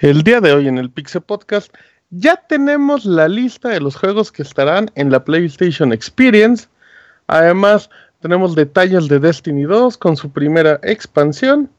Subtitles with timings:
[0.00, 1.72] El día de hoy en el Pixel Podcast
[2.10, 6.68] ya tenemos la lista de los juegos que estarán en la PlayStation Experience.
[7.26, 7.90] Además,
[8.20, 11.70] tenemos detalles de Destiny 2 con su primera expansión.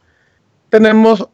[0.69, 1.27] Tenemos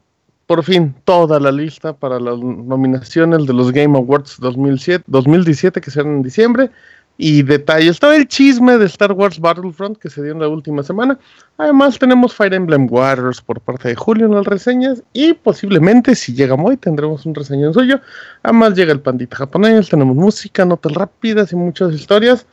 [0.45, 5.89] por fin toda la lista para las nominaciones de los Game Awards 2007, 2017 que
[5.89, 6.69] serán en diciembre
[7.17, 10.83] y detalles, todo el chisme de Star Wars Battlefront que se dio en la última
[10.83, 11.17] semana.
[11.57, 16.33] Además tenemos Fire Emblem Warriors por parte de Julio en las reseñas y posiblemente si
[16.33, 18.01] llega muy tendremos un reseño suyo.
[18.41, 22.47] Además llega el pandita japonés, tenemos música, notas rápidas y muchas historias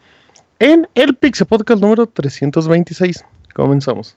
[0.58, 3.24] en el Pixel Podcast número 326.
[3.54, 4.16] Comenzamos.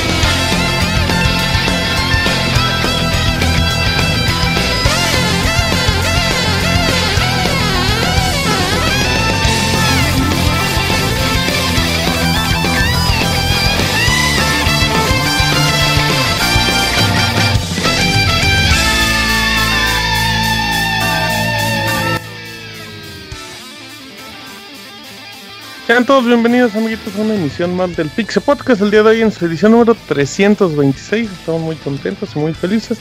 [25.91, 28.81] Sean todos bienvenidos amiguitos a una emisión más del Pixel Podcast.
[28.81, 32.97] El día de hoy en su edición número 326 estamos muy contentos y muy felices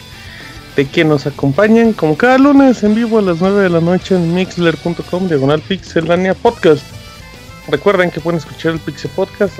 [0.74, 4.16] de que nos acompañen como cada lunes en vivo a las 9 de la noche
[4.16, 6.82] en mixler.com diagonal pixelania podcast.
[7.68, 9.54] Recuerden que pueden escuchar el Pixel Podcast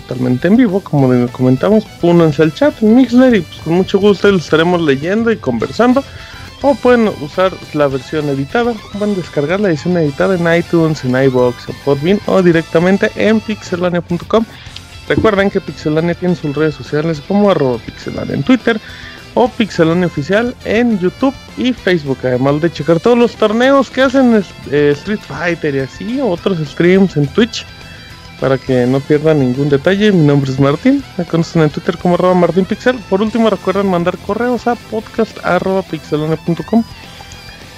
[0.00, 1.86] totalmente en vivo como comentamos.
[2.02, 6.02] Únanse al chat en Mixler y pues con mucho gusto lo estaremos leyendo y conversando
[6.62, 11.68] o pueden usar la versión editada, a descargar la edición editada en iTunes, en iBox
[11.68, 14.44] o Podbean o directamente en pixelania.com.
[15.08, 18.80] Recuerden que Pixelania tiene sus redes sociales como arroba pixelania en Twitter
[19.34, 22.18] o Pixelania Oficial en YouTube y Facebook.
[22.22, 27.16] Además de checar todos los torneos que hacen eh, Street Fighter y así, otros streams
[27.16, 27.66] en Twitch
[28.42, 30.10] para que no pierdan ningún detalle.
[30.10, 32.98] Mi nombre es Martín, me conocen en Twitter como arroba martinpixel.
[33.08, 36.82] Por último recuerden mandar correos a podcast.pixelone.com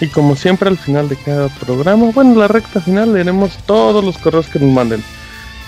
[0.00, 4.02] y como siempre al final de cada programa, bueno, en la recta final leeremos todos
[4.02, 5.04] los correos que nos manden.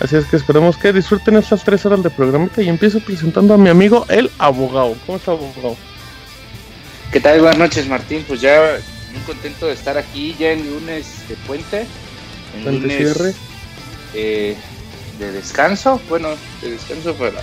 [0.00, 3.58] Así es que esperemos que disfruten estas tres horas de programita y empiezo presentando a
[3.58, 4.96] mi amigo el abogado.
[5.04, 5.76] ¿Cómo está abogado?
[7.12, 7.42] ¿Qué tal?
[7.42, 8.78] Buenas noches Martín, pues ya
[9.12, 11.84] muy contento de estar aquí ya en lunes de puente.
[12.56, 13.34] En lunes, cierre.
[14.14, 14.56] Eh,
[15.18, 16.28] de descanso, bueno,
[16.62, 17.42] de descanso para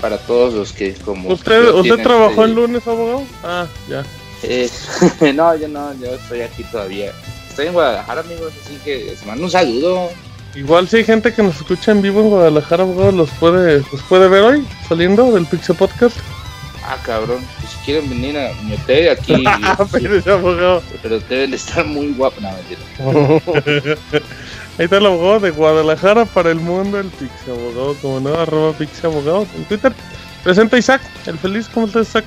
[0.00, 3.24] para todos los que como ¿Usted, ¿usted trabajó el lunes, abogado?
[3.42, 4.04] Ah, ya.
[4.42, 4.70] Eh,
[5.34, 7.12] no, yo no, yo estoy aquí todavía.
[7.48, 10.10] Estoy en Guadalajara, amigos, así que les mando un saludo.
[10.54, 14.02] Igual si hay gente que nos escucha en vivo en Guadalajara, abogado, los puede, los
[14.08, 16.16] puede ver hoy, saliendo del Pixel Podcast.
[16.84, 19.44] Ah, cabrón, pues si quieren venir a mi hotel aquí.
[19.92, 20.82] pero, abogado.
[21.02, 24.00] pero deben de estar muy guapos, no, mentira.
[24.78, 28.72] Ahí está el abogado de Guadalajara para el mundo, el Pixie Abogado, como no, arroba
[28.74, 29.92] Pixie Abogado en Twitter.
[30.44, 32.26] Presenta Isaac, el feliz, ¿cómo estás Isaac?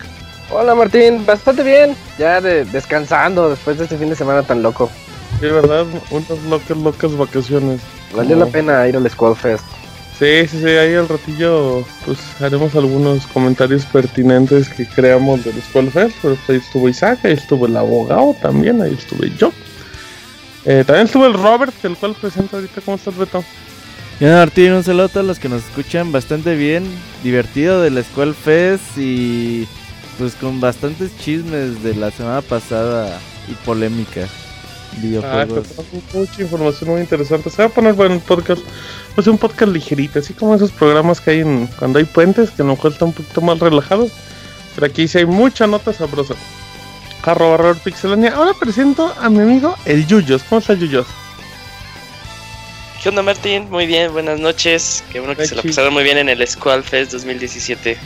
[0.50, 4.91] Hola Martín, bastante bien, ya descansando después de este fin de semana tan loco.
[5.39, 7.79] Sí, verdad, unas locas, locas vacaciones.
[8.13, 9.63] Valió la pena ir al Squad Fest.
[10.19, 15.85] Sí, sí, sí, ahí al ratillo pues haremos algunos comentarios pertinentes que creamos del Squad
[15.85, 19.54] Fest, pero pues, ahí estuvo Isaac, ahí estuvo el abogado también, ahí estuve yo.
[20.66, 22.81] Eh, también estuvo el Robert, el cual presento ahorita.
[22.81, 23.44] ¿Cómo estás, Beto?
[24.19, 26.86] Bien, Martín, un saludo a todos los que nos escuchan bastante bien,
[27.24, 29.68] divertido de la School Fest y
[30.19, 34.28] pues con bastantes chismes de la semana pasada y polémica.
[35.02, 35.68] Videojuegos.
[35.80, 35.81] Ah,
[36.13, 37.50] mucha información muy interesante.
[37.50, 38.62] Se va a poner bueno el podcast.
[39.16, 42.62] Pues un podcast ligerito, así como esos programas que hay en, cuando hay puentes, que
[42.62, 44.12] a lo mejor están un poquito más relajados.
[44.75, 46.36] Pero aquí sí hay mucha nota sabrosa.
[47.23, 48.33] Arroba Pixelania.
[48.35, 50.44] Ahora presento a mi amigo el Yuyos.
[50.44, 51.07] ¿Cómo está Yuyos?
[53.01, 53.68] ¿Qué onda Martín?
[53.69, 55.03] Muy bien, buenas noches.
[55.12, 57.97] Qué bueno que se lo pasaron muy bien en el Squall Fest 2017.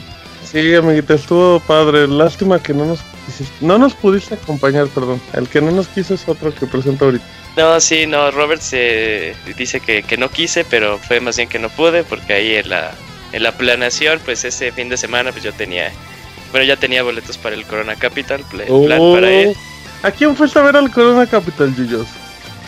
[0.49, 2.07] Sí, amiguita, estuvo padre.
[2.07, 5.21] Lástima que no nos quisiste- no nos pudiste acompañar, perdón.
[5.33, 7.25] El que no nos quiso es otro que presento ahorita.
[7.57, 11.57] No, sí, no, Robert se dice que, que no quise, pero fue más bien que
[11.59, 12.91] no pude, porque ahí en la,
[13.33, 15.91] en la planeación, pues ese fin de semana, pues yo tenía,
[16.55, 19.55] bueno, ya tenía boletos para el Corona Capital, pla- plan para él.
[20.03, 22.07] ¿A quién fuiste a ver al Corona Capital, Yuyos?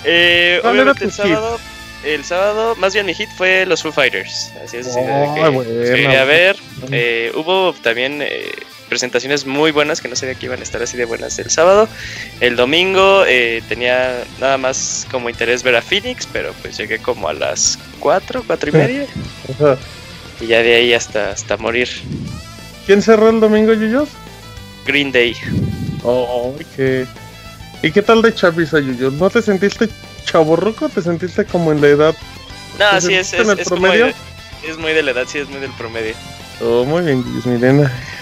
[0.04, 1.60] Eh, ¿Cuál era obviamente el sábado,
[2.06, 5.34] el sábado, más bien mi hit fue los Foo Fighters, así es, así de Ah,
[5.36, 6.20] que bueno.
[6.20, 6.56] a ver,
[6.92, 8.52] eh, hubo también eh,
[8.90, 11.88] presentaciones muy buenas que no sabía que iban a estar así de buenas el sábado.
[12.40, 17.28] El domingo eh, tenía nada más como interés ver a Phoenix, pero pues llegué como
[17.30, 19.06] a las 4, 4 y media.
[19.56, 19.78] Ajá.
[20.40, 21.90] y ya de ahí hasta, hasta morir.
[22.88, 24.10] ¿Quién cerró el domingo, Yuyos?
[24.86, 25.36] Green Day.
[26.04, 27.06] Oh, qué...
[27.84, 29.14] ¿Y qué tal de chaviza, Yuyos?
[29.14, 29.90] ¿No te sentiste
[30.24, 30.90] chaborruco?
[30.90, 32.16] ¿Te sentiste como en la edad?
[32.80, 34.16] No, ¿Te sí, es, es, en el es como de-
[34.68, 36.16] es muy de la edad, sí, es muy del promedio.
[36.62, 37.24] Oh, muy bien.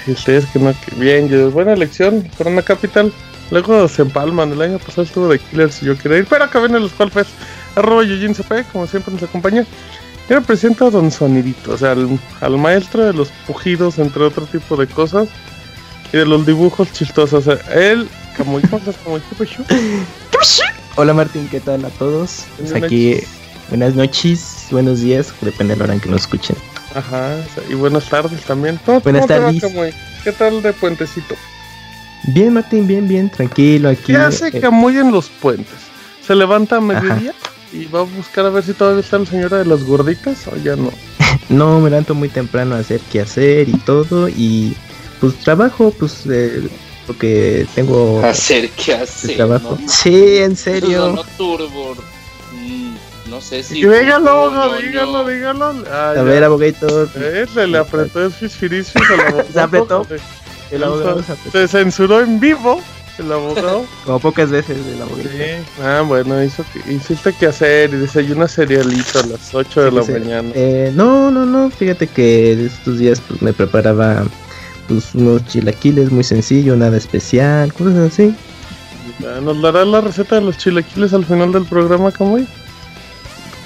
[0.08, 0.74] Y ustedes que no...
[0.74, 1.54] que bien, Yuyos.
[1.54, 3.14] Buena elección, Corona Capital.
[3.52, 4.52] Luego se empalman.
[4.52, 6.26] El año pasado estuvo de Killers y yo quería ir.
[6.28, 7.30] Pero acá viene los Squall Fest.
[7.76, 9.66] Arroba CP, como siempre nos acompaña.
[10.30, 14.24] Y ahora presento a Don Sonidito, o sea, al, al maestro de los pujidos, entre
[14.24, 15.27] otro tipo de cosas.
[16.12, 17.48] Y de los dibujos chistosos.
[17.48, 18.07] O sea, él,
[18.38, 18.60] como
[20.98, 22.45] Hola Martín, ¿qué tal a todos?
[22.57, 23.27] Pues aquí, noches.
[23.69, 26.56] buenas noches, buenos días, depende de la hora en que nos escuchen.
[26.95, 27.36] Ajá,
[27.69, 28.80] y buenas tardes también.
[28.86, 29.62] ¿Cómo- Buenas va, tardes.
[30.24, 31.36] ¿Qué tal de puentecito?
[32.27, 34.13] Bien Martín, bien, bien, tranquilo aquí.
[34.13, 35.75] ¿Qué hace eh, Camuy en los puentes?
[36.25, 37.33] ¿Se levanta a mediodía?
[37.75, 40.56] Y va a buscar a ver si todavía está la señora de las gorditas o
[40.57, 40.92] ya no.
[41.50, 44.75] no, me levanto muy temprano a hacer qué hacer y todo y
[45.19, 46.68] pues trabajo, pues eh,
[47.07, 49.36] lo que tengo Hacer qué hacer.
[49.36, 49.77] trabajo.
[49.81, 49.89] ¿no?
[49.89, 51.01] Sí, en serio.
[51.07, 51.95] sonó turbo.
[52.54, 52.95] Mm,
[53.30, 53.75] no sé si.
[53.75, 55.83] Dígalo, dígalo, dígalo.
[55.92, 56.24] Ah, A ya.
[56.24, 57.10] ver, abogator.
[57.16, 59.48] Eh, le, le apretó el fisfirisfis al abogado.
[59.51, 60.07] Se apretó.
[60.72, 61.51] El abogado se apretó.
[61.60, 62.81] Se censuró en vivo
[63.20, 63.86] el abogado.
[64.06, 65.32] Como pocas veces el abogator.
[65.32, 65.82] Sí.
[65.82, 69.96] Ah, bueno, hizo que, hiciste que hacer y desayuna cerealito a las 8 de Sí,
[69.96, 70.12] la sí.
[70.12, 70.50] mañana.
[70.54, 74.24] Eh, no, no, no, fíjate que estos días pues, me preparaba
[74.88, 78.36] pues unos chilaquiles muy sencillo, nada especial, cosas así.
[79.42, 82.48] ¿Nos darás la receta de los chilaquiles al final del programa, Camuy?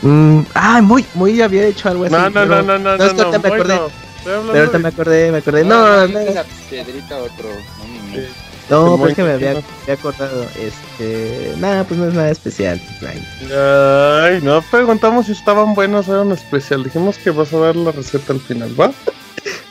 [0.01, 2.13] Mm, ah, muy, muy había hecho algo así.
[2.13, 3.75] No, no, pero- no, no, no, no, no, que ahorita me acordé.
[3.75, 3.87] no.
[4.23, 5.63] Pero ahorita de- me acordé, me acordé.
[5.63, 7.49] No, No, no, no, no, la piedrita a otro.
[7.49, 8.13] No, no, no.
[8.15, 8.27] Sí.
[8.69, 10.45] No, pues que me había, había acordado.
[10.59, 12.81] Este, nada, pues no es nada especial.
[13.01, 14.39] ay.
[14.43, 16.83] No preguntamos si estaban buenos o eran especial.
[16.83, 18.91] Dijimos que vas a dar la receta al final, ¿va?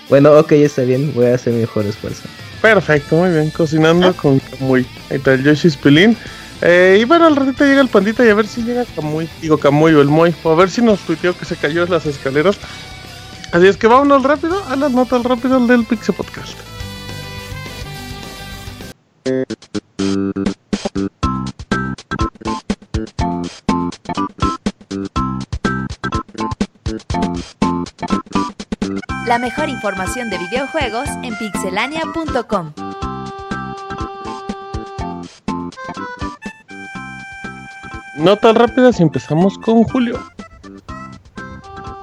[0.08, 2.22] Bueno, ok, está bien, voy a hacer mi mejor esfuerzo.
[2.62, 3.50] Perfecto, muy bien.
[3.50, 4.86] Cocinando con Camuy.
[5.10, 6.16] Ahí está el Yoshi Spilín.
[6.62, 9.28] Eh, y bueno, al ratito llega el pandita y a ver si llega Camuy.
[9.42, 10.34] Digo Camuy o el Moy.
[10.42, 12.56] O a ver si nos tuiteó que se cayó en las escaleras.
[13.52, 16.56] Así es que vámonos rápido a las notas rápidas del Pixel Podcast.
[29.26, 32.72] La mejor información de videojuegos en pixelania.com.
[38.16, 40.18] Notas rápidas y empezamos con Julio.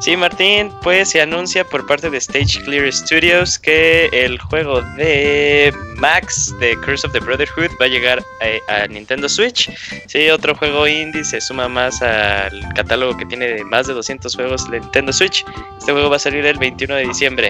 [0.06, 5.74] Sí, Martín, pues se anuncia por parte de Stage Clear Studios que el juego de
[5.96, 8.24] Max de Curse of the Brotherhood va a llegar
[8.70, 9.68] a, a Nintendo Switch.
[10.06, 14.36] Sí, otro juego indie se suma más al catálogo que tiene de más de 200
[14.36, 15.44] juegos de Nintendo Switch.
[15.80, 17.50] Este juego va a salir el 21 de diciembre.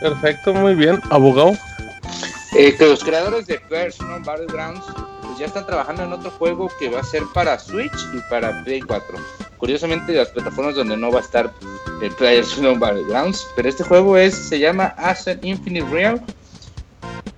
[0.00, 0.98] Perfecto, muy bien.
[1.10, 1.52] Abogado.
[2.56, 4.82] Eh, que los creadores de Personal Battlegrounds
[5.40, 8.80] ya están trabajando en otro juego que va a ser para Switch y para Play
[8.80, 9.18] 4.
[9.56, 11.52] Curiosamente las plataformas donde no va a estar
[12.02, 16.22] el Personal Battlegrounds, pero este juego es se llama Ascent Infinite Real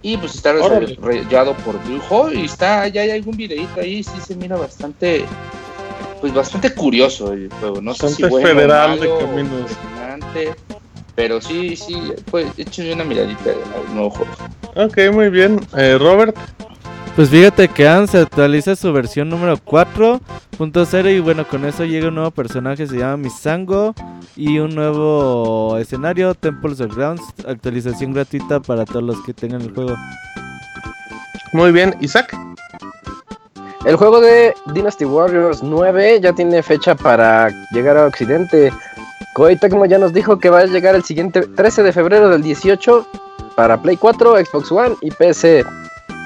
[0.03, 4.35] y pues está desarrollado por Blue y está ya hay algún videito ahí, sí se
[4.35, 5.25] mira bastante
[6.21, 9.71] pues bastante curioso el juego, no sé si Bastante bueno, federal de malo, o caminos.
[11.15, 14.33] pero sí, sí, pues échenle una miradita al nuevo juego.
[14.75, 15.61] Ok, muy bien.
[15.77, 16.37] Eh, Robert.
[17.15, 22.09] Pues fíjate que Anne se actualiza su versión número 4.0 y bueno, con eso llega
[22.09, 23.95] un nuevo personaje, se llama Misango
[24.35, 29.75] y un nuevo escenario, Temples of Grounds, actualización gratuita para todos los que tengan el
[29.75, 29.95] juego.
[31.53, 31.95] Muy bien.
[32.01, 32.35] Isaac.
[33.85, 38.73] El juego de Dynasty Warriors 9 ya tiene fecha para llegar a Occidente.
[39.35, 42.43] Koei Tecmo ya nos dijo que va a llegar el siguiente 13 de febrero del
[42.43, 43.07] 18
[43.55, 45.65] para Play 4, Xbox One y PC.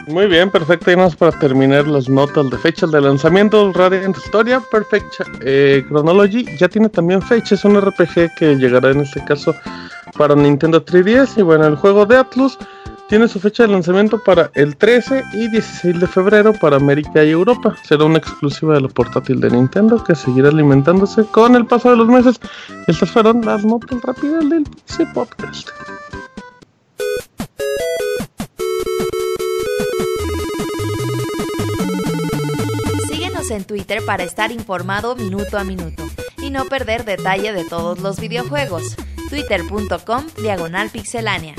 [0.07, 0.91] Muy bien, perfecto.
[0.93, 3.73] Y más para terminar las notas de fechas de lanzamiento.
[3.73, 6.47] Radiant Historia, Perfect eh, Chronology.
[6.59, 7.57] Ya tiene también fecha.
[7.57, 9.55] Es un RPG que llegará en este caso
[10.17, 11.39] para Nintendo 3DS.
[11.39, 12.57] Y bueno, el juego de Atlus
[13.09, 17.31] tiene su fecha de lanzamiento para el 13 y 16 de febrero para América y
[17.31, 17.77] Europa.
[17.83, 21.97] Será una exclusiva de la portátil de Nintendo que seguirá alimentándose con el paso de
[21.97, 22.41] los meses.
[22.87, 25.71] Estas fueron las notas rápidas del PC Podcast.
[33.47, 36.05] Síguenos en Twitter para estar informado minuto a minuto
[36.39, 38.97] y no perder detalle de todos los videojuegos.
[39.29, 41.55] Twitter.com Diagonal Pixelánea.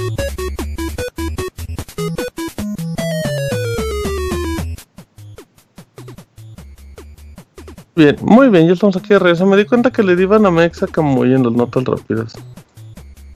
[7.95, 9.45] Bien, muy bien, ya estamos aquí de regreso.
[9.45, 12.33] Me di cuenta que le di Banamex a Camuy en las notas rápidas.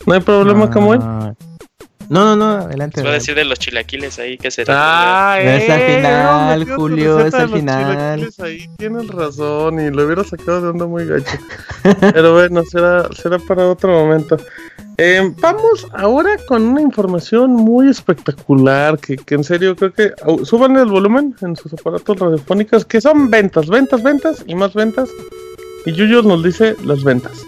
[0.06, 1.00] No hay problema, Camuy.
[2.12, 3.00] No, no, no, adelante.
[3.00, 5.96] Se va a decir de los chilaquiles ahí que se Ah, No es al eh,
[5.96, 8.20] final, Julio, es al los final.
[8.20, 11.38] chilaquiles Ahí tienes razón y lo hubiera sacado de onda muy gacho.
[12.02, 14.36] Pero bueno, será, será para otro momento.
[14.98, 20.12] Eh, vamos ahora con una información muy espectacular que, que en serio creo que
[20.44, 25.10] suban el volumen en sus aparatos radiofónicos que son ventas, ventas, ventas y más ventas.
[25.86, 27.46] Y Yuyo nos dice las ventas.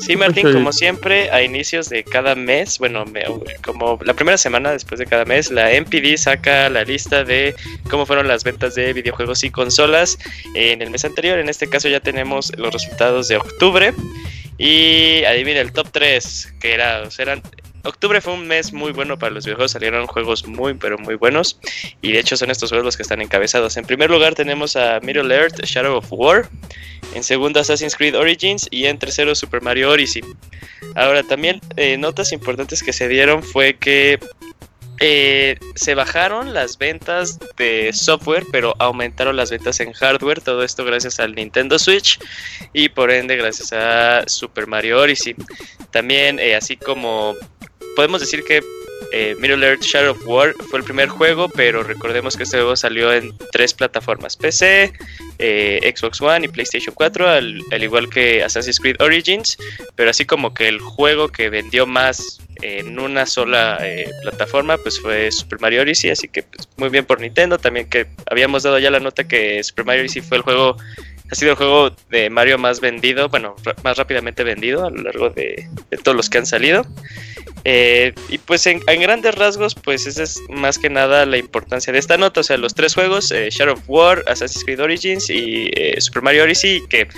[0.00, 3.24] Sí, Martín, como siempre, a inicios de cada mes, bueno, me-
[3.62, 7.54] como la primera semana después de cada mes, la MPD saca la lista de
[7.90, 10.18] cómo fueron las ventas de videojuegos y consolas
[10.54, 11.38] en el mes anterior.
[11.38, 13.92] En este caso ya tenemos los resultados de octubre.
[14.58, 17.42] Y adivina el top 3, que era, o sea, eran...
[17.82, 21.58] Octubre fue un mes muy bueno para los videojuegos, salieron juegos muy, pero muy buenos.
[22.02, 23.78] Y de hecho son estos juegos los que están encabezados.
[23.78, 26.46] En primer lugar tenemos a Middle Earth Shadow of War.
[27.14, 28.68] En segundo Assassin's Creed Origins.
[28.70, 30.22] Y en tercero Super Mario Odyssey.
[30.94, 34.18] Ahora también eh, notas importantes que se dieron fue que
[35.02, 40.42] eh, se bajaron las ventas de software, pero aumentaron las ventas en hardware.
[40.42, 42.18] Todo esto gracias al Nintendo Switch
[42.74, 45.34] y por ende gracias a Super Mario Odyssey.
[45.90, 47.34] También, eh, así como
[47.96, 48.62] podemos decir que
[49.12, 52.76] eh, Middle Earth Shadow of War fue el primer juego, pero recordemos que este juego
[52.76, 54.92] salió en tres plataformas: PC,
[55.38, 59.56] eh, Xbox One y PlayStation 4, al, al igual que Assassin's Creed Origins.
[59.96, 65.00] Pero así como que el juego que vendió más en una sola eh, plataforma, pues
[65.00, 66.10] fue Super Mario Odyssey.
[66.10, 67.58] Así que pues, muy bien por Nintendo.
[67.58, 70.76] También que habíamos dado ya la nota que Super Mario Odyssey fue el juego
[71.30, 75.30] ha sido el juego de Mario más vendido, bueno, más rápidamente vendido a lo largo
[75.30, 75.68] de
[76.02, 76.84] todos los que han salido.
[77.64, 81.98] Eh, y pues en, grandes rasgos, pues esa es más que nada la importancia de
[81.98, 82.40] esta nota.
[82.40, 86.22] O sea, los tres juegos, eh, Shadow of War, Assassin's Creed Origins y eh, Super
[86.22, 87.08] Mario Odyssey, que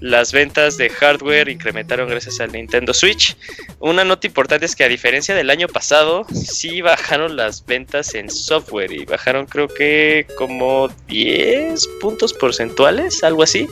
[0.00, 3.36] las ventas de hardware incrementaron gracias al Nintendo Switch.
[3.78, 8.30] Una nota importante es que a diferencia del año pasado, sí bajaron las ventas en
[8.30, 13.68] software y bajaron creo que como 10 puntos porcentuales, algo así.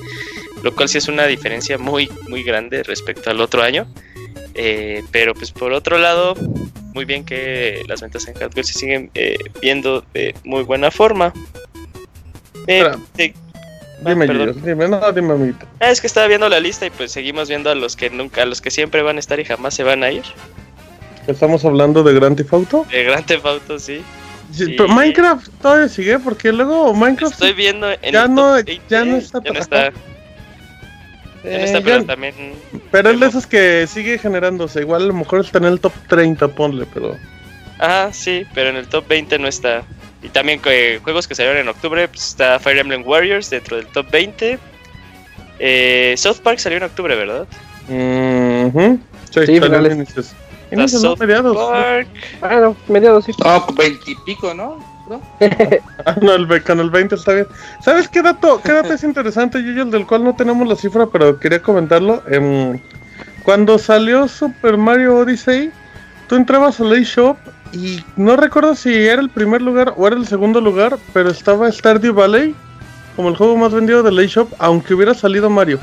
[0.62, 3.88] Lo cual sí es una diferencia muy, muy grande respecto al otro año.
[4.54, 6.34] Eh, pero pues por otro lado,
[6.94, 11.32] muy bien que las ventas en hardware se siguen eh, viendo de muy buena forma.
[12.66, 12.84] Eh,
[13.16, 13.32] sí.
[14.04, 15.64] Ah, Dime, dime, no, dime, amiguito.
[15.78, 18.42] Ah, es que estaba viendo la lista y pues seguimos viendo a los que nunca,
[18.42, 20.24] a los que siempre van a estar y jamás se van a ir.
[21.28, 22.86] Estamos hablando de Grand Theft Auto.
[22.90, 24.02] De Grand Theft Auto, sí.
[24.52, 24.74] Sí, Sí.
[24.76, 28.82] Pero Minecraft todavía sigue porque luego Minecraft Estoy viendo en Ya el no- top 20,
[28.88, 29.92] ya no está ya no está,
[31.44, 32.34] eh, está, ya- pero también
[32.90, 34.80] pero es de esos que sigue generándose.
[34.80, 37.16] Igual a lo mejor está en el top 30, ponle, pero
[37.78, 39.82] Ajá, sí, pero en el top 20 no está.
[40.22, 44.08] Y también juegos que salieron en octubre, pues está Fire Emblem Warriors dentro del top
[44.10, 44.58] 20.
[45.58, 47.46] Eh, South Park salió en octubre, ¿verdad?
[47.88, 49.00] Ujú.
[49.24, 49.92] Sí, Sí, salió finales.
[49.92, 50.32] en inicios.
[50.70, 51.56] Inicios, no, South mediados.
[51.56, 52.08] Park.
[52.40, 53.32] Bueno, mediados sí.
[53.44, 54.91] No, veintipico, ¿no?
[55.12, 55.20] ¿No?
[56.06, 57.46] Ah, no, el, ve- con el 20 está bien.
[57.84, 61.06] ¿Sabes qué dato, qué dato es interesante, Yuyo, el del cual no tenemos la cifra,
[61.06, 62.22] pero quería comentarlo?
[62.28, 62.78] Em,
[63.44, 65.70] cuando salió Super Mario Odyssey,
[66.28, 67.36] tú entrabas al eShop
[67.72, 71.70] y no recuerdo si era el primer lugar o era el segundo lugar, pero estaba
[71.70, 72.54] Stardew Valley
[73.16, 75.78] como el juego más vendido del eShop, aunque hubiera salido Mario.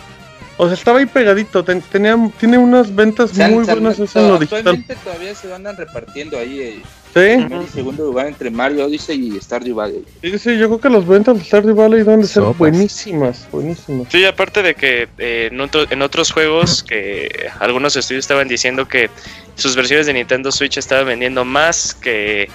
[0.57, 4.19] O sea, estaba ahí pegadito, ten- tenía, tiene unas ventas Se muy se buenas eso
[4.19, 4.57] en lo digital.
[4.59, 9.35] actualmente todavía se andan repartiendo ahí el Sí, primer y segundo lugar entre Mario Odyssey
[9.35, 10.05] y Stardew Valley.
[10.21, 12.57] sí, sí, yo creo que las ventas de Stardew Valley deben de ser Sopas.
[12.59, 14.07] buenísimas, buenísimas.
[14.11, 18.87] Sí, aparte de que eh, en, otro- en otros juegos que algunos estudios estaban diciendo
[18.87, 19.09] que
[19.55, 22.47] sus versiones de Nintendo Switch estaban vendiendo más que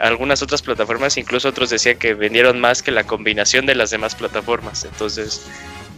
[0.00, 4.14] algunas otras plataformas, incluso otros decían que vendieron más que la combinación de las demás
[4.16, 4.84] plataformas.
[4.84, 5.46] Entonces,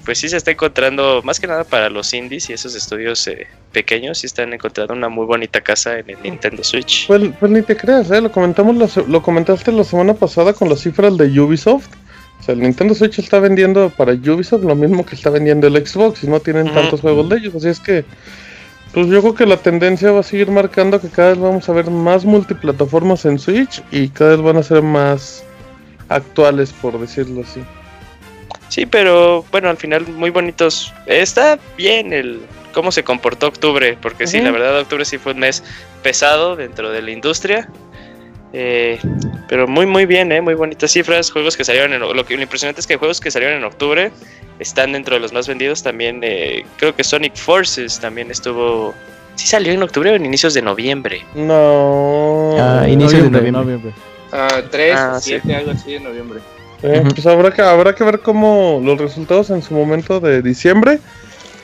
[0.08, 3.46] pues sí se está encontrando, más que nada para los indies y esos estudios eh,
[3.72, 7.06] pequeños, sí están encontrando una muy bonita casa en el Nintendo Switch.
[7.08, 8.22] Pues, pues ni te creas, ¿eh?
[8.22, 11.88] lo comentamos la lo comentaste la semana pasada con las cifras de Ubisoft.
[12.40, 15.86] O sea, el Nintendo Switch está vendiendo para Ubisoft lo mismo que está vendiendo el
[15.86, 18.06] Xbox y no tienen tantos juegos de ellos, así es que
[18.94, 21.72] Pues yo creo que la tendencia va a seguir marcando que cada vez vamos a
[21.74, 25.44] ver más multiplataformas en Switch y cada vez van a ser más
[26.08, 27.60] actuales, por decirlo así.
[28.68, 30.92] Sí, pero bueno, al final muy bonitos.
[31.06, 32.40] Está bien el
[32.72, 35.64] cómo se comportó octubre, porque sí, la verdad octubre sí fue un mes
[36.02, 37.68] pesado dentro de la industria.
[38.52, 38.98] Eh,
[39.48, 42.42] pero muy muy bien, eh, muy bonitas cifras, juegos que salieron en lo que lo
[42.42, 44.10] impresionante es que juegos que salieron en octubre
[44.58, 46.20] están dentro de los más vendidos también.
[46.22, 48.94] eh, creo que Sonic Forces también estuvo
[49.38, 51.24] Sí salió en octubre o en inicios de noviembre.
[51.36, 52.56] No.
[52.58, 53.92] Ah, inicio de noviembre.
[54.32, 55.30] Ah, 3 Ah, o sí.
[55.40, 56.40] 7, algo así de noviembre.
[56.82, 57.02] Eh.
[57.14, 61.00] Pues habrá que, habrá que ver cómo los resultados en su momento de diciembre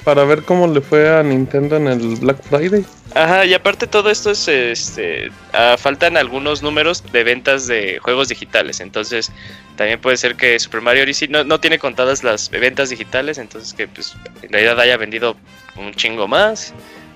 [0.04, 2.84] para ver cómo le fue a Nintendo en el Black Friday.
[3.14, 8.28] Ajá, y aparte todo esto es, este, ah, faltan algunos números de ventas de juegos
[8.28, 9.32] digitales, entonces
[9.76, 13.72] también puede ser que Super Mario Odyssey no, no tiene contadas las ventas digitales, entonces
[13.72, 15.36] que pues en realidad haya vendido
[15.76, 16.74] un chingo más.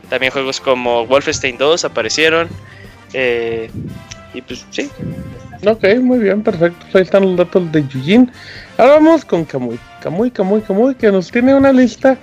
[0.08, 2.48] También juegos como Wolfenstein 2 aparecieron.
[3.12, 3.70] eh,
[4.34, 4.90] y pues sí,
[5.66, 6.86] Ok, muy bien, perfecto.
[6.94, 8.30] Ahí están los datos de Yujin.
[8.76, 9.78] Ahora vamos con Kamui.
[10.02, 12.16] Kamui, Kamui, Kamui, que nos tiene una lista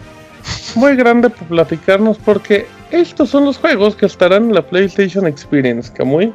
[0.76, 5.92] muy grande para platicarnos porque estos son los juegos que estarán en la PlayStation Experience.
[5.94, 6.34] Kamui.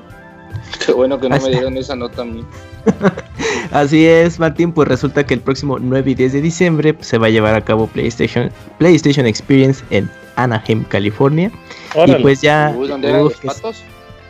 [0.85, 2.45] Qué bueno que no Así- me dieron esa nota a mí.
[3.73, 7.27] Así es, Martín, pues resulta que el próximo 9 y 10 de diciembre se va
[7.27, 11.51] a llevar a cabo PlayStation, PlayStation Experience en Anaheim, California.
[11.95, 12.19] Órale.
[12.19, 12.75] Y pues ya...
[12.77, 13.83] Uy, ¿dónde eran los patos?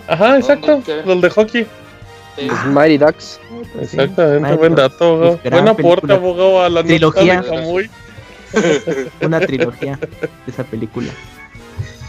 [0.08, 0.82] Ajá, exacto.
[1.06, 1.66] Los de hockey.
[2.48, 2.68] Sí.
[2.68, 3.40] Mighty Ducks.
[3.74, 5.32] pues, sí, Exactamente, Mario buen dato, abogado.
[5.34, 6.14] Uf, gran Buen aporte, película.
[6.14, 7.42] abogado, a la Trilogía.
[7.42, 7.90] de
[9.26, 11.08] una trilogía de esa película.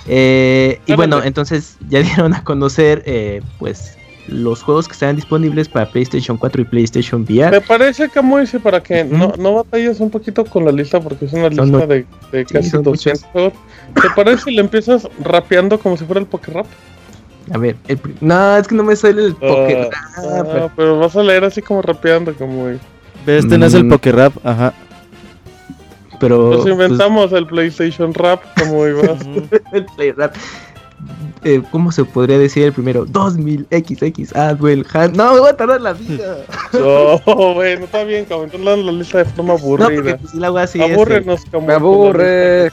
[0.08, 3.98] Eh, y bueno, entonces ya dieron a conocer eh, pues
[4.28, 7.52] los juegos que estarán disponibles para PlayStation 4 y PlayStation VR.
[7.52, 11.26] Me parece, Kamui, sí, para que no, no batalles un poquito con la lista porque
[11.26, 13.54] es una Son lista de, de Sí, casi son 200 juegos.
[13.94, 16.66] ¿Te parece si le empiezas rapeando como si fuera el Rap?
[17.54, 19.88] A ver, el pri- no, es que no me sale el Pokémon.
[20.18, 20.72] Ah, pero...
[20.76, 22.68] pero vas a leer así como rapeando, como...
[23.26, 23.90] Este no es el Mm.
[23.90, 24.74] Pokerap, ajá.
[26.20, 29.20] pero Nos pues, inventamos el PlayStation Rap, como ibas.
[29.74, 30.36] el Play Rap.
[31.44, 33.06] Eh, ¿Cómo se podría decir el primero?
[33.06, 35.14] 2000 XX Adwell Han.
[35.14, 36.38] No, me voy a tardar la vida.
[36.74, 40.18] no, bueno, está bien, como entonces la lista de forma No, porque aburrida.
[40.18, 40.80] pues, si la hago así.
[40.82, 42.72] Abúrrenos, como Me aburre.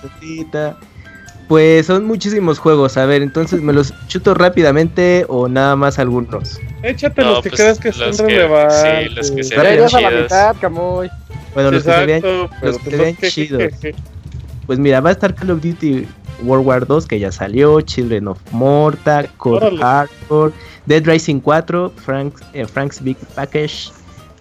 [1.49, 2.97] Pues son muchísimos juegos.
[2.99, 6.61] A ver, entonces me los chuto rápidamente o nada más algunos.
[6.83, 9.09] Échate No, los que pues, creas que son que- relevantes.
[9.09, 10.23] sí, los que se vean llegas a la chidos.
[10.25, 11.11] mitad, Camoy.
[11.55, 13.73] Bueno, los que se vean, los que pues se vean que- chidos.
[14.67, 16.07] pues mira, va a estar Call of Duty
[16.43, 19.79] World War 2 que ya salió, Children of Morta, Code Órale.
[19.83, 20.53] Hardcore,
[20.85, 23.91] Dead Rising 4, Frank's, eh, Frank's Big Package,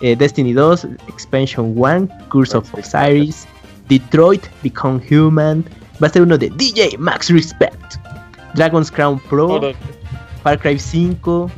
[0.01, 3.47] eh, Destiny 2, Expansion 1, Curse of Osiris,
[3.87, 5.63] Detroit Become Human,
[6.01, 7.95] va a ser uno de DJ Max Respect,
[8.53, 9.73] Dragon's Crown Pro.
[10.43, 11.51] Far Cry 5,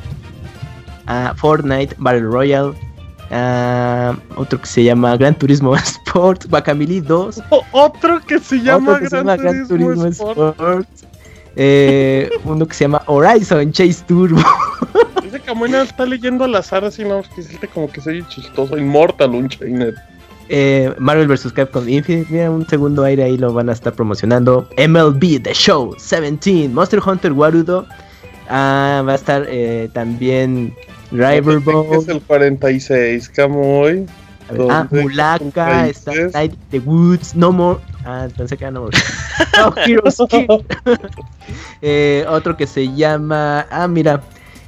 [1.08, 2.74] ah, Fortnite Battle Royale,
[3.30, 8.94] ah, otro que se llama Gran Turismo Sport, Guacamole 2, O- Otro que se llama,
[8.94, 10.38] otro que se Gran, llama Gran Turismo, Turismo Sport.
[10.60, 10.88] Sport,
[11.56, 14.42] eh, uno que se llama Horizon Chase Turbo,
[15.24, 18.76] Dice que Moina está leyendo al azar así, no, que siente como que soy chistoso.
[18.78, 19.94] Immortal, un chainer.
[20.50, 21.54] Eh, Marvel vs.
[21.54, 25.96] Capcom Infinite, mira un segundo aire ahí lo van a estar promocionando, MLB The Show
[25.96, 27.86] 17, Monster Hunter Warudo,
[28.50, 30.74] ah, va a estar eh, también
[31.12, 34.06] Riverboat, Es el 46, Camoy.
[34.50, 34.88] A ver, ah.
[34.92, 36.12] Mulaka, está.
[36.34, 37.80] Night the Woods, No More.
[38.06, 38.98] Ah, pensé que era No More.
[39.58, 40.48] No Heroes Kill.
[41.82, 43.66] Eh, otro que se llama.
[43.72, 44.22] Ah, mira.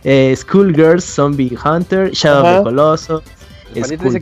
[0.03, 3.21] Eh, Schoolgirls, Zombie Hunter, Shadow of the Colossus,
[3.73, 4.21] Juanito dice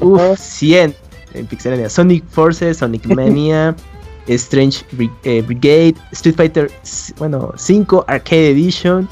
[0.00, 0.36] Uf, Ajá.
[0.36, 0.94] 100
[1.34, 1.88] en Pixelania.
[1.90, 3.74] Sonic Forces, Sonic Mania,
[4.28, 4.84] Strange
[5.24, 6.70] eh, Brigade, Street Fighter,
[7.18, 9.08] bueno, 5 Arcade Edition.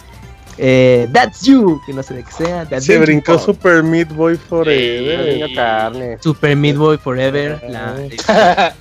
[0.59, 2.65] Eh, That's You, que no sé de qué sea.
[2.67, 3.39] The Se Adventure brincó.
[3.39, 5.27] Super Meat Boy Forever.
[5.27, 5.33] Sí.
[5.41, 6.19] Niño carne.
[6.21, 7.61] Super Meat Boy Forever.
[7.69, 7.97] la-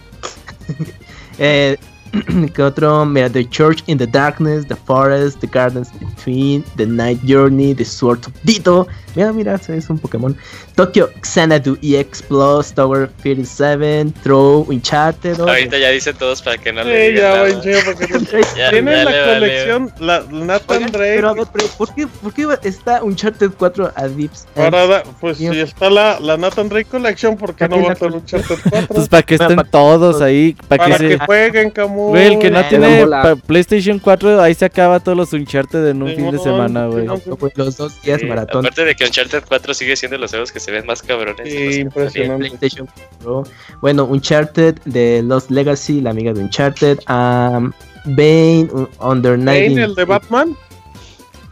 [1.39, 1.77] eh,
[2.53, 3.05] ¿Qué otro?
[3.05, 7.85] Mira, The Church in the Darkness, The Forest, The Gardens Between, The Night Journey, The
[7.85, 8.87] Sword of Dito.
[9.15, 10.35] Mira, mira, es un Pokémon.
[10.75, 15.39] Tokyo Xanadu EX Plus, Tower 37, Throw, Uncharted.
[15.39, 17.61] Ahorita ya dice todos para que no le Sí, digan ya, nada.
[17.61, 18.19] chingo, porque no-
[18.57, 21.15] Ya, Tiene ya la colección, la Nathan Oigan, Drake.
[21.15, 24.47] pero a ver, pero ¿por qué, ¿por qué está Uncharted 4 a Dips?
[24.55, 25.55] Para da- pues Dios.
[25.55, 28.87] si está la, la Nathan Drake Collection, ¿por qué no va a estar Uncharted 4?
[28.95, 31.25] Pues para que estén todos ahí, para que Para que se...
[31.25, 32.00] jueguen, Camuy.
[32.09, 33.05] Güey, el que no Eh, tiene
[33.47, 37.05] PlayStation 4, ahí se acaba todos los Uncharted en un Sí, fin de semana, güey.
[37.05, 38.65] No, pues, los dos días Sí, maratón.
[38.65, 41.47] Aparte de que Uncharted 4 sigue siendo los juegos que se ven más cabrones.
[41.51, 42.47] Sí, impresionante.
[42.49, 42.87] PlayStation
[43.19, 43.43] Pro.
[43.81, 46.99] Bueno, Uncharted de Lost Legacy, la amiga de Uncharted.
[47.07, 47.73] am,
[48.05, 49.83] Bane uh, Under Bane, 19.
[49.83, 50.57] el de Batman.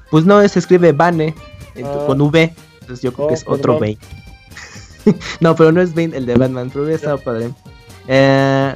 [0.09, 1.35] Pues no, se escribe Bane
[1.83, 2.03] Ah.
[2.07, 2.53] con V.
[2.81, 3.97] Entonces yo creo Oh, que es otro perdón.
[5.05, 5.15] Bane.
[5.39, 7.49] no, pero no es Bane el de Batman, pero hubiera estado padre.
[8.07, 8.73] Eh,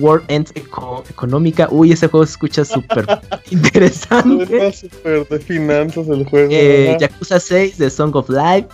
[0.00, 1.68] World End Eco- Económica.
[1.70, 3.06] Uy, ese juego se escucha súper
[3.50, 4.72] interesante.
[4.72, 6.48] Súper de finanzas el juego.
[6.52, 6.96] Eh.
[7.00, 8.68] Yakuza 6 de Song of Life.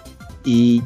[0.45, 0.83] Y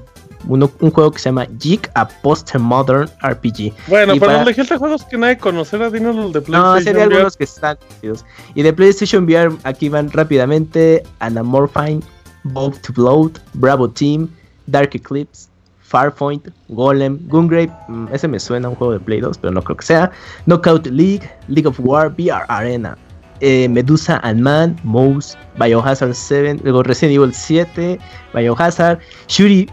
[0.48, 3.72] uno- un juego que se llama Jig, a Post-Modern RPG.
[3.88, 6.84] Bueno, y para- elegiste juegos que nadie conocerá, dinos los de No, PlayStation.
[6.84, 7.14] sería VR.
[7.14, 8.24] algunos que están conocidos.
[8.54, 12.00] Y de PlayStation VR, aquí van rápidamente: Anamorphine,
[12.44, 14.28] Bolt to Bloat, Bravo Team,
[14.66, 15.48] Dark Eclipse,
[15.94, 17.70] Farpoint, Golem, Gungrave.
[17.88, 20.10] mm, ese me suena a un juego de Play 2, pero no creo que sea.
[20.46, 22.96] Knockout League, League of War, VR Arena.
[23.40, 27.98] eh, Medusa and Man, Mouse, Biohazard 7, luego Resident Evil 7,
[28.32, 29.68] Biohazard, Shuri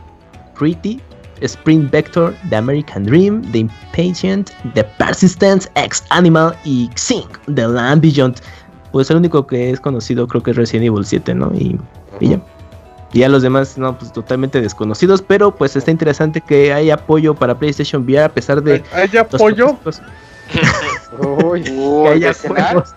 [0.57, 0.99] Pretty,
[1.41, 8.01] Sprint Vector, The American Dream, The Impatient, The Persistence, X Animal y Xing, The Land
[8.01, 8.35] Beyond.
[8.91, 11.51] Pues el único que es conocido creo que es Resident Evil 7, ¿no?
[11.55, 11.79] Y
[12.19, 12.39] ya.
[13.13, 17.33] Y ya los demás, no, pues totalmente desconocidos, pero pues está interesante que hay apoyo
[17.35, 18.83] para PlayStation VR a pesar de...
[18.93, 19.77] ¿Hay apoyo?
[21.43, 22.95] Uy, que haya juegos,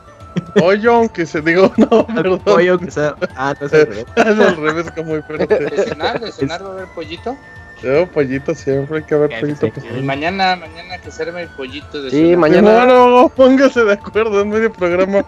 [0.56, 2.40] Pollo, aunque se digo, no, perdón.
[2.40, 3.14] apoyo que sea...
[3.36, 4.06] Ah, no es al revés.
[4.16, 5.46] Es al revés, como muy fuerte.
[5.58, 6.20] ¿De cenar?
[6.20, 7.36] ¿De cenar va a haber pollito?
[7.82, 9.68] Yo, pollito siempre, hay que haber pollito.
[10.02, 12.38] Mañana, mañana que se arme el pollito de Sí, cenar.
[12.38, 15.24] mañana- No, no, póngase de acuerdo en medio programa.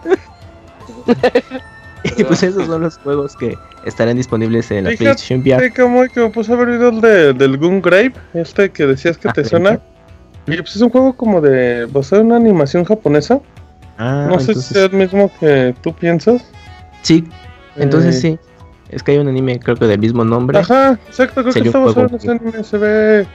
[2.03, 5.73] Y pues esos son los juegos que estarán disponibles en la Fíjate PlayStation VR.
[5.73, 7.59] Como que me puse a ver videos de, del
[8.33, 9.79] este que decías que Ah, te ¿de suena.
[10.45, 13.39] Y pues es un juego como de basado en una animación japonesa.
[13.97, 16.45] Ah, No sé entonces- si es el mismo que tú piensas.
[17.01, 17.25] Sí,
[17.75, 18.39] entonces Eh, sí.
[18.89, 20.59] Es que hay un anime, creo que del mismo nombre.
[20.59, 23.27] Ajá, exacto, creo que está basado en ese anime, se ve,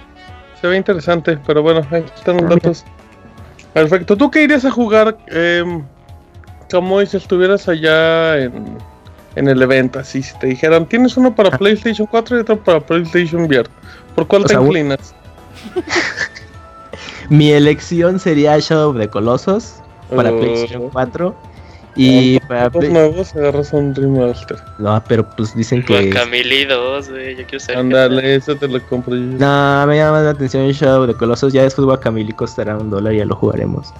[0.58, 2.84] se ve interesante, pero bueno, ahí están los datos.
[3.74, 5.82] Perfecto, ¿tú qué irías a jugar em,
[6.72, 8.76] como si estuvieras allá en,
[9.36, 10.00] en el evento?
[10.00, 11.58] Así, si te dijeran, tienes uno para Ah.
[11.58, 13.68] PlayStation 4 y otro para PlayStation VR,
[14.16, 15.14] ¿por cuál O te sea, inclinas?
[17.28, 19.74] Mi elección sería Shadow of the Colossus
[20.14, 21.34] para Uh, PlayStation 4.
[21.94, 22.90] Y para Los Play...
[22.90, 24.56] nuevos agarras un remaster.
[24.78, 26.10] No, pero pues dicen que...
[26.10, 27.36] Guacamole 2, güey.
[27.36, 27.74] Yo quiero saber.
[27.74, 29.20] qué Ándale, eso te lo compro yo.
[29.22, 31.52] No, me llama más la atención Shadow of the Colossus.
[31.52, 33.92] Ya después Guacamole costará un dólar y ya lo jugaremos.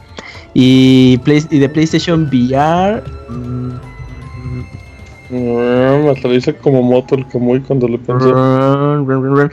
[0.55, 3.03] Y, Play- y de PlayStation VR...
[3.29, 3.73] mm,
[5.31, 9.51] Mm, hasta lo dice como moto el Kamui cuando lo run.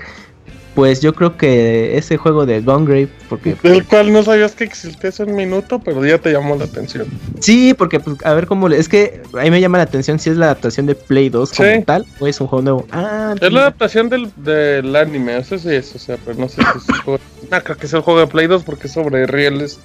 [0.75, 5.09] Pues yo creo que ese juego de Gungrave, porque Del cual no sabías que existía
[5.09, 7.07] hace un minuto, pero ya te llamó la atención.
[7.39, 8.77] Sí, porque pues, a ver cómo le...
[8.77, 11.51] Es que a mí me llama la atención si es la adaptación de Play 2
[11.53, 11.83] como Sí.
[11.85, 12.85] tal o es un juego nuevo.
[12.91, 13.61] Ah, Es la mira.
[13.61, 16.95] adaptación del, del anime, eso sí es, o sea, pero no sé si es el
[17.03, 17.19] juego.
[17.51, 19.79] No, creo que es el juego de Play 2 porque es sobre rieles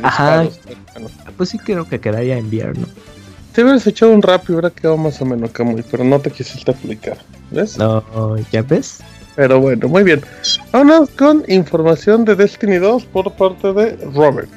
[0.00, 0.42] de Ajá.
[0.42, 0.60] disparos.
[0.94, 2.86] Bueno, pues sí creo que quedaría en VR, ¿no?
[3.54, 6.30] te hubieras echado un rap y hubiera quedado más o menos Kamui, pero no te
[6.30, 7.16] quisiste aplicar,
[7.52, 7.78] ¿ves?
[7.78, 8.98] No, ¿ya ves?
[9.36, 10.22] Pero bueno, muy bien.
[10.72, 14.50] Vámonos con información de Destiny 2 por parte de Robert.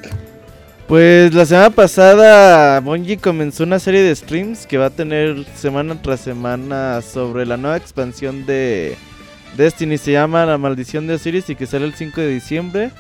[0.88, 6.02] Pues la semana pasada Bungie comenzó una serie de streams que va a tener semana
[6.02, 8.98] tras semana sobre la nueva expansión de
[9.58, 9.98] Destiny.
[10.00, 12.92] Se llama La Maldición de Osiris y que sale el 5 de diciembre.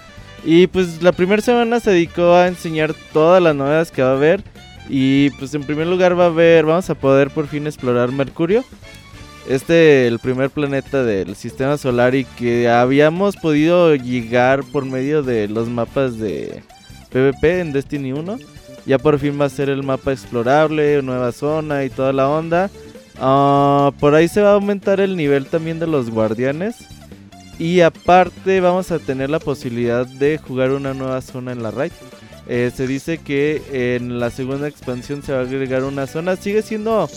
[0.43, 4.15] Y pues la primera semana se dedicó a enseñar todas las novedades que va a
[4.15, 4.43] haber.
[4.89, 8.63] Y pues en primer lugar va a haber, vamos a poder por fin explorar Mercurio.
[9.47, 15.47] Este, el primer planeta del sistema solar y que habíamos podido llegar por medio de
[15.47, 16.63] los mapas de
[17.11, 18.37] PvP en Destiny 1.
[18.85, 22.69] Ya por fin va a ser el mapa explorable, nueva zona y toda la onda.
[23.19, 26.75] Ah, por ahí se va a aumentar el nivel también de los guardianes.
[27.59, 31.91] Y aparte vamos a tener la posibilidad de jugar una nueva zona en la raid.
[32.47, 36.35] Eh, se dice que en la segunda expansión se va a agregar una zona.
[36.35, 37.09] Sigue siendo,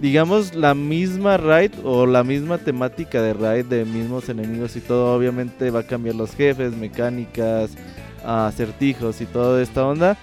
[0.00, 5.14] digamos, la misma raid o la misma temática de raid de mismos enemigos y todo.
[5.14, 7.70] Obviamente va a cambiar los jefes, mecánicas,
[8.24, 10.16] acertijos y toda esta onda.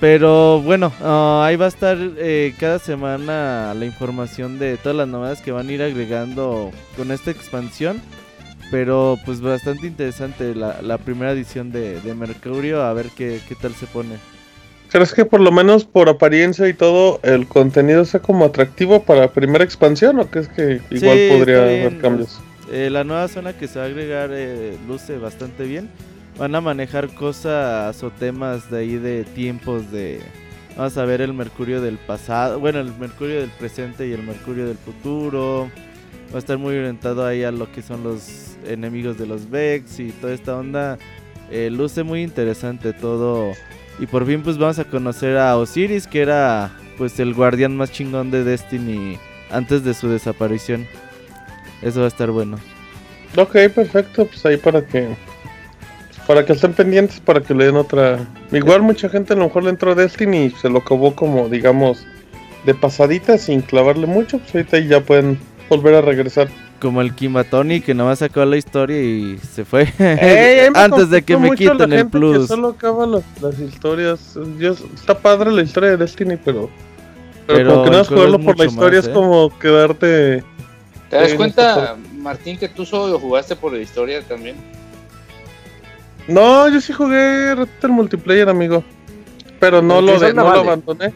[0.00, 5.08] Pero bueno, ah, ahí va a estar eh, cada semana la información de todas las
[5.08, 8.02] novedades que van a ir agregando con esta expansión.
[8.70, 13.54] Pero pues bastante interesante la, la primera edición de, de Mercurio, a ver qué, qué
[13.54, 14.16] tal se pone.
[14.88, 19.22] ¿Crees que por lo menos por apariencia y todo el contenido sea como atractivo para
[19.22, 22.40] la primera expansión o crees que igual Sí, podría haber cambios?
[22.66, 25.90] Eh, la nueva zona que se va a agregar eh, luce bastante bien.
[26.36, 30.20] Van a manejar cosas o temas de ahí de tiempos de...
[30.76, 34.66] Vamos a ver el Mercurio del pasado, bueno, el Mercurio del presente y el Mercurio
[34.66, 35.70] del futuro.
[36.34, 40.00] Va a estar muy orientado ahí a lo que son los enemigos de los Vex
[40.00, 40.98] y toda esta onda.
[41.48, 43.52] Eh, luce muy interesante todo
[44.00, 47.92] Y por fin pues vamos a conocer a Osiris, que era pues el guardián más
[47.92, 49.16] chingón de Destiny
[49.48, 50.88] antes de su desaparición.
[51.82, 52.58] Eso va a estar bueno.
[53.36, 55.14] Ok, perfecto, pues ahí para que
[56.26, 58.18] para que estén pendientes, para que le den otra.
[58.50, 61.48] Igual mucha gente a lo mejor le entró a Destiny y se lo acabó como,
[61.48, 62.04] digamos,
[62.64, 64.38] de pasadita sin clavarle mucho.
[64.38, 66.48] Pues ahorita ya pueden volver a regresar.
[66.80, 69.92] Como el Kimatoni que nomás sacó la historia y se fue.
[69.98, 72.48] Ey, Antes de que me quiten el que plus.
[72.48, 74.38] solo acaba las, las historias.
[74.58, 76.68] Yo- está padre la historia de Destiny, pero.
[77.46, 79.14] Pero, Pero como que no es jugarlo por la historia, más, es ¿eh?
[79.14, 80.44] como quedarte.
[81.10, 84.56] ¿Te das cuenta, Martín, que tú solo jugaste por la historia también?
[86.26, 88.82] No, yo sí jugué el multiplayer, amigo.
[89.60, 91.12] Pero no lo, de, no lo abandoné.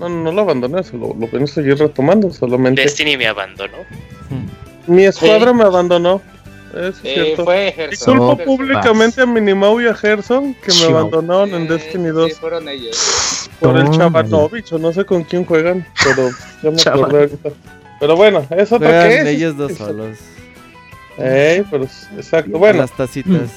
[0.00, 2.80] No, no lo abandoné, se lo, lo a seguir retomando solamente.
[2.82, 3.76] Destiny me abandonó.
[4.86, 5.56] Mi escuadra Sí.
[5.56, 6.22] me abandonó.
[6.74, 7.44] Es Eh, cierto.
[7.44, 7.74] fue.
[7.90, 12.38] Disculpo públicamente a Minimau y a Gerson que me abandonaron en Eh, Destiny 2 Sí,
[12.40, 13.50] fueron ellos.
[13.60, 13.90] por el.
[13.90, 16.30] Chavanovich o no sé con quién juegan, pero
[16.62, 17.50] ya me acordé ahorita.
[17.98, 19.26] Pero bueno, es otra Juegan que es.
[19.26, 20.16] ellos dos solos.
[21.18, 21.84] Ey, pero
[22.16, 22.56] exacto.
[22.56, 23.50] A Bueno, las tacitas.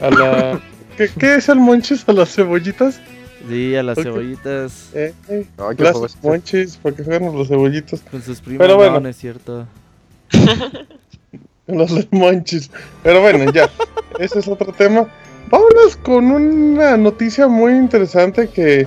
[0.00, 0.60] a la.
[0.96, 3.00] ¿Qué, qué es el monchis a las cebollitas?
[3.48, 4.90] Sí, a las cebollitas.
[4.94, 6.28] Eh, eh, Ay, qué juego es gracias, ese.
[6.28, 8.00] monchis, porque juegan a los cebollitos.
[8.10, 8.60] Con sus primos.
[8.60, 8.94] Pero bueno.
[8.94, 9.66] No, no es cierto.
[11.66, 12.70] Los de monchis.
[13.02, 13.70] Pero bueno, ya.
[14.18, 15.06] Ese es otro tema.
[15.48, 18.86] Vámonos con una noticia muy interesante que,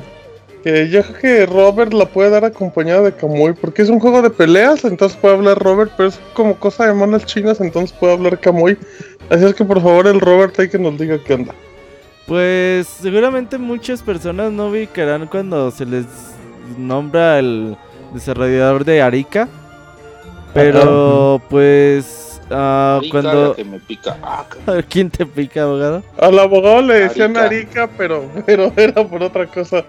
[0.63, 3.53] que yo creo que Robert la puede dar acompañada de Kamui.
[3.53, 6.93] Porque es un juego de peleas, entonces puede hablar Robert, pero es como cosa de
[6.93, 8.77] monas chinas, entonces puede hablar Kamui.
[9.29, 11.55] Así es que por favor el Robert hay que nos diga qué onda.
[12.27, 16.05] Pues seguramente muchas personas no ubicarán cuando se les
[16.77, 17.75] nombra el
[18.13, 19.49] desarrollador de Arica.
[20.53, 23.55] Pero pues ah, Rica, la cuando...
[23.55, 24.17] que me pica.
[24.21, 24.45] Ah,
[24.89, 26.03] ¿Quién te pica, abogado?
[26.17, 27.83] Al abogado le decían Arica.
[27.83, 29.83] Arica, pero, pero era por otra cosa.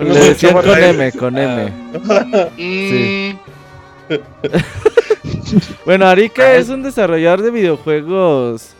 [0.00, 1.72] Le decían con M, con M.
[2.10, 3.38] ah, Sí.
[4.08, 4.14] mm,
[5.86, 8.74] Bueno, Arica es un desarrollador de videojuegos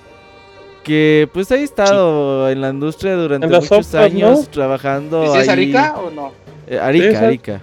[0.89, 4.47] que pues ha estado en la industria durante En muchos software, años ¿no?
[4.47, 5.49] trabajando ¿Sí es ahí.
[5.51, 6.33] Arica o no?
[6.67, 7.27] Eh, Arica.
[7.27, 7.61] Arica.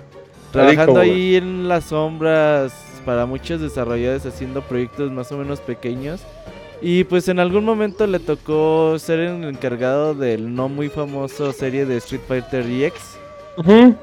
[0.52, 1.12] Trabajando güey.
[1.12, 2.74] ahí en las sombras
[3.06, 6.22] para muchos desarrolladores haciendo proyectos más o menos pequeños.
[6.82, 11.86] Y pues en algún momento le tocó ser el encargado del no muy famoso serie
[11.86, 13.18] de Street Fighter EX.
[13.58, 13.96] Ujú.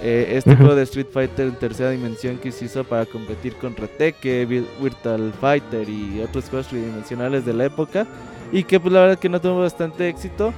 [0.00, 3.74] Eh, este juego de Street Fighter en tercera dimensión que se hizo para competir con
[3.74, 8.06] Reteque, Vir- Virtual Fighter y otros juegos tridimensionales de la época.
[8.52, 10.52] Y que pues la verdad que no tuvo bastante éxito.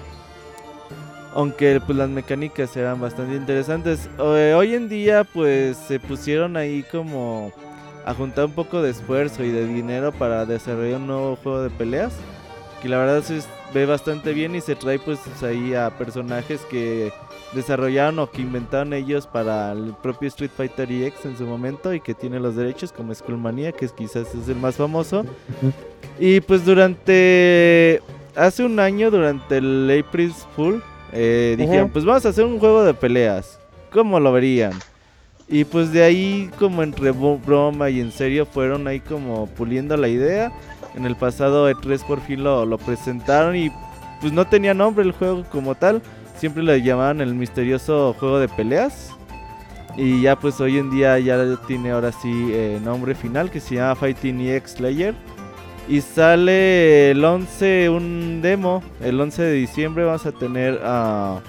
[1.34, 4.08] Aunque pues las mecánicas eran bastante interesantes.
[4.18, 7.52] Eh, hoy en día pues se pusieron ahí como
[8.04, 11.70] a juntar un poco de esfuerzo y de dinero para desarrollar un nuevo juego de
[11.70, 12.12] peleas.
[12.82, 13.40] Que la verdad se
[13.74, 17.12] ve bastante bien y se trae pues ahí a personajes que
[17.52, 22.00] desarrollaron o que inventaron ellos para el propio Street Fighter EX en su momento y
[22.00, 25.24] que tiene los derechos como Skullmania, que quizás es el más famoso.
[26.18, 28.00] Y pues durante
[28.36, 32.84] hace un año, durante el April Fool, eh, dijeron, pues vamos a hacer un juego
[32.84, 33.58] de peleas.
[33.92, 34.72] ¿Cómo lo verían?
[35.48, 40.08] Y pues de ahí como entre broma y en serio fueron ahí como puliendo la
[40.08, 40.52] idea.
[40.94, 43.70] En el pasado E3 por fin lo, presentaron y
[44.20, 46.02] pues no tenía nombre el juego como tal.
[46.36, 49.10] Siempre le llamaban el misterioso juego de peleas.
[49.96, 53.76] Y ya pues hoy en día ya tiene ahora sí eh, nombre final que se
[53.76, 55.14] llama Fighting EX Slayer.
[55.88, 58.82] Y sale el 11 un demo.
[59.00, 61.40] El 11 de diciembre vamos a tener ah,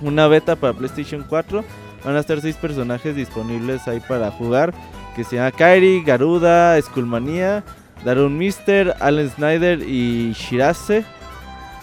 [0.00, 1.64] una beta para PlayStation 4.
[2.04, 4.74] Van a estar seis personajes disponibles ahí para jugar.
[5.14, 7.62] Que se llama Kairi, Garuda, Skullmania,
[8.04, 11.04] Darun Mister, Allen Snyder y Shirase.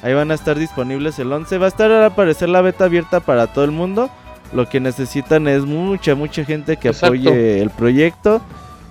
[0.01, 1.58] Ahí van a estar disponibles el 11.
[1.58, 4.10] Va a estar a aparecer la beta abierta para todo el mundo.
[4.53, 7.08] Lo que necesitan es mucha, mucha gente que Exacto.
[7.08, 8.41] apoye el proyecto.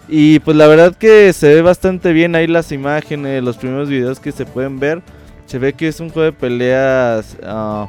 [0.09, 4.21] Y pues la verdad que se ve bastante bien ahí las imágenes, los primeros videos
[4.21, 5.03] que se pueden ver.
[5.47, 7.89] Se ve que es un juego de peleas ah,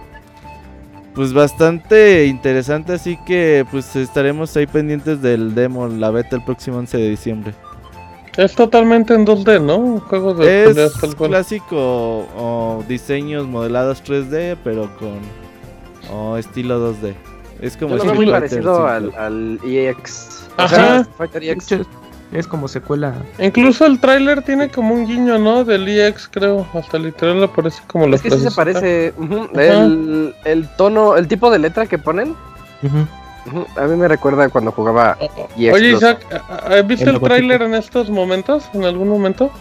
[1.18, 6.78] pues bastante interesante, así que pues estaremos ahí pendientes del demo, la beta el próximo
[6.78, 7.54] 11 de diciembre.
[8.38, 9.78] Es totalmente en 2D, ¿no?
[9.78, 11.32] Un juego de Es tal cual.
[11.32, 11.76] clásico
[12.38, 15.20] o diseños modelados 3D, pero con
[16.16, 17.14] o estilo 2D.
[17.62, 18.88] Es como Yo lo veo muy parecido 5.
[18.88, 20.48] al, al EX.
[20.58, 20.76] O Ajá.
[20.76, 21.72] sea, Fighter EX.
[21.72, 21.90] Mucho-
[22.32, 23.16] Es como secuela.
[23.40, 25.64] Incluso el tráiler tiene como un guiño, ¿no?
[25.64, 26.68] Del EX, creo.
[26.74, 29.14] Hasta literal aparece como la Es que sí se parece.
[29.18, 32.36] ujú, el, el tono, el tipo de letra que ponen.
[32.84, 32.98] Ujú.
[32.98, 33.08] ujú,
[33.76, 35.18] A mí me recuerda cuando jugaba.
[35.58, 35.90] Oye.
[35.92, 38.70] Isaac, ¿a- a- ¿viste El tráiler en estos momentos?
[38.74, 39.52] ¿En algún momento?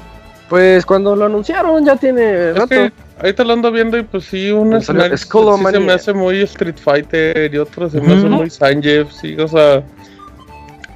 [0.49, 2.69] Pues cuando lo anunciaron ya tiene Es rato.
[2.69, 5.93] que ahorita lo ando viendo y pues sí, un Pues salió escenario sí se me
[5.93, 9.83] hace muy Street Fighter y otro se me hace muy Sanjeev, sí, o sea,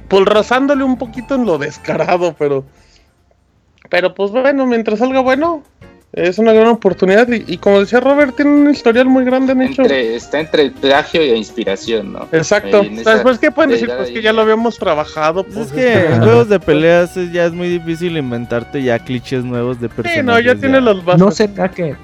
[0.07, 2.63] pues rozándole un poquito en lo descarado, pero,
[3.89, 5.63] pero pues bueno, mientras salga bueno,
[6.13, 9.61] es una gran oportunidad y, y como decía Robert, tiene un historial muy grande en
[9.61, 9.81] hecho.
[9.83, 12.27] Entre, está entre el plagio y la inspiración, ¿no?
[12.33, 12.81] Exacto.
[12.81, 13.89] En esa pues, ¿qué pueden decir?
[13.95, 15.43] Pues que ya lo habíamos trabajado.
[15.45, 16.23] Pues, Es que en Ajá.
[16.23, 20.19] juegos de peleas es- ya es muy difícil inventarte ya clichés nuevos de personajes.
[20.19, 21.19] Sí, no, ya tiene los bases.
[21.21, 21.95] ¿No será que,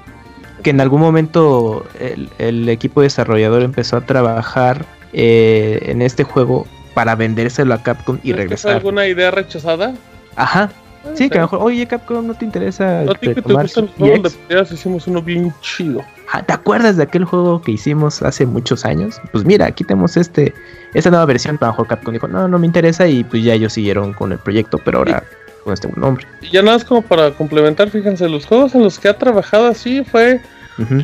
[0.62, 6.66] que en algún momento el, el equipo desarrollador empezó a trabajar eh, en este juego
[6.94, 8.72] para vendérselo a Capcom y ¿Es que fue regresar?
[8.76, 9.94] alguna idea rechazada?
[10.34, 10.70] Ajá.
[11.14, 13.76] Sí, que a lo mejor, oye Capcom, ¿no te interesa No, ti que te los
[13.76, 13.90] EX?
[13.96, 16.02] juegos de peleas, hicimos uno bien chido.
[16.32, 19.20] Ah, ¿Te acuerdas de aquel juego que hicimos hace muchos años?
[19.32, 20.52] Pues mira, aquí tenemos este,
[20.94, 21.58] esta nueva versión.
[21.60, 24.32] A lo mejor Capcom dijo, no, no me interesa y pues ya ellos siguieron con
[24.32, 25.24] el proyecto, pero ahora
[25.64, 26.26] con este nombre.
[26.42, 29.66] Y ya nada más como para complementar, fíjense, los juegos en los que ha trabajado
[29.66, 30.40] así fue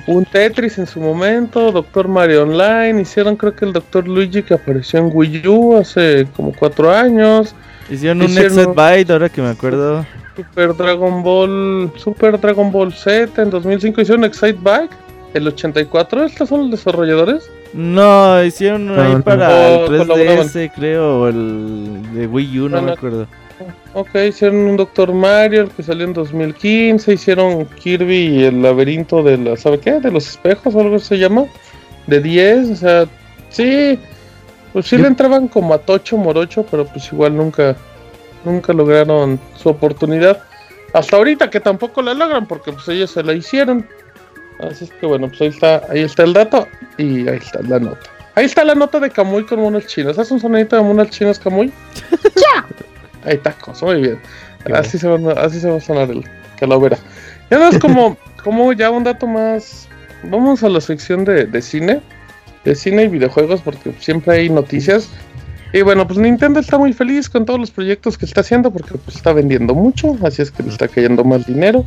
[0.07, 4.55] un Tetris en su momento, Doctor Mario Online, hicieron creo que el Doctor Luigi que
[4.55, 7.57] apareció en Wii U hace como cuatro años,
[7.91, 10.07] Hicieron un Hicieron- Exit Byte, ahora que me acuerdo.
[10.37, 14.91] Super Dragon Ball, Super Dragon Ball Z en 2005 hicieron Excite Bike,
[15.33, 17.49] el 84, ¿estos son los desarrolladores?
[17.73, 19.23] No, hicieron No, ahí no.
[19.23, 20.49] para Oh, el colaboraban.
[20.49, 23.27] 3DS, creo, o el de Wii U, no No, me acuerdo.
[23.93, 29.23] Ok, hicieron un Doctor Mario, el que salió en 2015, hicieron Kirby y el laberinto
[29.23, 30.01] de la, ¿sabe qué?
[30.01, 31.45] De los espejos o algo se llama,
[32.09, 33.05] de 10, o sea,
[33.51, 33.97] sí,
[34.75, 37.75] pues sí Yo- le entraban como a Tocho Morocho, pero pues igual nunca,
[38.45, 40.43] nunca lograron su oportunidad.
[40.93, 43.89] Hasta ahorita que tampoco la logran porque pues ellos se la hicieron.
[44.61, 47.79] Así es que bueno, pues ahí está, ahí está el dato y ahí está la
[47.81, 47.99] nota.
[48.37, 50.19] Ahí está la nota de Camuy con monos chinos.
[50.19, 51.73] ¿Haces un sonidito de monos chinos, Camuy?
[53.25, 54.21] Ahí está, cosa, muy bien.
[54.75, 56.23] Así se, va, así se va a sonar el
[56.59, 56.99] calavera.
[57.51, 59.89] Ya no es como, como ya un dato más.
[60.25, 62.01] Vamos a la sección de, de cine.
[62.65, 65.11] De cine y videojuegos, porque siempre hay noticias.
[65.75, 68.97] Y bueno, pues Nintendo está muy feliz con todos los proyectos que está haciendo, porque
[68.97, 71.85] pues está vendiendo mucho, así es que le está cayendo más dinero.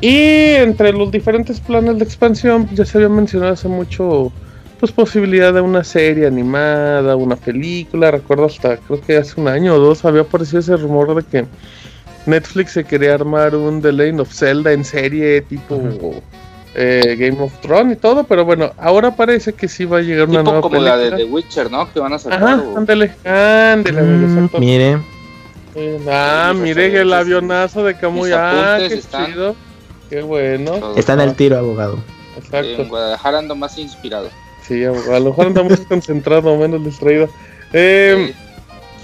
[0.00, 4.30] Y entre los diferentes planes de expansión, pues, ya se había mencionado hace mucho,
[4.78, 8.12] pues posibilidad de una serie animada, una película.
[8.12, 11.44] Recuerdo hasta, creo que hace un año o dos había aparecido ese rumor de que
[12.26, 15.76] Netflix se quería armar un The Legend of Zelda en serie tipo
[16.74, 20.28] eh, Game of Thrones y todo, pero bueno, ahora parece que sí va a llegar
[20.28, 21.10] una Tipo nueva como la de.
[21.12, 21.92] The Witcher, ¿no?
[21.92, 22.42] Que van a sacar.
[22.42, 24.98] Ajá, o- ándale, Mm, mire,
[25.76, 28.30] Eh, Ah, mire el avionazo de Camuy.
[28.32, 29.56] Ah, qué están- chido.
[30.08, 30.94] Qué bueno.
[30.96, 31.98] está en el tiro, abogado.
[32.36, 32.84] En Exacto.
[32.88, 34.28] Guadalajara ando más inspirado.
[34.62, 37.28] Sí, a a lo mejor anda más concentrado, menos distraído.
[37.72, 38.43] Eh, Sí.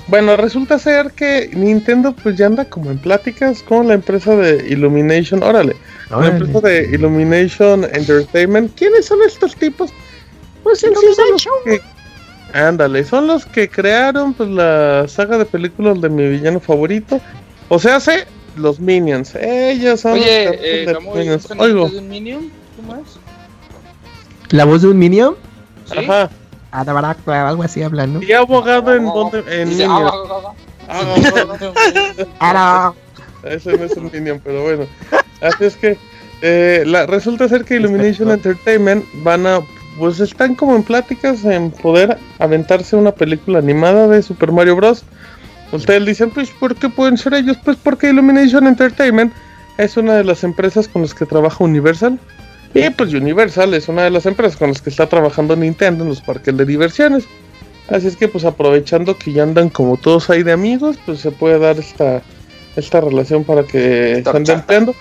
[0.09, 4.67] Bueno, resulta ser que Nintendo pues ya anda como en pláticas con la empresa de
[4.69, 5.43] Illumination.
[5.43, 5.77] Órale,
[6.11, 8.75] la empresa de Illumination Entertainment.
[8.77, 9.91] ¿Quiénes son estos tipos?
[10.63, 11.81] Pues en sí son los que...
[12.53, 17.21] Ándale, son los que crearon pues la saga de películas de mi villano favorito.
[17.69, 19.37] O sea, hace los Minions.
[19.37, 21.51] Ellos son los Oye, creadores eh, de Minions.
[21.51, 22.51] ¿un Oigo, de un Minion?
[22.77, 23.19] ¿Cómo es?
[24.51, 25.37] ¿La voz de un Minion?
[25.85, 25.99] ¿Sí?
[25.99, 26.31] ajá.
[26.73, 28.23] Algo así hablan, ¿no?
[28.23, 29.91] Y abogado en, donde, en
[32.39, 32.93] Ahora,
[33.45, 34.87] Ese no es un Minion, pero bueno.
[35.41, 35.97] Así es que
[36.43, 39.61] eh, la, resulta ser que Illumination Entertainment van a.
[39.99, 45.05] Pues están como en pláticas en poder aventarse una película animada de Super Mario Bros.
[45.73, 47.59] Ustedes dicen, pues, ¿por qué pueden ser ellos?
[47.65, 49.33] Pues porque Illumination Entertainment
[49.79, 52.19] es una de las empresas con las que trabaja Universal.
[52.75, 56.11] Y pues Universal es una de las empresas con las que está trabajando Nintendo en
[56.11, 57.25] los parques de diversiones.
[57.89, 61.33] Así es que pues aprovechando que ya andan como todos ahí de amigos, pues se
[61.33, 62.23] puede dar esta,
[62.77, 64.95] esta relación para que se anden empleando.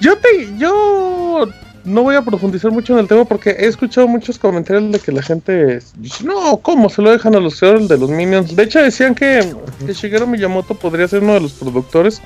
[0.00, 1.48] Yo te, yo
[1.84, 5.12] no voy a profundizar mucho en el tema porque he escuchado muchos comentarios de que
[5.12, 8.56] la gente dice, no, ¿cómo se lo dejan a los creadores de los Minions?
[8.56, 9.54] De hecho decían que,
[9.86, 12.20] que Shigeru Miyamoto podría ser uno de los productores,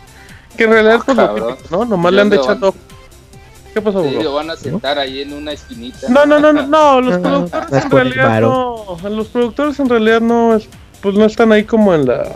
[0.57, 1.85] que en realidad Ah, pues lo típico, ¿no?
[1.85, 2.75] Nomás le han echado...
[3.79, 6.09] ¿Qué pasó, Sí, lo van a sentar ahí en una esquinita.
[6.09, 9.89] No, no, no, no, no, los No, productores es en realidad no, los productores en
[9.89, 10.69] realidad no, es-
[11.01, 12.29] pues no están ahí como en las...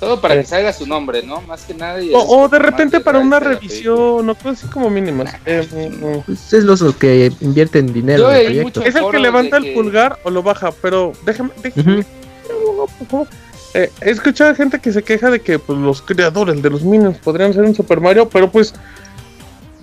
[0.00, 0.38] Todo para Eh.
[0.40, 1.40] que salga su nombre, ¿no?
[1.42, 2.00] Más que nada.
[2.02, 5.34] y O, o de repente de para una revisión, no cosas así como mínimas.
[5.44, 6.20] Eh, mm, mm.
[6.22, 8.82] pues es los que invierten dinero Yo en el proyecto.
[8.82, 12.86] Es el que levanta el que- pulgar o lo baja, pero déjame, déjame, Ujú.
[12.98, 13.26] por favor.
[13.74, 17.18] Eh, he escuchado gente que se queja de que pues, los creadores de los Minions
[17.18, 18.74] podrían ser un Super Mario, pero pues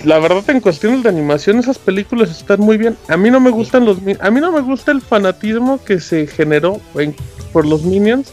[0.03, 2.97] la verdad en cuestiones de animación esas películas están muy bien.
[3.07, 6.27] A mí no me gustan los a mí no me gusta el fanatismo que se
[6.27, 7.15] generó en-
[7.51, 8.31] por los Minions,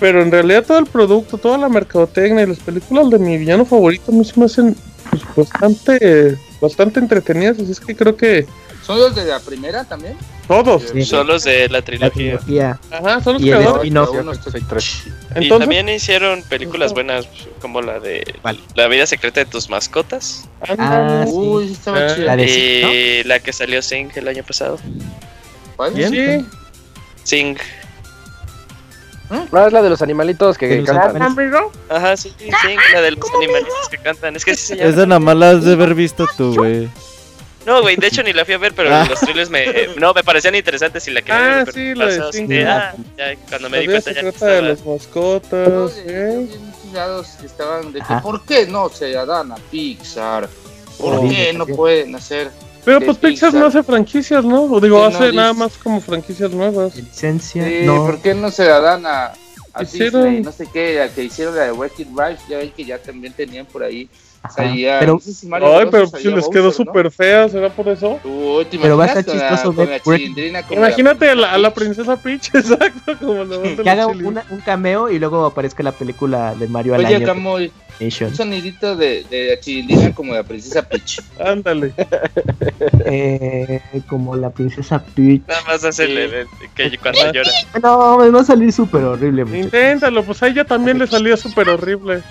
[0.00, 3.64] pero en realidad todo el producto, toda la mercadotecnia y las películas de mi villano
[3.64, 4.74] favorito a mí se me hacen
[5.34, 7.58] pues, bastante, bastante entretenidas.
[7.60, 8.46] Así es que creo que
[8.86, 10.16] ¿Son los de la primera también?
[10.46, 10.82] todos.
[10.92, 11.04] Sí.
[11.06, 12.78] Son los de la La trilogía.
[12.90, 13.92] Ajá, son los Y el creadores.
[13.94, 15.02] dos, tres.
[15.06, 15.10] Y
[15.44, 17.26] Entonces, también hicieron películas buenas
[17.62, 18.60] como la de ¿Cuál?
[18.74, 20.46] La vida secreta de tus mascotas.
[20.68, 21.32] Ah, sí.
[21.32, 22.36] Uy, sí estaba Ah.
[22.36, 24.78] de y la que salió Sing el año pasado.
[25.76, 25.94] ¿Cuál?
[25.96, 26.44] Sí,
[27.22, 27.56] Sing.
[29.30, 31.22] No, es la de los animalitos que los cantan.
[31.88, 34.36] Ajá, sí, Sing, la de los animalitos que cantan.
[34.36, 34.90] Es que sí se llama.
[34.90, 36.88] Esa nada más la has de haber visto tú, güey.
[37.66, 39.06] No, güey, de hecho ni la fui a ver, pero Ah.
[39.08, 41.64] los trailers me, eh, no, me parecían interesantes y la quería Ah, ver.
[41.64, 44.84] pero sí, la de de, ah, ya, cuando me di cuenta ya no de las
[44.86, 45.92] mascotas.
[46.06, 46.46] ¿eh?
[47.40, 48.14] que estaban de que.
[48.22, 50.48] ¿por qué no se dan a Pixar?
[50.98, 51.28] ¿Por Oh.
[51.28, 52.50] qué no pueden hacer?
[52.84, 53.54] Pero pues Pixar Pixar.
[53.54, 54.64] no hace franquicias, ¿no?
[54.64, 56.94] O digo, Sí, no, hace dice- nada más como franquicias nuevas.
[56.94, 57.64] Licencia.
[57.66, 58.04] Sí, no.
[58.06, 59.32] ¿por qué no se la dan a,
[59.72, 60.42] a Hicieron- Disney?
[60.42, 63.32] No sé qué, a que hicieron la de Wreck-It Ralph, ya ven que ya también
[63.32, 64.08] tenían por ahí.
[64.54, 66.92] Salía, Pero, no sé si Mario Ay, pero si salía les quedó Bowser, ¿no?
[66.92, 68.20] súper fea, ¿será por eso?
[68.24, 70.00] Uy, ¿te Pero va a estar la- chistoso con ver
[70.52, 74.06] la Imagínate a la, a la princesa Peach, exacto, como la de que la haga
[74.08, 77.26] una- un cameo y luego aparezca la película de Mario al Oye, año.
[77.26, 78.30] Camoy, Nation.
[78.30, 81.20] un sonidito de, de la chilindrina como la princesa Peach.
[81.38, 81.94] Ándale.
[83.06, 85.42] Eh, como la princesa Peach.
[85.48, 87.50] Nada más hace el, el- que cuando llora.
[87.82, 89.44] No, me va a salir súper horrible.
[89.44, 89.64] muchachos.
[89.66, 92.22] Inténtalo, pues a ella también le salió súper horrible.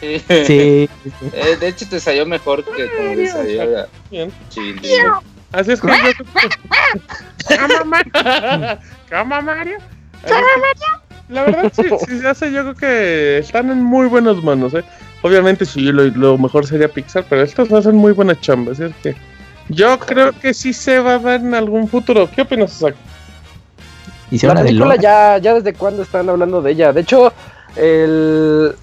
[0.00, 0.22] Sí.
[0.28, 0.90] Sí,
[1.32, 4.32] Eh, de hecho, te salió mejor que como le salió la Bien.
[4.50, 5.20] chilindrina.
[5.52, 5.94] Así es que yo
[7.48, 8.12] ¡Cama, Mario!
[9.08, 9.78] ¡Cama, Mario!
[10.24, 14.42] Es que, La verdad, sí, sí se hace, yo creo que están en muy buenas
[14.42, 14.84] manos, ¿eh?
[15.22, 18.94] Obviamente, sí, lo, lo mejor sería Pixar, pero estos hacen muy buena chamba, así es
[19.02, 19.16] que
[19.68, 22.28] yo creo que sí se va a dar en algún futuro.
[22.32, 22.94] ¿Qué opinas, Isaac?
[24.30, 25.02] hicieron La la película Lola.
[25.02, 26.92] ya, ya desde cuándo están hablando de ella.
[26.92, 27.32] De hecho,
[27.76, 28.74] el,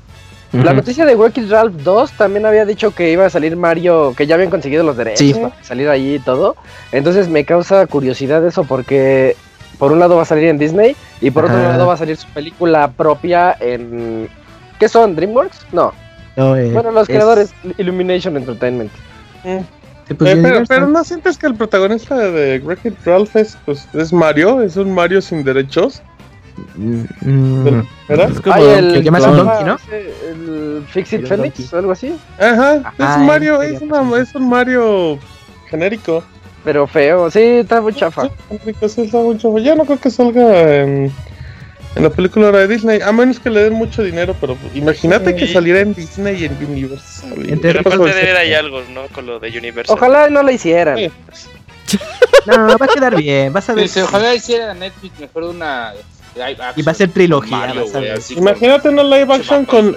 [0.53, 4.27] la noticia de Wreck-It Ralph 2 también había dicho que iba a salir Mario, que
[4.27, 5.33] ya habían conseguido los derechos Sí.
[5.33, 6.55] para salir ahí y todo.
[6.91, 9.35] Entonces me causa curiosidad eso porque
[9.79, 11.69] por un lado va a salir en Disney y por otro Ajá.
[11.69, 14.29] lado va a salir su película propia en...
[14.79, 15.15] ¿Qué son?
[15.15, 15.65] ¿DreamWorks?
[15.71, 15.91] No.
[16.35, 18.91] No, eh, Bueno, los es- creadores Illumination Entertainment.
[20.07, 23.87] sí, pues, Eh, pero, pero no sientes que el protagonista de Wreck-It Ralph es, pues,
[23.93, 26.01] es Mario, es un Mario sin derechos.
[28.07, 28.31] ¿Verdad?
[28.31, 29.31] Es como Ay, el, que llamas Kong.
[29.31, 29.75] un Donkey, ¿no?
[29.75, 32.15] ese, El Fix It El Felix o algo así.
[32.39, 35.19] Ajá, es Ajá, un Mario, es, una- es un Mario
[35.69, 36.23] genérico.
[36.63, 37.29] Pero feo.
[37.29, 38.23] Sí, está muy chafa.
[38.23, 39.59] Sí, sí, está muy chafa.
[39.59, 41.11] Ya no creo que salga en,
[41.95, 45.35] en la película ahora de Disney, a menos que le den mucho dinero, pero imagínate
[45.35, 45.51] que Sí.
[45.53, 47.33] saliera en Disney y en Universal.
[47.37, 47.95] y- Entre- Pero ¿qué pasó?
[48.03, 49.01] aparte de ver hay algo, ¿no?
[49.13, 49.93] Con lo de Universal.
[49.97, 50.97] Ojalá no la hicieran.
[50.97, 51.11] Sí.
[52.45, 53.53] No, va a quedar bien.
[53.53, 53.83] Vas a ver.
[53.83, 55.93] Dice, ojalá hiciera Netflix mejor una.
[56.75, 57.57] Y va a ser trilogía.
[57.57, 58.17] Mario, vas a güey, ver.
[58.19, 59.95] así Imagínate una live con- action con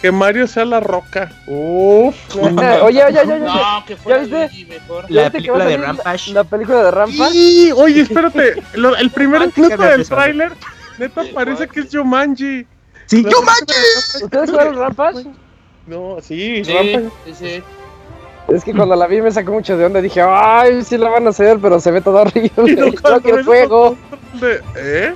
[0.00, 1.30] que Mario sea la roca.
[1.46, 2.14] Uf.
[2.36, 3.38] oye, oye, oye, oye.
[3.38, 4.38] No, que fuera viste?
[4.38, 5.04] Luigi mejor.
[5.08, 6.32] ¿Ya La viste que va a película de la- Rampage.
[6.32, 7.30] La película de Rampage.
[7.34, 10.52] Y, oye, espérate, lo- el primer de del tráiler,
[10.98, 12.66] neta parece que es Jumanji.
[13.06, 13.52] Sí, película-
[14.24, 15.24] ¿Ustedes jugaron Rampage?
[15.86, 17.08] No, sí, Sí, Rampage.
[17.26, 17.62] sí, sí.
[18.48, 20.00] Es que cuando la vi me sacó mucho de onda.
[20.00, 22.50] Dije, ay, sí la van a hacer, pero se ve todo horrible.
[22.56, 23.96] Y no, Igual cuando que el ves juego.
[24.40, 25.14] De, ¿Eh?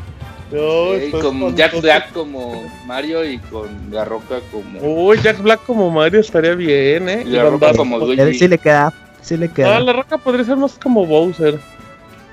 [0.52, 4.78] No, estás con Jack Black como Mario y con La Roca como.
[4.80, 7.22] Uy, Jack Black como Mario estaría bien, ¿eh?
[7.26, 8.38] y La Roca como Luigi.
[8.38, 8.92] Sí le queda.
[9.22, 9.80] Sí le Ah, queda.
[9.80, 11.58] la roca podría ser más como Bowser.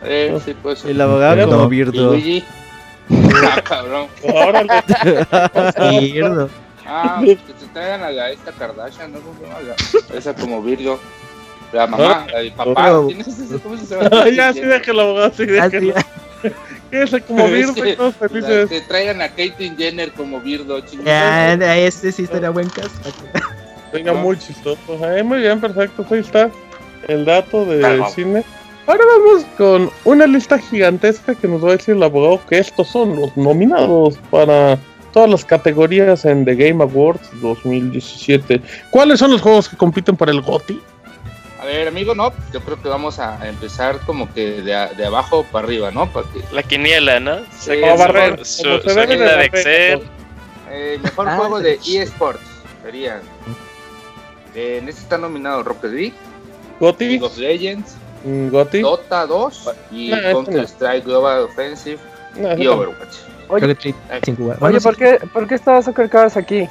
[0.03, 0.86] Eh, sí, pues.
[0.86, 2.11] El abogado Pero- como Y Birdo.
[2.11, 2.43] Luigi.
[3.45, 4.07] Ah, cabrón.
[4.22, 4.70] Órale.
[6.01, 6.47] Mierda.
[6.86, 9.20] Ah, que se traigan a la esta Kardashian, ¿no?
[9.22, 9.59] ¿Cómo se llama?
[10.11, 10.99] La- esa como Virgo.
[11.74, 13.01] La mamá, papá.
[13.07, 13.59] ¿Quién es ese?
[13.59, 14.09] ¿Cómo se llama?
[14.11, 15.93] Ah, ya, sí, déjalo, abogado, sí, Ah, déjalo.
[16.93, 18.69] Quédese como Birdo que- y todos felices.
[18.69, 21.77] Que traigan a Caitlyn Jenner como Birdo, Ya, chingada.
[21.79, 22.91] este sí estaría buen caso.
[23.91, 24.79] Venga, muy chistoso.
[25.01, 26.05] Eh, muy bien, perfecto.
[26.11, 26.51] Ahí está
[27.07, 28.09] el dato de Claro.
[28.13, 28.43] cine.
[28.85, 32.87] Ahora vamos con una lista gigantesca que nos va a decir el abogado que estos
[32.89, 34.77] son los nominados para
[35.13, 38.61] todas las categorías en The Game Awards 2017.
[38.91, 40.79] ¿Cuáles son los juegos que compiten para el GOTY?
[41.64, 45.05] A ver, amigo, no, yo creo que vamos a empezar como que de, a- de
[45.05, 46.11] abajo para arriba, ¿no?
[46.11, 47.38] Para que, La quiniela, ¿no?
[47.38, 49.45] Como su- barrer, su, como de.
[49.45, 50.01] Excel.
[50.70, 51.64] eh, mejor Ah, juego sí.
[51.64, 52.41] de eSports
[52.84, 53.22] sería.
[54.53, 56.14] Eh, en este está nominado Rocket League,
[56.82, 57.05] ¿GOTY?
[57.07, 57.95] League of Legends,
[58.26, 58.82] Mm, ¿GOTY?
[58.82, 61.97] Dota 2 y No, este Counter Strike Global Offensive
[62.36, 62.68] No, y.
[62.68, 63.16] Overwatch.
[63.47, 63.95] Oye, sí,
[64.59, 66.68] oye sí, ¿por, qué, ¿por qué está Soccer Cars aquí?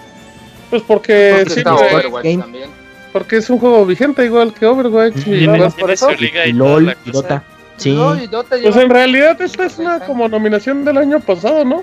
[0.68, 2.81] Pues porque, Porque sí, está Overwatch también.
[3.12, 5.26] Porque es un juego vigente igual que Overwatch.
[5.26, 5.46] y
[5.78, 6.08] por eso.
[6.12, 7.10] Y LOL la y.
[7.10, 7.44] Dota.
[7.76, 7.92] Sí.
[7.94, 11.82] No, y Dota Pues en realidad esta es una como nominación del año pasado, ¿no?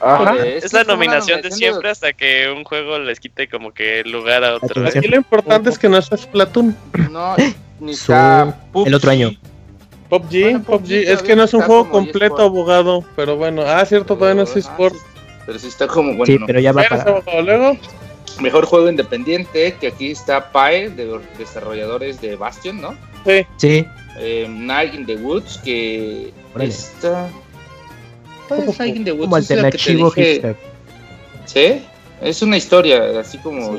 [0.00, 0.32] Ajá.
[0.34, 4.10] Joder, Es la nominación de siempre hasta que un juego les quite como que el
[4.12, 4.68] lugar a otro.
[4.82, 4.98] Atención.
[4.98, 6.76] Aquí lo importante es que no está Splatoon.
[7.10, 7.34] No,
[7.80, 9.30] ni Su- está el otro año.
[10.08, 12.40] PUBG, Bueno, PUBG, es que no es un juego completo, eSport.
[12.42, 13.04] abogado.
[13.16, 14.94] Pero bueno, ah, cierto, todavía no es Ajá, eSport.
[14.94, 15.00] sí,
[15.46, 16.26] Pero sí está como bueno.
[16.26, 16.46] Sí, no.
[16.46, 17.02] pero ya va para.
[17.02, 17.76] abogado, luego.
[18.40, 22.94] Mejor juego independiente, que aquí está Pyre, de los desarrolladores de Bastion, ¿no?
[23.24, 23.46] Sí.
[23.56, 23.86] Sí,
[24.18, 26.70] Eh, Night in the Woods, que Órale.
[26.70, 27.28] está...
[28.48, 29.24] ¿Cuál es Night in the Woods?
[29.24, 30.56] como Es la que te alternativo dije-.
[31.46, 31.82] Sí,
[32.22, 33.76] es una historia, así como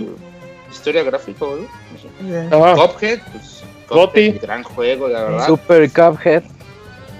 [0.71, 2.65] historia gráfica, ¿no?
[2.65, 3.63] Ah, Cuphead, pues.
[3.87, 5.47] Cuphead, gran juego, la verdad.
[5.47, 6.43] Super Cuphead.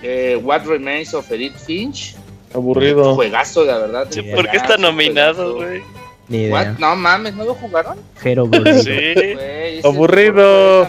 [0.03, 2.15] Eh, What Remains of Edith Finch,
[2.53, 3.15] aburrido.
[3.15, 4.07] juegazo, la verdad.
[4.11, 5.81] Sí, un ¿Por qué está nominado, güey?
[6.29, 6.53] Ni idea.
[6.53, 6.79] What?
[6.79, 7.97] No mames, ¿no lo jugaron?
[8.23, 8.83] Hero Burrito.
[8.83, 9.81] Sí.
[9.83, 10.87] Aburrido.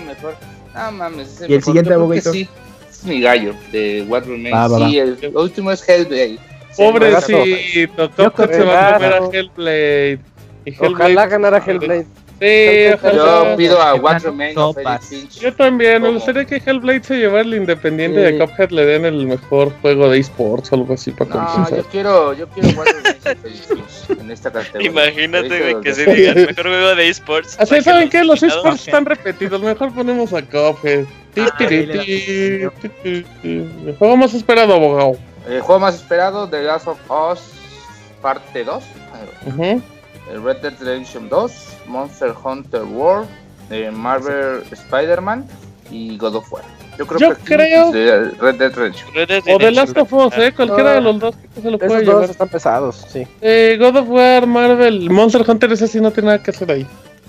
[0.74, 2.32] No mames, ese ¿Y el siguiente, abogado?
[2.32, 2.48] sí.
[2.90, 4.54] Es mi gallo de What Remains.
[4.56, 6.38] Va, va, sí, el último es Hellblade.
[6.76, 9.18] Pobrecito, Cuphead se va a comer a.
[9.32, 10.20] Hellblade.
[10.64, 12.06] Y Ojalá ganara Hellblade.
[12.40, 14.98] Sí, Yo pido a Que.
[15.00, 15.40] Finch.
[15.40, 18.32] Yo también, me gustaría que Hellblade se llevara el independiente Sí.
[18.32, 21.78] de Cuphead le den el mejor juego de esports o algo así para No, compensar.
[21.78, 22.68] yo quiero, yo quiero
[24.20, 24.88] en esta categoría.
[24.90, 27.56] Imagínate, que se diga el mejor juego de esports.
[27.58, 28.22] Así, ¿saben qué?
[28.22, 31.04] Los esports están repetidos, mejor ponemos a Cuphead.
[31.40, 32.72] Ah, ti, dile ti, la atención.
[32.80, 33.70] ti, ti, ti.
[33.86, 35.16] El juego más esperado, abogado.
[35.48, 37.40] El juego más esperado, The Last of Us
[38.22, 38.84] parte 2.
[39.46, 39.62] Ujú.
[39.64, 39.82] el
[40.36, 41.52] Red Dead Redemption 2,
[41.86, 43.28] Monster Hunter World,
[43.70, 45.46] eh, Marvel Spider-Man
[45.90, 46.62] y God of War.
[46.98, 49.14] Yo creo Yo que creo- pues, de Red Dead Redemption.
[49.14, 50.52] Red Dead O The Last of Us, ¿eh?
[50.54, 50.94] Cualquiera Ah.
[50.94, 52.30] de los dos que se lo puede Esos dos llevar.
[52.30, 53.26] están pesados, sí.
[53.40, 56.86] Eh, God of War, Marvel, Monster Hunter, ese sí no tiene nada que hacer ahí.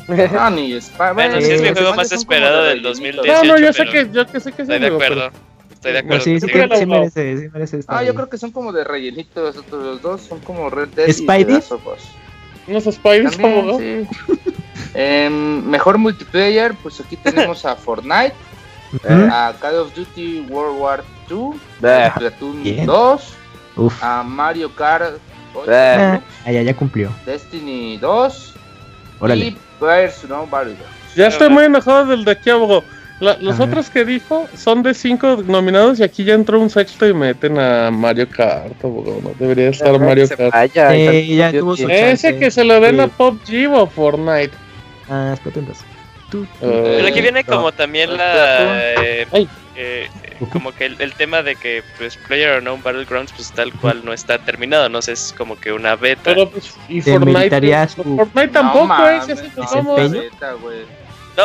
[0.07, 1.13] No, ni Spider-Man.
[1.13, 3.31] Bueno, sí es mi juego más esperado del 2018.
[3.31, 5.03] No, no, yo 18, sé que, yo que sé que es Estoy el de juego,
[5.03, 5.31] acuerdo.
[5.71, 6.23] Estoy de Pero acuerdo.
[6.23, 8.51] sí, sí, sí, que sí lo- merece, sí merece estar Ah, yo creo que son
[8.51, 12.01] como de rellenito los otros dos, son como Red Dead y The Last of Us.
[12.71, 13.79] Unos También, abogado.
[13.79, 14.07] sí.
[14.93, 18.33] Em, mejor multiplayer, pues aquí tenemos a Fortnite,
[18.93, 19.27] Ujú.
[19.31, 22.11] a Call of Duty World War 2, Bah.
[22.15, 22.85] Splatoon Bien.
[22.85, 23.33] 2,
[23.75, 24.03] Uf.
[24.03, 25.17] a Mario Kart
[25.53, 26.19] 8, Ah.
[26.45, 27.09] Ya, ya cumplió.
[27.25, 28.53] Destiny 2
[29.19, 29.45] Órale.
[29.45, 31.15] y Personal Battlegrounds.
[31.15, 32.83] Ya estoy muy enojado del de aquí, abogado.
[33.19, 37.05] La- los otros que dijo son de cinco nominados y aquí ya entró un sexto
[37.07, 39.19] y meten a Mario Kart, abogado.
[39.21, 40.53] No debería estar Mario Kart.
[40.53, 42.39] vaya, ya tuvo su- Ese chance.
[42.39, 43.01] que se lo den Sí.
[43.01, 44.51] a PUBG o a Fortnite.
[45.09, 45.77] Ah, Splatoon 2.
[46.29, 46.47] Tú, tú.
[46.61, 47.55] Eh, Pero aquí viene No.
[47.55, 48.93] como también la.
[49.03, 49.49] eh, Ay.
[49.75, 50.07] eh,
[50.53, 54.13] como que el, el tema de que pues Player Unknown Battlegrounds pues tal cual no
[54.13, 56.21] está terminado, no sé, es como que una beta.
[56.23, 57.49] Pero pues, y Te Fortnite.
[57.97, 59.97] Fortnite No tampoco, mames, ese es no,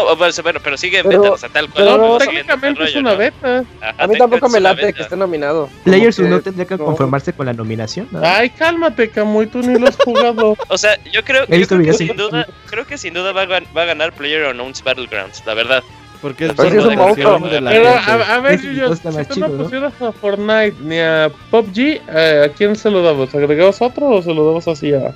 [0.03, 1.85] No, sea, bueno, pero sigue en Pero- beta, o sea, tal cual.
[1.85, 3.17] Pero no, técnicamente es una ¿no?
[3.19, 3.65] beta.
[3.81, 5.69] Ajá, A mí tampoco me late que esté nominado.
[5.85, 6.85] Players no tendría que no.
[6.87, 8.09] conformarse con la nominación.
[8.11, 8.21] ¿no?
[8.23, 10.57] Ay, cálmate, Camuy, tú ni lo has jugado.
[10.69, 13.15] O sea, yo creo, He yo visto creo que videos sin duda, creo que sin
[13.15, 15.83] duda va a, gan- va a ganar Player Unknown's Battlegrounds, la verdad.
[16.21, 17.39] Porque es Pues es un monstruo.
[17.39, 19.63] de la Pero a, a ver, Yuyo, está si tú chido, no ¿no?
[19.65, 21.79] pusieras a Fortnite ni a PUBG,
[22.09, 23.35] eh, ¿a quién se lo damos?
[23.35, 25.15] ¿Agregamos otro o se lo damos así a Pues,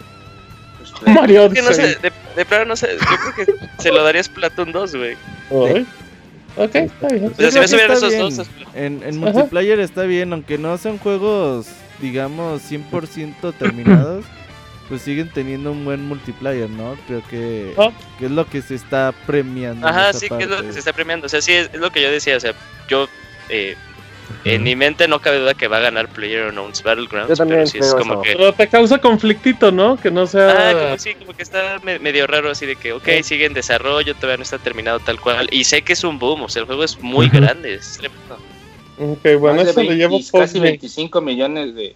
[1.15, 1.95] Mario que no Odyssey?
[1.95, 5.17] sé, de, de plano no sé, yo creo que se lo daría Splatoon 2, güey.
[5.51, 5.87] Ay.
[6.57, 7.27] Ok, está bien.
[7.27, 8.21] O sea, si me subieran esos bien.
[8.23, 11.69] dos, es- En, en multiplayer está bien, aunque no sean juegos,
[12.01, 14.25] digamos, 100% terminados,
[14.89, 16.97] pues siguen teniendo un buen multiplayer, ¿no?
[17.07, 17.91] Creo que, Ah.
[18.19, 19.87] que es lo que se está premiando.
[19.87, 20.67] Ajá, sí, que es lo parte.
[20.69, 21.27] que se está premiando.
[21.27, 22.37] O sea, sí, es, es lo que yo decía.
[22.37, 22.53] O sea,
[22.89, 23.09] yo.
[23.51, 23.77] eh,
[24.45, 27.29] en mi mente no cabe duda que va a ganar Player Unknown's Battlegrounds.
[27.31, 28.23] Yo también pero sí es como eso.
[28.23, 28.33] que.
[28.33, 29.97] Pero te causa conflictito, ¿no?
[29.97, 30.73] Que no Ah, sea.
[30.75, 33.23] como sí, como que está me- medio raro así de que, ok, Sí.
[33.25, 35.49] sigue en desarrollo, todavía no está terminado tal cual.
[35.51, 37.37] Y sé que es un boom, o sea, el juego es muy Ujú.
[37.39, 37.99] grande, es.
[38.99, 40.63] Ok, bueno, más de eso le 20 llevo casi PUBG.
[40.63, 41.95] 25 millones de.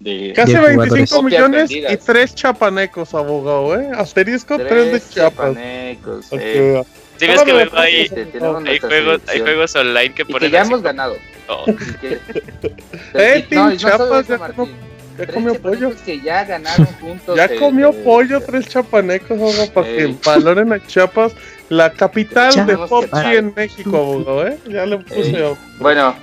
[0.00, 1.70] de Casi de 25 jugadores.
[1.70, 1.96] millones y.
[2.04, 3.88] 3 chapanecos, abogado, ¿eh?
[3.96, 5.14] Asterisco 3 de chapas.
[5.54, 6.82] chapanecos, Ok, eh,
[7.16, 10.32] Sí, ves que luego hay, este, hay, nuestra juegos, hay juegos online que Y que
[10.32, 11.16] ponen ya hemos ganado.
[11.66, 12.20] Y que-
[13.14, 15.92] Eh, no, no Chapas, eso, ya ya comió pollo.
[16.04, 17.36] que ya ganaron juntos.
[17.36, 21.32] Ya el- comió el- pollo, tres chapanecos, abogado, para que valoren a Chiapas,
[21.68, 22.76] la capital de
[23.10, 23.34] parar.
[23.36, 24.58] en México, abogado, ¿eh?
[24.68, 25.20] Ya le puse.
[25.20, 25.56] Ey.
[25.78, 26.14] Bueno,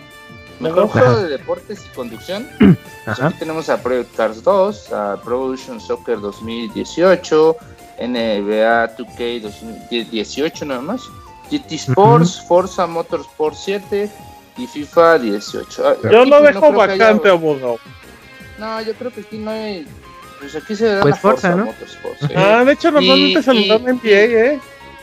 [0.59, 0.99] mejor Ajá.
[0.99, 2.47] juego de deportes y conducción.
[3.03, 3.29] Pues Ajá.
[3.29, 7.57] aquí tenemos a Project Cars 2, a Pro Evolution Soccer 2018,
[7.99, 11.01] NBA 2K 2018 nada más,
[11.49, 14.07] GT Sports, Forza Motorsport 7
[14.57, 15.87] y FIFA 18.
[15.87, 17.79] Ah, Yo lo no dejo creo que haya- vacante, abogado.
[18.57, 19.87] No, yo creo que aquí no hay...
[20.39, 21.65] Pues aquí se da Pues la Forza, ¿no?
[21.65, 22.19] Motorsport.
[22.19, 22.27] sí.
[22.35, 24.09] Ah, de hecho, normalmente Y- se lo dan en NBA,
[24.53, 24.59] ¿eh?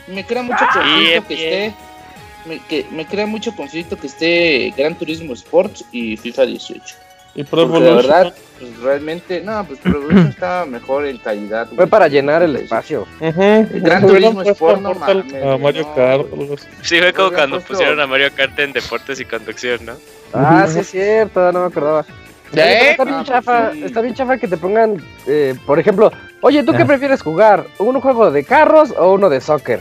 [0.07, 1.75] Me crea mucho Ah, conflicto que esté...
[2.45, 6.95] Me, que, me crea mucho conflicto que esté Gran Turismo Sports y FIFA 18.
[7.39, 8.11] Y Pro Porque la Evolution.
[8.11, 11.67] verdad, pues realmente, no, pues Pro Evolution estaba mejor en calidad.
[11.73, 13.07] Fue para llenar el espacio.
[13.21, 13.31] Ujú.
[13.31, 16.67] Gran Hubieran Turismo puesto Sport, no Portal mames, a Mario no, Kart algo así.
[16.81, 19.93] Sí, fue como cuando puesto- pusieron a Mario Kart en deportes y conducción, ¿no?
[20.33, 22.05] Ah, sí es cierto, no me acordaba.
[22.51, 23.83] Pero Está bien Ah, pues chafa, sí.
[23.85, 26.11] está bien chafa que te pongan, eh, por ejemplo,
[26.41, 26.87] oye, ¿tú qué Ah.
[26.87, 27.65] prefieres jugar?
[27.77, 29.79] ¿Un juego de carros o uno de soccer?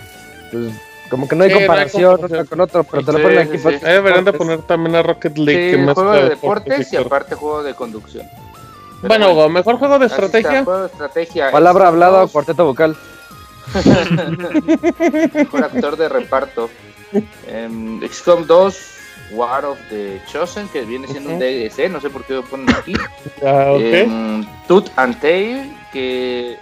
[0.53, 0.67] Pues
[1.09, 3.43] como que no hay Sí, no hay comparación con otro, pero te lo Sí, ponen
[3.43, 3.59] sí, aquí.
[3.79, 3.87] sí.
[3.87, 4.39] Ahí deberían de deportes.
[4.57, 5.65] poner también a Rocket League.
[5.65, 8.27] Sí, que mezcla juego de deportes deportes y aparte juego de conducción.
[9.01, 10.65] Pero Bueno, Hugo, mejor juego de estrategia.
[10.65, 11.51] juego de estrategia.
[11.53, 12.97] Palabra XCOM hablada o 2, cuarteto vocal.
[15.35, 16.71] Mejor actor de reparto.
[17.47, 18.79] Em, XCOM 2,
[19.33, 21.39] War of the Chosen, que viene siendo un.
[21.39, 22.93] DLC, no sé por qué lo ponen aquí.
[23.47, 23.81] Ah, ok.
[23.81, 26.57] Em, Tooth and Tail, que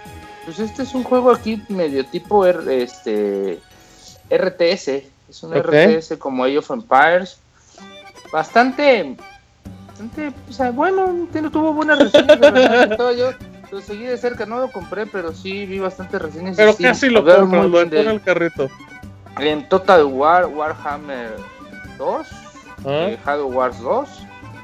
[0.45, 3.59] pues este es un juego aquí medio tipo R- este
[4.29, 4.87] RTS,
[5.29, 5.53] es un.
[5.53, 7.37] RTS como Age of Empires,
[8.31, 9.15] bastante,
[9.87, 13.31] bastante, o sea, bueno, tuvo buenas reseñas, de todo, yo
[13.71, 16.55] lo seguí de cerca, no lo compré, pero sí vi bastantes reseñas.
[16.55, 18.07] Pero sí, casi lo compro, lo pone él.
[18.07, 18.69] el carrito.
[19.39, 21.31] En Total War, Warhammer
[21.97, 22.27] 2,
[22.79, 23.09] Ah.
[23.09, 24.07] eh, Halo Wars 2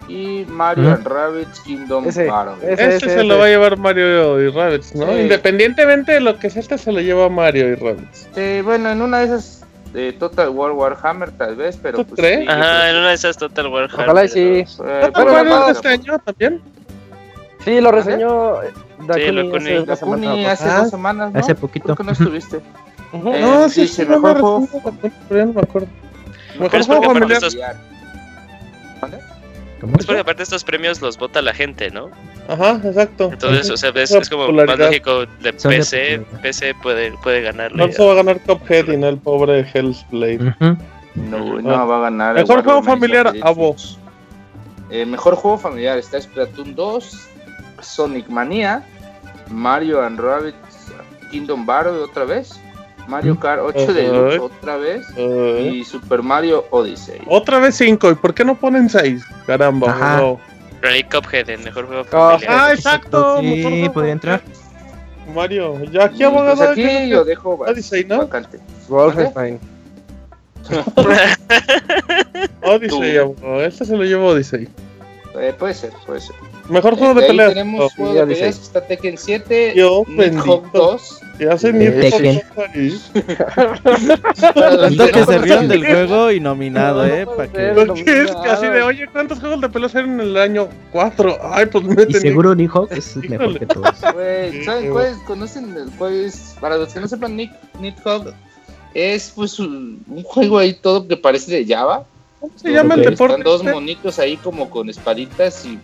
[0.07, 2.55] y Mario and Rabbids Kingdom Ese, Battle.
[2.73, 2.95] ese.
[2.95, 5.07] Este se lo va a llevar Mario y Rabbids, ¿no?
[5.07, 5.19] Sí.
[5.21, 8.27] Independientemente de lo que sea, este se lo lleva Mario y Rabbids.
[8.35, 12.19] Eh, bueno, en una de esas de Total War Warhammer tal vez, pero ¿Tú pues
[12.19, 12.39] crees?
[12.41, 14.39] sí, Ajá, en una de esas Total War Ojalá y sí.
[14.39, 16.61] eh, ¿Total pero War no, es de no, este año también?
[17.63, 18.73] Sí, lo reseñó eh,
[19.07, 19.69] Dakuni Dakuni.
[19.69, 20.51] hace Dakuni semana.
[20.51, 21.39] hace Ah, dos semanas, ¿no?
[21.39, 21.95] hace poquito.
[21.95, 22.59] Creo no estuviste.
[23.13, 23.33] Ujú.
[23.33, 24.67] Eh, no, sí, dice, sí, no me me acuerdo.
[25.29, 25.45] Pero
[26.59, 27.41] Mejor es juego familiar.
[29.99, 32.09] Es porque aparte estos premios los vota la gente, ¿no?
[32.47, 33.29] Ajá, exacto.
[33.31, 36.25] Entonces, o sea, es, es como más lógico de Son de PC.
[36.41, 37.85] PC puede, puede ganarle.
[37.85, 40.55] No se va a ganar Cuphead y no el pobre Hellblade.
[40.59, 40.77] Ujú.
[41.15, 42.35] No, va a ganar.
[42.35, 43.99] Mejor el juego familiar, a vos.
[44.89, 47.27] Eh, mejor juego familiar está Splatoon 2,
[47.81, 48.83] Sonic Mania,
[49.49, 50.55] Mario and Rabbids
[51.31, 52.59] Kingdom Battle otra vez,
[53.07, 54.41] Mario Kart 8 de Ajá.
[54.43, 57.21] otra vez y Super Mario Odyssey.
[57.27, 59.23] Otra vez 5, ¿y por qué no ponen 6?
[59.45, 60.17] Caramba, Ajá.
[60.17, 60.39] no.
[60.83, 62.29] Ahí Cuphead, el mejor juego Cuphead.
[62.31, 62.51] familiar.
[62.59, 63.39] Ah, exacto.
[63.39, 64.41] Sí, podría entrar.
[65.33, 66.63] Mario, ya aquí Y, pues, abogado.
[66.71, 68.17] aquí lo dejo Odyssey, ¿no?
[68.19, 68.59] vacante.
[68.89, 69.59] Wolfenstein.
[72.63, 73.19] Odyssey, Tú.
[73.21, 73.61] abogado.
[73.63, 74.67] Este se lo lleva Odyssey.
[75.39, 76.35] Eh, puede ser, puede ser.
[76.69, 77.53] Mejor Eh, juego de de ahí peleas.
[77.53, 80.69] tenemos Oh, juego de peleas que está Tekken 7, Dios Nidhogg bendito.
[80.73, 81.19] 2.
[81.37, 82.41] ¿Qué hace Eh, ni Tekken.
[84.53, 87.25] Tanto que se rieron del juego y nominado, ¿eh?
[87.25, 87.69] Pa' que...
[87.69, 90.69] ¿Por qué es que así de, oye, ¿cuántos juegos de peleas eran en el año
[90.91, 91.37] 4?
[91.51, 92.21] Ay, pues Y meten.
[92.21, 93.29] seguro Nihawk es Híjole.
[93.29, 93.97] mejor que todos.
[94.65, 95.17] ¿saben cuál es?
[95.25, 96.55] ¿Conocen el cuál es?
[96.61, 98.33] Para los que no sepan, Nick, Nidhogg
[98.93, 102.05] es pues un, un juego ahí todo que parece de Java.
[102.39, 103.33] ¿Cómo se llama el deporte?
[103.37, 103.73] Están dos este?
[103.73, 105.79] monitos ahí como con espaditas y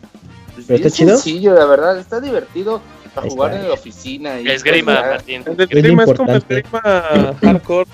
[0.66, 1.18] pues, ¿Pero bien está chido?
[1.18, 2.82] sencillo, la verdad, está divertido
[3.14, 3.62] para Ahí jugar está.
[3.64, 4.40] en la oficina.
[4.42, 5.44] Y Esgrima, pues, Martín.
[5.48, 6.82] El Es es como esgrima
[7.42, 7.90] hardcore.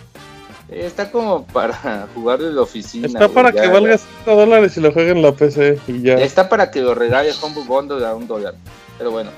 [0.70, 3.06] Está como para jugar en la oficina.
[3.08, 3.74] Está güey, para ya, que ya.
[3.74, 6.16] valga 5 dólares y lo jueguen en la PC y ya.
[6.16, 8.56] Está para que lo regale Humble Bundle a un dólar.
[8.98, 9.30] Pero bueno.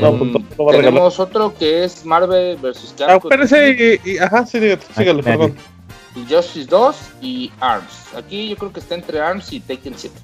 [0.00, 0.84] No, Em, pues, no va a regalar.
[0.94, 2.94] tenemos otro que es Marvel vs.
[3.00, 3.32] Ah, Capcom.
[3.32, 5.54] espérese y, y- ajá, sí, dígate, sígale, Ay, perdón.
[6.14, 8.14] y Justice 2 y ARMS.
[8.16, 10.14] Aquí yo creo que está entre ARMS y Tekken 7.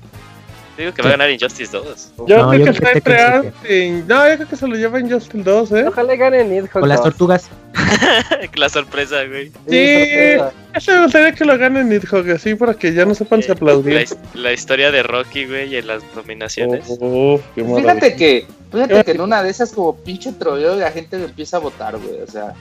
[0.79, 2.13] Digo que va a ganar Injustice 2.
[2.29, 3.91] Yo No, creo yo que creo está que entre y...
[4.07, 5.85] No, yo creo que se lo lleva en Justin 2, ¿eh?
[5.89, 6.77] Ojalá gane Nidhogg.
[6.77, 7.05] O las 2.
[7.05, 7.51] tortugas.
[8.55, 9.49] La sorpresa, güey.
[9.69, 10.41] Sí.
[10.75, 13.55] Ese me gustaría que lo gane Nidhogg, así para que ya no sepan si La,
[13.55, 14.07] aplaudir.
[14.35, 16.85] la historia de Rocky, güey, en las nominaciones.
[16.89, 21.17] Uf, qué Fíjate que, fíjate que en una de esas como pinche troleo la gente
[21.17, 22.21] empieza a votar, güey.
[22.23, 22.55] O sea,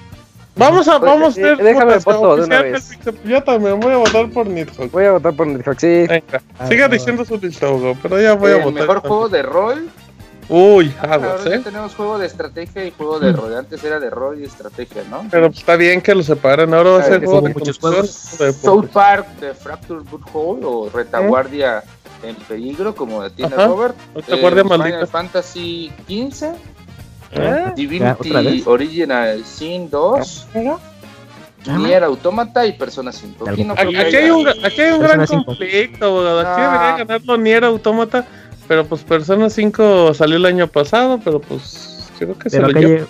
[0.57, 1.57] Vamos a, Pues, vamos a eh, ver.
[1.63, 2.89] déjame voto de una vez.
[3.23, 4.91] Yo también voy a votar por Nidhogg.
[4.91, 6.05] Voy a votar por Nidhogg, sí.
[6.07, 6.93] Venga, Ah, siga no.
[6.93, 8.81] diciendo su Hugo, pero ya voy a el votar.
[8.81, 9.89] mejor juego de rol.
[10.49, 11.59] Uy, Ahora aguas, ya ¿eh?
[11.59, 13.53] tenemos juego de estrategia y juego de rol.
[13.53, 15.25] Antes era de rol y estrategia, ¿no?
[15.29, 16.73] Pero está bien que lo separen.
[16.73, 17.77] Ahora va a ser juego de muchos
[18.39, 18.87] de South.
[18.93, 21.83] Park de Fractured Butthole o Retaguardia
[22.23, 23.67] en peligro, como la tiene Ajá.
[23.67, 23.95] Robert.
[24.15, 25.07] Retaguardia Eh, Final maldita.
[25.07, 26.51] Fantasy 15.
[27.31, 27.71] ¿Eh?
[27.75, 28.65] Divinity ¿otra vez?
[28.67, 30.47] Original Sin 2.
[31.65, 33.49] Nier Automata y Persona 5.
[33.49, 35.45] Aquí, no Aquí, hay un, aquí hay un Persona gran 5.
[35.45, 36.39] conflicto, abogado.
[36.39, 36.71] Aquí Ah.
[36.71, 38.25] debería ganarlo Nier Automata,
[38.69, 42.79] pero pues Persona 5 salió el año pasado, pero pues creo que se Pero lo
[42.79, 43.01] lleva.
[43.01, 43.07] lle-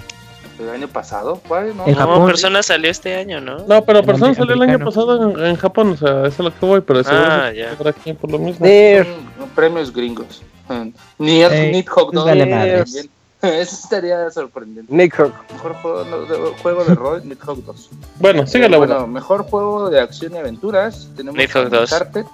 [0.60, 1.40] ¿El año pasado?
[1.48, 1.78] ¿Cuál?
[1.78, 1.86] No.
[1.86, 2.26] En No, Japón.
[2.26, 3.60] Persona salió este año, ¿no?
[3.68, 6.52] No, pero Persona salió el año pasado en, en Japón, o sea, eso es lo
[6.60, 7.64] que voy, pero seguro Ah, se ya.
[7.70, 8.66] celebra aquí por lo mismo.
[8.66, 9.06] Nier.
[9.38, 10.42] Son premios gringos.
[11.20, 12.26] Nier Eh, Nidhogg 2.
[12.26, 12.58] vale también.
[12.80, 13.10] madres.
[13.42, 14.94] Eso estaría sorprendente.
[14.94, 15.32] Nidhogg.
[15.54, 17.90] Mejor juego, no, de, juego de rol, Nidhogg 2.
[18.20, 19.00] Bueno, sígale, Eh, abogado.
[19.02, 21.10] bueno, mejor juego de acción y aventuras.
[21.16, 21.92] Tenemos Nidhogg a 2.
[21.92, 22.26] Uncharted.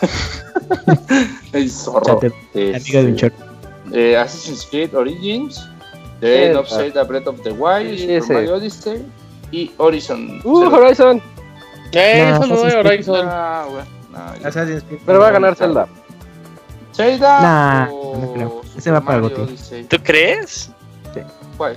[1.52, 2.04] El zorro.
[2.20, 3.30] Chate, Este, amiga
[3.90, 5.64] de eh, Assassin's Creed Origins,
[6.20, 6.76] The Legend of ah.
[6.76, 8.36] Zelda Breath of the Wild, Sí, Super.
[8.36, 9.06] Mario Odyssey
[9.52, 10.40] y Horizon.
[10.44, 11.22] Uh, Zero Horizon.
[11.92, 12.76] Eh, No, eso no Creed.
[12.78, 13.26] Horizon.
[13.30, 14.48] Ah, bueno, no.
[14.48, 15.00] Assassin's Creed.
[15.06, 15.86] Pero va a ganar Zelda.
[16.96, 18.62] ¿Zelda Nah, o no creo.
[18.76, 19.52] Ese va para Mario Gotti.
[19.52, 19.84] Odyssey?
[19.84, 20.70] ¿Tú crees?
[21.56, 21.76] ¿Cuál?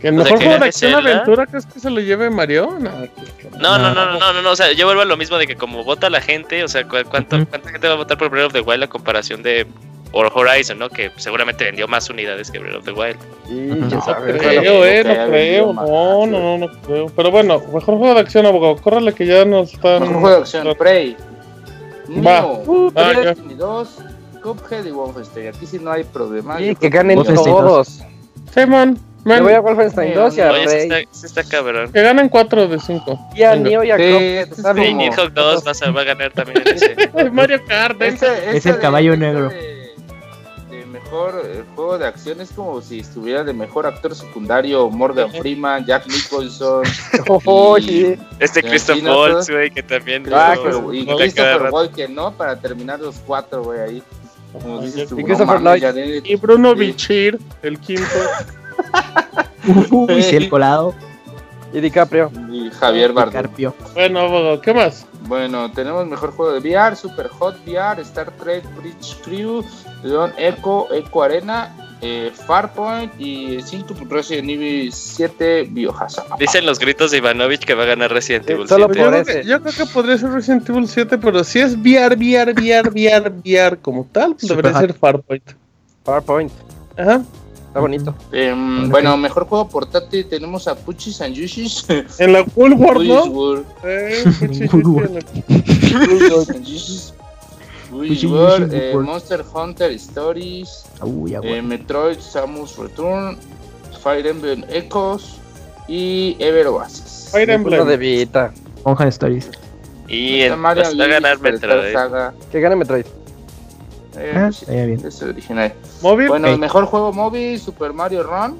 [0.00, 1.10] Que el O sea, mejor juego de acción Zelda.
[1.12, 2.76] aventura crees que se lo lleve Mario.
[2.78, 3.78] No, No, no, No.
[3.78, 5.84] no, no, no, no, no, o sea, yo vuelvo a lo mismo de que como
[5.84, 7.44] vota la gente, o sea, cu- ¿cuánto.
[7.46, 9.66] ¿cuánta gente va a votar por Breath of the Wild a comparación de
[10.12, 10.88] Horizon, ¿no?
[10.88, 13.16] Que seguramente vendió más unidades que Breath of the Wild.
[13.48, 15.66] Y No quién no sabe, creo, bueno, creo, eh, que no creo.
[15.66, 16.30] No, más, no, sí.
[16.30, 17.06] no, no creo.
[17.14, 18.76] Pero bueno, mejor juego de acción, abogado.
[18.76, 20.00] Córrele que ya nos están.
[20.00, 21.16] Mejor juego de acción, Prey.
[22.24, 22.46] Va.
[22.46, 23.20] Uh, ah, ya.
[23.20, 23.88] Destiny 2,
[24.54, 25.48] Cuphead y Wolfenstein.
[25.48, 26.58] Aquí sí no hay problema.
[26.58, 28.00] Sí, que ganen todos.
[28.54, 28.98] Sí, man.
[29.24, 30.82] Me voy a Wolfenstein 2 y a Oye, sí Rey.
[30.82, 31.90] está, sí está cabrón.
[31.92, 33.18] Que ganen 4 de 5.
[33.34, 34.76] Y a Neo y a Sí, Cuphead.
[34.84, 36.94] Y Nidhogg 2 va a, va a ganar también en ese.
[37.32, 38.00] Mario Kart.
[38.00, 39.48] Este- Es el de- caballo negro.
[39.48, 39.96] De,
[40.70, 45.32] de mejor eh, juego de acción es como si estuviera de mejor actor secundario Morgan
[45.32, 46.84] Freeman, Jack Nicholson,
[47.46, 48.16] Oh, sí.
[48.38, 50.24] Este Sí, Christoph sí, no, Waltz, güey, que también.
[50.32, 51.70] Ah, luego y Christopher.
[51.72, 52.30] Walken, ¿no?
[52.30, 54.02] Para terminar los cuatro, güey, ahí.
[54.62, 55.82] Como dices tú, Y Christopher Lloyd.
[55.94, 56.78] de- Bruno Sí.
[56.78, 58.02] Bichir, el quinto.
[59.90, 60.94] Uy, sí, el colado.
[61.72, 62.30] Y DiCaprio.
[62.50, 63.50] y Javier Bardem.
[63.94, 65.06] Bueno, abogado, ¿qué más?
[65.22, 69.64] Bueno, tenemos mejor juego de VR, Super Hot VR, Star Trek Bridge Crew,
[70.04, 76.38] Leon Echo, Echo Arena, eh, Farpoint y 5 Resident Evil 7 Biohazard.
[76.38, 79.00] Dicen los gritos de Ivanovich que va a ganar Resident Eh, Evil solo 7.
[79.02, 82.14] Yo creo, que, yo creo que podría ser Resident Evil 7, pero si es VR,
[82.16, 84.86] VR, VR, VR, VR como tal, pues Super debería hot.
[84.88, 85.50] ser Farpoint.
[86.04, 86.52] PowerPoint.
[86.96, 87.22] Ajá.
[87.68, 88.14] Está bonito.
[88.32, 88.88] Em.
[88.88, 91.84] Bueno, mejor juego portátil tenemos a Puchis and Yushis.
[92.18, 93.24] En la Cool World, ¿no?
[93.24, 93.66] World.
[93.84, 94.24] Eh,
[94.70, 95.24] Cool World.
[97.98, 98.94] Puchis World, eh.
[98.94, 101.62] Monster Hunter Stories, Uy, ya, eh, güey.
[101.62, 103.36] Metroid Samus Return,
[104.02, 105.36] Fire Emblem Echoes
[105.88, 107.28] y Ever Oasis.
[107.32, 108.00] Fire Uno de Emblem.
[108.00, 108.52] Vita.
[108.82, 109.50] Ponja Stories.
[110.08, 111.92] Y Está en, Mario va a ganar Luigi, Metroid.
[111.92, 112.34] Saga.
[112.52, 113.04] Que gane Metroid.
[114.18, 115.04] Eh, Ah, pues bien.
[115.04, 115.74] es el original.
[116.02, 116.28] Móvil.
[116.28, 118.58] Bueno, el mejor juego móvil, Super Mario Run.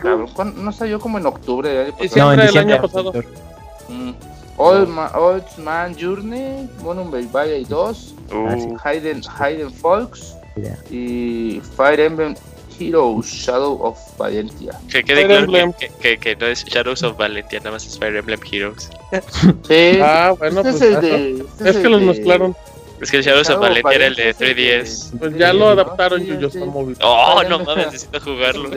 [0.00, 2.16] Cabrón, ¿cuándo- no salió como en octubre del año pasado.
[2.24, 2.74] No, en del diciembre.
[2.74, 3.12] año pasado.
[3.88, 4.10] Mm.
[4.56, 10.76] Old, Ma- Old Man Journey, Monument Valley 2, Uh, Hayden, Hayden Folks Ya.
[10.90, 12.34] y Fire Emblem
[12.78, 14.78] Heroes Shadow of Valentia.
[14.90, 18.16] que quede claro que, que, que no es Shadows of Valentia, nada más es Fire
[18.16, 18.90] Emblem Heroes.
[19.68, 20.82] Sí, Ah, bueno, este pues.
[20.82, 21.00] es ajá.
[21.06, 21.30] de.
[21.40, 22.56] este Es el que los de- mezclaron.
[23.00, 25.18] Es que el Shadows of Shadow of Valentia era el de Valentia es el 3DS.
[25.18, 26.62] Pues ya lo adaptaron, sí, Yuyos, sí.
[26.62, 26.96] a móvil.
[27.02, 28.70] Oh, no mames, necesito jugarlo.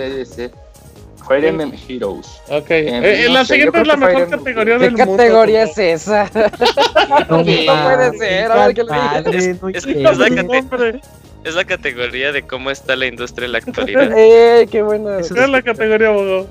[1.28, 2.41] Fire Emblem Heroes.
[2.49, 2.69] Ok.
[2.71, 4.39] Eh, Eh, eh, no la sé, siguiente es la mejor Emblem.
[4.39, 5.17] categoría ¿Qué del mundo.
[5.17, 6.32] categoría por es esa?
[7.30, 11.01] No, puede ser, a ver qué le Es- no es- es la cate-
[11.43, 14.11] Es la categoría de cómo está la industria en la actualidad.
[14.17, 15.19] ¡Eh, qué buena!
[15.19, 16.47] Eso ¿Qué es la categoría, abogado?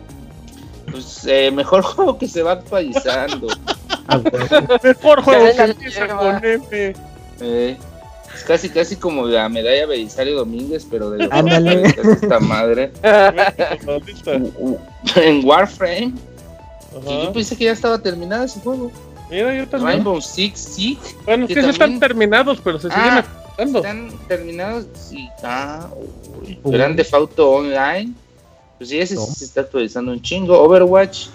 [0.90, 3.48] Pues eh, mejor juego que se va actualizando.
[4.06, 4.20] Ah.
[4.84, 6.94] Mejor juego que empieza con M.
[7.40, 7.76] Eh,
[8.36, 11.82] es casi casi como la medalla Belisario Domínguez, pero de que Ándale.
[11.86, 12.92] es esta madre.
[15.16, 16.12] En Warframe,
[17.04, 18.90] que yo pensé que ya estaba terminado ese juego.
[19.30, 19.92] Mira, yo también.
[19.94, 23.18] Rainbow Six Siege Bueno, que sí, sí están también- terminados, pero se siguen Ah,
[23.56, 23.78] ejecutando.
[23.78, 24.86] están terminados.
[24.94, 25.88] Sí, ah,
[26.42, 26.58] uy.
[26.62, 26.72] Uy.
[26.72, 28.12] Grand Theft Auto Online.
[28.78, 29.22] Pues sí, ese No.
[29.22, 30.58] sí se está actualizando un chingo.
[30.60, 31.26] Overwatch,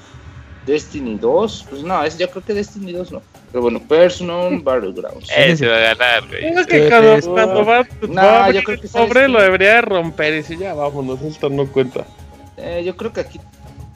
[0.65, 1.65] Destiny 2.
[1.69, 3.21] Pues no, ese, yo creo que Destiny 2 no.
[3.51, 5.29] Pero bueno, Personal Battlegrounds.
[5.35, 6.45] Eh, se va a ganar, güey.
[6.45, 9.75] Es que Sí, cuando, cuando va, No, va a yo creo que sobre lo debería
[9.75, 12.05] de romper y si ya vámonos, esto no cuenta.
[12.57, 13.39] Eh, yo creo que aquí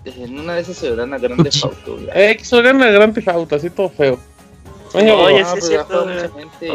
[0.05, 1.99] eh, en una de esas se verán a Grand Theft Auto.
[1.99, 2.11] ya.
[2.16, 4.20] Eh, que se gana el Gran Theft Auto, así todo feo.
[4.95, 6.07] Oye, Oye, Ah, sí es pues cierto,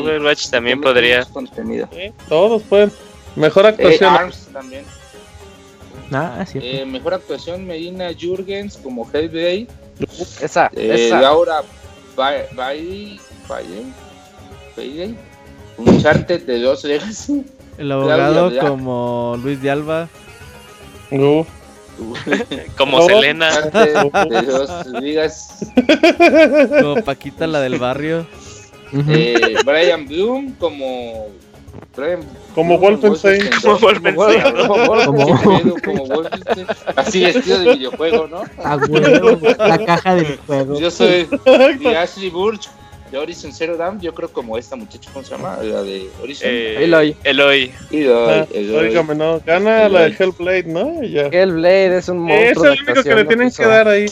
[0.01, 1.25] Overwatch también podría.
[1.27, 1.89] contenido.
[1.93, 2.93] eh, todos pueden.
[3.37, 4.15] Mejor Eh, actuación.
[4.15, 4.85] Arms también.
[6.13, 6.59] Ah, sí.
[6.63, 9.67] Eh, mejor actuación Medina Jurgens como Hellblade.
[10.41, 11.21] Esa, Eh, esa.
[11.21, 11.63] Laura
[12.17, 13.21] Ba- Bailey.
[13.49, 13.93] Bailey.
[14.77, 15.17] Bailey.
[15.77, 17.45] Uncharted de dos Legacy.
[17.77, 20.09] El abogado como Luis de Alba.
[22.77, 23.03] Como.
[23.07, 23.61] Selena.
[23.61, 25.67] De dos ligas.
[26.81, 28.27] Como Paquita la del barrio.
[29.09, 31.27] Eh, Brian Bloom como.
[31.99, 32.21] Brian
[32.55, 33.43] Como Wolfenstein.
[33.63, 34.67] Como Wolfenstein.
[35.85, 36.67] Como Wolfenstein.
[36.97, 38.43] Así vestido de videojuego, ¿no?
[38.63, 40.79] A huevo, la caja del juego.
[40.79, 41.29] Yo soy
[41.85, 42.69] de Ashley Burch
[43.11, 44.01] de Horizon Zero Dawn.
[44.01, 45.57] Yo creo como esta muchacha, ¿cómo se llama?
[45.63, 46.49] La de Horizon.
[46.51, 47.17] Eh, Eloy.
[47.25, 47.73] Eloy.
[48.09, 49.41] Ah, el- Óigame, no.
[49.45, 51.03] Gana la de Hellblade, ¿no?
[51.03, 51.27] Ya.
[51.27, 52.67] Hellblade es un monstruo.
[52.67, 54.07] Es el único que le no tienen que dar ahí.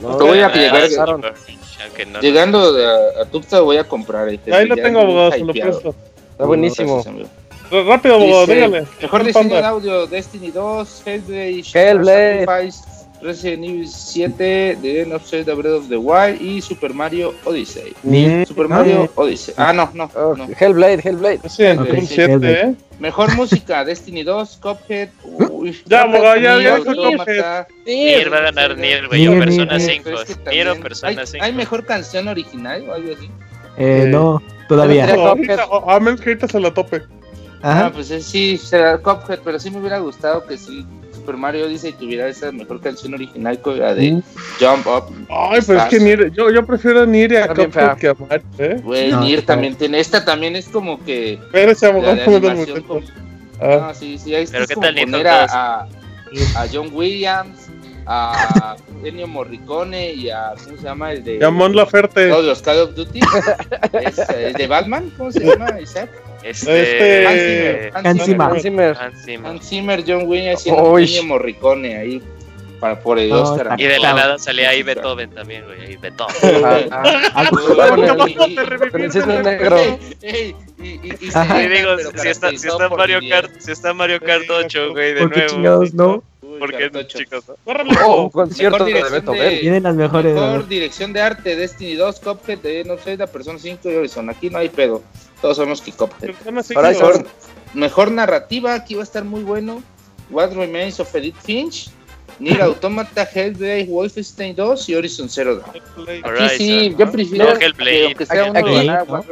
[0.00, 4.28] No, Te voy a llegar- no, Llegando a, a Tuxtla voy a comprar.
[4.28, 5.94] este, Ahí lo tengo, abogado, se lo presto.
[6.38, 7.02] Está buenísimo.
[7.72, 8.86] Rápido, abogado, Dice, dígale.
[9.02, 12.44] Mejor diseño de audio, Destiny 2, Hellblade, Hellblade.
[12.46, 12.84] Sacrifice,
[13.20, 17.92] Resident Evil 7, The End of Zelda Breath of the Wild y Super Mario Odyssey.
[18.04, 19.52] Mm, Super Mario Odyssey.
[19.56, 20.46] Ah, no, no, Oh, no.
[20.56, 21.40] Hellblade, Hellblade.
[21.42, 22.60] Resident Evil sí, 7, Hellblade.
[22.60, 22.74] ¿eh?
[23.00, 25.08] Mejor música, Destiny 2, Cuphead.
[25.24, 27.66] Uy, Ya, abogado, ya, ya Automata.
[27.84, 30.02] Nier va a ganar Nier, güey, Persona Nier, 5.
[30.04, 31.44] Pero es que Nier o Persona ¿hay, 5.
[31.44, 33.28] ¿Hay mejor canción original o algo así?
[33.78, 35.06] Eh, Eh, no, todavía.
[35.86, 37.02] A menos que ahorita se la tope.
[37.62, 41.92] Ah, pues sí, será Cuphead, pero sí me hubiera gustado que sí Super Mario Odyssey
[41.92, 44.22] tuviera esa mejor canción original que la de Mm.
[44.60, 45.04] Jump Up.
[45.28, 45.98] Ay, pero es que.
[45.98, 48.80] Nier, yo, yo prefiero Nier y a Está Cuphead que a Mario, ¿eh?
[48.82, 49.98] Güey, No, Nier está también tiene.
[50.00, 51.34] Esta también es como que.
[51.34, 53.00] Espérese, La abogado, de no
[53.60, 56.90] Ah, No, sí, sí, ahí Pero es ¿qué como tal Nintendo poner a, a John
[56.92, 57.68] Williams,
[58.08, 60.54] a Ennio Morricone y a.
[60.64, 61.12] ¿Cómo se llama?
[61.12, 61.38] El de.
[61.38, 62.30] Llamón Laferte.
[62.30, 63.20] Todos los Call of Duty.
[63.92, 65.78] es, eh, el de Batman, ¿cómo se llama?
[65.80, 66.10] Isaac.
[66.42, 67.26] Este.
[67.26, 67.92] Hans Zimmer.
[67.94, 68.46] Hans Zimmer.
[68.48, 68.96] Hans Zimmer.
[68.96, 69.46] Hans Zimmer.
[69.46, 71.24] Hans Zimmer, John Williams y Ennio.
[71.24, 72.22] Morricone ahí.
[72.80, 75.80] Para, por el No, Y de la nada salía ahí Beethoven también, güey.
[75.80, 76.64] Ahí Beethoven.
[76.64, 77.50] Ah, ah.
[78.94, 79.76] El cisne negro.
[80.22, 83.20] Y, digo, si está, si está Mario.
[83.28, 85.54] Kart, si está Mario Kart 8, güey, de ¿Por qué nuevo.
[85.54, 86.22] chingados no?
[86.42, 87.18] Uy, ¿Por qué, cartocho.
[87.18, 87.44] chicos?
[88.04, 89.50] Oh, un concierto Mejor de dirección Beethoven.
[89.50, 90.34] de- Tienen las mejores.
[90.34, 94.30] Mejor dirección de arte, Destiny 2, Cuphead, de No Zelda, Persona 5 y Horizon.
[94.30, 95.02] Aquí no hay pedo.
[95.42, 96.30] Todos sabemos que Cuphead.
[97.74, 99.82] Mejor narrativa, aquí va a estar muy bueno.
[100.30, 101.90] What Remains of Edith Finch,
[102.40, 105.70] Nier Automata, Hellblade, Wolfenstein 2 y Horizon Zero Dawn.
[106.24, 107.90] Aquí sí, yo prefiero No, Hellblade.
[107.98, 109.24] que aunque sea uno Aquí- ganar ¿no?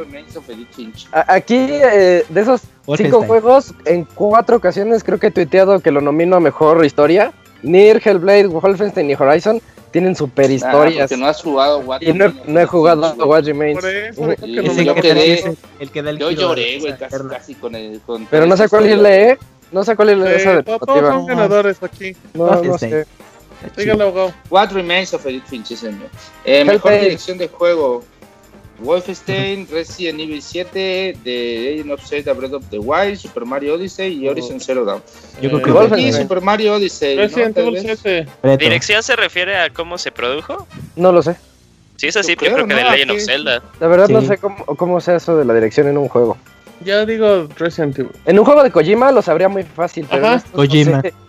[1.11, 2.61] Aquí, eh, de esos
[2.97, 7.31] cinco juegos, en cuatro ocasiones creo que he tuiteado que lo nomino a mejor historia.
[7.63, 11.09] Nier, Hellblade, Wolfenstein y Horizon tienen super Ah, historias.
[11.09, 13.79] porque no has jugado What y no, no he jugado What Remains.
[13.79, 17.15] Por eso, que no yo que quedé- el- que da el Yo lloré, güey, casi,
[17.29, 17.99] casi con el.
[18.05, 19.37] Con Pero no sé cuál irle, ¿eh?
[19.71, 21.11] No sé cuál irle Sí, esa todos deportiva.
[21.11, 22.15] son ganadores aquí.
[22.33, 22.91] No, no Wolfenstein.
[22.91, 23.05] sé.
[23.75, 24.33] Dígale, abogado.
[24.49, 26.07] What Remains of Edith Finch es mío.
[26.45, 28.03] Eh, mejor dirección de juego.
[28.79, 34.23] Wolfenstein, Resident Evil 7, The Legend of Zelda Breath of the Wild, Super Mario Odyssey
[34.23, 35.01] y Horizon Zero Dawn.
[35.41, 36.07] Yo creo Eh, que Wolfenstein.
[36.07, 37.21] Y Super Mario Odyssey, ¿no?
[37.23, 37.83] Resident Evil vez.
[38.03, 38.27] 7.
[38.43, 38.57] Reto.
[38.63, 40.67] ¿Dirección se refiere a cómo se produjo?
[40.95, 41.35] No lo sé.
[41.95, 42.91] Si es así, Yo creo creo, que de ¿no?
[42.91, 43.63] Legend of Zelda.
[43.79, 46.37] La verdad no sé cómo, cómo sea eso de la dirección en un juego.
[46.81, 48.11] Ya digo Resident Evil.
[48.25, 50.35] En un juego de Kojima lo sabría muy fácil, pero Ajá.
[50.37, 51.01] estos no Kojima.
[51.01, 51.13] sé.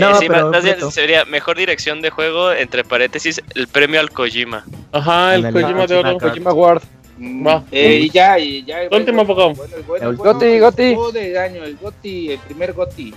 [0.00, 0.90] No, sí, pero más bien reto.
[0.90, 4.64] sería mejor dirección de juego, entre paréntesis, el premio al Kojima.
[4.90, 5.60] Ajá, el Ándale.
[5.66, 6.12] Kojima de oro.
[6.14, 6.28] Kojima.
[6.30, 6.82] Kojima Award.
[7.18, 7.64] Mm, Va.
[7.70, 8.82] eh, y ya, y ya.
[8.84, 9.52] El último abogado.
[9.52, 10.94] Bueno, el bueno, El el bueno, Goti, el Goti.
[10.94, 13.12] juego del año, el Goti, el primer Goti.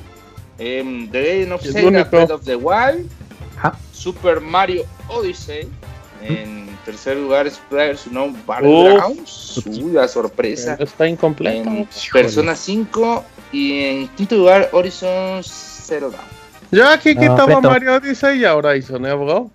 [0.59, 2.03] Em, The Legend of El Zelda.
[2.03, 3.09] Breath of the Wild.
[3.57, 3.77] Ajá.
[3.93, 5.69] Super Mario Odyssey.
[6.21, 8.45] En tercer lugar, Players No Uf.
[8.45, 9.63] Battlegrounds.
[9.65, 10.77] Uy, la sorpresa.
[10.79, 11.67] Está incompleto.
[11.69, 16.23] En Persona 5 y en quinto lugar Horizon Zero Dawn.
[16.71, 17.61] Yo aquí No, quitaba.
[17.61, 19.51] Mario Odyssey y a Horizon, ¿eh, abogado?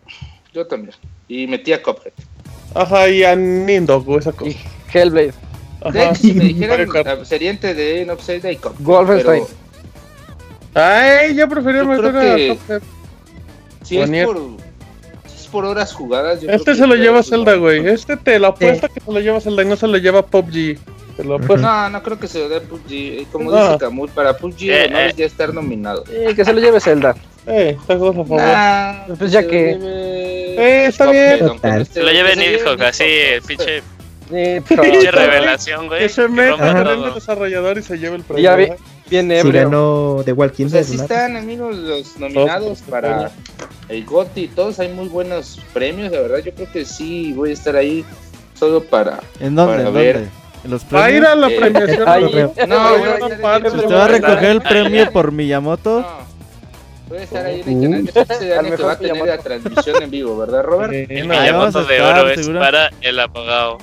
[0.53, 0.95] Yo también.
[1.29, 2.13] Y metí a Cuphead.
[2.75, 4.51] Ajá, y a Nindoku, esa cosa.
[4.51, 4.57] Y
[4.93, 5.33] Hellblade.
[5.33, 6.11] De Ajá.
[6.11, 8.81] hecho, si me dijeran, sería entre The Legend of Zelda y Cuphead.
[8.81, 9.45] Wolfenstein.
[10.73, 12.83] pero Ay, yo prefería meter a Cuphead.
[13.83, 14.27] Si es Bonito.
[14.27, 14.70] por, si es por
[15.53, 16.41] horas jugadas.
[16.41, 17.87] yo Este se lo lleva Zelda, No- güey.
[17.89, 20.79] Este te lo apuesta que se lo lleva Zelda y no se lo lleva PUBG.
[21.17, 21.57] Te lo apuesto.
[21.67, 22.93] No, no creo que se lo dé PUBG.
[22.93, 23.65] Eh, Como No.
[23.67, 25.17] dice Kamui, para PUBG Eh, honores eh.
[25.19, 26.05] ya estar nominado.
[26.07, 27.15] Sí, que se lo lleve Zelda.
[27.47, 28.41] Eh, está a favor.
[28.41, 31.39] Nah, Pues ya que- lleve Eh, está bien.
[31.63, 33.47] esté- Se lo lleve Nidhogg, así, Nidhogg.
[33.47, 36.01] pinche, Sí, pero pinche revelación, güey.
[36.01, 38.57] Que se meta rompa el desarrollador y se lleve el ya premio.
[38.57, 38.77] vi, ¿eh?
[39.11, 39.65] bien Si ebrio.
[39.65, 40.89] ganó The Walking O sea, Dead.
[40.89, 41.03] sí ¿no?
[41.03, 43.31] están, amigos, los nominados para
[43.91, 44.49] el GOTY.
[44.49, 46.39] Todos hay muy buenos premios, la verdad.
[46.39, 48.05] Yo creo que sí voy a estar ahí
[48.55, 49.21] solo para.
[49.41, 49.77] ¿En dónde?
[49.77, 50.15] Para ¿En ver.
[50.15, 50.31] dónde?
[50.65, 51.33] ¿En los Va a ir premios?
[51.33, 52.09] a la Eh, premiación.
[52.09, 52.23] ahí.
[52.25, 52.69] güey.
[52.69, 56.01] No, Ahí voy a estar ¿Usted va a recoger el premio por Miyamoto?
[56.03, 56.31] No.
[57.09, 59.37] Voy a estar ahí en el canal de Pixel que mejor va a tener Miyamoto.
[59.37, 60.93] la transmisión en vivo, ¿verdad, Robert?
[60.93, 62.61] Sí, El no, Miyamoto de oro es seguro.
[62.61, 63.79] para el abogado.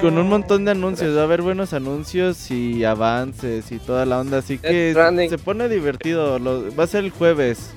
[0.00, 4.20] Con un montón de anuncios, va a haber buenos anuncios y avances y toda la
[4.20, 4.94] onda, así que
[5.28, 6.38] se pone divertido.
[6.38, 7.70] lo- va a ser el jueves,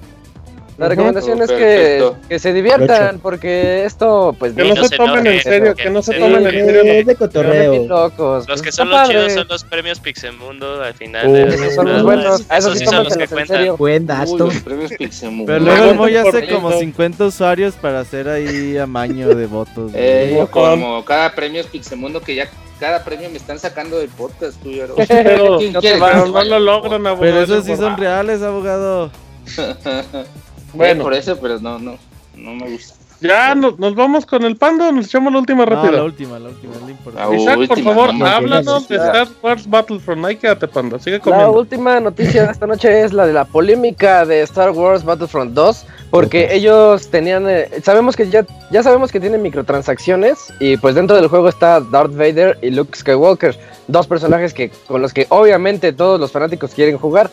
[0.80, 4.88] La recomendación Oh, es que, que se diviertan, porque esto, pues, Que no no se
[4.90, 6.82] se tomen en serio, que que no se se tomen en serio.
[6.84, 7.86] Es de cotorreo.
[7.86, 8.48] locos.
[8.48, 9.14] Los que son los padre.
[9.16, 12.46] chidos son los premios Pixemundo al final Uh, de Esos son los buenos.
[12.50, 13.76] A esos Esos sí son los que cuentan.
[13.78, 14.38] Buen dato.
[14.38, 14.92] los premios.
[14.98, 16.80] Pero luego Moy hace como eso.
[16.80, 19.92] 50 usuarios para hacer ahí amaño de votos.
[19.94, 22.50] Eh, como cada premio es Pixemundo que ya
[22.80, 24.96] cada premio me están sacando del podcast, tú, Yaro.
[24.96, 27.20] Pero, ¿Quién no lo logran, abogado.
[27.20, 29.12] Pero esos sí son reales, abogado.
[30.74, 31.98] Bueno, por eso, pero no, no,
[32.36, 32.96] no me gusta.
[33.22, 35.92] Ya nos, nos vamos con el pando o nos echamos la última No, rápida.
[35.92, 37.26] la última, la última, no importa.
[37.26, 40.26] Ah, Isaac, por última, favor, no, no, háblanos de Star Wars Battlefront.
[40.26, 40.98] Ahí quédate, panda.
[41.00, 41.52] Sigue La comiendo.
[41.52, 45.86] última noticia de esta noche es la de la polémica de Star Wars Battlefront 2,
[46.12, 51.18] porque ellos tenían, eh, sabemos que ya, ya sabemos que tienen microtransacciones y pues dentro
[51.18, 53.60] del juego está Darth Vader y Luke Skywalker,
[53.90, 57.30] dos personajes que con los que obviamente todos los fanáticos quieren jugar.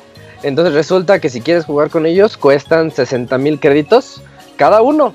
[0.47, 4.23] Entonces resulta que si quieres jugar con ellos cuestan 60 mil créditos
[4.57, 5.13] cada uno.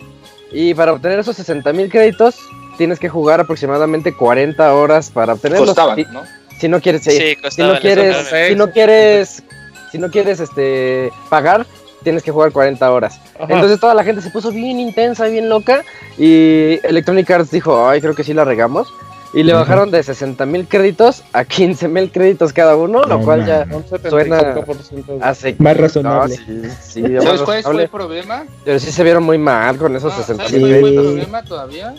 [0.52, 2.36] Y para obtener esos 60 mil créditos
[2.78, 5.70] tienes que jugar aproximadamente 40 horas para obtenerlos.
[5.70, 6.22] Costaban, Si- ¿no?
[6.60, 8.18] si no quieres, sí, Sí, si costaba no quieres,
[8.50, 9.44] si no quieres,
[9.92, 11.66] si no quieres este pagar,
[12.04, 13.18] tienes que jugar 40 horas.
[13.40, 13.54] Ajá.
[13.54, 15.84] Entonces toda la gente se puso bien intensa, bien loca
[16.18, 18.90] y Electronic Arts dijo, ay, creo que sí la regamos.
[19.34, 23.22] Y le bajaron de 60 mil créditos a 15 mil créditos cada uno, lo No
[23.24, 23.66] cual ya
[24.10, 25.56] Suena- 75% de- hace...
[25.58, 26.38] Más razonable.
[26.38, 27.84] No, sí, sí, más ¿Sabes cuál fue razonable.
[27.84, 28.46] el problema?
[28.66, 30.96] Pero sí se vieron muy mal con esos No, 60 ¿Sabes mil cuál fue el
[30.96, 31.96] problema todavía?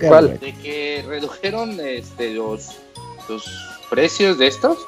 [0.00, 0.40] ¿Cuál?
[0.40, 2.68] De que redujeron este, los,
[3.28, 3.44] los
[3.90, 4.78] precios de estos,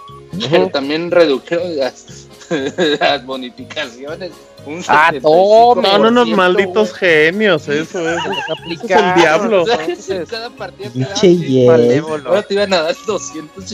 [0.50, 0.70] pero Ujú.
[0.70, 2.26] también redujeron las,
[3.00, 4.30] las bonificaciones.
[4.64, 5.22] Un Ah, 75%.
[5.22, 5.88] toma.
[5.90, 8.18] Son unos malditos genios, eso es.
[8.72, 9.62] Eso es el diablo.
[9.62, 11.66] O sea, Entonces, cada partida te daban Pinche 100, yes.
[11.68, 12.28] malévolo.
[12.28, 13.68] Ahora te iban a dar 250.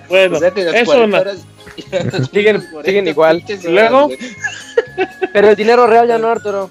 [0.00, 1.20] Sí, bueno, o sea que las eso 40 no.
[1.22, 1.38] horas
[2.32, 3.36] Siguen- unos 40 siguen igual.
[3.38, 4.08] pinches ¿Y luego?
[5.32, 6.70] Pero el dinero real ya no, Arturo.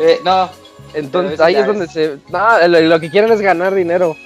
[0.00, 0.50] Eh, no,
[0.94, 2.16] Entonces ahí es donde es- se...
[2.30, 4.16] No, lo, lo que quieren es ganar dinero.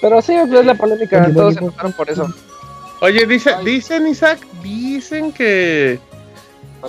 [0.00, 1.30] Pero sí, es la polémica.
[1.32, 2.32] Todos se enojaron por eso.
[3.00, 5.98] Oye, dice, dicen, Isaac, dicen que,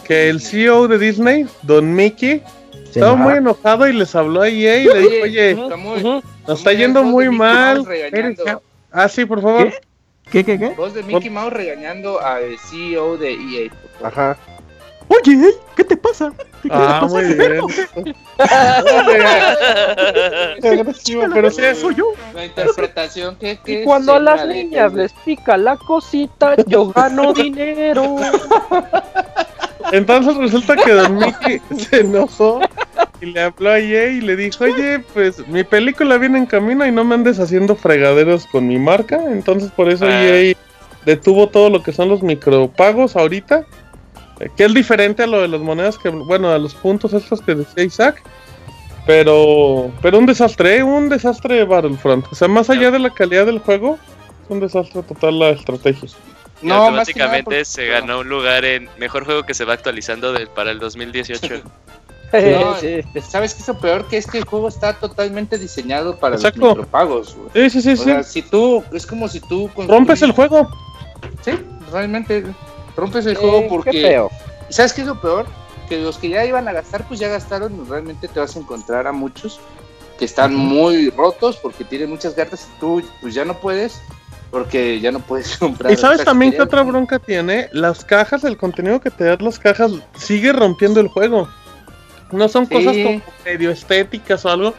[0.05, 2.41] que el CEO de Disney, Don Mickey,
[2.85, 6.21] estaba muy enojado y les habló a EA y le dijo, oye, está muy- Ujú.
[6.47, 7.85] nos está yendo muy mal.
[8.91, 9.71] Ah, sí, por favor.
[10.31, 10.69] ¿Qué, qué, qué?
[10.69, 13.71] Voz de Mickey Mouse regañando al CEO de EA.
[14.03, 14.37] Ajá.
[15.09, 16.33] Oye, ey, ¿qué te pasa?
[16.61, 17.37] ¿Te quieres Ah, muy bien.
[20.61, 20.85] Qué
[21.33, 22.05] pero sí es Soy yo.
[22.33, 26.87] La interpretación que, que Y cuando a las de- niñas les pica la cosita, yo
[26.91, 28.17] gano dinero.
[29.91, 32.59] Entonces resulta que Don Mickey se enojó
[33.21, 36.85] y le habló a EA y le dijo, oye, pues mi película viene en camino
[36.85, 39.19] y no me andes haciendo fregaderos con mi marca.
[39.31, 40.23] Entonces por eso Ah.
[40.25, 40.55] EA
[41.05, 43.65] detuvo todo lo que son los micropagos ahorita.
[44.39, 47.41] eh, Que es diferente a lo de las monedas que, bueno, a los puntos estos
[47.41, 48.21] que decía Isaac.
[49.05, 50.83] Pero, pero un desastre, ¿eh?
[50.83, 52.25] un desastre de Battlefront.
[52.29, 53.97] O sea, más allá de la calidad del juego,
[54.43, 56.09] es un desastre total la estrategia.
[56.61, 60.33] Y No, automáticamente porque- se ganó un lugar en mejor juego que se va actualizando
[60.33, 61.61] del- para el 2018.
[62.33, 62.99] No, sí.
[63.27, 64.05] ¿Sabes qué es lo peor?
[64.07, 66.59] Que es que el juego está totalmente diseñado para Exacto.
[66.59, 67.35] los micropagos.
[67.35, 67.69] güey.
[67.69, 68.03] Sí, sí, sí, O sí.
[68.03, 69.69] sea, si tú, es como si tú...
[69.87, 70.67] Rompes el juego.
[71.45, 71.51] Sí,
[71.91, 72.43] realmente
[72.97, 74.01] rompes el Eh, juego qué porque...
[74.01, 74.29] feo.
[74.69, 75.45] ¿Sabes qué es lo peor?
[75.87, 77.73] Que los que ya iban a gastar, pues ya gastaron.
[77.81, 79.61] y Realmente te vas a encontrar a muchos
[80.19, 84.01] que están muy rotos porque tienen muchas cartas y tú pues ya no puedes
[84.51, 85.91] porque ya no puedes comprar.
[85.91, 89.37] Y sabes también que querías, otra bronca tiene, las cajas, el contenido que te dan
[89.41, 91.47] las cajas sigue rompiendo el juego.
[92.31, 92.73] No son Sí.
[92.75, 94.73] cosas como medio estéticas o algo,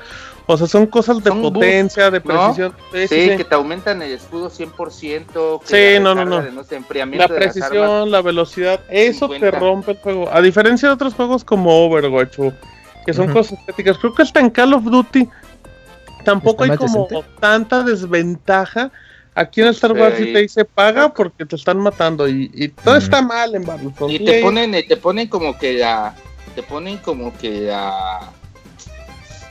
[0.46, 2.74] o sea, son cosas de Son potencia, de precisión.
[2.92, 3.36] Sí, Sí, sí, sí.
[3.36, 5.60] que te aumentan el escudo 100%.
[5.66, 6.42] que Sí, no, no, no.
[6.42, 7.52] de, no sé, enfriamiento La armas.
[7.54, 9.58] precisión, la velocidad, eso te 50.
[9.58, 10.28] rompe el juego.
[10.32, 12.52] A diferencia de otros juegos como Overwatch, o-
[13.06, 13.96] que son cosas estéticas.
[13.98, 15.26] Creo que hasta en Call of Duty
[16.24, 17.28] tampoco hay ¿Está más como decente?
[17.40, 18.90] tanta desventaja.
[19.38, 20.24] Aquí en Star Wars Sí.
[20.24, 24.12] sí te dice paga porque te están matando y, y todo está mal en Battlefront.
[24.12, 26.14] Y te ponen, y te ponen como que la.
[26.56, 28.30] Te ponen como que la.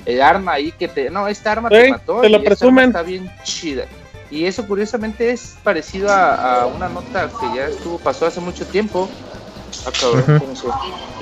[0.05, 1.09] El arma ahí que te.
[1.09, 2.19] No, esta arma te mató.
[2.21, 2.89] te lo y esta presumen.
[2.89, 3.85] arma Está bien chida.
[4.29, 8.65] Y eso curiosamente es parecido a, a una nota que ya estuvo, pasó hace mucho
[8.65, 9.07] tiempo.
[9.85, 10.39] Ah, cabrón, Ujú.
[10.39, 10.67] ¿cómo se-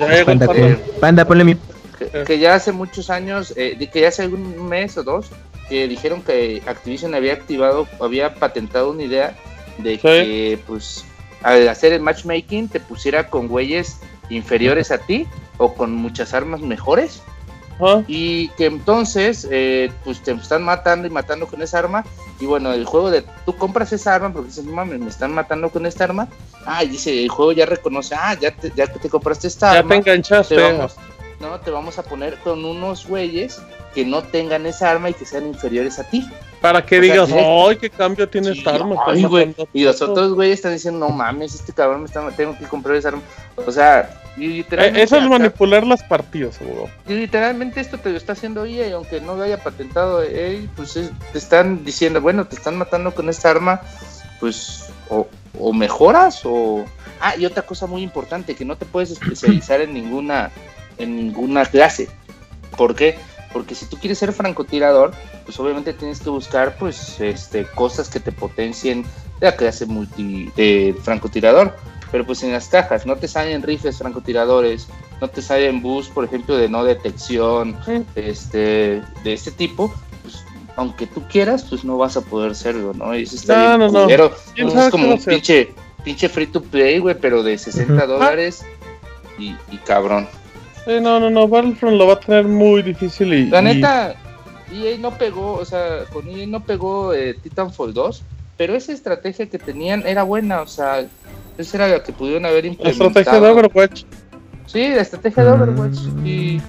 [0.00, 0.58] Ya llegó el Panda, pato.
[0.58, 1.56] Eh, panda, ponle mi.
[1.98, 5.26] Que, que ya hace muchos años, eh, que ya hace un mes o dos,
[5.68, 9.36] que dijeron que Activision había activado, había patentado una idea
[9.78, 11.04] de que, pues,
[11.42, 13.98] al hacer el matchmaking te pusiera con güeyes
[14.30, 15.26] inferiores a ti
[15.58, 17.22] o con muchas armas mejores
[17.76, 18.02] Ajá.
[18.06, 22.04] y que entonces, eh, pues, te están matando y matando con esa arma
[22.40, 25.70] y bueno, el juego de tú compras esa arma porque dices, mames, me están matando
[25.70, 26.28] con esta arma.
[26.66, 29.78] Ah, y dice, el juego ya reconoce, ah, ya, te, ya te compraste esta Ya
[29.78, 30.56] arma te enganchaste.
[30.56, 30.96] te vamos,
[31.40, 33.60] no, te vamos a poner con unos güeyes
[33.94, 36.28] que no tengan esa arma y que sean inferiores a ti.
[36.60, 37.30] Para que O digas.
[37.32, 38.96] ¡ay, qué cambio tiene Sí, esta arma!
[39.06, 39.46] ay, Está güey.
[39.48, 40.12] matando Y los todo".
[40.12, 43.22] otros güeyes están diciendo, no mames, este cabrón me está, tengo que comprar esa arma.
[43.56, 46.86] O sea, Eh, eso es acá- manipular las partidas, güey.
[47.08, 50.60] y literalmente esto te lo está haciendo EA, y aunque no lo haya patentado EA,
[50.76, 53.80] pues es- te están diciendo, bueno, te están matando con esta arma,
[54.40, 55.26] pues o,
[55.58, 56.84] o mejoras o...
[57.20, 60.50] Ah, y otra cosa muy importante, que no te puedes especializar en ninguna,
[60.98, 62.08] en ninguna clase.
[62.76, 63.16] ¿Por qué?
[63.52, 65.12] Porque si tú quieres ser francotirador,
[65.44, 69.02] pues obviamente tienes que buscar pues este cosas que te potencien
[69.40, 71.74] de la clase multi de francotirador.
[72.12, 74.86] Pero pues en las cajas no te salen rifles francotiradores,
[75.20, 77.76] no te salen bus, por ejemplo, de no detección,
[78.14, 79.92] este, de este tipo,
[80.22, 80.36] pues
[80.76, 83.16] aunque tú quieras, pues no vas a poder serlo, ¿no?
[83.16, 84.02] Y eso está No, bien no, no.
[84.04, 84.32] culero.
[84.54, 85.74] ¿Quién Es como un pinche,
[86.04, 88.06] pinche free to play, güey, pero de 60 Ujú.
[88.12, 88.64] dólares
[89.38, 90.28] y, y cabrón.
[90.86, 93.46] No, no, no, Battlefront lo va a tener muy difícil y...
[93.48, 94.14] La y- neta,
[94.72, 98.22] EA no pegó, o sea, con EA no pegó eh, Titanfall 2,
[98.56, 101.04] pero esa estrategia que tenían era buena, o sea,
[101.58, 103.08] esa era la que pudieron haber La implementado.
[103.08, 104.02] estrategia de Overwatch.
[104.66, 105.98] Sí, la estrategia de Overwatch.
[105.98, 106.26] Mm.
[106.26, 106.60] Y...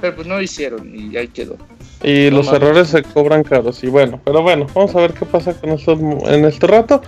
[0.00, 1.56] Pero pues no lo hicieron y ahí quedó.
[2.02, 3.84] Y No los errores se cobran caros.
[3.84, 7.02] Y bueno, pero bueno, vamos a ver qué pasa con esto en este rato.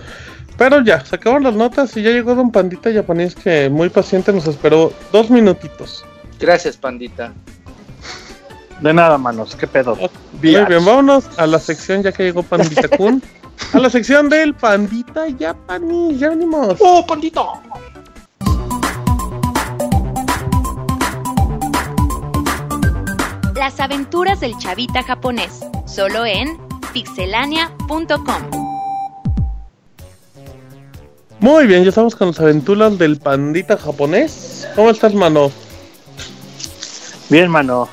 [0.57, 4.31] Pero ya, se acabaron las notas y ya llegó Don Pandita japonés que muy paciente
[4.31, 6.05] nos esperó dos minutitos.
[6.39, 7.33] Gracias, pandita.
[8.81, 9.95] De nada, manos, qué pedo.
[9.95, 10.09] Muy
[10.41, 13.21] bien, vámonos a la sección ya que llegó Pandita Kun.
[13.73, 16.75] A la sección del Pandita japonés, ya venimos.
[16.79, 17.53] ¡Oh, pandito!
[23.55, 26.57] Las aventuras del chavita japonés, solo en
[26.93, 28.62] pixelania.com.
[31.43, 34.65] Muy bien, ya estamos con las aventuras del Pandita japonés.
[34.77, 35.51] ¿Cómo estás, mano?
[37.29, 37.89] Bien, mano.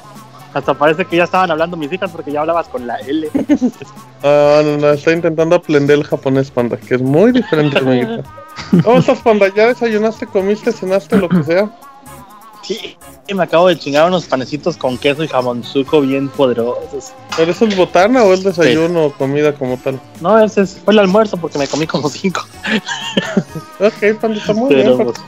[0.55, 3.28] Hasta parece que ya estaban hablando mis hijas porque ya hablabas con la L.
[4.22, 8.20] Ah, no, no, está intentando aprender el japonés, panda, que es muy diferente mi hija.
[8.84, 9.48] ¿Cómo estás, panda?
[9.53, 11.70] ¿Ya desayunaste, comiste, cenaste, lo que sea?
[12.62, 12.96] Sí,
[13.34, 17.12] me acabo de chingar unos panecitos con queso y jamonzuco bien poderosos.
[17.36, 19.98] ¿Pero eso es botana o es desayuno o comida como tal?
[20.20, 22.42] No, ese es- fue el almuerzo porque me comí como cinco.
[23.80, 25.06] Ok, panda, está muy Pero, bien.
[25.08, 25.20] panda.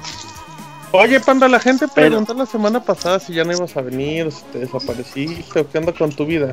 [0.93, 4.43] Oye, panda, la gente preguntó la semana pasada si ya no ibas a venir, si
[4.53, 6.53] te desapareciste o qué onda con tu vida.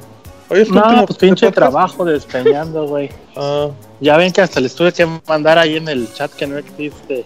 [0.49, 1.55] Hoy es no, último pues pinche podcast.
[1.71, 3.09] trabajo despeñando, güey.
[3.35, 3.67] Ah,
[3.99, 7.25] Ya ven que hasta les tuve que mandar ahí en el chat que no existe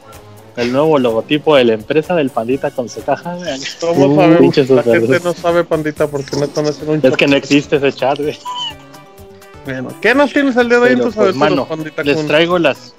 [0.56, 3.36] el nuevo logotipo de la empresa del pandita con su caja.
[3.80, 4.70] ¿cómo Uh, sabemos?
[4.70, 8.20] La gente no sabe, pandita, porque no conocen un Es que no existe ese chat,
[8.20, 8.38] güey.
[9.66, 12.04] Bueno, ¿Qué nos tienes el día de hoy en tus pues, mano, pandita?
[12.04, 12.93] Les traigo las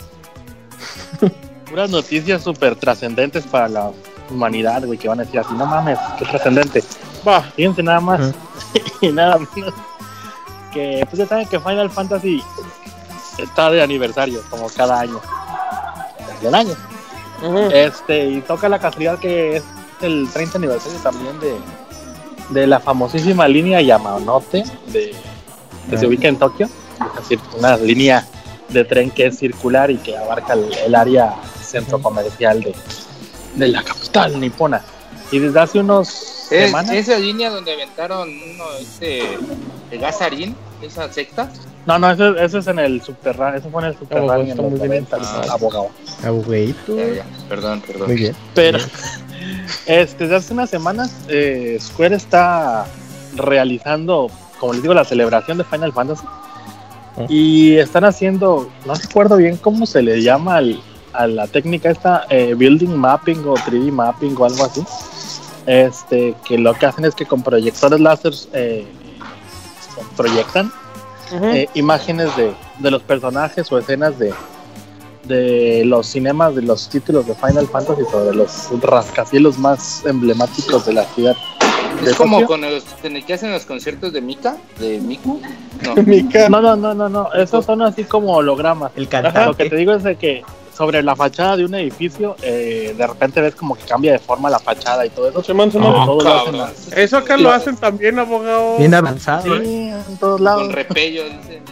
[1.70, 3.90] puras noticias súper trascendentes para la
[4.30, 6.82] humanidad, güey, que van a decir así, no mames, qué trascendente.
[7.26, 8.34] Va, Fíjense nada más
[9.00, 9.74] y nada menos
[10.72, 12.42] que pues ya saben que Final Fantasy
[13.38, 15.20] está de aniversario, como cada año.
[16.42, 16.74] Del año.
[17.72, 19.64] Este, y toca la casualidad que es
[20.00, 21.54] el 30 aniversario también de,
[22.50, 25.14] de la famosísima línea Yamanote de,
[25.90, 26.68] que se ubica en Tokio.
[27.16, 28.26] Es decir, una línea
[28.68, 32.74] de tren que es circular y que abarca el, el área centro comercial de,
[33.56, 34.82] de la capital nipona.
[35.30, 36.08] Y desde hace unos
[36.50, 36.92] Es, semanas.
[36.92, 39.22] esa línea donde aventaron uno, este,
[39.90, 41.50] el gasarín, esa secta.
[41.86, 43.60] No, no, eso, eso es en el subterráneo.
[43.60, 45.06] Eso fue en el subterráneo los muy bien.
[45.10, 45.44] 90, Ah.
[45.50, 45.88] abogado.
[46.88, 48.06] Ya, ya, Perdón, perdón.
[48.08, 48.34] Muy bien.
[48.54, 48.78] Pero
[49.86, 52.86] este, desde hace unas semanas eh, Square está
[53.36, 56.24] realizando, como les digo, la celebración de Final Fantasy.
[56.26, 57.26] Ah.
[57.28, 60.80] Y están haciendo, no recuerdo bien cómo se le llama al-
[61.12, 64.82] a la técnica esta, eh, building mapping o 3D mapping o algo así.
[65.66, 68.84] Este, que lo que hacen es que con proyectores láser eh,
[71.32, 74.32] eh, imágenes de, de los personajes o escenas de,
[75.24, 80.92] de los cinemas de los títulos de Final Fantasy sobre los rascacielos más emblemáticos de
[80.92, 81.36] la ciudad.
[82.04, 82.46] de Es como Tokio.
[82.48, 82.84] con los
[83.26, 85.40] que hacen los conciertos de Mika, de Miku.
[85.82, 85.94] No.
[86.06, 86.48] Mika.
[86.48, 88.92] No, no, no, no, no, esos son así como hologramas.
[88.96, 89.76] El Lo que te cantante.
[89.76, 90.42] digo es de que
[90.76, 94.50] sobre la fachada de un edificio, eh, de repente ves como que cambia de forma
[94.50, 95.42] la fachada y todo eso.
[95.42, 95.70] Simón.
[95.74, 96.22] Ah, Todo
[96.52, 98.78] lo hacen Eso acá lo hacen también, abogado.
[98.78, 99.56] Bien avanzado.
[99.56, 99.60] ¿eh?
[99.64, 100.62] Sí, en todos lados.
[100.62, 101.62] Con repello, dicen.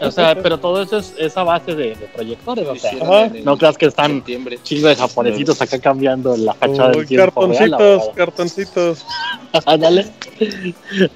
[0.00, 3.56] O sea, pero todo eso es, es a base de, de proyectores, o sea, no
[3.56, 4.24] creas que están
[4.64, 9.06] chingo de japonesitos acá cambiando la fachada Uy, del tiempo real, cartoncitos, cartoncitos.
[9.66, 10.06] Ándale.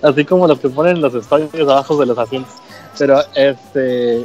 [0.03, 2.53] Así como los que ponen los stories abajo de los asientos.
[2.97, 4.25] Pero este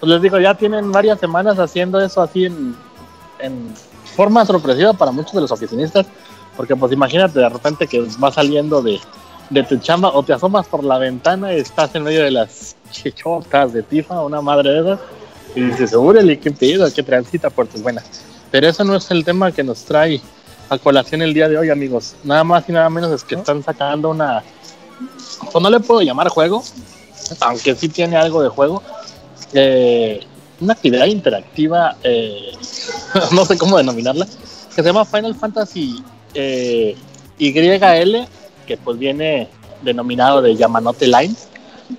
[0.00, 2.74] pues les digo, ya tienen varias semanas haciendo eso así en,
[3.38, 3.74] en
[4.16, 6.06] forma sorpresiva para muchos de los oficinistas.
[6.56, 9.00] Porque pues imagínate de repente que vas saliendo de,
[9.50, 12.76] de tu chamba o te asomas por la ventana y estás en medio de las
[12.90, 15.00] chichotas de Tifa, una madre de esas,
[15.54, 18.04] y dices, órale, qué pedo, qué transita por tus buenas.
[18.50, 20.20] Pero eso no es el tema que nos trae
[20.68, 22.14] a colación el día de hoy, amigos.
[22.24, 24.42] Nada más y nada menos es que están sacando una.
[25.52, 26.62] Pues no le puedo llamar juego,
[27.40, 28.82] aunque sí tiene algo de juego.
[29.52, 30.20] Eh,
[30.60, 32.52] una actividad interactiva, eh,
[33.32, 36.02] no sé cómo denominarla, que se llama Final Fantasy
[36.34, 36.96] eh,
[37.38, 38.26] YL,
[38.66, 39.48] que pues viene
[39.82, 41.48] denominado de Yamanote Lines.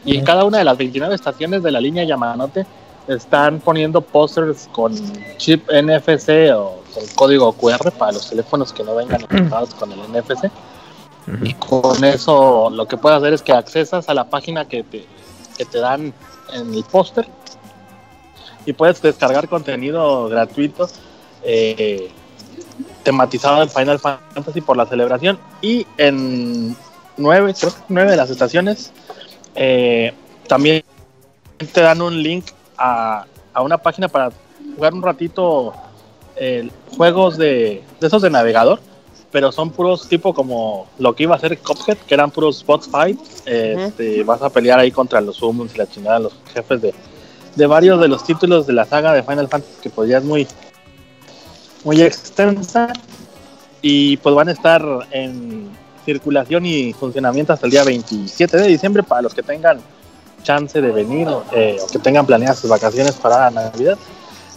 [0.05, 2.65] Y en cada una de las 29 estaciones de la línea Yamanote
[3.07, 4.93] están poniendo pósters con
[5.37, 9.99] chip NFC o con código QR para los teléfonos que no vengan equipados con el
[9.99, 10.49] NFC.
[11.43, 15.05] Y con eso lo que puedes hacer es que accesas a la página que te,
[15.57, 16.13] que te dan
[16.53, 17.27] en el póster
[18.65, 20.87] y puedes descargar contenido gratuito
[21.43, 22.09] eh,
[23.03, 26.75] tematizado en Final Fantasy por la celebración y en
[27.17, 28.91] nueve, creo que nueve de las estaciones
[29.55, 30.13] eh,
[30.47, 30.83] también
[31.73, 32.45] te dan un link
[32.77, 34.31] a, a una página para
[34.75, 35.73] jugar un ratito
[36.35, 38.79] eh, juegos de, de esos de navegador
[39.31, 42.87] pero son puros tipo como lo que iba a ser Cuphead, que eran puros boss
[42.87, 43.19] fight.
[43.45, 46.93] Este, Vas a pelear ahí contra los humans y la chingada, los jefes de,
[47.55, 50.47] de varios de los títulos de la saga de Final Fantasy, que pues ya muy,
[51.83, 52.91] muy extensa.
[53.81, 55.69] Y pues van a estar en
[56.05, 59.79] circulación y funcionamiento hasta el día 27 de diciembre para los que tengan
[60.43, 63.97] chance de venir eh, o que tengan planeadas sus vacaciones para la Navidad.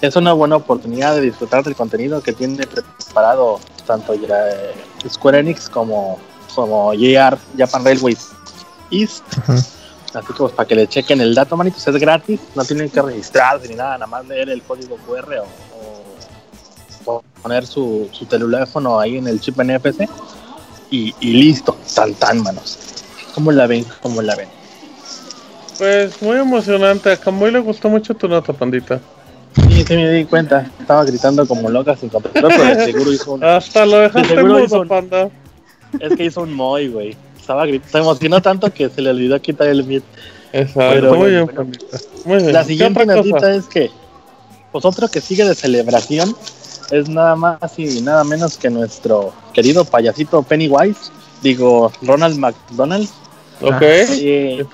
[0.00, 4.74] Es una buena oportunidad de disfrutar del contenido que tiene preparado tanto eh,
[5.08, 6.18] Square Enix como,
[6.54, 8.30] como JR, Japan Railways
[8.90, 9.24] East.
[10.14, 13.68] Así pues para que le chequen el dato, manitos, es gratis, no tienen que registrarse
[13.68, 19.16] ni nada, nada más leer el código QR o, o poner su, su, teléfono ahí
[19.16, 20.08] en el chip NFC
[20.90, 22.78] y, y listo, tan tan manos.
[23.34, 23.84] ¿Cómo la ven?
[24.02, 24.48] ¿Cómo la ven?
[25.78, 29.00] Pues muy emocionante, a Camuy le gustó mucho tu nota, pandita.
[29.56, 30.70] Sí, sí me di cuenta.
[30.78, 33.44] Estaba gritando como loca sin control, pero de seguro hizo un...
[33.44, 34.88] Hasta lo dejaste mudo, un...
[34.88, 35.28] panda.
[35.98, 37.16] Es que hizo un moy, güey.
[37.44, 40.02] Estaba gritando, se emocionó tanto que se le olvidó quitar el mute.
[40.50, 41.70] Exacto, pero, muy bien, bueno,
[42.24, 42.52] muy bien.
[42.54, 43.90] La siguiente notita es que
[44.72, 46.34] pues otro que sigue de celebración
[46.90, 51.10] es nada más y nada menos que nuestro querido payasito Pennywise,
[51.42, 53.10] digo Ronald McDonald.
[53.60, 53.82] Ok.
[54.14, 54.66] Y,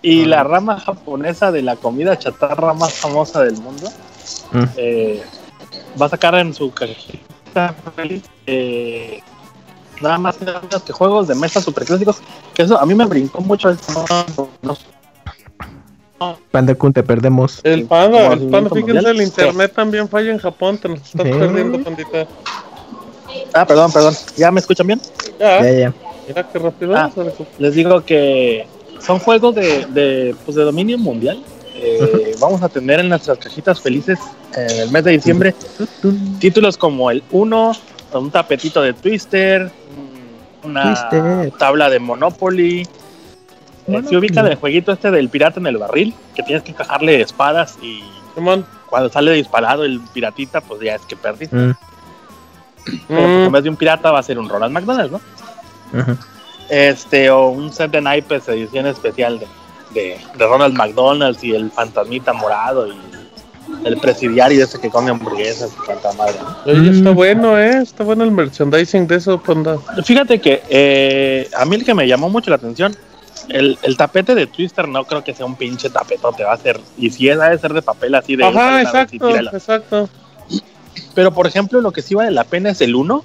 [0.00, 3.90] y la rama japonesa de la comida chatarra más famosa del mundo
[4.52, 4.64] mm.
[4.76, 5.22] eh,
[6.00, 7.74] va a sacar en su cajita
[8.46, 9.20] eh,
[10.02, 12.18] nada más y nada menos que juegos de mesa super clásicos
[12.54, 14.04] que eso a mí me brincó mucho esto
[14.36, 14.76] no, no.
[16.52, 17.60] Panda Kun, te perdemos.
[17.64, 21.32] El panda, el panda, fíjense, el internet también falla en Japón, te nos estás ¿Sí?
[21.32, 22.28] perdiendo, pandita.
[23.52, 24.14] Ah, perdón, perdón.
[24.36, 25.00] ¿Ya me escuchan bien?
[25.40, 25.94] Ya, Ya, ya.
[26.28, 26.96] Mira qué rápido.
[26.96, 27.10] Ah,
[27.58, 28.66] les digo que
[29.00, 31.42] son juegos de, de, pues de dominio mundial.
[31.74, 34.18] Eh, vamos a tener en nuestras cajitas felices
[34.54, 35.54] en el mes de diciembre
[36.38, 37.72] títulos como el 1,
[38.14, 39.70] un tapetito de Twister,
[40.62, 41.52] una Twister.
[41.58, 42.86] tabla de Monopoly.
[43.88, 47.20] Eh, se ubica el jueguito este del pirata en el barril, que tienes que encajarle
[47.20, 48.02] espadas y
[48.88, 51.56] cuando sale disparado el piratita, pues ya es que perdiste.
[51.56, 51.74] Mm.
[52.84, 55.20] Pero pues, en vez de un pirata va a ser un Ronald McDonald, ¿no?
[56.68, 59.46] Este o un set de naipes edición especial de,
[59.92, 62.92] de, de Ronald McDonald's y el fantasmita morado y
[63.84, 66.34] el presidiario ese que come hamburguesas y tanta madre.
[66.90, 67.78] está bueno, ¿eh?
[67.82, 69.78] Está bueno el merchandising de eso, panda.
[70.04, 72.96] Fíjate que eh, a mí el que me llamó mucho la atención,
[73.48, 76.80] el, el, tapete de Twister no creo que sea un pinche tapetote, va a ser,
[76.96, 78.44] y si es, ha de ser de papel así de...
[78.44, 80.08] Ajá, exacto, exacto.
[81.14, 83.24] Pero por ejemplo, lo que sí vale la pena es el 1,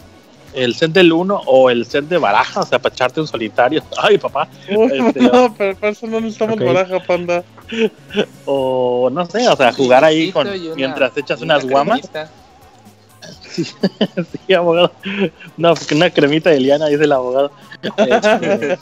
[0.57, 3.83] el set del 1 o el set de baraja, o sea, para echarte un solitario.
[3.97, 4.47] Ay, papá.
[4.67, 6.67] Este, no, pero para eso no necesitamos okay.
[6.67, 7.43] baraja, panda.
[8.45, 11.99] O no sé, o sea, jugar ahí con una, mientras echas unas guamas.
[13.41, 14.91] Sí, sí, abogado.
[15.57, 17.51] No, una cremita de liana, dice el abogado.
[17.97, 18.79] Este,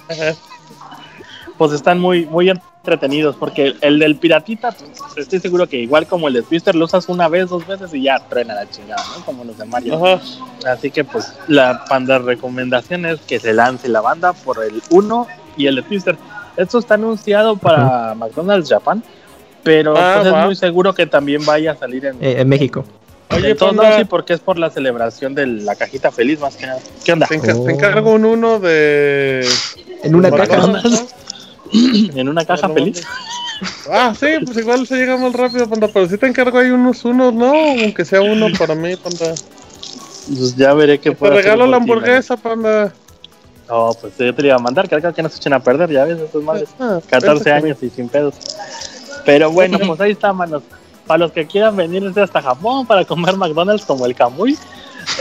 [1.57, 2.49] pues están muy, muy
[2.85, 6.75] entretenidos, porque el, el, del piratita, pues, estoy seguro que igual como el de Twister,
[6.75, 9.25] lo usas una vez, dos veces y ya truena la chingada, ¿no?
[9.25, 9.95] Como los de Mario.
[10.05, 10.21] Ajá.
[10.71, 15.27] Así que, pues, la panda recomendación es que se lance la banda por el 1
[15.57, 16.15] y el de Twister.
[16.57, 18.13] Esto está anunciado para.
[18.15, 19.03] McDonald's Japan,
[19.63, 22.85] pero Ah, pues, es muy seguro que también vaya a salir en, Eh, en México.
[23.31, 23.83] Oye, en todos panda.
[23.83, 26.79] lados, sí, porque es por la celebración de la cajita feliz, más que nada.
[27.03, 27.25] ¿Qué onda?
[27.25, 27.65] Te, enca- Oh.
[27.65, 29.45] te encargo un uno de.
[30.03, 30.71] En una caja.
[32.15, 33.05] En una caja feliz.
[33.91, 35.87] Ah, sí, pues igual se llega más rápido, panda.
[35.87, 37.53] Pero sí te encargo ahí unos unos, ¿no?
[37.53, 39.33] Aunque sea uno para mí, panda.
[40.27, 42.93] Pues ya veré qué Te puedo hacer regalo la hamburguesa, panda.
[43.69, 45.89] No, pues yo te la iba a mandar, que que no se echen a perder,
[45.89, 46.69] ya ves, esos madres.
[46.79, 48.35] Ah, 14 vente, años y sin pedos.
[49.25, 50.61] Pero bueno, pues ahí está, manos.
[51.07, 54.57] Para los que quieran venirse hasta Japón para comer McDonald's como el Kamui,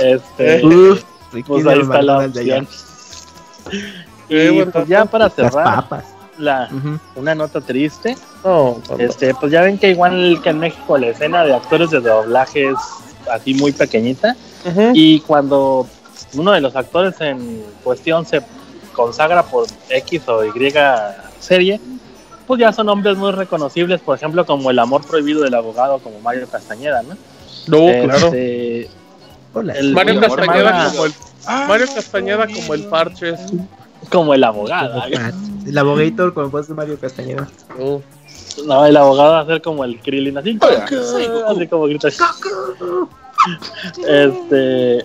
[0.00, 1.02] este, Uf,
[1.46, 2.68] pues ahí está la opción.
[4.28, 6.04] Eh, Y bueno, pues ya para Las cerrar, papas.
[6.38, 6.68] La,
[7.16, 9.04] una nota triste, No, panda.
[9.04, 12.70] este, pues ya ven que igual que en México la escena de actores de doblaje
[12.70, 12.78] es
[13.30, 14.36] así muy pequeñita,
[14.94, 15.86] y cuando
[16.34, 18.42] uno de los actores en cuestión se
[18.92, 20.52] consagra por X o Y
[21.40, 21.80] serie,
[22.46, 26.20] pues ya son nombres muy reconocibles, por ejemplo, como El amor prohibido del abogado, como
[26.20, 27.16] Mario Castañeda, ¿no?
[27.66, 28.26] No, claro.
[28.26, 28.90] Este,
[29.54, 29.72] Hola.
[29.74, 31.12] el Mario Castañeda como el
[31.68, 33.34] Mario Castañeda como el parche.
[34.10, 35.02] como el abogado.
[35.66, 37.48] El abogator con voz de Mario Castañeda.
[37.78, 38.02] Oh.
[38.66, 40.58] No, el abogado va a ser como el Krillin, así,
[41.48, 42.08] así como grita.
[44.06, 45.04] Este,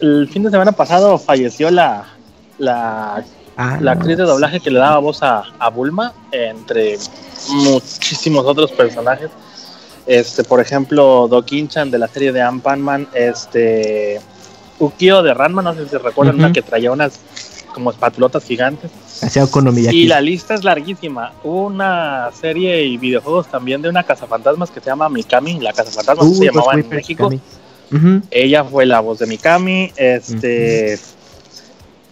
[0.00, 2.06] el fin de semana pasado falleció la,
[2.58, 3.24] la,
[3.56, 6.98] Ah, la actriz de doblaje que le daba voz a, a Bulma, entre
[7.48, 9.30] muchísimos otros personajes.
[10.06, 14.20] Este, por ejemplo, Doc Inchan de la serie de Ant-Man, este,
[14.80, 17.20] Ukio de Ranma, no sé si recuerdan, una que traía unas
[17.74, 18.90] como espatulotas gigantes.
[19.22, 19.46] Hacía.
[19.92, 21.32] Y la lista es larguísima.
[21.42, 25.60] Hubo una serie y videojuegos también de una cazafantasmas que se llama Mikami.
[25.60, 27.30] La cazafantasmas Uh, se llamaba en México.
[28.30, 29.92] Ella fue la voz de Mikami.
[29.96, 30.98] Este.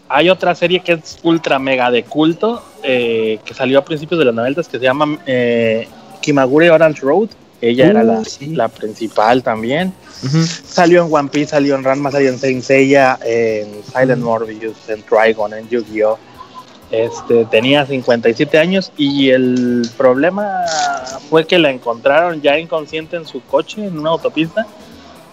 [0.09, 4.26] Hay otra serie que es ultra mega de culto eh, que salió a principios de
[4.26, 5.89] los 90 que se llama eh,
[6.20, 7.30] Kimagure Orange Road.
[7.62, 8.47] Ella era Uh, la, sí.
[8.48, 9.94] la principal también.
[10.24, 10.43] Ujú.
[10.44, 15.02] Salió en One Piece, salió en Ranma, salió en Saint Seiya, en Silent Morbius, en
[15.02, 16.18] Trigon, en Yu-Gi-Oh!
[16.90, 20.47] Este, tenía 57 años y el problema
[21.30, 24.66] fue que la encontraron ya inconsciente en su coche, en una autopista.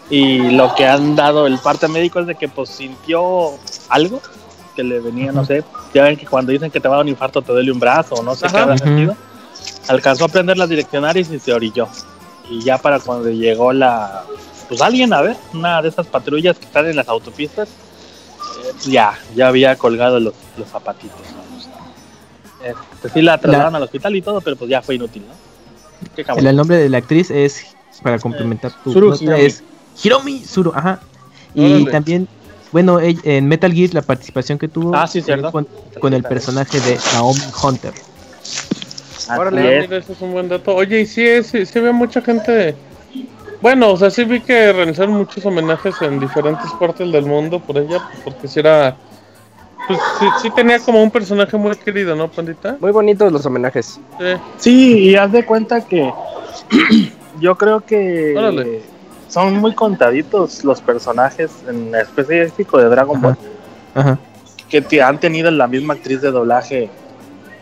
[0.10, 3.52] Y lo que han dado el parte médico es de que pues sintió
[3.90, 4.22] algo
[4.76, 7.06] que le venía, no sé, ya ven que cuando dicen que te va a dar
[7.06, 8.62] un infarto te duele un brazo o no sé qué Ajá.
[8.62, 8.84] habrá Ujú.
[8.86, 9.16] sentido.
[9.90, 11.90] Alcanzó a aprender las direccionarias y se orilló.
[12.50, 14.24] Y ya para cuando llegó la,
[14.68, 18.86] pues alguien a ver, una de esas patrullas que están en las autopistas, eh, pues
[18.86, 21.20] ya, ya había colgado los, los zapatitos.
[21.22, 21.70] vamos.
[22.64, 25.34] Este, sí la trasladaron al hospital y todo, pero pues ya fue inútil, ¿no?
[26.16, 26.26] Qué.
[26.38, 29.42] El, el nombre de la actriz es, para complementar tu Tsuru nota, Hiromi.
[29.42, 29.64] es
[30.04, 31.00] Hiromi Suru, ajá.
[31.54, 32.28] Y también,
[32.72, 35.22] bueno, en Metal Gear la participación que tuvo Ah, sí,
[35.52, 35.68] con,
[36.00, 37.94] con el personaje de Naomi Hunter.
[39.38, 39.78] Órale.
[39.80, 39.88] Es.
[39.88, 40.76] mira, ese es un buen dato.
[40.76, 42.76] Oye, y sí, es- sí, sí había mucha gente.
[43.62, 47.78] Bueno, o sea, sí vi que realizaron muchos homenajes en diferentes partes del mundo por
[47.78, 48.96] ella, porque sí era.
[49.88, 52.78] Pues sí, sí tenía como un personaje muy querido, ¿no, Pandita?
[52.80, 54.00] Muy bonitos los homenajes.
[54.20, 54.26] Sí.
[54.58, 56.14] Sí, y haz de cuenta que
[57.40, 58.82] yo creo que Órale.
[59.28, 63.38] son muy contaditos los personajes en específico de Dragon Ball
[63.96, 64.20] Ajá.
[64.70, 66.90] que te- han tenido la misma actriz de doblaje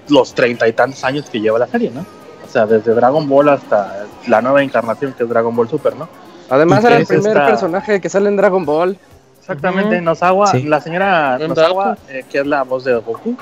[0.09, 2.05] los treinta y tantos años que lleva la serie, ¿no?
[2.45, 6.07] O sea, desde Dragon Ball hasta la nueva encarnación que es Dragon Ball Super, ¿no?
[6.49, 7.45] Además ¿Y era el es primer esta?
[7.47, 8.97] personaje que sale en Dragon Ball.
[9.39, 10.03] Exactamente, Ujú.
[10.05, 10.63] Nozawa, Sí.
[10.63, 11.97] la señora dato.
[12.09, 13.35] eh, que es la voz de Goku,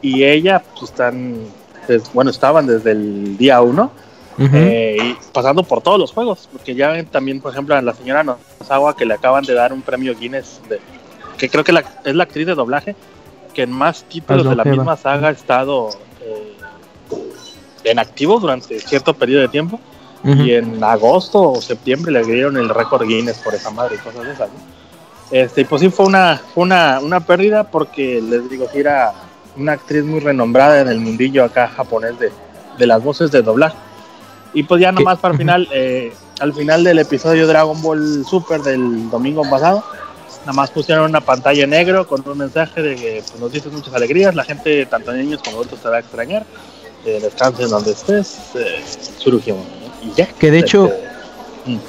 [0.00, 1.36] y ella, pues están,
[1.88, 3.90] des- bueno, estaban desde el día uno,
[4.38, 7.92] eh, y pasando por todos los juegos, porque ya ven también, por ejemplo, a la
[7.94, 10.80] señora Nozawa que le acaban de dar un premio Guinness, de,
[11.36, 12.96] que creo que la- es la actriz de doblaje
[13.52, 16.56] que en más títulos de la misma saga ha estado eh,
[17.84, 19.80] en activo durante cierto periodo de tiempo.
[20.24, 20.42] Ujú.
[20.42, 24.24] Y en agosto o septiembre le dieron el récord Guinness por esa madre y cosas
[24.24, 24.48] de esas.
[24.48, 24.82] ¿no?
[25.32, 29.12] Este, y pues sí fue una, una, una pérdida porque les digo que era
[29.56, 32.30] una actriz muy renombrada en el mundillo acá japonés de,
[32.78, 33.76] de las voces de doblaje.
[34.54, 38.60] Y pues ya nomás para el final, eh, al final del episodio Dragon Ball Super
[38.60, 39.82] del domingo pasado,
[40.42, 43.72] nada más pusieron una pantalla en negro con un mensaje de que pues, nos dices
[43.72, 46.44] muchas alegrías, la gente, tanto niños como adultos, te va a extrañar.
[47.04, 48.80] Eh, descansen donde estés, eh,
[49.18, 49.58] Tsurugi, ¿no?
[50.02, 50.26] Y ya.
[50.26, 51.80] Que de hecho- Este,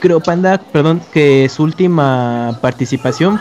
[0.00, 3.40] Creo, Panda, perdón, que su última participación,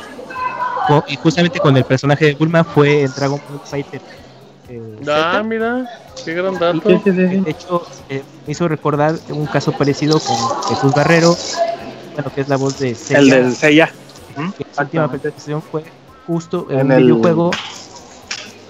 [1.07, 4.02] y justamente con el personaje de Bulma, fue en Dragon Ball Fighter.
[4.69, 5.85] eh, Ah, mira,
[6.26, 6.89] qué gran dato.
[7.06, 10.35] De hecho, eh, me hizo recordar un caso parecido con
[10.69, 11.38] Jesús Barrero,
[12.15, 13.91] bueno, que es la voz de Seiya, El del Seiya.
[14.58, 15.84] Que su última participación fue
[16.26, 17.52] justo en, el- videojuego.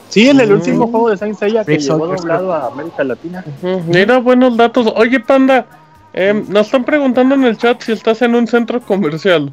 [0.10, 0.53] Sí, en el Mm.
[0.53, 3.44] último juego de Saint Seiya que Rick Soldier, doblado a América Latina.
[3.88, 4.91] Mira, buenos datos.
[4.95, 5.65] Oye, Panda,
[6.14, 9.52] em, nos están preguntando en el chat si estás en un centro comercial.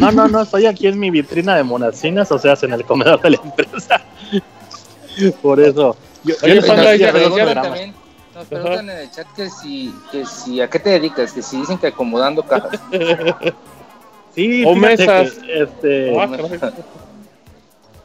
[0.00, 3.20] No, no, no, estoy aquí en mi vitrina de monacinas, o sea, en el comedor
[3.20, 4.00] de la empresa.
[5.42, 5.96] Por eso.
[6.24, 7.94] Yo, Oye, yo Panda, ya- también,
[8.34, 11.32] nos preguntan en el chat que si, que si, ¿a qué te dedicas?
[11.32, 12.80] Que si dicen que acomodando cajas.
[14.38, 15.32] Sí, O mesas.
[15.32, 16.60] que, este, Ah, caray.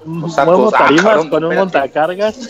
[0.05, 1.77] muevo sacos, ah, tarimas cabrón, con un espérate.
[1.77, 2.49] montacargas.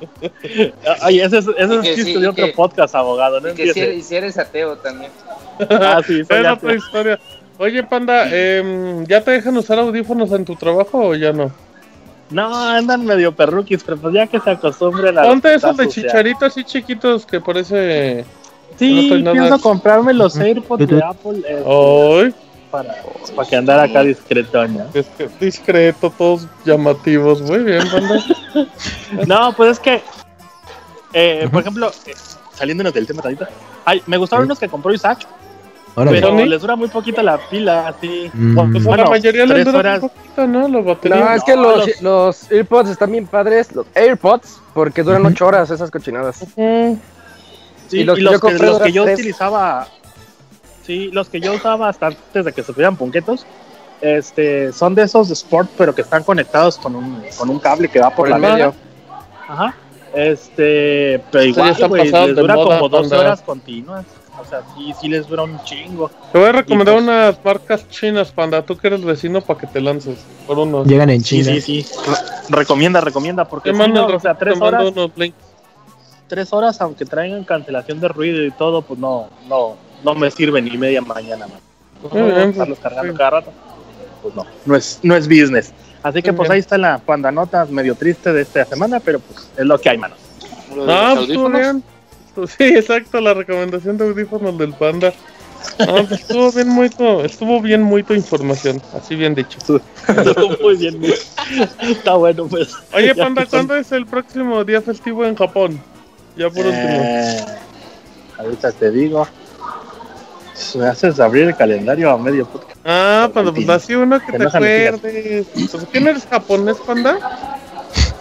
[1.02, 3.72] Ay, ese es, ese es chiste sí, de otro que- podcast, abogado, no Y que
[3.72, 5.10] si eres, y si eres ateo también.
[5.70, 6.52] Ah, sí, soy Es ateo.
[6.54, 7.18] otra historia.
[7.58, 11.50] Oye, Panda, em, ¿ya te dejan usar audífonos en tu trabajo o ya no?
[12.30, 15.22] No, andan medio perruquis, pero pues ya que se acostumbren a...
[15.22, 16.02] Ponte esos de putazos, ya.
[16.08, 18.24] chicharito así chiquitos que parece...
[18.78, 21.02] Sí, No pienso comprarme los AirPods de.
[21.02, 21.42] Apple.
[21.66, 22.34] ¡Ay!
[22.82, 22.94] Para,
[23.34, 24.84] para que andara acá discreto, ¿no?
[24.94, 27.40] Es que discreto, todos llamativos.
[27.42, 28.24] Muy bien, banda.
[29.26, 30.02] No, pues es que,
[31.12, 32.14] eh, por ejemplo, eh,
[32.54, 33.46] saliéndonos del tema tantito,
[33.84, 34.46] ay, me gustaron Sí.
[34.46, 35.20] unos que compró Isaac,
[35.94, 36.20] Órale.
[36.20, 36.46] pero Sony.
[36.46, 38.30] les dura muy poquito la pila, así.
[38.32, 38.54] Mm.
[38.72, 40.02] Pues Bueno, la mayoría les dura horas.
[40.02, 40.68] un poquito, ¿no?
[40.68, 41.16] La batería.
[41.18, 45.22] No, es que No, los, los- los AirPods están bien padres, los AirPods, porque duran
[45.22, 45.30] Ujú.
[45.32, 46.44] 8 horas esas cochinadas.
[46.56, 46.94] Mm,
[47.88, 49.14] Sí, Y y los los, que yo que, los que yo tres.
[49.20, 49.86] utilizaba,
[50.86, 53.44] sí, los que yo usaba hasta antes de que se punquetos,
[54.00, 57.88] este, son de esos de Sport, pero que están conectados con un, con un cable
[57.88, 58.74] que va por, Por la el medio.
[59.48, 59.74] Ajá.
[60.14, 61.68] Este, pero igual,
[62.26, 63.18] les dura como 12 banda.
[63.18, 64.04] horas continuas.
[64.38, 66.10] O sea, sí, sí les dura un chingo.
[66.32, 68.62] Te voy a recomendar pues- unas marcas chinas, panda.
[68.62, 70.86] Tú que eres vecino para que te lances por unos.
[70.86, 71.54] Llegan en Sí, China.
[71.60, 71.86] sí, sí.
[72.06, 74.92] Re- recomienda, recomienda, porque Te si mando no, o sea, tres horas,
[76.28, 80.60] tres horas, aunque traigan cancelación de ruido y todo, pues no, no, no me sirve
[80.62, 81.58] ni media mañana, man.
[82.12, 83.52] Muy bien, estarlos cargando cada rato.
[84.22, 85.72] Pues no, no es, no es business.
[86.02, 86.54] Así que Muy pues bien.
[86.54, 89.98] ahí está la pandanota medio triste de esta semana, pero pues es lo que hay,
[89.98, 90.14] mano.
[90.74, 91.60] Lo de Ah, pues estuvo audífonos.
[91.60, 91.82] bien.
[92.34, 95.12] Pues Sí, exacto, la recomendación de audífonos del panda.
[95.80, 99.58] Ah, pues estuvo bien muy tu, estuvo bien muy tu información, así bien dicho.
[99.58, 99.80] Estuvo
[100.62, 101.14] muy bien, muy-
[101.80, 102.72] está bueno, pues.
[102.92, 105.80] Oye, panda, ¿cuándo es el próximo día festivo en Japón?
[106.36, 107.00] Ya por último.
[107.02, 107.44] Eh,
[108.38, 109.26] ahorita te digo.
[110.76, 112.78] Me haces abrir el calendario a medio podcast.
[112.84, 115.46] Ah, panda, pues así uno que te acuerdes.
[115.54, 117.18] Pues, ¿Quién eres japonés, panda?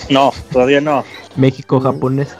[0.09, 1.03] No, todavía no.
[1.35, 2.35] México, japonés.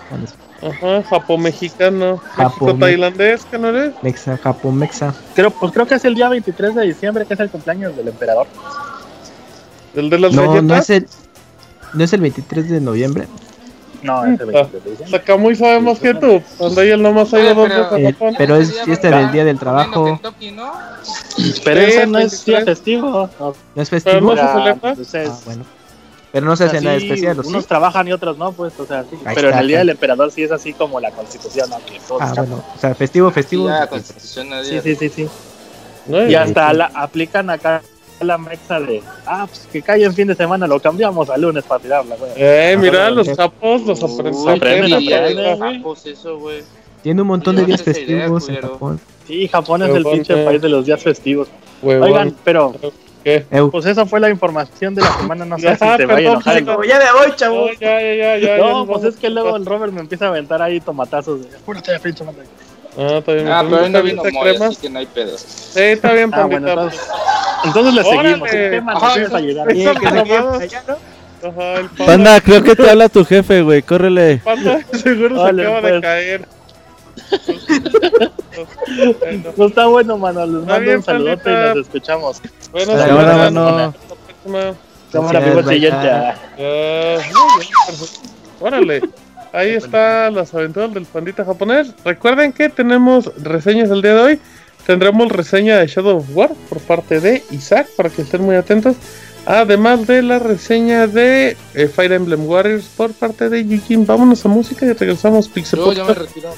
[0.62, 2.18] Ajá, japo-mexicano.
[2.36, 3.94] Japo- México-tailandés, ¿qué no eres?
[4.02, 5.14] Mexa, Japón, Mexa.
[5.36, 8.08] Creo, pues creo que es el día 23 de diciembre, que es el cumpleaños del
[8.08, 8.48] emperador.
[9.94, 10.64] ¿El de las No, galletas?
[10.64, 11.08] no es el.
[11.94, 13.28] No es el 23 de noviembre.
[14.06, 15.20] No, es el 23 de diciembre.
[15.20, 16.42] Sacamuy sabe más que tú.
[16.60, 18.36] Panda y él nomás ha ido dos veces a Eh, Japón.
[18.38, 20.06] pero es fiesta del día del trabajo.
[20.06, 20.72] Kentucky, ¿no?
[21.64, 22.46] Pero Sí, ese no es 23.
[22.46, 23.30] día festivo.
[23.40, 24.36] No, ¿No es Pero festivo?
[24.36, 24.42] no
[24.96, 25.34] se celebra.
[25.34, 25.66] Ah, bueno.
[26.32, 27.50] Pero no se hace así, nada especial, ¿o sí?
[27.50, 29.16] Unos trabajan y otros no, pues, o sea, sí.
[29.26, 31.78] Ahí Pero está, en el día del emperador sí es así como la constitución, ¿no?
[31.86, 32.50] Que todos Ah, escapan.
[32.50, 32.64] bueno.
[32.76, 33.68] O sea, festivo, Sí, festivo.
[33.68, 35.30] pues, constitución Sí, sí, sí, sí.
[36.08, 37.82] No, Y hasta la, aplican acá
[38.22, 41.64] la mexa de, ah, pues que cae en fin de semana, lo cambiamos a lunes
[41.66, 42.32] para tirarla, güey.
[42.36, 43.36] Eh, mira, Ah, los ok.
[43.36, 46.64] sapos, los aprenden, aprenden, los sapos eso, güey.
[47.04, 48.56] Tiene un montón de días festivos en.
[48.62, 49.00] Japón.
[49.28, 50.46] Sí, Japón es el pinche eh.
[50.46, 51.48] país de los días festivos.
[51.84, 52.74] Oigan, pero
[53.24, 53.46] ¿Qué?
[53.72, 56.32] pues esa fue la información de la semana, no sé Ya, si te vaya a
[56.32, 56.64] enojar.
[56.64, 56.86] perdón.
[56.88, 58.58] ya me voy, No, ya, ya, ya, ya.
[58.58, 61.42] No, ya, pues es que luego el Robert me empieza a aventar ahí tomatazos.
[61.50, 62.44] de, Apúrate pinche madre.
[62.98, 63.48] Ah, está bien.
[63.48, 65.38] Ah, pero hoy no ¿Está vino bien, Moy, así que no hay pedo.
[65.38, 67.02] Sí, está bien, Ah, bueno, entonces,
[67.66, 68.50] entonces le seguimos.
[68.50, 69.70] ¿Qué tema nos Ajá, quieres ayudar?
[69.72, 70.58] eso- Bien, que se quede Ajá.
[70.58, 71.50] allá, ¿no?
[71.50, 73.82] Ajá, el panda, Panda, creo que te habla tu jefe, güey.
[73.82, 74.38] Córrele.
[74.44, 76.02] panda seguro se acaba de pues.
[76.02, 76.48] caer.
[79.20, 80.46] bueno, No está bueno, mano.
[80.46, 81.72] Les mando bien, un saludote pandita.
[81.72, 82.42] y nos escuchamos.
[82.72, 83.34] bueno, mano.
[83.34, 84.74] hasta la próxima.
[85.12, 86.06] Cámara, bye, siguiente.
[86.08, 88.20] Ya, muy bien, perfecto.
[88.60, 89.02] Órale.
[89.56, 91.94] Ahí está las aventuras del pandita japonés.
[92.04, 94.40] Recuerden que tenemos reseñas el día de hoy.
[94.86, 98.96] Tendremos reseña de Shadow of War por parte de Isaac para que estén muy atentos.
[99.48, 104.06] Además de la reseña de eh, Fire Emblem Warriors por parte de Yujin.
[104.06, 106.50] Vámonos a música y regresamos Pixel Yo ya me retiro.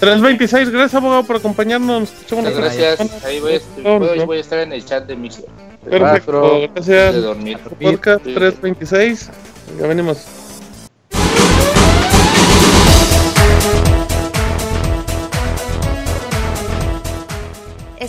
[0.00, 2.12] 326, gracias abogado por acompañarnos.
[2.32, 3.24] Muchas gracias.
[3.24, 4.26] Ahí voy a, No, voy, no.
[4.26, 5.44] voy a estar en el chat de Mixer.
[5.88, 7.14] Perfecto, De gracias.
[7.22, 7.58] dormir.
[7.80, 8.34] Podcast Sí.
[8.34, 9.30] 326.
[9.80, 10.18] Ya venimos.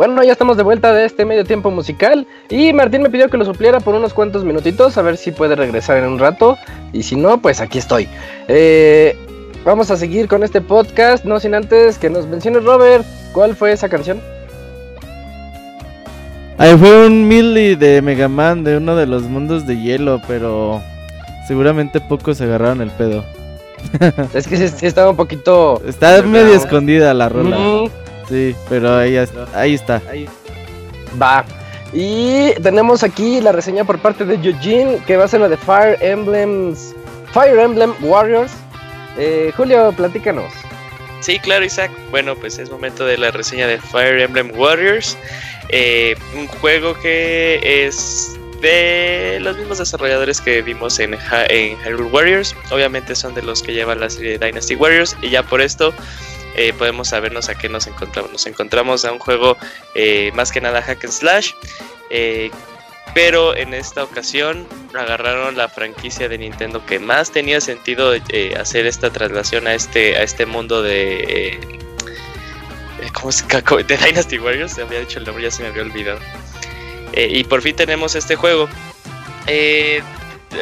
[0.00, 3.36] Bueno, ya estamos de vuelta de este medio tiempo musical y Martín me pidió que
[3.36, 6.56] lo supliera por unos cuantos minutitos a ver si puede regresar en un rato
[6.94, 8.08] y si no, pues aquí estoy.
[8.48, 9.14] Eh,
[9.62, 13.04] vamos a seguir con este podcast, no sin antes que nos mencione Robert,
[13.34, 14.22] ¿cuál fue esa canción?
[16.56, 20.80] Ahí fue un Millie de Mega Man de uno de los mundos de hielo, pero
[21.46, 23.22] seguramente pocos agarraron el pedo.
[24.32, 25.82] es que sí, estaba un poquito...
[25.86, 27.90] Está medio escondida la rola.
[28.30, 29.18] Sí, pero ahí,
[29.54, 30.00] ahí está.
[31.20, 31.44] Va.
[31.92, 35.56] Y tenemos aquí la reseña por parte de Eugene, que va a ser la de
[35.56, 36.94] Fire Emblems,
[37.32, 38.52] Fire Emblem Warriors.
[39.18, 40.52] Eh, Julio, platícanos.
[41.18, 41.90] Sí, claro, Isaac.
[42.12, 45.18] Bueno, pues es momento de la reseña de Fire Emblem Warriors.
[45.70, 51.16] Eh, un juego que es de los mismos desarrolladores que vimos en,
[51.48, 52.54] en Hyrule Warriors.
[52.70, 55.16] Obviamente son de los que llevan la serie de Dynasty Warriors.
[55.20, 55.92] Y ya por esto
[56.54, 58.32] eh, podemos sabernos a qué nos encontramos.
[58.32, 59.56] Nos encontramos a un juego
[59.94, 61.52] eh, más que nada hack and slash.
[62.10, 62.50] Eh,
[63.14, 68.12] pero en esta ocasión agarraron la franquicia de Nintendo que más tenía sentido
[68.56, 71.58] hacer esta traslación a este, a este mundo de...
[73.14, 73.44] ¿Cómo se
[73.84, 76.20] De Dynasty Warriors, se había dicho el nombre, ya se me había olvidado.
[77.16, 78.68] y por fin tenemos este juego.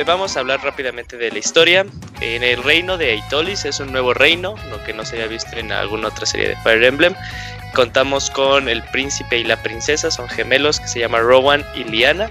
[0.07, 1.87] Vamos a hablar rápidamente de la historia.
[2.21, 5.57] En el reino de Aitolis es un nuevo reino, lo que no se haya visto
[5.57, 7.15] en alguna otra serie de Fire Emblem.
[7.75, 12.31] Contamos con el príncipe y la princesa, son gemelos que se llaman Rowan y Liana.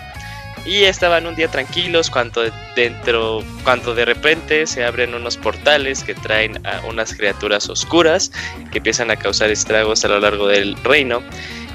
[0.65, 2.43] Y estaban un día tranquilos cuando
[2.75, 8.31] dentro, cuando de repente se abren unos portales que traen a unas criaturas oscuras
[8.71, 11.23] que empiezan a causar estragos a lo largo del reino.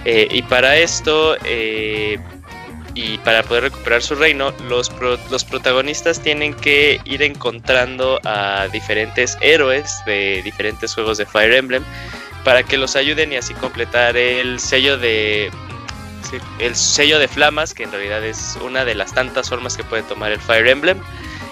[0.04, 2.18] Eh, y para esto eh,
[2.94, 4.92] y para poder recuperar su reino, los,
[5.30, 11.84] los protagonistas tienen que ir encontrando a diferentes héroes de diferentes juegos de Fire Emblem
[12.44, 15.50] para que los ayuden y así completar el sello de
[16.58, 20.02] el sello de flamas que en realidad es una de las tantas formas que puede
[20.02, 20.98] tomar el Fire Emblem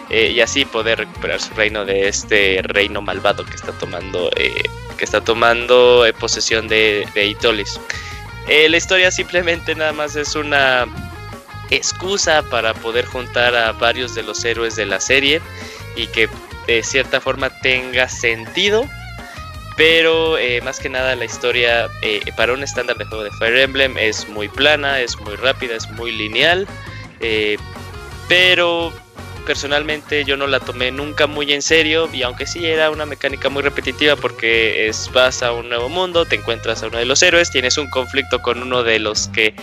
[0.08, 4.62] eh, y así poder recuperar su reino de este reino malvado que está tomando eh,
[4.96, 7.78] que está tomando eh, posesión de, de Itolis.
[8.48, 10.86] la historia simplemente nada más es una
[11.70, 15.40] excusa para poder juntar a varios de los héroes de la serie
[15.96, 16.28] y que
[16.66, 18.84] de cierta forma tenga sentido.
[19.76, 23.56] Pero eh, más que nada la historia eh, para un estándar de juego de Fire
[23.56, 26.66] Emblem es muy plana, es muy rápida, es muy lineal.
[27.20, 27.56] Eh,
[28.28, 28.92] pero
[29.40, 33.48] personalmente yo no la tomé nunca muy en serio y aunque sí era una mecánica
[33.48, 37.22] muy repetitiva porque es vas a un nuevo mundo, te encuentras a uno de los
[37.22, 39.54] héroes, tienes un conflicto con uno de los que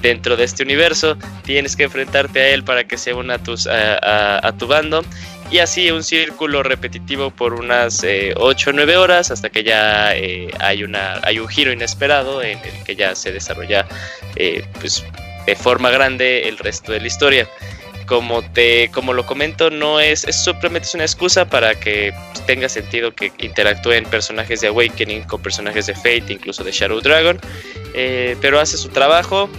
[0.00, 3.40] dentro de este universo, tienes que enfrentarte a él para que se una
[3.70, 5.04] a, a, tu bando
[5.50, 8.04] y así un círculo repetitivo por unas
[8.36, 12.58] 8 o 9 horas hasta que ya eh, hay, una, hay un giro inesperado en
[12.58, 13.86] el que ya se desarrolla
[14.36, 15.04] eh, pues,
[15.46, 17.48] de forma grande el resto de la historia.
[18.06, 22.12] Como, te, como lo comento, no es, es simplemente una excusa para que
[22.46, 27.40] tenga sentido que interactúen personajes de Awakening con personajes de Fate, incluso de Shadow Dragon,
[27.94, 29.50] eh, pero hace su trabajo,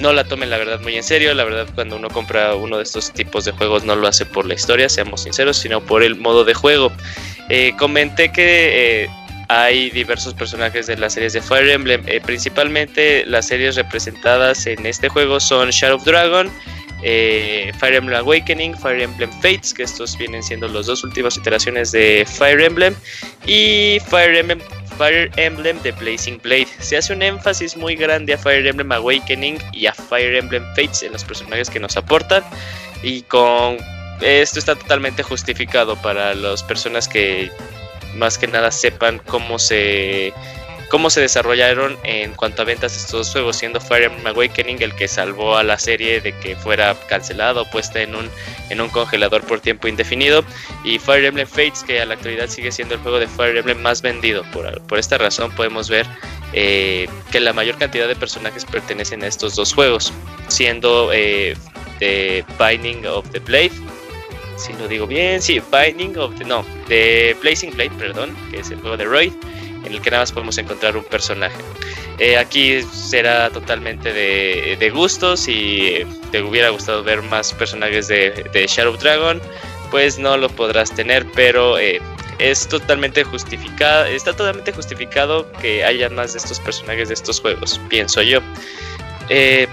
[0.00, 1.34] no la tomen la verdad muy en serio.
[1.34, 4.46] La verdad, cuando uno compra uno de estos tipos de juegos, no lo hace por
[4.46, 6.92] la historia, seamos sinceros, sino por el modo de juego.
[7.48, 9.08] Eh, comenté que eh,
[9.48, 12.04] hay diversos personajes de las series de Fire Emblem.
[12.24, 16.04] Principalmente las series representadas en este juego son Shadow of
[17.00, 17.78] Dragon.
[17.78, 22.26] Fire Emblem Awakening, Fire Emblem Fates, que estos vienen siendo las dos últimas iteraciones de
[22.26, 22.94] Fire Emblem,
[23.46, 24.60] y Fire Emblem
[24.96, 26.68] Fire Emblem de Blazing Blade.
[26.80, 31.02] Se hace un énfasis muy grande a Fire Emblem Awakening y a Fire Emblem Fates
[31.02, 32.42] en los personajes que nos aportan.
[33.02, 33.76] Y con
[34.22, 37.50] esto está totalmente justificado para las personas que
[38.14, 40.32] más que nada sepan cómo se
[40.88, 45.08] cómo se desarrollaron en cuanto a ventas estos juegos, siendo Fire Emblem Awakening el que
[45.08, 48.30] salvó a la serie de que fuera cancelado o puesta en un,
[48.70, 50.44] en un congelador por tiempo indefinido,
[50.84, 53.80] y Fire Emblem Fates, que a la actualidad sigue siendo el juego de Fire Emblem
[53.80, 54.44] más vendido.
[54.52, 56.06] Por, por esta razón podemos ver
[56.52, 60.12] eh, que la mayor cantidad de personajes pertenecen a estos dos juegos,
[60.48, 61.56] siendo eh,
[61.98, 63.72] The Binding of the Blade,
[64.56, 68.70] si lo digo bien, sí, Binding of the, no, The Blazing Blade, perdón, que es
[68.70, 69.32] el juego de Roy
[69.86, 71.56] en el que nada más podemos encontrar un personaje.
[72.18, 75.40] Eh, aquí será totalmente de, gustos.
[75.40, 79.40] Si te hubiera gustado ver más personajes de, Shadow Dragon,
[79.90, 82.00] pues no lo podrás tener, pero eh,
[82.38, 87.80] es totalmente justificado, está totalmente justificado que haya más de estos personajes de estos juegos,
[87.88, 88.40] pienso yo.
[89.28, 89.66] Eh,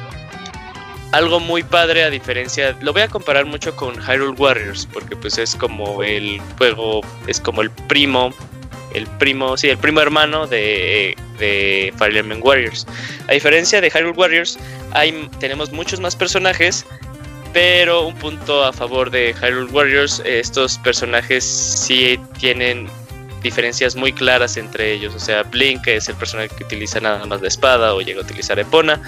[1.11, 5.38] algo muy padre a diferencia, lo voy a comparar mucho con Hyrule Warriors, porque pues
[5.38, 8.34] es como el juego, es como el primo,
[8.94, 12.86] el primo, sí, el primo hermano de, de Fire Emblem Warriors.
[13.28, 14.57] A diferencia de Hyrule Warriors,
[14.91, 16.86] hay, tenemos muchos más personajes,
[17.53, 22.88] pero un punto a favor de Hyrule Warriors, estos personajes sí tienen
[23.44, 25.14] diferencias muy claras entre ellos.
[25.14, 28.22] O sea, Blink, que es el personaje que utiliza nada más la espada o llega
[28.22, 28.99] a utilizar Epona.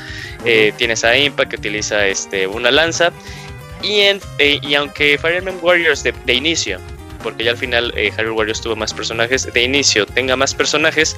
[0.43, 3.11] Eh, tienes a Impa, que utiliza este, una lanza.
[3.81, 6.79] Y, en, eh, y aunque Fire Emblem Warriors de, de inicio,
[7.25, 11.17] porque ya al final eh, Hyrule Warriors tuvo más personajes, de inicio tenga más personajes,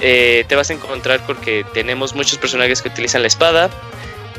[0.00, 3.70] eh, te vas a encontrar porque tenemos muchos personajes que utilizan la espada,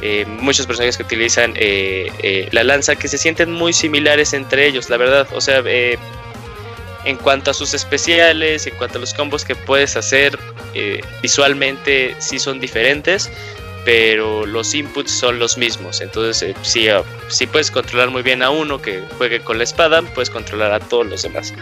[0.02, 4.90] eh, muchos personajes que utilizan eh, la lanza que se sienten muy similares entre ellos,
[4.90, 5.28] la verdad.
[5.34, 5.64] O sea,
[7.06, 10.38] en cuanto a sus especiales, en cuanto a los combos que puedes hacer,
[11.24, 13.32] visualmente sí son diferentes,
[13.88, 16.02] pero los inputs son los mismos.
[16.02, 19.64] Entonces, eh, si, ah, si puedes controlar muy bien a uno que juegue con la
[19.64, 21.54] espada, puedes controlar a todos los demás.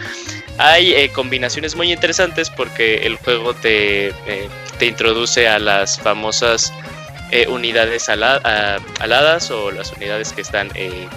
[0.58, 4.48] Hay eh, combinaciones muy interesantes porque el juego te, eh,
[4.80, 6.72] te introduce a las famosas
[7.48, 10.68] unidades ala- a- aladas o las unidades que están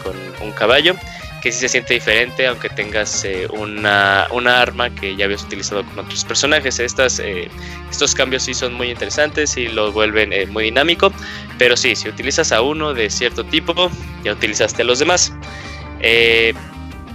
[0.03, 0.95] con un caballo,
[1.41, 5.83] que sí se siente diferente aunque tengas eh, una, una arma que ya habías utilizado
[5.85, 6.79] con otros personajes.
[6.79, 7.49] Estas, eh,
[7.89, 11.11] estos cambios sí son muy interesantes y lo vuelven eh, muy dinámico,
[11.57, 13.91] pero sí, si utilizas a uno de cierto tipo,
[14.23, 15.33] ya utilizaste a los demás.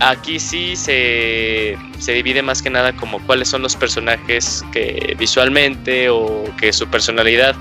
[0.00, 6.08] Aquí sí se, se divide más que nada como cuáles son los personajes que visualmente
[6.10, 7.54] o que su personalidad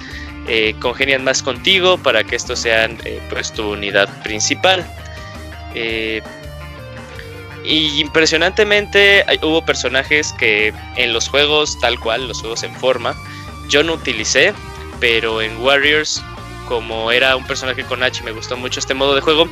[0.80, 2.98] congenian más contigo para que estos sean
[3.30, 4.84] pues tu unidad principal.
[7.64, 13.16] Y impresionantemente hubo personajes que en los juegos tal cual, los juegos en forma,
[13.70, 14.54] yo no utilicé,
[15.00, 16.24] pero en Warriors,
[16.68, 19.48] como era un personaje con H me gustó mucho este modo de juego,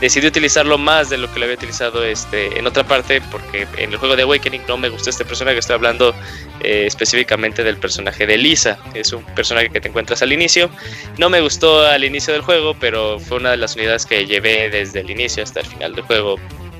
[0.00, 3.92] decidí utilizarlo más de lo que lo había utilizado este, en otra parte, porque en
[3.92, 6.12] el juego de Awakening no me gustó este personaje, estoy hablando
[6.60, 10.70] eh, específicamente del personaje de Lisa, es un personaje que te encuentras al inicio,
[11.18, 14.68] no me gustó al inicio del juego, pero fue una de las unidades que llevé
[14.70, 16.36] desde el inicio hasta el final del juego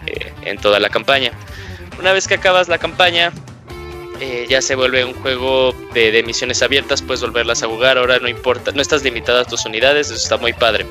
[0.07, 1.33] eh, en toda la campaña.
[1.99, 3.33] Una vez que acabas la campaña,
[4.21, 8.19] eh, ya se vuelve un juego de, de misiones abiertas, puedes volverlas a jugar, ahora
[8.19, 10.87] no importa, no estás limitado a tus unidades, eso está muy padre.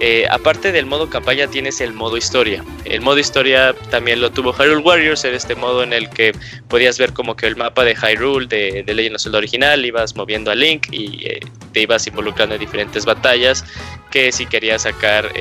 [0.00, 2.64] Eh, aparte del modo campaña tienes el modo historia.
[2.84, 6.32] El modo historia también lo tuvo Hyrule Warriors, era este modo en el que
[6.68, 10.16] podías ver como que el mapa de Hyrule de, de Legend of Zelda original, ibas
[10.16, 11.26] moviendo a Link y
[11.72, 13.64] te ibas involucrando en diferentes batallas
[14.10, 15.32] que si querías sacar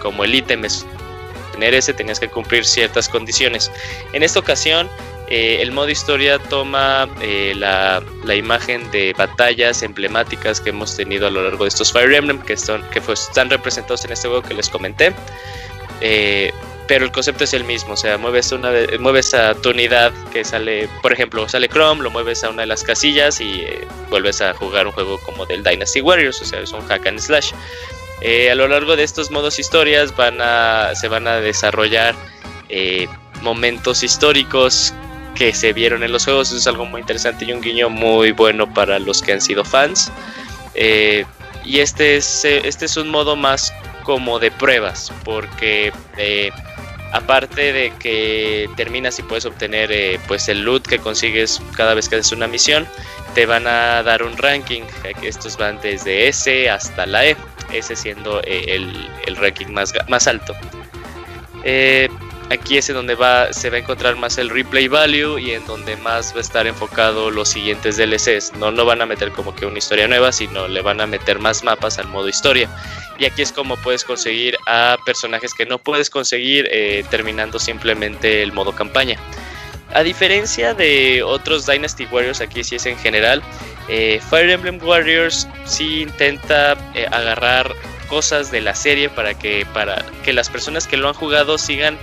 [0.00, 0.62] como el ítem
[1.58, 3.70] tener ese tenías que cumplir ciertas condiciones.
[4.12, 4.88] En esta ocasión
[5.28, 8.00] eh, el modo historia toma eh, la,
[8.34, 12.56] imagen de batallas emblemáticas que hemos tenido a lo largo de estos Fire Emblem que,
[12.56, 15.12] son, que fue- están representados en este juego que les comenté.
[16.00, 16.52] Eh,
[16.86, 20.12] pero el concepto es el mismo, o sea, mueves, una de- mueves a tu unidad
[20.32, 23.86] que sale, por ejemplo, sale Chrome, lo mueves a una de las casillas y eh,
[24.08, 27.18] vuelves a jugar un juego como del Dynasty Warriors, o sea, es un hack and
[27.18, 27.52] slash.
[28.20, 32.14] Eh, a lo largo de estos modos historias van a, se van a desarrollar
[32.68, 33.06] eh,
[33.42, 34.92] momentos históricos
[35.34, 36.48] que se vieron en los juegos.
[36.48, 39.64] Eso es algo muy interesante y un guiño muy bueno para los que han sido
[39.64, 40.10] fans.
[40.74, 41.24] Eh,
[41.64, 43.72] y este es, eh, este es un modo más
[44.02, 46.50] como de pruebas, porque eh,
[47.12, 52.08] aparte de que terminas y puedes obtener eh, pues el loot que consigues cada vez
[52.08, 52.86] que haces una misión,
[53.34, 54.82] te van a dar un ranking.
[55.22, 57.36] Estos van desde S hasta la E,
[57.72, 58.76] ese siendo eh,
[59.26, 60.54] el, ranking más alto.
[61.64, 62.08] Eh,
[62.50, 65.64] aquí es en donde va, se va a encontrar más el replay value y en
[65.66, 68.54] donde más va a estar enfocado los siguientes DLCs.
[68.54, 71.38] No, no van a meter como que una historia nueva, sino le van a meter
[71.38, 72.68] más mapas al modo historia.
[73.18, 78.42] Y aquí es como puedes conseguir a personajes que no puedes conseguir eh, terminando simplemente
[78.42, 79.18] el modo campaña.
[79.92, 83.42] A diferencia de otros Dynasty Warriors, aquí sí es en general,
[83.88, 87.74] eh, Fire Emblem Warriors sí intenta eh, agarrar
[88.08, 91.98] cosas de la serie para que, para que las personas que lo han jugado sigan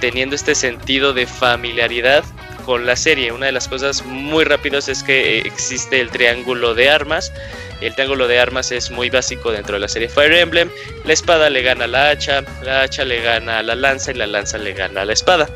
[0.00, 2.24] teniendo este sentido de familiaridad
[2.66, 3.32] con la serie.
[3.32, 7.32] Una de las cosas muy rápidas es que eh, existe el triángulo de armas.
[7.80, 10.68] El triángulo de armas es muy básico dentro de la serie Fire Emblem.
[11.04, 14.26] La espada le gana la hacha, la hacha le gana a la lanza y la
[14.26, 15.48] lanza le gana a la espada.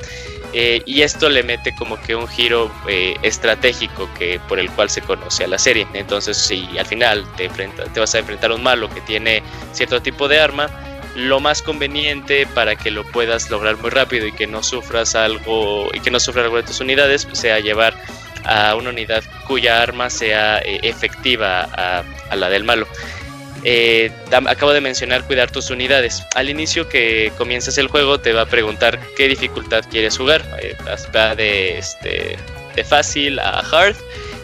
[0.52, 4.88] Eh, y esto le mete como que un giro eh, estratégico que por el cual
[4.88, 5.86] se conoce a la serie.
[5.94, 9.42] Entonces, si al final te, te vas a enfrentar a un malo que tiene
[9.72, 10.68] cierto tipo de arma,
[11.14, 15.88] lo más conveniente para que lo puedas lograr muy rápido y que no sufras algo
[15.92, 17.94] y que no sufra algo de tus unidades sea llevar
[18.44, 21.62] a una unidad cuya arma sea eh, efectiva
[22.30, 22.86] a, la del malo.
[23.62, 24.10] Eh,
[24.46, 26.24] acabo de mencionar cuidar tus unidades.
[26.34, 30.42] Al inicio que comienzas el juego te va a preguntar qué dificultad quieres jugar.
[30.62, 30.76] Eh,
[31.14, 32.38] va de, este,
[32.74, 33.96] de fácil a hard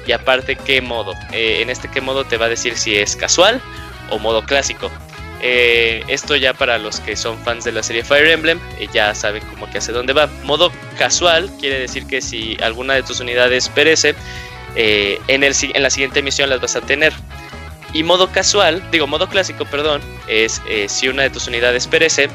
[0.06, 1.14] y aparte qué modo.
[1.32, 3.62] en este qué modo te va a decir si es casual
[4.10, 4.90] o modo clásico.
[5.42, 9.14] Eh, esto ya para los que son fans de la serie Fire Emblem, eh, ya
[9.14, 10.28] saben cómo que hace dónde va.
[10.44, 14.14] Modo casual quiere decir que si alguna de tus unidades perece,
[14.76, 17.12] eh, en, el, en la siguiente misión las vas a tener.
[17.92, 22.28] Y modo casual, digo modo clásico, perdón, es si una de tus unidades perece,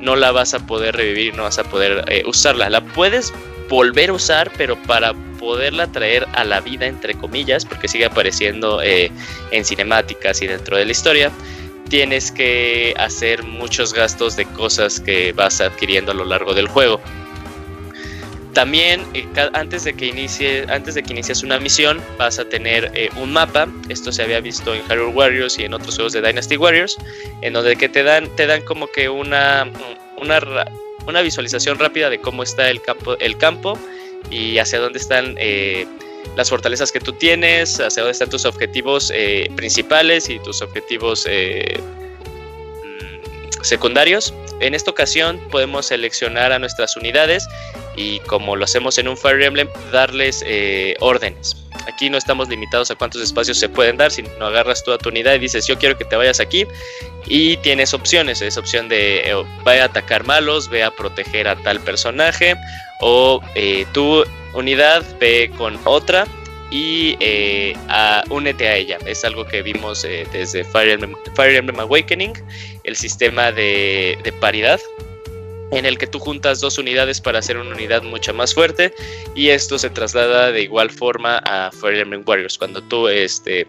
[0.00, 2.70] no la vas a poder revivir, no vas a poder usarla.
[2.70, 3.32] La puedes
[3.68, 8.80] volver a usar, pero para poderla traer a la vida, entre comillas, porque sigue apareciendo
[8.82, 11.32] en cinemáticas y dentro de la historia
[11.88, 17.00] tienes que hacer muchos gastos de cosas que vas adquiriendo a lo largo del juego.
[18.54, 22.90] También eh, antes de que inicie, antes de que inicies una misión, vas a tener
[22.94, 23.66] eh, un mapa.
[23.88, 26.98] Esto se había visto en Hyrule Warriors y en otros juegos de Dynasty Warriors,
[27.40, 29.70] en donde que te dan, te dan como que una,
[30.20, 30.40] una,
[31.06, 33.78] una visualización rápida de cómo está el campo, el campo
[34.30, 35.86] y hacia dónde están eh,
[36.36, 41.26] las fortalezas que tú tienes, hacia dónde están tus objetivos eh, principales y tus objetivos
[41.28, 41.80] eh,
[43.62, 44.34] secundarios.
[44.62, 47.48] En esta ocasión podemos seleccionar a nuestras unidades
[47.96, 51.56] y como lo hacemos en un Fire Emblem, darles eh, órdenes.
[51.88, 55.08] Aquí no estamos limitados a cuántos espacios se pueden dar, sino agarras tú a tu
[55.08, 56.64] unidad y dices yo quiero que te vayas aquí
[57.26, 59.34] y tienes opciones, es opción de
[59.64, 62.54] vaya a atacar malos, ve a proteger a tal personaje
[63.00, 63.40] o
[63.92, 64.24] tú
[64.54, 66.24] unidad, ve con otra
[66.72, 67.74] y eh,
[68.30, 68.98] únete a ella.
[69.06, 72.32] Es algo que vimos eh, desde Fire Emblem, Awakening,
[72.84, 74.80] el sistema de, paridad
[75.70, 78.92] en el que tú juntas dos unidades para hacer una unidad mucho más fuerte
[79.34, 82.56] y esto se traslada de igual forma a Fire Emblem Warriors.
[82.56, 83.66] Cuando tú este,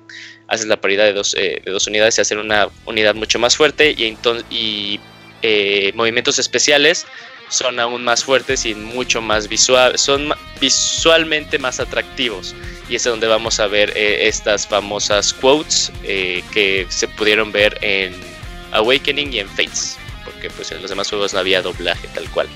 [0.48, 3.58] haces la paridad de dos, eh, de dos unidades, se hace una unidad mucho más
[3.58, 4.18] fuerte y,
[4.50, 5.00] y
[5.94, 7.06] movimientos especiales
[7.50, 12.56] son aún más fuertes y mucho más visual, son visualmente más atractivos.
[12.90, 17.78] Y es donde vamos a ver eh, estas famosas quotes eh, que se pudieron ver
[17.82, 18.14] en
[18.72, 22.48] Awakening y en Fates, porque pues en los demás juegos no había doblaje tal cual.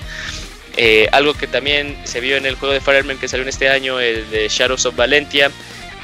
[0.76, 3.48] Eh, algo que también se vio en el juego de Fire Emblem que salió en
[3.48, 5.50] este año, el de Shadows of Valentia,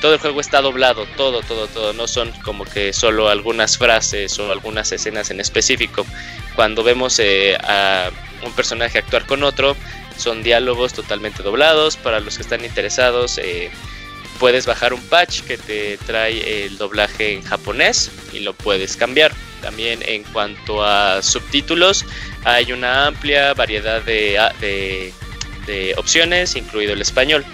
[0.01, 1.93] todo el juego está doblado, todo, todo, todo.
[1.93, 6.05] No son como que solo algunas frases o algunas escenas en específico.
[6.57, 7.21] Cuando vemos
[7.61, 8.11] a
[8.43, 9.77] un personaje actuar con otro.
[10.17, 11.97] Son diálogos totalmente doblados.
[11.97, 13.71] Para los que están interesados, eh,
[14.39, 19.33] puedes bajar un patch que te trae el doblaje en japonés y lo puedes cambiar.
[19.63, 22.05] También en cuanto a subtítulos,
[22.45, 25.13] hay una amplia variedad de,
[25.67, 27.45] de, opciones, incluido el español,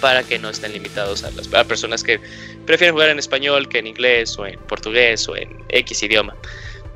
[0.00, 2.20] para que no estén limitados a las personas que
[2.64, 6.36] prefieren jugar en español que en inglés o en portugués o en X idioma.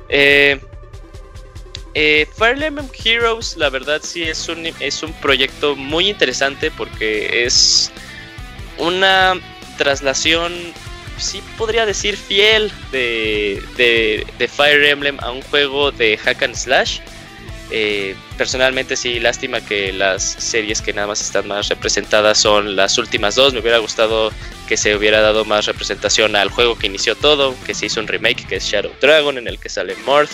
[0.07, 0.59] Eh,
[1.93, 7.45] eh, Fire Emblem Heroes, la verdad sí es un, es un proyecto muy interesante porque
[7.45, 7.91] es
[8.77, 9.39] una
[9.77, 10.53] traslación,
[11.17, 16.99] sí podría decir fiel de, de, Fire Emblem a un juego de hack and slash.
[17.71, 22.97] Eh, personalmente sí, lástima que las series que nada más están más representadas son las
[22.97, 23.53] últimas dos.
[23.53, 24.31] Me hubiera gustado
[24.67, 28.07] que se hubiera dado más representación al juego que inició todo, que se hizo un
[28.07, 30.31] remake que es Shadow Dragon en el que sale Morth.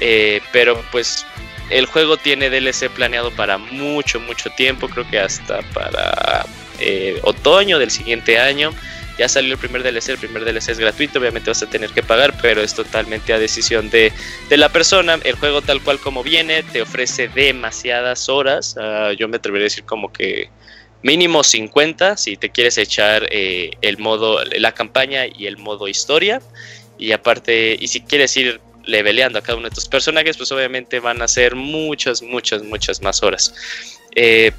[0.00, 1.26] Eh, pero pues
[1.70, 6.46] el juego tiene DLC planeado para mucho, mucho tiempo, creo que hasta para
[6.78, 8.72] eh, otoño del siguiente año.
[9.18, 12.04] Ya salió el primer DLC, el primer DLC es gratuito, obviamente vas a tener que
[12.04, 14.12] pagar, pero es totalmente a decisión de,
[14.50, 15.18] la persona.
[15.24, 19.70] El juego tal cual como viene te ofrece demasiadas horas, ah, yo me atrevería a
[19.70, 20.50] decir como que
[21.02, 26.40] mínimo 50 si te quieres echar eh, el modo, la campaña y el modo historia.
[26.96, 30.98] Y aparte, y si quieres ir leveleando a cada uno de estos personajes, pues obviamente
[30.98, 33.54] van a ser muchas, muchas, muchas más horas.
[34.16, 34.50] Eh,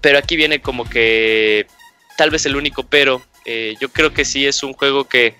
[0.00, 1.66] pero aquí viene como que
[2.16, 3.22] tal vez el único pero.
[3.46, 5.34] Eh, yo creo que sí es un juego que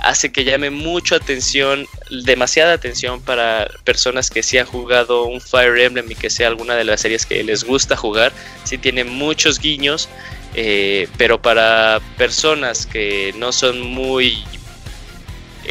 [0.00, 1.86] hace que llame mucho atención,
[2.24, 6.76] demasiada atención para personas que sí han jugado un Fire Emblem y que sea alguna
[6.76, 8.32] de las series que les gusta jugar.
[8.62, 10.08] Sí tiene muchos guiños,
[10.54, 14.44] eh, pero para personas que no son muy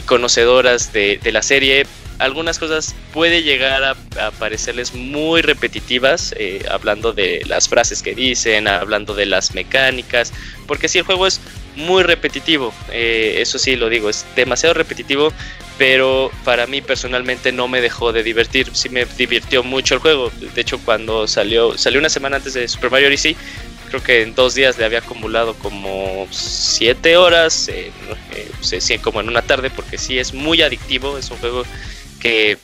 [0.05, 1.85] conocedoras de, la serie,
[2.19, 3.91] algunas cosas puede llegar a,
[4.25, 10.33] a parecerles muy repetitivas, eh, hablando de las frases que dicen, hablando de las mecánicas,
[10.67, 11.39] porque si el juego es
[11.75, 15.33] muy repetitivo, eh, eso sí lo digo, es demasiado repetitivo,
[15.77, 20.31] pero para mí personalmente no me dejó de divertir, sí me divirtió mucho el juego,
[20.53, 23.35] de hecho cuando salió, salió una semana antes de Super Mario Odyssey,
[23.93, 27.91] creo que en dos días le había acumulado como siete horas, eh,
[28.31, 31.63] eh, como en una tarde, porque sí es muy adictivo, es un juego
[32.19, 32.57] que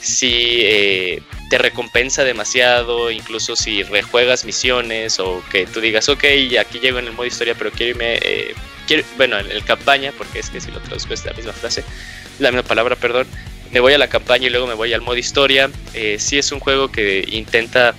[0.00, 6.24] sí eh, te recompensa demasiado, incluso si rejuegas misiones o que tú digas, ok,
[6.58, 8.54] aquí llego en el modo historia, pero quiero irme, eh,
[9.18, 11.84] bueno, en el campaña, porque es que si lo traduzco es la misma frase,
[12.38, 13.26] la misma palabra, perdón,
[13.72, 16.50] me voy a la campaña y luego me voy al modo historia, eh, sí es
[16.50, 17.94] un juego que intenta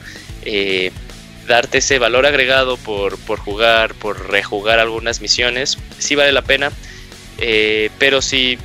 [1.48, 6.72] darte ese valor agregado por, por jugar, por rejugar algunas misiones, sí vale la pena,
[7.38, 8.58] eh, pero sí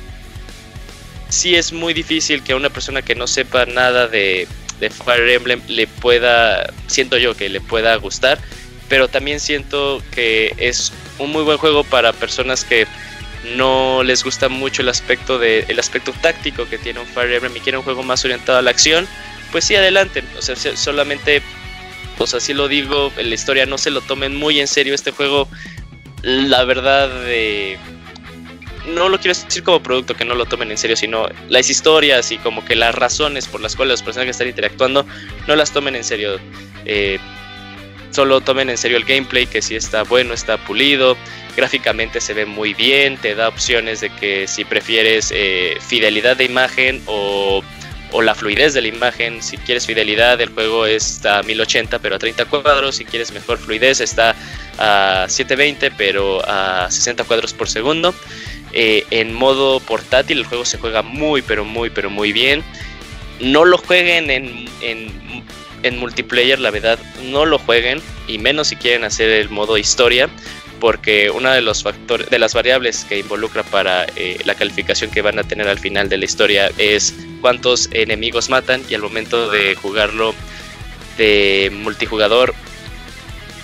[1.29, 4.47] sí es muy difícil que a una persona que no sepa nada de,
[4.79, 8.39] de Fire Emblem le pueda, siento yo que le pueda gustar,
[8.87, 12.87] pero también siento que es un muy buen juego para personas que
[13.55, 17.55] no les gusta mucho el aspecto de el aspecto táctico que tiene un Fire Emblem
[17.55, 19.07] y quieren un juego más orientado a la acción,
[19.51, 21.41] pues sí adelante, o sea, se- solamente
[22.19, 25.47] pues así lo digo, la historia no se lo tomen muy en serio este juego.
[26.21, 27.77] La verdad eh,
[28.93, 32.29] no lo quiero decir como producto que no lo tomen en serio, sino las historias
[32.33, 35.05] y como que las razones por las cuales los personajes están interactuando
[35.47, 36.41] no las tomen en serio.
[36.83, 37.19] Eh,
[38.11, 41.15] solo tomen en serio el gameplay, que si está bueno, está pulido,
[41.55, 46.43] gráficamente se ve muy bien, te da opciones de que si prefieres eh, fidelidad de
[46.43, 47.63] imagen o,
[48.11, 52.15] o la fluidez de la imagen, si quieres fidelidad el juego está a 1080 pero
[52.15, 54.35] a 30 cuadros, si quieres mejor fluidez está
[54.77, 58.13] a 720 pero a 60 cuadros por segundo.
[58.71, 62.63] Eh, en modo portátil el juego se juega muy pero muy pero muy bien.
[63.39, 65.43] No lo jueguen en, en,
[65.83, 70.29] en multiplayer, la verdad, no lo jueguen y menos si quieren hacer el modo historia,
[70.79, 75.21] porque una de los factores, de las variables que involucra para eh, la calificación que
[75.21, 79.49] van a tener al final de la historia es cuántos enemigos matan y al momento
[79.49, 80.33] de jugarlo
[81.17, 82.53] de multijugador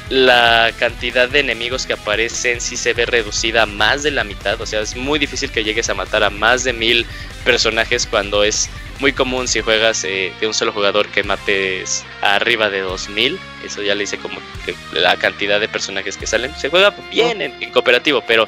[0.10, 4.60] la cantidad de enemigos que aparecen sí se ve reducida a más de la mitad.
[4.62, 7.06] O sea, es muy difícil que llegues a matar a más de mil
[7.44, 8.70] personajes cuando es
[9.00, 13.40] muy común si juegas eh, de un solo jugador que mates arriba de 2000.
[13.66, 16.56] Eso ya le hice como que la cantidad de personajes que salen.
[16.56, 18.48] Se juega bien en, en cooperativo, pero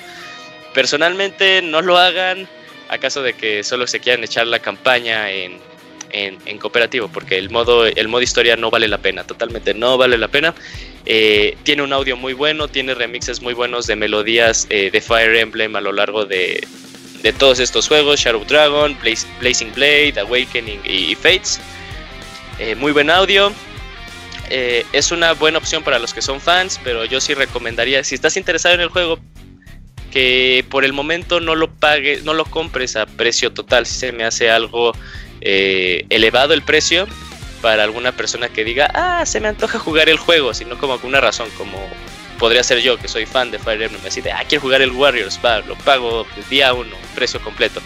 [0.76, 2.48] personalmente no lo hagan.
[2.89, 5.59] Acaso de que solo se quieran echar la campaña en,
[6.11, 10.18] en, cooperativo, porque el modo, el modo historia no vale la pena, totalmente no vale
[10.18, 10.53] la pena.
[11.05, 15.35] Eh, tiene un audio muy bueno, tiene remixes muy buenos de melodías eh, de Fire
[15.35, 16.65] Emblem a lo largo de,
[17.22, 18.97] de todos estos juegos, Shadow Dragon,
[19.39, 21.59] Blazing Blade, Awakening y, Fates.
[22.59, 23.51] Eh, muy buen audio.
[24.49, 28.38] Es una buena opción para los que son fans, pero yo sí recomendaría, si estás
[28.38, 29.19] interesado en el juego,
[30.12, 33.86] que por el momento no lo pagues, no lo compres a precio total.
[33.86, 34.94] Si se me hace algo
[35.42, 37.08] eh, elevado el precio
[37.62, 41.22] para alguna persona que diga, ah, se me antoja jugar el juego, sino como alguna
[41.22, 41.80] razón, como
[42.38, 44.92] podría ser yo, que soy fan de Fire Emblem, así de, ah, quiero jugar el
[44.92, 47.82] Warriors, lo pago día uno, precio completo.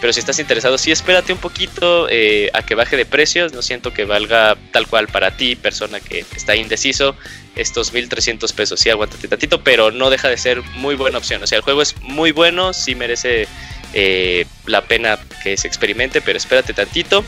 [0.00, 3.52] Pero si estás interesado, sí espérate un poquito eh, a que baje de precios.
[3.52, 7.14] No siento que valga tal cual para ti, persona que está indeciso,
[7.54, 8.80] estos 1300 pesos.
[8.80, 11.42] Sí, aguántate tantito, pero no deja de ser muy buena opción.
[11.42, 13.46] O sea, el juego es muy bueno, sí merece
[13.92, 17.22] eh, la pena que se experimente, pero espérate tantito.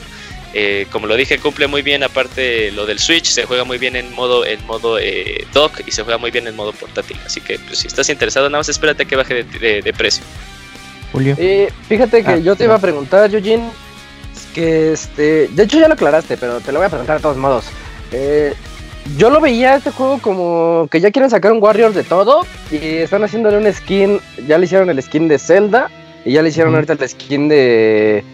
[0.54, 3.96] Eh, como lo dije, cumple muy bien, aparte lo del Switch, se juega muy bien
[3.96, 4.98] en modo, en modo
[5.52, 7.18] dock y se juega muy bien en modo portátil.
[7.26, 10.22] Así que pues, si estás interesado, nada más espérate a que baje de- de precio.
[11.12, 11.36] Julio.
[11.38, 13.68] Eh, fíjate que Ah, yo te iba a preguntar, Eugene,
[14.54, 17.36] que este, de hecho ya lo aclaraste, pero te lo voy a preguntar de todos
[17.36, 17.66] modos.
[18.12, 18.54] Eh,
[19.16, 22.76] yo lo veía este juego como que ya quieren sacar un Warrior de todo y
[22.76, 25.90] están haciéndole un skin, ya le hicieron el skin de Zelda
[26.24, 28.24] y ya le hicieron ahorita el skin de,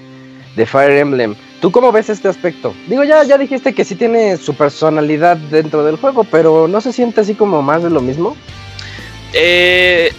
[0.56, 1.34] de Fire Emblem.
[1.60, 2.74] ¿Tú cómo ves este aspecto?
[2.86, 6.92] Digo, ya, ya dijiste que sí tiene su personalidad dentro del juego, pero ¿no se
[6.92, 8.36] siente así como más de lo mismo?
[9.32, 10.12] Eh,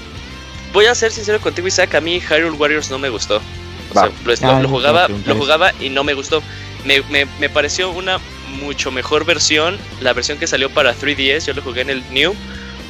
[0.74, 1.96] voy a ser sincero contigo, Isaac.
[1.96, 3.42] A mí Hyrule Warriors no me gustó.
[3.90, 6.42] O sea, lo, lo- Ah, lo eso jugaba, lo jugaba y no me gustó.
[6.86, 8.20] Me, me- me pareció una
[8.62, 11.46] mucho mejor versión, la versión que salió para 3DS.
[11.48, 12.36] Yo lo jugué en el New.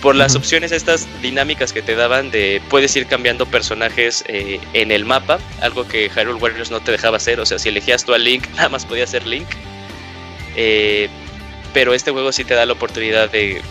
[0.02, 4.92] Por las opciones estas dinámicas que te daban de puedes ir cambiando personajes eh, en
[4.92, 8.14] el mapa, algo que Hyrule Warriors no te dejaba hacer, o sea, si elegías tú
[8.14, 9.48] a Link, nada más podía ser Link.
[10.56, 11.10] Eh,
[11.74, 13.62] pero este juego sí te da la oportunidad de,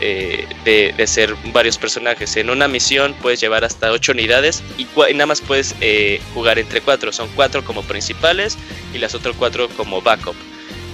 [0.00, 2.36] eh, de, ser varios personajes.
[2.36, 6.80] En una misión puedes llevar hasta 8 unidades y, nada más puedes eh, jugar entre
[6.80, 7.12] 4.
[7.12, 8.56] Son 4 como principales
[8.94, 10.36] y las otras cuatro como backup.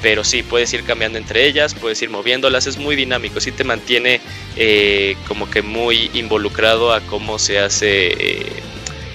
[0.03, 3.65] Pero sí, puedes ir cambiando entre ellas, puedes ir moviéndolas, es muy dinámico, sí te
[3.65, 4.21] mantiene
[4.57, 8.47] eh, como que muy involucrado a cómo se hace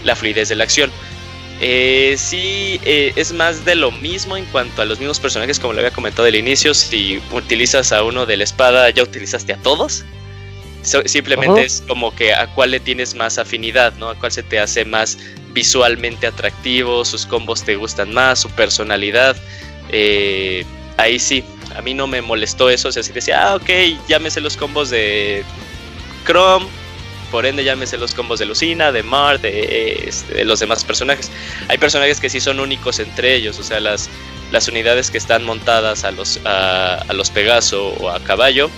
[0.04, 0.92] la fluidez de la acción.
[1.64, 5.74] Eh, sí, eh, es más de lo mismo en cuanto a los mismos personajes, como
[5.74, 6.74] lo había comentado al inicio.
[6.74, 10.04] Si utilizas a uno de la espada, ya utilizaste a todos.
[10.84, 14.10] So- simplemente es como que a cuál le tienes más afinidad, ¿no?
[14.10, 15.20] A cuál se te hace más
[15.54, 19.36] visualmente atractivo, sus combos te gustan más, su personalidad.
[19.90, 20.66] Eh,
[20.98, 21.44] ahí sí,
[21.76, 22.90] a mí no me molestó eso.
[22.90, 23.70] O sea, si decía, ah, ok,
[24.08, 25.44] llámese los combos de
[26.26, 26.66] Chrome,
[27.32, 31.32] por ende llámese los combos de Lucina, de Mar, de, este, de los demás personajes.
[31.70, 34.10] Hay personajes que sí son únicos entre ellos, o sea, las,
[34.52, 38.70] las unidades que están montadas a los, a, a los Pegaso o a caballo,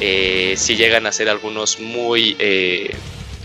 [0.00, 2.94] eh, sí llegan a ser algunos muy, eh,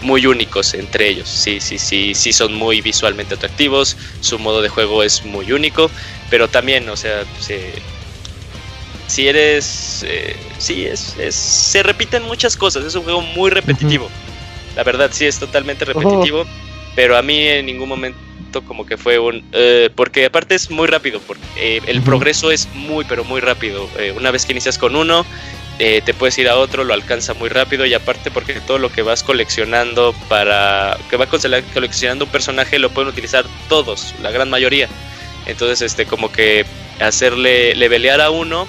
[0.01, 1.27] muy únicos entre ellos.
[1.27, 5.89] Sí, sí, sí, sí son muy visualmente atractivos, su modo de juego es muy único,
[6.29, 7.73] pero también, o sea, se,
[9.07, 14.09] si eres, eh, sí, es, se repiten muchas cosas, es un juego muy repetitivo.
[14.75, 16.45] La verdad, sí, es totalmente repetitivo,
[16.95, 18.17] pero a mí en ningún momento
[18.67, 19.43] como que fue un...
[19.53, 23.89] eh, porque aparte es muy rápido, porque eh, el progreso es muy, pero muy rápido.
[23.97, 25.25] Eh, una vez que inicias con uno,
[25.79, 28.91] eh, te puedes ir a otro, lo alcanza muy rápido y aparte porque todo lo
[28.91, 30.97] que vas coleccionando para...
[31.09, 34.87] que va cole- coleccionando un personaje lo pueden utilizar todos, la gran mayoría.
[35.45, 36.65] Entonces, este, como que
[36.99, 38.67] hacerle levelear a uno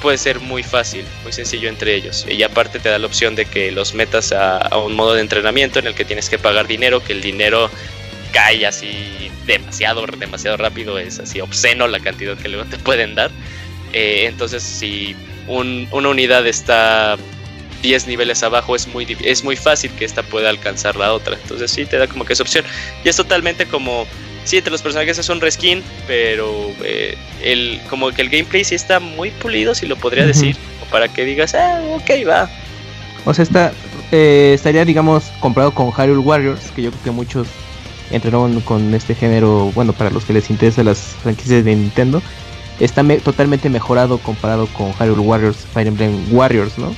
[0.00, 2.26] puede ser muy fácil, muy sencillo entre ellos.
[2.28, 5.78] Y aparte te da la opción de que los metas a, un modo de entrenamiento
[5.78, 7.70] en el que tienes que pagar dinero, que el dinero
[8.32, 13.30] cae así demasiado, demasiado rápido, es así obsceno la cantidad que luego te pueden dar.
[13.92, 15.16] Eh, entonces, si
[15.48, 17.16] un- una unidad está
[17.82, 21.34] 10 niveles abajo, es muy, es muy fácil que esta pueda alcanzar la otra.
[21.42, 22.64] Entonces, sí, te da como que esa opción.
[23.04, 24.06] Y es totalmente como.
[24.50, 28.74] Sí, entre los personajes es un reskin, pero eh, el, como que el gameplay sí
[28.74, 30.56] está muy pulido, si lo podría decir.
[30.80, 32.50] como Para que digas, ah, ok, va.
[33.24, 33.72] O sea, está,
[34.10, 37.46] eh, estaría, digamos, comprado con Hyrule Warriors, que yo creo que muchos
[38.10, 42.20] entraron con este género, bueno, para los que les interesan las franquicias de Nintendo,
[42.80, 46.92] está me- totalmente mejorado comparado con Hyrule Warriors, Fire Emblem Warriors, ¿no?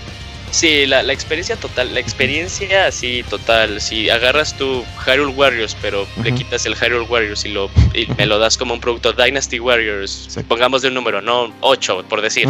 [0.52, 3.80] Sí, la, la experiencia total, la experiencia así total.
[3.80, 8.26] Si agarras tu Hyrule Warriors, pero le quitas el Hyrule Warriors y, lo, y me
[8.26, 12.48] lo das como un producto Dynasty Warriors, pongamos de un número, no 8, por decir.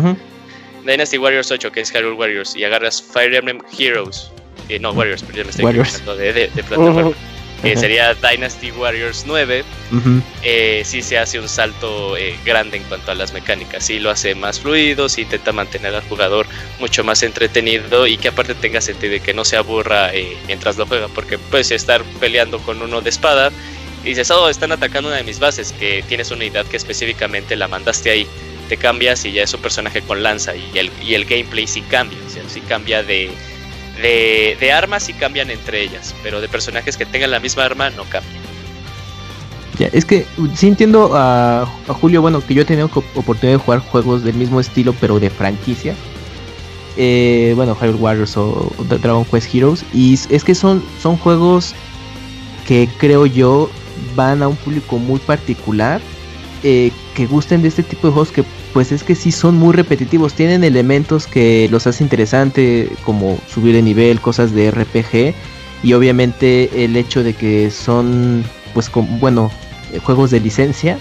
[0.84, 4.32] Dynasty Warriors 8, que es Hyrule Warriors, y agarras Fire Emblem Heroes,
[4.68, 6.04] eh, no Warriors, pero ya me estoy Warriors.
[6.04, 7.12] de, de, de plataforma.
[7.62, 10.22] Que sería Dynasty Warriors 9, Ujú.
[10.42, 14.10] eh, sí se hace un salto eh, grande en cuanto a las mecánicas, sí lo
[14.10, 16.46] hace más fluido, sí intenta mantener al jugador
[16.80, 20.76] mucho más entretenido y que aparte tenga sentido y que no se aburra eh, mientras
[20.76, 23.52] lo juega, porque puedes estar peleando con uno de espada
[24.04, 27.54] y dices, oh, están atacando una de mis bases, que tienes una unidad que específicamente
[27.54, 28.26] la mandaste ahí,
[28.68, 31.82] te cambias y ya es un personaje con lanza y el, y el gameplay sí
[31.82, 33.30] cambia, o sea, sí cambia de...
[34.00, 37.90] De, de armas sí cambian entre ellas, pero de personajes que tengan la misma arma
[37.90, 38.42] no cambian.
[39.78, 43.64] Ya, es que uh, sí entiendo a, Julio, bueno, que yo he tenido oportunidad de
[43.64, 45.94] jugar juegos del mismo estilo, pero de franquicia.
[46.96, 49.84] Eh, bueno, Hyrule Warriors o, o Dragon Quest Heroes.
[49.92, 51.74] Y es que son, son juegos
[52.66, 53.70] que creo yo
[54.14, 56.00] van a un público muy particular.
[56.62, 59.74] eh, que gusten de este tipo de juegos que pues es que sí son muy
[59.74, 60.34] repetitivos.
[60.34, 65.34] Tienen elementos que los hace interesante, como subir de nivel, cosas de RPG.
[65.82, 69.50] Y obviamente el hecho de que son pues con, bueno,
[69.92, 70.98] eh, juegos de licencia,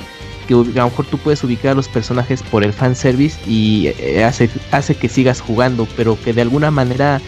[0.47, 4.23] que a lo mejor tú puedes ubicar a los personajes por el fanservice y eh,
[4.23, 7.21] hace, hace que sigas jugando, pero que de alguna manera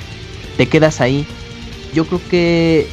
[0.57, 1.25] te quedas ahí.
[1.93, 2.87] Yo creo que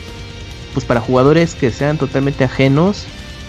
[0.75, 3.07] pues para jugadores que sean totalmente ajenos,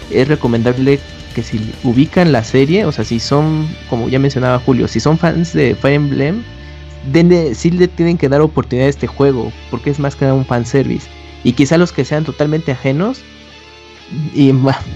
[0.09, 0.99] es recomendable
[1.31, 5.17] que si ubican la serie, o sea, si son, como ya mencionaba Julio, si son
[5.17, 6.43] fans de Fire Emblem,
[7.53, 10.45] sí le tienen que dar oportunidad a este juego, porque es más que nada un
[10.45, 11.07] fanservice.
[11.43, 13.21] Y quizá los que sean totalmente ajenos,
[14.35, 14.51] y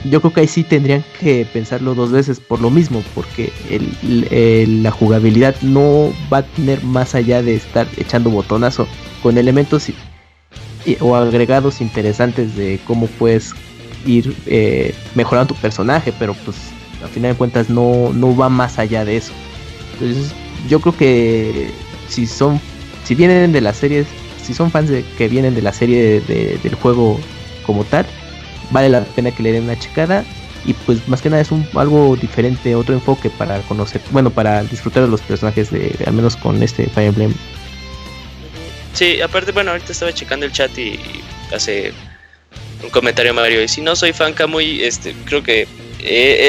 [0.09, 3.51] yo creo que ahí sí tendrían que pensarlo dos veces por lo mismo, porque
[4.81, 8.87] la jugabilidad no va a tener más allá de estar echando botonazo
[9.23, 9.89] con elementos
[10.99, 13.53] o agregados interesantes de cómo puedes
[14.05, 16.57] ir eh, mejorando tu personaje, pero pues
[17.03, 19.31] al final de cuentas no, no va más allá de eso.
[19.93, 20.31] Entonces
[20.69, 21.69] yo creo que
[22.09, 22.59] si son,
[23.03, 24.07] si vienen de las series,
[24.43, 27.19] si son fans de, que vienen de la serie de- de- del juego
[27.65, 28.05] como tal,
[28.71, 30.23] vale la pena que le den una checada
[30.65, 34.63] y pues más que nada es un algo diferente, otro enfoque para conocer, bueno, para
[34.63, 37.33] disfrutar de los personajes de, al menos con este Fire Emblem.
[38.93, 40.97] Sí, aparte, bueno, ahorita estaba checando el chat y
[41.53, 41.91] hace
[42.85, 43.61] un comentario Mario.
[43.61, 45.67] Y si no soy fan Kamui, este, creo que eh,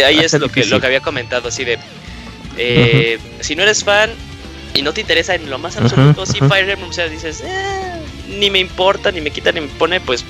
[0.00, 1.78] eh, ahí es lo que, lo que había comentado, así de...
[2.58, 4.10] eh, Si no eres fan
[4.74, 6.48] y no te interesa en lo más absoluto, Ujú, si ujú.
[6.48, 10.00] Fire Emblem, o sea, dices, "Eh, ni me importa, ni me quita, ni me pone,
[10.00, 10.24] pues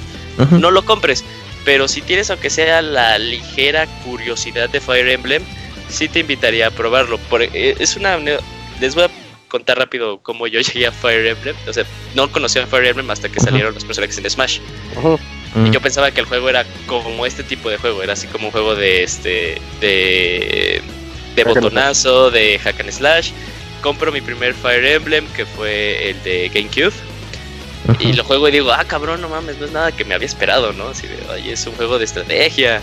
[0.53, 1.25] no lo compres.
[1.65, 5.43] Pero si tienes aunque sea la ligera curiosidad de Fire Emblem,
[5.89, 7.19] sí te invitaría a probarlo.
[7.19, 8.19] Por- es una
[8.81, 9.11] les voy a
[9.49, 11.57] contar rápido cómo yo llegué a Fire Emblem.
[11.67, 11.85] O sea,
[12.15, 14.61] no conocía a Fire Emblem hasta que salieron los personajes en Smash.
[15.57, 15.67] Mm.
[15.67, 18.47] Y yo pensaba que el juego era como este tipo de juego, era así como
[18.47, 20.81] un juego de este de
[21.35, 23.33] de botonazo, de hack and slash.
[23.83, 26.95] Compro mi primer Fire Emblem que fue el de GameCube
[28.01, 30.27] y lo juego y digo, ah, cabrón, no mames, no es nada que me había
[30.27, 30.89] esperado, ¿no?
[30.89, 32.81] Así de, oye, es un juego de estrategia.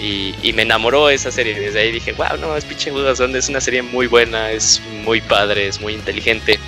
[0.00, 1.54] Y, y me enamoró esa serie.
[1.54, 5.20] Desde ahí dije, wow, no, es pinche Bond, es una serie muy buena, es muy
[5.20, 6.58] padre, es muy inteligente.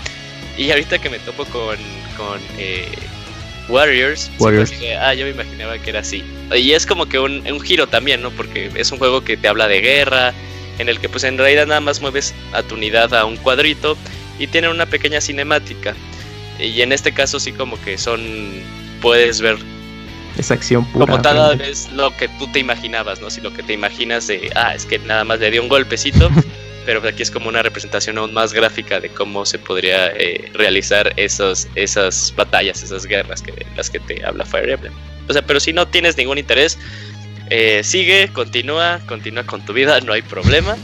[0.56, 1.76] Y ahorita que me topo con,
[2.16, 2.88] con eh,
[3.68, 4.72] Warriors, fue Warriors.
[5.00, 6.22] ah, yo me imaginaba que era así.
[6.54, 8.30] Y es como que un, un giro también, ¿no?
[8.30, 10.32] Porque es un juego que te habla de guerra,
[10.78, 13.96] en el que pues en realidad nada más mueves a tu unidad a un cuadrito
[14.38, 15.94] y tiene una pequeña cinemática.
[16.58, 18.20] Y en este caso sí como que son,
[19.00, 19.56] puedes ver
[20.38, 21.06] Es acción pura.
[21.06, 23.30] como tal vez lo que tú te imaginabas, ¿no?
[23.30, 26.30] Si lo que te imaginas de, ah, es que nada más le dio un golpecito,
[26.84, 31.12] pero aquí es como una representación aún más gráfica de cómo se podría eh, realizar
[31.16, 34.92] esos, esas batallas, esas guerras que las que te habla Fire Emblem.
[35.28, 36.78] O sea, pero si no tienes ningún interés,
[37.50, 40.76] eh, sigue, continúa, continúa con tu vida, no hay problema.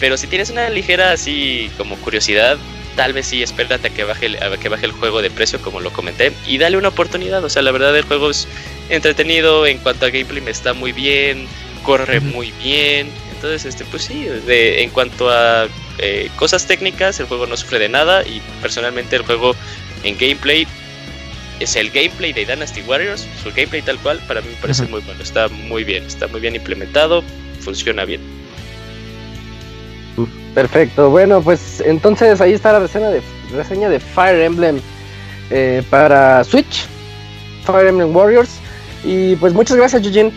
[0.00, 2.58] Pero si tienes una ligera así como curiosidad,
[2.96, 5.60] tal vez sí espérate a que baje el, a que baje el juego de precio,
[5.62, 7.44] como lo comenté, y dale una oportunidad.
[7.44, 8.48] O sea, la verdad el juego es
[8.88, 11.46] entretenido en cuanto a gameplay está muy bien,
[11.84, 13.10] corre muy bien.
[13.42, 15.66] Entonces, este, pues sí, de- en cuanto a
[15.98, 19.56] eh, cosas técnicas, el juego no sufre de nada y personalmente el juego
[20.04, 20.64] en gameplay
[21.58, 25.00] es el gameplay de Dynasty Warriors, su gameplay tal cual, para mí me parece muy
[25.00, 27.24] bueno, está muy bien, está muy bien implementado,
[27.60, 28.20] funciona bien.
[30.54, 34.80] Perfecto, bueno, pues entonces ahí está la reseña de, reseña de Fire Emblem
[35.50, 36.84] eh, para Switch,
[37.66, 38.50] Fire Emblem Warriors.
[39.02, 40.30] Y pues muchas gracias, Eugene.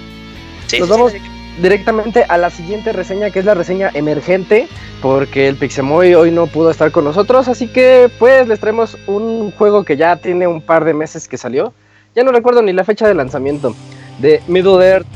[0.66, 1.18] Sí, Nos sí, sí, vamos sí.
[1.62, 4.68] Directamente a la siguiente reseña, que es la reseña emergente,
[5.02, 9.52] porque el Pixemoy hoy no pudo estar con nosotros, así que pues les traemos un
[9.52, 11.74] juego que ya tiene un par de meses que salió.
[12.16, 13.76] Ya no recuerdo ni la fecha de lanzamiento.
[14.20, 15.08] De Middle Earth,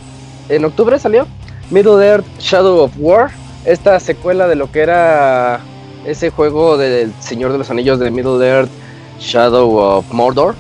[0.50, 1.28] en octubre salió.
[1.70, 3.32] Middle Earth Shadow of War,
[3.66, 5.62] esta secuela de lo que era
[6.06, 8.70] ese juego del Señor de los Anillos de Middle Earth
[9.20, 10.56] Shadow of Mordor,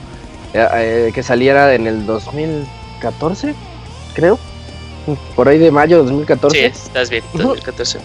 [0.53, 3.56] eh, eh, que saliera en el 2014,
[4.14, 4.38] creo
[5.35, 6.57] por ahí de mayo de 2014.
[6.57, 7.43] Sí, estás bien, Ujú.
[7.49, 7.99] 2014.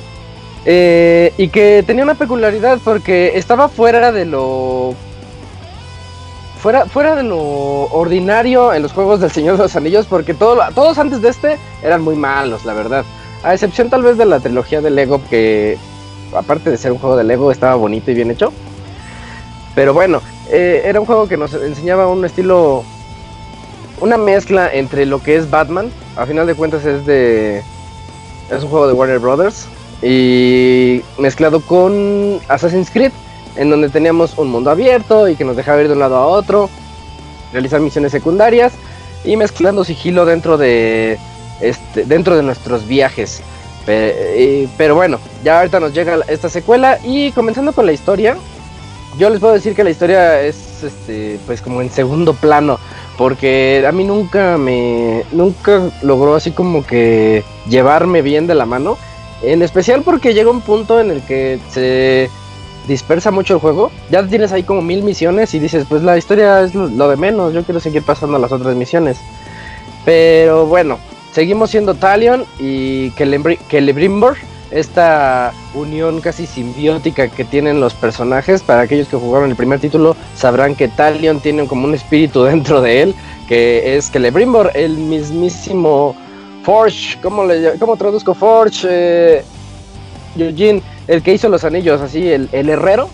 [0.67, 4.95] Eh, y que tenía una peculiaridad porque estaba fuera de lo.
[6.61, 10.59] Fuera, fuera de lo ordinario en los juegos del Señor de los Anillos, porque todo,
[10.75, 13.05] todos antes de este eran muy malos, la verdad.
[13.43, 15.77] A excepción tal vez de la trilogía de Lego, que
[16.35, 18.51] aparte de ser un juego de Lego, estaba bonito y bien hecho.
[19.75, 22.83] Pero bueno, eh, era un juego que nos enseñaba un estilo,
[24.01, 27.63] una mezcla entre lo que es Batman, a final de cuentas es de,
[28.51, 29.67] es un juego de Warner Brothers,
[30.03, 33.13] y mezclado con Assassin's Creed,
[33.57, 36.27] en donde teníamos un mundo abierto y que nos dejaba ir de un lado a
[36.27, 36.69] otro,
[37.53, 38.73] realizar misiones secundarias
[39.25, 41.19] y mezclando sigilo dentro de
[41.61, 43.43] este, dentro de nuestros viajes.
[43.87, 48.37] Pero bueno, ya ahorita nos llega esta secuela y comenzando con la historia,
[49.19, 52.79] yo les puedo decir que la historia es este pues como en segundo plano
[53.17, 58.97] porque a mí nunca me nunca logró así como que llevarme bien de la mano.
[59.43, 62.31] En especial porque llega un punto en el que se
[62.89, 63.91] dispersa mucho el juego.
[64.11, 67.53] Ya tienes ahí como mil misiones y dices pues la historia es lo, de menos
[67.53, 69.19] yo quiero seguir pasando a las otras misiones.
[70.05, 70.99] Pero bueno
[71.33, 74.37] seguimos siendo Talion y Celebri- Celebrimbor
[74.75, 78.63] esta unión casi simbiótica que tienen los personajes.
[78.63, 82.83] Para aquellos que jugaron el primer título, sabrán que Talion tiene como un espíritu dentro
[82.83, 83.15] de él,
[83.49, 86.17] que es Celebrimbor, el mismísimo
[86.65, 87.17] Forge.
[87.23, 88.89] ¿Cómo, le, cómo traduzco Forge?
[88.91, 89.45] Eh,
[90.37, 93.09] Eugene, el que hizo los anillos, así, el, el herrero.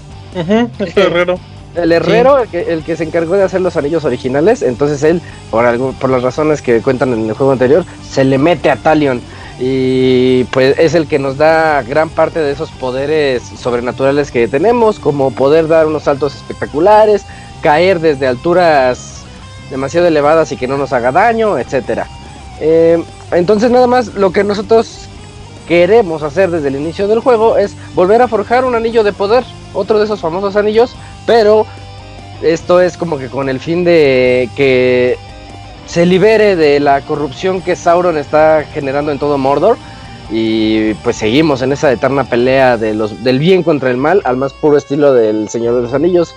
[0.79, 1.39] Es herrero.
[1.75, 5.21] El herrero, el, que, el que se encargó de hacer los anillos originales, entonces él,
[5.53, 8.77] por, algo, por las razones que cuentan en el juego anterior, se le mete a
[8.77, 9.21] Talion.
[9.63, 14.99] Y pues es el que nos da gran parte de esos poderes sobrenaturales que tenemos,
[14.99, 17.27] como poder dar unos saltos espectaculares,
[17.61, 19.23] caer desde alturas
[19.71, 22.09] demasiado elevadas y que no nos haga daño, etcétera.
[22.59, 25.09] Eh, entonces nada más lo que nosotros
[25.69, 29.45] queremos hacer desde el inicio del juego es volver a forjar un anillo de poder,
[29.75, 30.97] otro de esos famosos anillos,
[31.27, 31.67] pero
[32.43, 35.19] esto es como que con el fin de que
[35.91, 39.77] se libere de la corrupción que Sauron está generando en todo Mordor
[40.31, 44.37] Y pues seguimos en esa eterna pelea de los, del bien contra el mal, al
[44.37, 46.37] más puro estilo del Señor de los Anillos.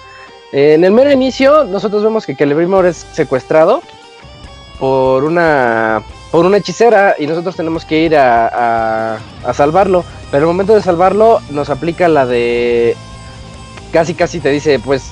[0.52, 3.84] En el mero inicio, nosotros vemos que Celebrimbor es secuestrado
[4.80, 6.02] por una,
[6.32, 10.04] por una hechicera y nosotros tenemos que ir a, a, a salvarlo.
[10.32, 12.98] Pero el momento de salvarlo nos aplica la de...
[13.92, 15.12] Casi, casi te dice, pues,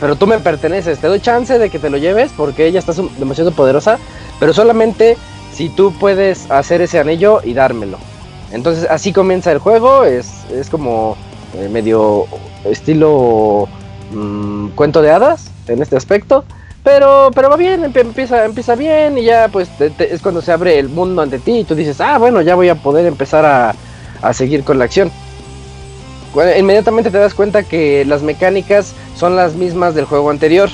[0.00, 2.92] pero tú me perteneces, te doy chance de que te lo lleves porque ella está
[3.18, 3.98] demasiado poderosa,
[4.38, 5.16] pero solamente
[5.48, 7.98] si tú puedes hacer ese anillo y dármelo.
[8.50, 11.16] Entonces así comienza el juego, es, es como
[11.52, 12.26] eh, medio
[12.64, 13.68] estilo
[14.10, 16.44] mm, cuento de hadas en este aspecto.
[16.82, 20.52] Pero, pero va bien, empie- empieza, empieza bien y ya pues te- es cuando se
[20.52, 23.44] abre el mundo ante ti y tú dices, ah, bueno, ya voy a poder empezar
[23.44, 23.74] a,
[24.22, 25.12] a seguir con la acción.
[26.58, 30.68] Inmediatamente te das cuenta que las mecánicas son las mismas del juego anterior.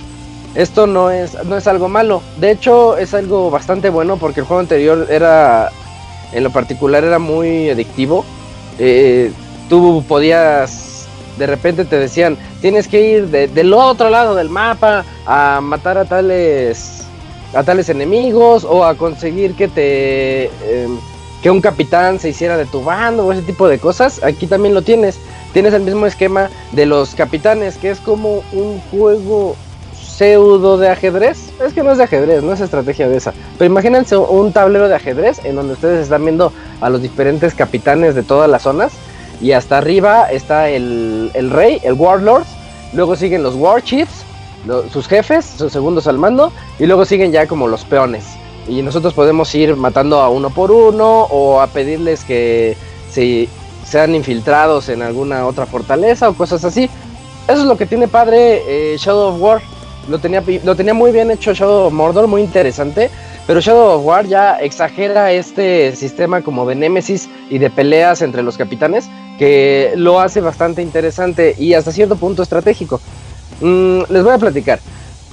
[0.55, 2.21] Esto no es, no es algo malo.
[2.39, 5.71] De hecho, es algo bastante bueno porque el juego anterior era,
[6.33, 8.25] en lo particular, era muy adictivo.
[8.79, 9.33] Eh,
[9.69, 11.07] tú podías,
[11.39, 15.97] de repente te decían, tienes que ir de- del otro lado del mapa a matar
[15.97, 17.05] a tales,
[17.55, 20.99] a tales enemigos o a conseguir que te, em,
[21.43, 24.23] que un capitán se hiciera de tu bando o ese tipo de cosas.
[24.23, 25.19] Aquí también lo tienes.
[25.53, 29.55] Tienes el mismo esquema de los capitanes, que es como un juego
[29.95, 31.51] pseudo de ajedrez.
[31.65, 33.33] Es que no es de ajedrez, no es estrategia de esa.
[33.59, 38.15] Pero imagínense un tablero de ajedrez en donde ustedes están viendo a los diferentes capitanes
[38.15, 38.93] de todas las zonas.
[39.41, 42.45] Y hasta arriba está el, rey, el warlord.
[42.93, 44.25] Luego siguen los war chiefs,
[44.67, 46.53] lo- sus jefes, sus segundos al mando.
[46.79, 48.25] Y luego siguen ya como los peones.
[48.69, 52.77] Y nosotros podemos ir matando a uno por uno o a pedirles que
[53.11, 53.49] se,
[53.85, 56.89] sean infiltrados en alguna otra fortaleza o cosas así.
[57.49, 59.63] Eso es lo que tiene padre eh, Shadow of War.
[60.09, 63.11] Lo tenía, lo tenía muy bien hecho Shadow of Mordor, muy interesante.
[63.47, 68.43] Pero Shadow of War ya exagera este sistema como de némesis y de peleas entre
[68.43, 73.01] los capitanes, que lo hace bastante interesante y hasta cierto punto estratégico.
[73.61, 74.79] Mm, les voy a platicar.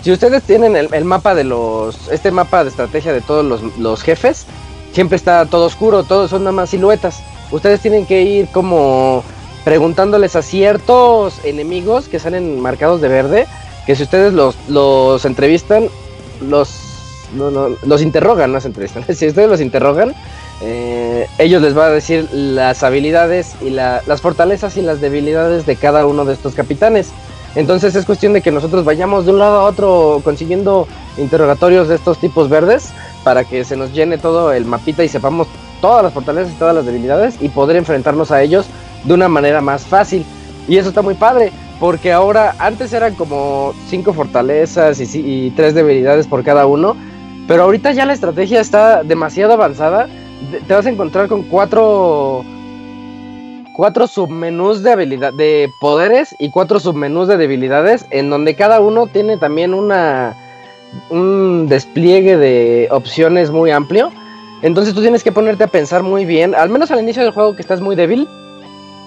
[0.01, 2.09] Si ustedes tienen el, el mapa de los.
[2.09, 4.45] Este mapa de estrategia de todos los, los jefes,
[4.91, 7.21] siempre está todo oscuro, todos son nada más siluetas.
[7.51, 9.23] Ustedes tienen que ir como
[9.63, 13.47] preguntándoles a ciertos enemigos que salen marcados de verde,
[13.85, 15.89] que si ustedes los, los entrevistan,
[16.41, 16.69] los,
[17.35, 19.03] no, no, los interrogan, no se entrevistan.
[19.15, 20.13] si ustedes los interrogan,
[20.61, 25.65] eh, ellos les va a decir las habilidades y la- las fortalezas y las debilidades
[25.65, 27.09] de cada uno de estos capitanes.
[27.55, 31.95] Entonces es cuestión de que nosotros vayamos de un lado a otro consiguiendo interrogatorios de
[31.95, 32.89] estos tipos verdes
[33.23, 35.47] para que se nos llene todo el mapita y sepamos
[35.81, 38.67] todas las fortalezas y todas las debilidades y poder enfrentarnos a ellos
[39.03, 40.25] de una manera más fácil.
[40.67, 45.73] Y eso está muy padre, porque ahora antes eran como cinco fortalezas y, y tres
[45.73, 46.95] debilidades por cada uno,
[47.47, 50.07] pero ahorita ya la estrategia está demasiado avanzada.
[50.67, 52.45] Te vas a encontrar con cuatro
[53.79, 59.07] cuatro submenús de habilidad de poderes y cuatro submenús de debilidades en donde cada uno
[59.07, 60.35] tiene también una
[61.09, 64.11] un despliegue de opciones muy amplio.
[64.61, 67.55] Entonces tú tienes que ponerte a pensar muy bien, al menos al inicio del juego
[67.55, 68.27] que estás muy débil.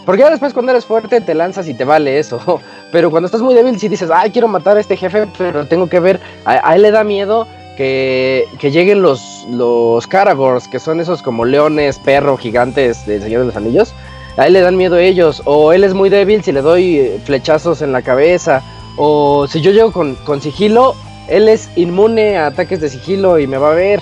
[0.04, 2.60] Porque ya después cuando eres fuerte te lanzas y te vale eso.
[2.92, 5.88] Pero cuando estás muy débil si dices, ay, quiero matar a este jefe, pero tengo
[5.88, 7.46] que ver, a, él le da miedo
[7.76, 13.40] que, que lleguen los, los Caragors, que son esos como leones, perro, gigantes del Señor
[13.40, 13.94] de los Anillos.
[14.36, 15.42] A él le dan miedo ellos.
[15.44, 18.62] O él es muy débil si le doy eh, flechazos en la cabeza.
[18.96, 20.94] O si yo llego con, con sigilo,
[21.28, 24.00] él es inmune a ataques de sigilo y me va a ver.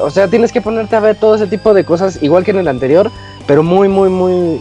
[0.00, 2.58] O sea, tienes que ponerte a ver todo ese tipo de cosas, igual que en
[2.58, 3.10] el anterior,
[3.46, 4.60] pero muy, muy, muy,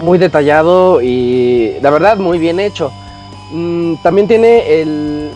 [0.00, 2.92] muy detallado y la verdad muy bien hecho.
[3.52, 5.30] Mm, también tiene el,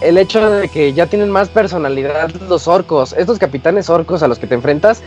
[0.00, 3.12] el hecho de que ya tienen más personalidad los orcos.
[3.12, 5.02] Estos capitanes orcos a los que te enfrentas,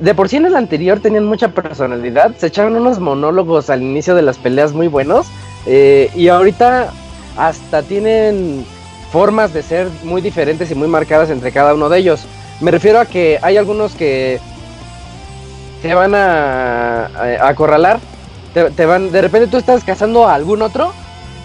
[0.00, 2.34] de por sí en el anterior tenían mucha personalidad.
[2.36, 5.26] Se echaron unos monólogos al inicio de las peleas muy buenos.
[5.66, 6.92] eh, y ahorita
[7.36, 8.64] hasta tienen
[9.10, 12.26] formas de ser muy diferentes y muy marcadas entre cada uno de ellos.
[12.60, 14.40] Me refiero a que hay algunos que
[15.82, 17.10] te van a,
[17.40, 18.00] acorralar.
[18.52, 20.92] Te, te van, de repente tú estás cazando a algún otro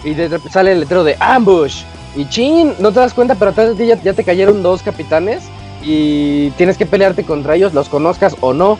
[0.04, 1.82] y de sale el letrero de ambush.
[2.16, 5.44] Y chin, no te das cuenta, pero atrás de ti ya, te cayeron dos capitanes
[5.82, 8.78] y tienes que pelearte contra ellos, los conozcas o no.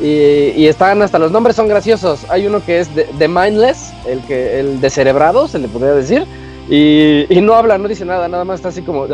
[0.00, 2.28] Y, están hasta los nombres son graciosos.
[2.28, 2.88] Hay uno que es
[3.18, 6.26] The Mindless, el que el descerebrado, se le podría decir.
[6.68, 9.06] Y, y no habla, no dice nada, nada más está así como.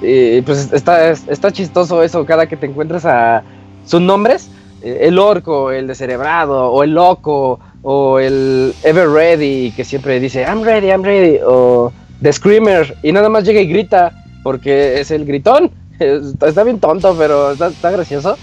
[0.00, 3.42] Y pues está, está chistoso eso, cada que te encuentras a
[3.86, 4.50] sus nombres.
[4.82, 10.42] eh, El orco, el descerebrado, o el loco, o el Ever Ready, que siempre dice
[10.42, 11.92] I'm ready, I'm ready, o
[12.22, 14.12] The Screamer, y nada más llega y grita,
[14.42, 15.70] porque es el gritón.
[15.98, 18.36] Está, bien tonto, pero está gracioso.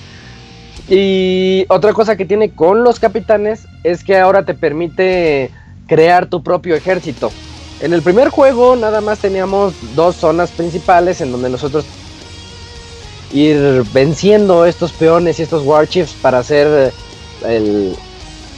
[0.88, 5.52] Y otra cosa que tiene con los capitanes es que ahora te permite
[5.88, 7.32] crear tu propio ejército.
[7.84, 11.84] En el primer juego nada más teníamos dos zonas principales en donde nosotros
[13.34, 16.94] ir venciendo estos peones y estos warchiefs para hacer
[17.46, 17.94] el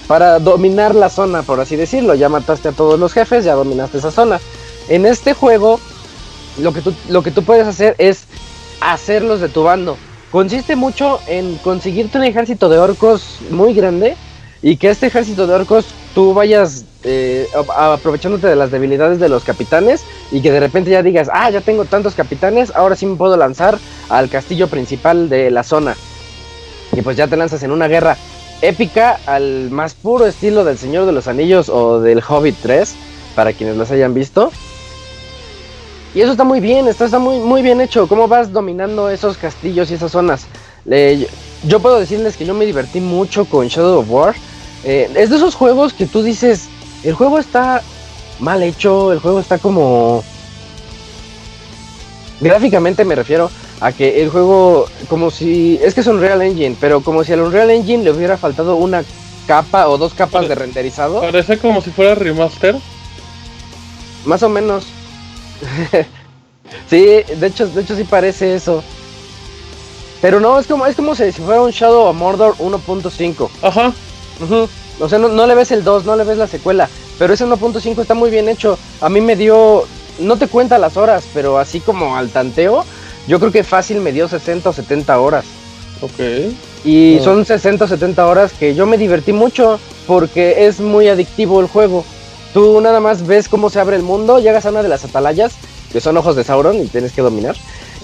[0.07, 2.13] para dominar la zona, por así decirlo.
[2.13, 4.39] Ya mataste a todos los jefes, ya dominaste esa zona.
[4.89, 5.79] En este juego
[6.59, 8.25] lo que tú, lo que tú puedes hacer es
[8.79, 9.97] hacerlos de tu bando.
[10.29, 14.17] Consiste mucho en conseguirte un ejército de orcos muy grande
[14.61, 19.43] y que este ejército de orcos tú vayas eh, aprovechándote de las debilidades de los
[19.43, 23.15] capitanes y que de repente ya digas, ah, ya tengo tantos capitanes, ahora sí me
[23.15, 23.77] puedo lanzar
[24.09, 25.95] al castillo principal de la zona.
[26.93, 28.17] Y pues ya te lanzas en una guerra
[28.61, 32.95] épica al más puro estilo del Señor de los Anillos o del Hobbit 3,
[33.35, 34.51] para quienes los hayan visto.
[36.15, 38.07] Y eso está muy bien, está, está muy, muy bien hecho.
[38.07, 40.47] ¿Cómo vas dominando esos castillos y esas zonas?
[41.67, 44.35] Yo puedo decirles que yo me divertí mucho con Shadow of War.
[44.85, 46.69] Eh, es de esos juegos que tú dices,
[47.05, 47.81] el juego está
[48.39, 50.23] mal hecho, el juego está como...
[52.41, 53.49] Gráficamente me refiero
[53.79, 55.79] a que el juego, como si...
[55.81, 58.75] Es que es un Unreal Engine, pero como si al Unreal Engine le hubiera faltado
[58.75, 59.03] una
[59.47, 61.21] capa o dos capas de renderizado.
[61.21, 62.75] Parece como si fuera remaster.
[64.25, 64.85] Más o menos.
[66.89, 68.83] sí, de hecho, de hecho sí parece eso.
[70.21, 73.49] Pero no, es como, es como si fuera un Shadow of Mordor 1.5.
[73.61, 73.93] Ajá.
[74.41, 74.67] Ujú.
[74.99, 76.89] O sea, no, no le ves el 2, no le ves la secuela.
[77.17, 78.77] Pero ese 1.5 está muy bien hecho.
[79.01, 79.85] A mí me dio.
[80.19, 82.85] No te cuenta las horas, pero así como al tanteo,
[83.27, 85.45] yo creo que fácil me dio 60 o 70 horas.
[86.01, 86.53] Ok.
[86.85, 91.59] Y son 60 o 70 horas que yo me divertí mucho porque es muy adictivo
[91.59, 92.05] el juego.
[92.53, 95.53] Tú nada más ves cómo se abre el mundo, llegas a una de las atalayas,
[95.91, 97.57] que son ojos de Sauron y tienes que dominar.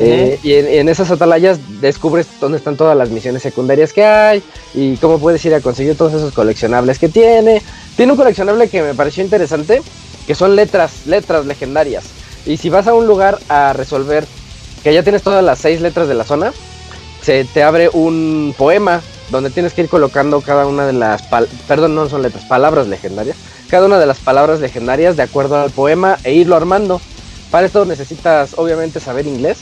[0.04, 4.42] Eh, y en, en esas atalayas descubres dónde están todas las misiones secundarias que hay
[4.74, 7.62] y cómo puedes ir a conseguir todos esos coleccionables que tiene.
[7.96, 9.82] Tiene un coleccionable que me pareció interesante,
[10.26, 12.06] que son letras, letras legendarias.
[12.46, 14.26] Y si vas a un lugar a resolver,
[14.84, 16.52] que ya tienes todas las seis letras de la zona,
[17.22, 21.22] se te abre un poema donde tienes que ir colocando cada una de las,
[21.68, 23.38] perdón, no son letras, palabras legendarias,
[23.70, 27.00] cada una de las palabras legendarias de acuerdo al poema e irlo armando.
[27.52, 29.60] Para esto necesitas obviamente saber inglés,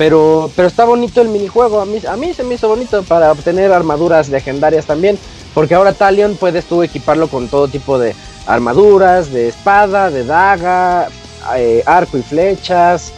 [0.00, 3.30] pero, pero está bonito el minijuego, a mí, a mí se me hizo bonito para
[3.32, 5.18] obtener armaduras legendarias también,
[5.52, 8.14] porque ahora Talion puedes tú equiparlo con todo tipo de
[8.46, 11.08] armaduras, de espada, de daga,
[11.54, 13.12] eh, arco y flechas,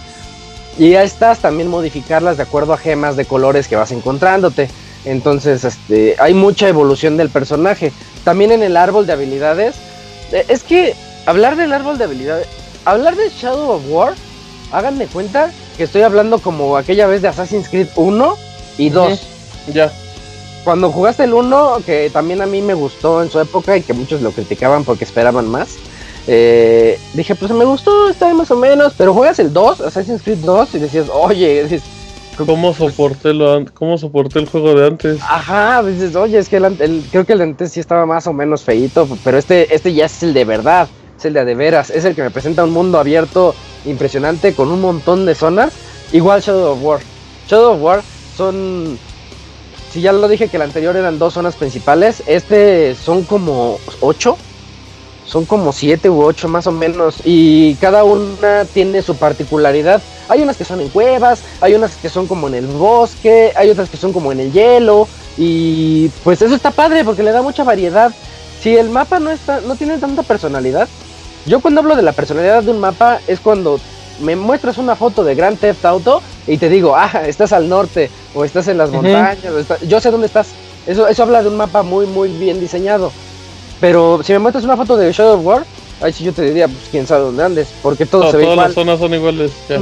[0.77, 4.69] y a estas también modificarlas de acuerdo a gemas de colores que vas encontrándote.
[5.05, 7.93] Entonces, este, hay mucha evolución del personaje.
[8.25, 9.77] También en el árbol de habilidades.
[10.33, 10.97] eh, Es que
[11.27, 12.49] hablar del árbol de habilidades.
[12.85, 14.15] Hablar de Shadow of War.
[14.73, 18.37] Háganme cuenta que estoy hablando como aquella vez de Assassin's Creed 1
[18.79, 19.21] y 2.
[19.75, 19.93] Ya.
[20.65, 23.93] Cuando jugaste el 1, que también a mí me gustó en su época y que
[23.95, 25.71] muchos lo criticaban porque esperaban más.
[26.29, 28.93] eh, dije, pues me gustó, está ahí más o menos.
[28.97, 31.83] Pero juegas el 2, Assassin's Creed 2, y decías, oye, dices,
[32.47, 35.21] ¿Cómo soporté, lo ¿Cómo soporté el juego de antes?
[35.21, 38.27] Ajá, dices, oye, es que el, el- creo que el de antes sí estaba más
[38.27, 40.89] o menos feíto, pero este, este ya es el de verdad,
[41.23, 43.55] es el de de veras, es el que me presenta un mundo abierto
[43.85, 45.73] impresionante con un montón de zonas,
[46.13, 47.01] igual Shadow of War.
[47.49, 48.03] Shadow of War
[48.37, 48.99] son,
[49.93, 54.37] si ya lo dije que el anterior eran dos zonas principales, este son como ocho,
[55.25, 60.03] son como siete u ocho más o menos, y cada una tiene su particularidad.
[60.29, 63.71] Hay unas que son en cuevas, hay unas que son como en el bosque, hay
[63.71, 65.07] otras que son como en el hielo,
[65.39, 68.13] y pues eso está padre porque le da mucha variedad.
[68.61, 70.89] Si el mapa no está, no tiene tanta personalidad,
[71.47, 73.81] yo cuando hablo de la personalidad de un mapa es cuando
[74.21, 78.11] me muestras una foto de Grand Theft Auto y te digo, ah, estás al norte
[78.35, 80.49] o estás en las montañas, o está- yo sé dónde estás.
[80.87, 83.13] Eso, eso habla de un mapa muy, muy bien diseñado.
[83.81, 85.65] Pero si me muestras una foto de Shadow of War,
[86.01, 88.43] ahí sí yo te diría, pues quién sabe dónde andes, porque todo No, se ve
[88.45, 88.69] todas igual.
[88.69, 89.53] las zonas son iguales.
[89.69, 89.79] ya.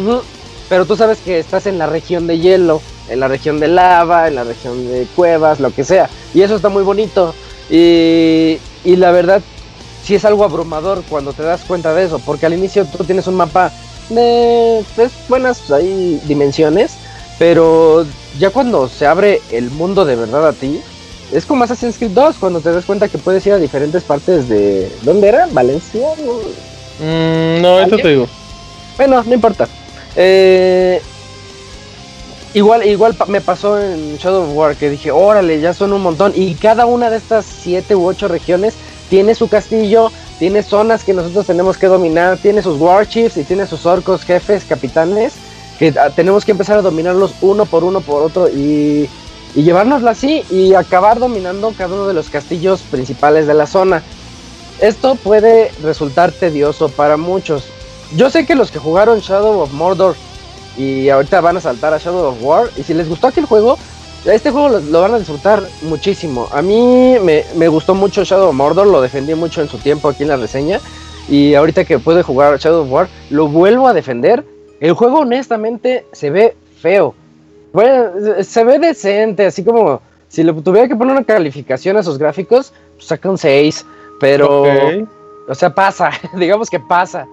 [0.69, 4.29] Pero tú sabes que estás en la región de hielo, en la región de lava,
[4.29, 6.09] en la región de cuevas, lo que sea.
[6.33, 7.35] Y eso está muy bonito.
[7.69, 9.43] Y, y la verdad,
[10.03, 13.27] sí es algo abrumador cuando te das cuenta de eso, porque al inicio tú tienes
[13.27, 13.73] un mapa
[14.09, 16.93] de pues, buenas ahí dimensiones,
[17.39, 18.07] pero
[18.39, 20.81] ya cuando se abre el mundo de verdad a ti,
[21.33, 24.49] es como Assassin's Creed 2, cuando te das cuenta que puedes ir a diferentes partes
[24.49, 24.91] de...
[25.03, 25.47] ¿Dónde era?
[25.53, 26.01] ¿Valencia?
[26.25, 26.33] No,
[27.03, 28.03] Mm, no, ¿Alguien?
[28.03, 28.29] te digo.
[28.99, 29.67] bueno, no importa.
[30.17, 31.01] Eh,
[32.53, 36.03] igual, igual pa- me pasó en Shadow of War que dije, órale, ya son un
[36.03, 36.33] montón.
[36.35, 38.75] Y cada una de estas siete u ocho regiones
[39.11, 43.67] tiene su castillo, tiene zonas que nosotros tenemos que dominar, tiene sus warchiefs y tiene
[43.67, 45.35] sus orcos, jefes, capitanes,
[45.79, 48.49] que ah, tenemos que empezar a dominarlos uno por uno por otro.
[48.49, 49.11] Y
[49.55, 54.03] y así y acabar dominando cada uno de los castillos principales de la zona.
[54.81, 57.65] Esto puede resultar tedioso para muchos.
[58.17, 60.15] Yo sé que los que jugaron Shadow of Mordor
[60.77, 63.77] y ahorita van a saltar a Shadow of War, y si les gustó aquel juego,
[64.25, 66.49] este juego lo, lo van a disfrutar muchísimo.
[66.53, 70.09] A mí me, me gustó mucho Shadow of Mordor, lo defendí mucho en su tiempo
[70.09, 70.81] aquí en la reseña.
[71.29, 74.45] Y ahorita que pude jugar Shadow of War, lo vuelvo a defender.
[74.81, 77.15] El juego honestamente se ve feo.
[77.73, 78.11] Bueno,
[78.43, 82.73] se ve decente, así como si le tuviera que poner una calificación a sus gráficos,
[82.97, 83.87] pues saca un 6.
[84.19, 85.09] Pero, Ok.
[85.49, 87.27] o sea, pasa, digamos que pasa.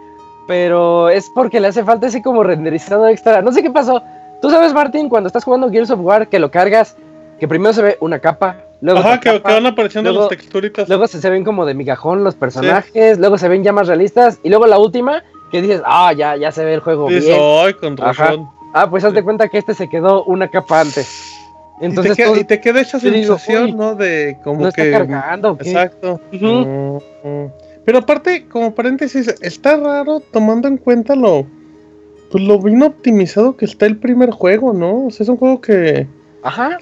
[0.48, 3.42] Pero es porque le hace falta así como renderizado extra.
[3.42, 4.02] No sé qué pasó.
[4.42, 6.96] Tú sabes, Martín, cuando estás jugando Gears of War, que lo cargas,
[7.40, 10.38] que primero se ve una capa, luego Ajá, que, que capa, van apareciendo luego- las
[10.38, 10.88] texturitas.
[10.88, 14.40] luego se, se ven como de migajón los personajes, luego se ven ya más realistas,
[14.44, 17.40] y luego la última, que dices, ah, ya, ya se ve el juego Dices, bien.
[17.42, 18.50] "Ay, con razón.
[18.74, 21.34] Ah, pues haz de cuenta que este se quedó una capa antes.
[21.80, 23.96] Entonces y, te queda, y te queda esa digo, sensación, ¿no?
[23.96, 24.92] De como no está que.
[24.92, 25.58] cargando.
[25.62, 26.20] Exacto.
[26.32, 27.52] Mm, mm.
[27.86, 31.46] Pero aparte, como paréntesis, está raro tomando en cuenta lo.
[32.32, 35.06] Pues lo bien optimizado que está el primer juego, ¿no?
[35.06, 36.08] O sea, es un juego que
[36.44, 36.78] Ajá.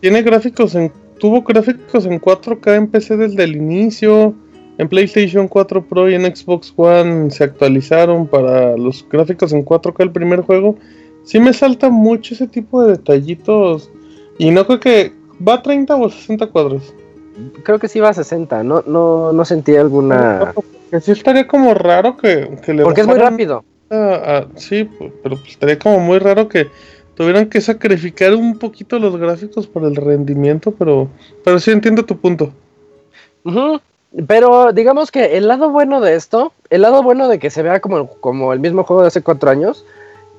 [0.00, 0.92] tiene gráficos en.
[1.18, 4.34] Tuvo gráficos en 4K en PC desde el inicio.
[4.78, 10.02] En PlayStation 4 Pro y en Xbox One se actualizaron para los gráficos en 4K
[10.04, 10.76] el primer juego.
[11.24, 13.90] Sí me salta mucho ese tipo de detallitos.
[14.38, 15.12] Y no creo que.
[15.46, 16.94] ¿Va a 30 o 60 cuadros?
[17.62, 20.52] Creo que sí va a 60, no, no, no sentí alguna...
[21.00, 23.64] Sí estaría como raro que, que le Porque es muy rápido.
[24.56, 24.88] Sí,
[25.22, 26.68] pero pues estaría como muy raro que
[27.14, 31.08] tuvieran que sacrificar un poquito los gráficos por el rendimiento, pero,
[31.44, 32.52] pero sí entiendo tu punto.
[34.26, 37.80] Pero digamos que el lado bueno de esto, el lado bueno de que se vea
[37.80, 39.84] como, como el mismo juego de hace cuatro años,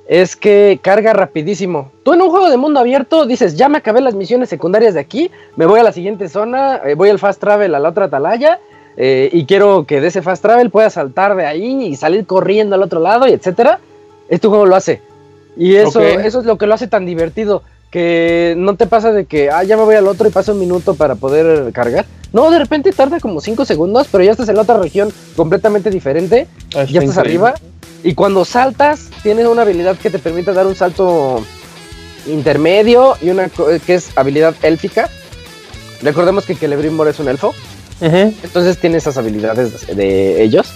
[0.08, 1.92] es que carga rapidísimo.
[2.04, 5.00] Tú en un juego de mundo abierto dices, ya me acabé las misiones secundarias de
[5.00, 8.06] aquí, me voy a la siguiente zona, eh, voy al fast travel a la otra
[8.06, 8.60] atalaya,
[8.98, 12.76] eh, y quiero que de ese fast travel pueda saltar de ahí y salir corriendo
[12.76, 13.80] al otro lado, y etcétera.
[14.30, 15.02] Este juego lo hace.
[15.58, 17.64] Y eso, eso es lo que lo hace tan divertido.
[17.90, 20.60] Que no te pasa de que, ah, ya me voy al otro y pasa un
[20.60, 22.06] minuto para poder cargar.
[22.32, 25.90] No, de repente tarda como 5 segundos, pero ya estás en la otra región completamente
[25.90, 26.48] diferente.
[26.74, 27.48] Ah, Ya está estás increíble.
[27.50, 27.54] arriba.
[28.04, 31.44] Y cuando saltas, tienes una habilidad que te permite dar un salto
[32.28, 35.10] intermedio y una co- que es habilidad élfica.
[36.02, 37.54] Recordemos que Celebrimbor es un elfo.
[38.02, 40.68] Entonces tiene esas habilidades de, de ellos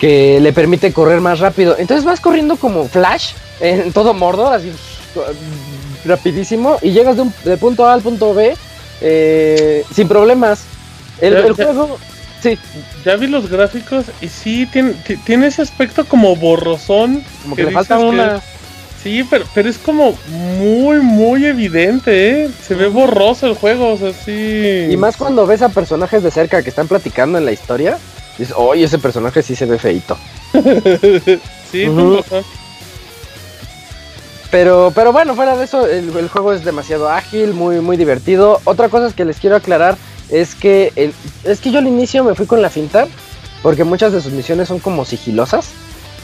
[0.00, 1.76] que le permite correr más rápido.
[1.78, 4.72] Entonces vas corriendo como Flash en todo Mordor, así
[6.04, 8.54] rapidísimo, y llegas de, un, de punto A al punto B
[9.00, 10.64] eh, sin problemas.
[11.20, 11.98] El, Ya- el ya- juego,
[12.42, 12.58] sí,
[13.04, 17.24] Ya vi los gráficos y sí, tiene, ti- tiene ese aspecto como borrosón.
[17.42, 18.40] como que que le falta que-.
[19.04, 20.16] Sí, pero, pero es como
[20.58, 22.50] muy, muy evidente, ¿eh?
[22.66, 24.88] Se ve borroso el juego, o sea, sí.
[24.90, 27.98] Y más cuando ves a personajes de cerca que están platicando en la historia,
[28.38, 30.16] dices, oye, ese personaje sí se ve feito.
[31.70, 31.84] sí.
[34.50, 38.60] Pero, pero bueno, fuera de eso, el, el juego es demasiado ágil, muy, muy divertido.
[38.64, 39.96] Otra cosa que les quiero aclarar
[40.30, 41.12] es que el-
[41.44, 43.06] es que yo al inicio me fui con la finta,
[43.62, 45.70] porque muchas de sus misiones son como sigilosas,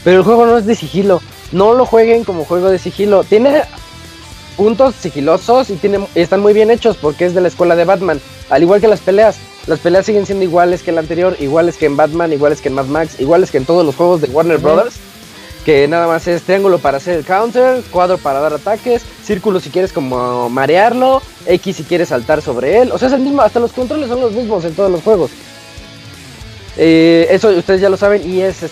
[0.03, 1.21] pero el juego no es de sigilo.
[1.51, 3.23] No lo jueguen como juego de sigilo.
[3.23, 3.63] Tiene
[4.57, 8.21] puntos sigilosos y tiene, están muy bien hechos porque es de la escuela de Batman.
[8.49, 9.37] Al igual que las peleas.
[9.67, 12.75] Las peleas siguen siendo iguales que el anterior, iguales que en Batman, iguales que en
[12.75, 14.65] Mad Max, iguales que en todos los juegos de Warner Ujú.
[14.65, 14.95] Brothers
[15.63, 19.69] que nada más es triángulo para hacer el counter, cuadro para dar ataques, círculo si
[19.69, 22.91] quieres como marearlo, X si quieres saltar sobre él.
[22.91, 25.31] O sea, es el mismo, hasta los controles son los mismos en todos los juegos.
[26.77, 28.63] Eh, eso ustedes ya lo saben y es,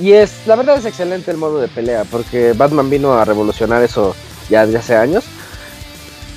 [0.00, 3.82] y es, la verdad es excelente el modo de pelea, porque Batman vino a revolucionar
[3.82, 4.14] eso
[4.48, 5.24] ya desde hace años.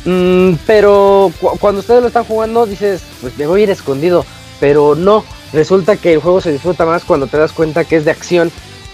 [0.05, 4.25] Mm, pero cu- cuando ustedes lo están jugando dices, pues me voy a ir escondido,
[4.59, 8.05] pero no, resulta que el juego se disfruta más cuando te das cuenta que es
[8.05, 8.51] de acción.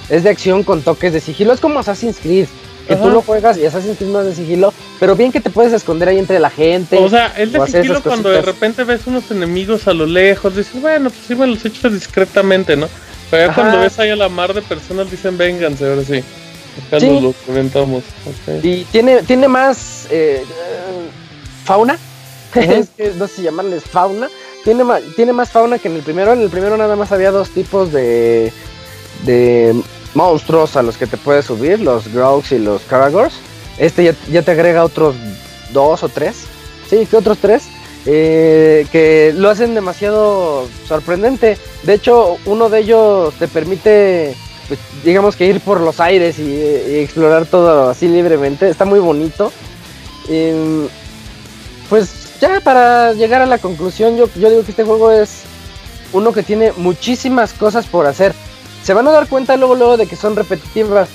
[0.10, 1.54] Es de acción con toques de sigilo.
[1.54, 2.48] Es como Assassin's Creed.
[2.88, 4.74] Que tú lo juegas y Assassin's Creed no es de sigilo.
[5.00, 6.98] Pero bien que te puedes esconder ahí entre la gente.
[6.98, 10.82] O sea, el de sigilo cuando de repente ves unos enemigos a lo lejos, dices,
[10.82, 12.90] bueno, pues sí me los echo discretamente, ¿no?
[13.32, 16.24] Pero ya cuando ves ahí a la mar de personas dicen, vénganse, ahora sí.
[16.88, 17.34] Acá Sí.
[17.48, 18.03] reventamos.
[18.26, 18.64] ok.
[18.64, 20.44] Y tiene, tiene más eh,
[21.66, 21.98] fauna.
[22.56, 24.30] Es que no sé si llamarles fauna.
[24.64, 26.34] Tiene más, tiene más fauna que en el primero.
[26.34, 28.52] En el primero nada más había dos tipos de,
[29.26, 29.74] de
[30.14, 33.34] monstruos a los que te puedes subir, los Grogs y los Karagors.
[33.78, 35.16] Este ya, ya te agrega otros
[35.72, 36.36] dos o tres.
[36.90, 37.64] Sí, que otros tres.
[38.06, 41.57] Eh, que lo hacen demasiado sorprendente.
[41.84, 44.36] De hecho, uno de ellos te permite,
[44.68, 48.69] pues, digamos que ir por los aires y, explorar todo así libremente.
[48.69, 49.52] Está muy bonito.
[50.30, 50.88] Em,
[51.90, 55.41] pues ya para llegar a la conclusión, yo, yo digo que este juego es
[56.14, 58.34] uno que tiene muchísimas cosas por hacer.
[58.84, 61.10] Se van a dar cuenta luego, luego de que son repetitivas.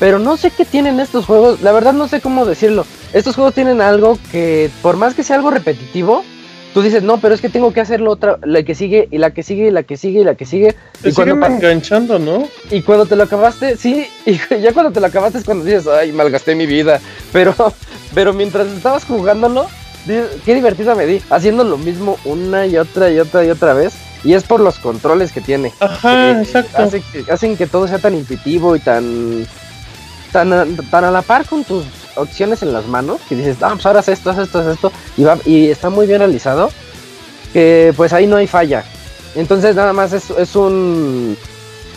[0.00, 1.60] Pero no sé qué tienen estos juegos.
[1.60, 2.84] La verdad no sé cómo decirlo.
[3.12, 6.24] Estos juegos tienen algo que, por más que sea algo repetitivo,
[6.72, 9.32] tú dices, no, pero es que tengo que hacerlo otra, la que sigue, y la
[9.32, 10.74] que sigue, y la que sigue, y la que sigue.
[11.02, 12.48] Te y cuando enganchando, ¿no?
[12.70, 15.86] y cuando te lo acabaste, sí, y ya cuando te lo acabaste es cuando dices,
[15.86, 16.98] ay, malgasté mi vida.
[17.32, 17.54] Pero,
[18.14, 19.66] pero mientras estabas jugándolo,
[20.06, 23.74] dices, qué divertida me di, haciendo lo mismo una y otra y otra y otra
[23.74, 23.92] vez.
[24.24, 25.72] Y es por los controles que tiene.
[25.80, 26.82] Ajá, Eh, exacto.
[26.82, 29.46] hace que- hacen que todo sea tan intuitivo y tan,
[30.32, 31.84] tan, a- tan a la par con tus
[32.16, 34.92] opciones en las manos, que dices, ah, pues ahora haz esto, haz esto, haz esto,
[35.16, 36.70] y, va, y está muy bien realizado,
[37.52, 38.84] que pues ahí no hay falla.
[39.34, 41.36] Entonces nada más es, es un...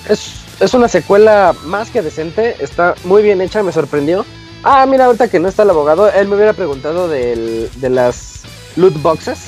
[0.10, 4.26] Es, es una secuela más que decente, está muy bien hecha, me sorprendió.
[4.64, 8.42] Ah, mira, ahorita que no está el abogado, él me hubiera preguntado del- de las
[8.76, 9.40] loot boxes.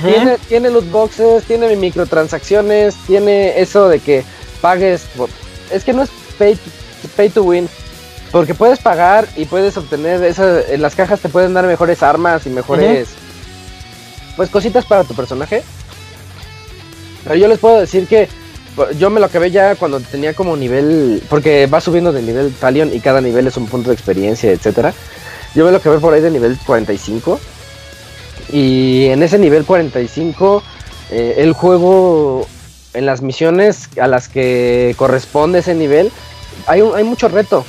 [0.00, 4.24] Tiene, tiene loot boxes, tiene microtransacciones, tiene eso de que
[4.60, 5.02] pagues.
[5.16, 5.30] por-
[5.70, 7.68] Es que no es pay to, pay to win.
[8.32, 10.22] Porque puedes pagar y puedes obtener.
[10.22, 13.08] Esa, en las cajas te pueden dar mejores armas y mejores.
[14.36, 15.62] Pues cositas para tu personaje.
[17.24, 18.28] Pero yo les puedo decir que.
[18.76, 21.22] pues, Yo me lo acabé ya cuando tenía como nivel.
[21.28, 24.92] Porque va subiendo de nivel Talion y cada nivel es un punto de experiencia, etcétera.
[25.54, 27.40] Yo me lo acabé por ahí de nivel 45.
[28.52, 30.62] Y en ese nivel 45,
[31.10, 32.46] eh, el juego,
[32.94, 36.10] en las misiones a las que corresponde ese nivel,
[36.66, 37.64] hay, un- hay mucho reto.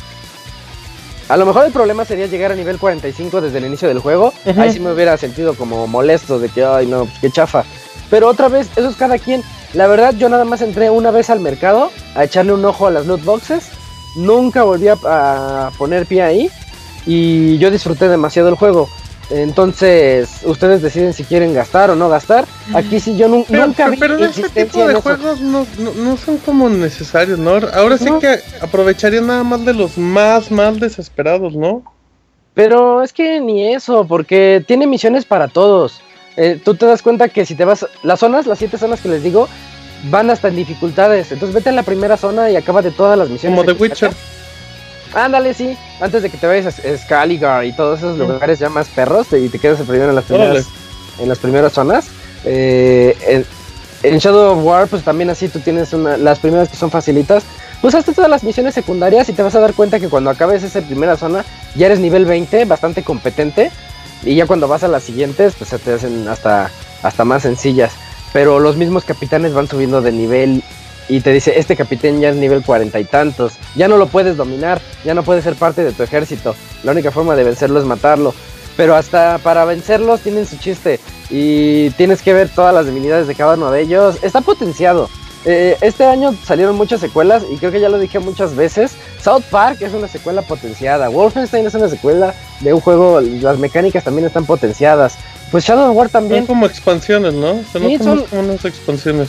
[1.30, 4.34] A lo mejor el problema sería llegar a nivel 45 desde el inicio del juego.
[4.58, 7.64] Ahí sí me hubiera sentido como molesto de que, ay, no, pues qué chafa.
[8.10, 9.44] Pero otra vez, eso es cada quien.
[9.74, 12.92] La verdad, yo nada más entré una vez al mercado a echarle un ojo a
[12.92, 13.70] las loot boxes.
[14.16, 16.50] Nunca volví a, a poner pie ahí.
[17.06, 18.90] Y yo disfruté demasiado el juego.
[19.30, 22.46] Entonces, ustedes deciden si quieren gastar o no gastar.
[22.74, 25.92] Aquí sí yo nun- Pero, nunca vi pero en este tipo de juegos no, no,
[25.94, 27.52] no son como necesarios, ¿no?
[27.74, 28.20] Ahora sí No.
[28.20, 31.84] que aprovecharían nada más de los más, más desesperados, ¿no?
[32.56, 36.02] Pero es que ni eso, porque tiene misiones para todos.
[36.36, 39.10] Eh, tú te das cuenta que si te vas, las zonas, las siete zonas que
[39.10, 39.48] les digo,
[40.10, 41.32] van hasta en dificultades.
[41.32, 43.58] Entonces vete a la primera zona y acaba de todas las misiones.
[43.60, 44.12] Como The Witcher.
[45.14, 45.78] Ándale, sí.
[46.00, 49.50] Antes de que te vayas a Scaligar y todos esos lugares ya más perros y
[49.50, 50.68] te quedas primero en las primeras,
[51.20, 52.08] en las primeras zonas.
[52.46, 53.46] Eh, en,
[54.04, 57.44] en Shadow of War, pues también así tú tienes una, las primeras que son facilitas.
[57.82, 60.64] Pues hazte todas las misiones secundarias y te vas a dar cuenta que cuando acabes
[60.64, 61.46] esa primera zona
[61.76, 63.72] ya eres nivel 20, bastante competente.
[64.24, 66.70] Y ya cuando vas a las siguientes, pues se te hacen hasta,
[67.04, 67.94] hasta más sencillas.
[68.34, 70.64] Pero los mismos capitanes van subiendo de nivel
[71.10, 74.38] y te dice, este capitán ya es nivel cuarenta y tantos, ya no lo puedes
[74.38, 77.86] dominar, ya no puede ser parte de tu ejército, la única forma de vencerlo es
[77.86, 78.34] matarlo.
[78.78, 83.36] Pero hasta para vencerlos tienen su chiste y tienes que ver todas las debilidades de
[83.36, 84.16] cada uno de ellos.
[84.22, 85.10] Está potenciado.
[85.44, 88.94] Eh, este año salieron muchas secuelas y creo que ya lo dije muchas veces.
[89.22, 91.10] South Park es una secuela potenciada.
[91.10, 93.20] Wolfenstein es una secuela de un juego.
[93.20, 95.16] Las mecánicas también están potenciadas.
[95.52, 96.46] Pues Shadow of War Son también.
[96.46, 97.56] como expansiones, ¿no?
[97.74, 99.28] Sí, son- más como unas expansiones.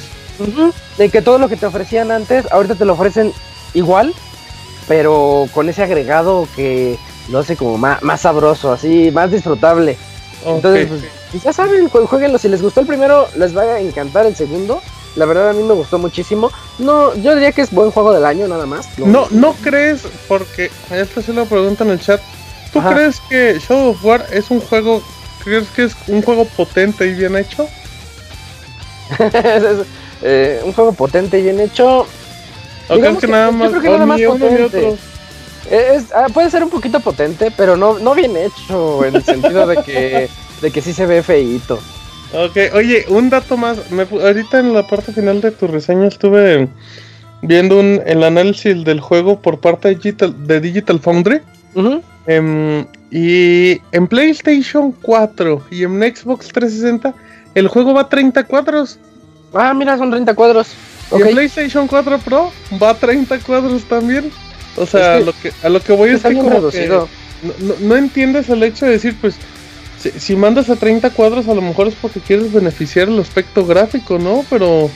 [0.98, 3.32] De que todo lo que te ofrecían antes, ahorita te lo ofrecen
[3.74, 4.14] igual,
[4.88, 6.98] pero con ese agregado que
[7.28, 9.96] lo hace como más, más sabroso, así, más disfrutable.
[10.44, 12.38] Entonces, pues, pues ya saben, jue- jueguenlo.
[12.38, 14.80] Si les gustó el primero, les va a encantar el segundo.
[15.16, 16.50] La verdad, a mí me gustó muchísimo.
[16.78, 18.88] No, yo diría que es buen juego del año, nada más.
[18.98, 22.20] No, no crees, porque esto se lo preguntan en el chat.
[22.72, 22.94] ¿Tú Ajá.
[22.94, 25.02] crees que Shadow of War es un juego,
[25.44, 27.68] crees que es un juego potente y bien hecho?
[30.22, 32.00] Eh, un juego potente y bien hecho.
[32.00, 32.06] ¿O
[32.86, 34.96] crees Digamos que, que- nada yo más, creo que nada más potente.
[35.70, 39.66] Es, ah, puede ser un poquito potente, pero no, no bien hecho, en el sentido
[39.66, 40.28] de que,
[40.60, 41.78] de que sí se ve feíto.
[42.32, 43.90] Ok, oye, un dato más.
[43.90, 46.68] Me ahorita en la parte final de tu reseña estuve
[47.42, 51.40] viendo un, el análisis del juego por parte de Digital, de Digital Foundry.
[52.26, 57.14] Em, y en PlayStation 4 y en Xbox 360
[57.54, 58.98] el juego va a 30 cuadros.
[59.54, 60.68] Ah, mira, son 30 cuadros.
[61.12, 64.30] Y en PlayStation 4 Pro va a 30 cuadros también.
[64.76, 67.08] O sea, Es que a, lo que, a lo que voy es que como reducido.
[67.42, 69.34] que no, no- entiendes el hecho de decir, pues,
[70.00, 73.66] si, si mandas a 30 cuadros a lo mejor es porque quieres beneficiar el aspecto
[73.66, 74.44] gráfico, ¿no?
[74.48, 74.88] Pero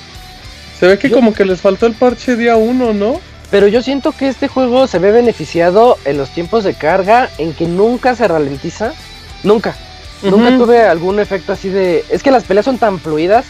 [0.79, 3.21] se ve que Yo- como que les faltó el parche día 1, ¿no?
[3.51, 7.53] Pero yo siento que este juego se ve beneficiado en los tiempos de carga, en
[7.55, 8.93] que nunca se ralentiza.
[9.43, 9.77] Nunca.
[10.23, 12.05] Nunca tuve algún efecto así de...
[12.09, 13.45] Es que las peleas son tan fluidas.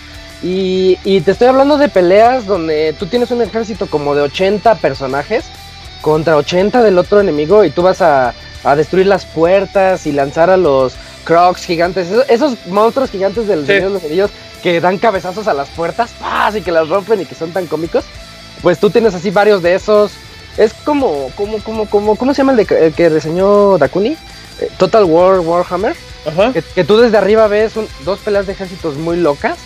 [0.44, 4.74] Y, y te estoy hablando de peleas donde tú tienes un ejército como de 80
[4.76, 5.44] personajes
[6.02, 10.50] contra 80 del otro enemigo y tú vas a, a destruir las puertas y lanzar
[10.50, 10.92] a los
[11.24, 13.72] crocs gigantes, esos, esos monstruos gigantes del Sí.
[13.72, 14.30] De los Anillos
[14.62, 16.56] que dan cabezazos a las puertas, ¡paz!
[16.56, 18.04] y que las rompen y que son tan cómicos.
[18.60, 20.12] Pues tú tienes así varios de esos.
[20.58, 24.10] Es como, como, como, como, ¿cómo se llama el, de, el que reseñó Dakuni?
[24.60, 25.96] Eh, Total War Warhammer.
[26.26, 26.52] Ajá.
[26.52, 29.56] Que, que tú desde arriba ves un- dos peleas de ejércitos muy locas.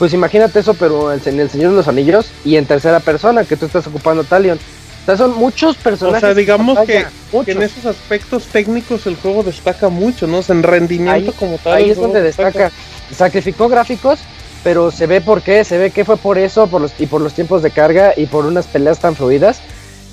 [0.00, 3.54] Pues imagínate eso, pero en, El Señor de los Anillos y en tercera persona, que
[3.54, 4.56] tú estás ocupando Talion.
[4.56, 6.20] O sea, son muchos O personajes.
[6.22, 7.04] sea, digamos que,
[7.46, 10.38] en esos aspectos técnicos el juego destaca mucho, ¿no?
[10.38, 11.74] O sea, en rendimiento Ahí- como tal.
[11.74, 12.70] Ahí es donde destaca.
[13.14, 14.20] Sacrificó gráficos,
[14.64, 17.20] pero se ve por qué, se ve que fue por eso, por los, y por
[17.20, 19.60] los tiempos de carga y por unas peleas tan fluidas,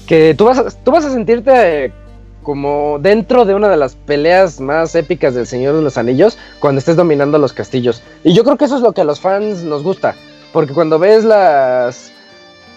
[0.06, 1.93] que tú vas a, tú vas a sentirte
[2.48, 6.80] como dentro de una de las peleas más épicas del Señor de los Anillos cuando
[6.80, 8.01] estés dominando los castillos.
[8.24, 10.16] Y yo creo que eso es lo que a los fans nos gusta,
[10.53, 12.14] porque cuando ves las,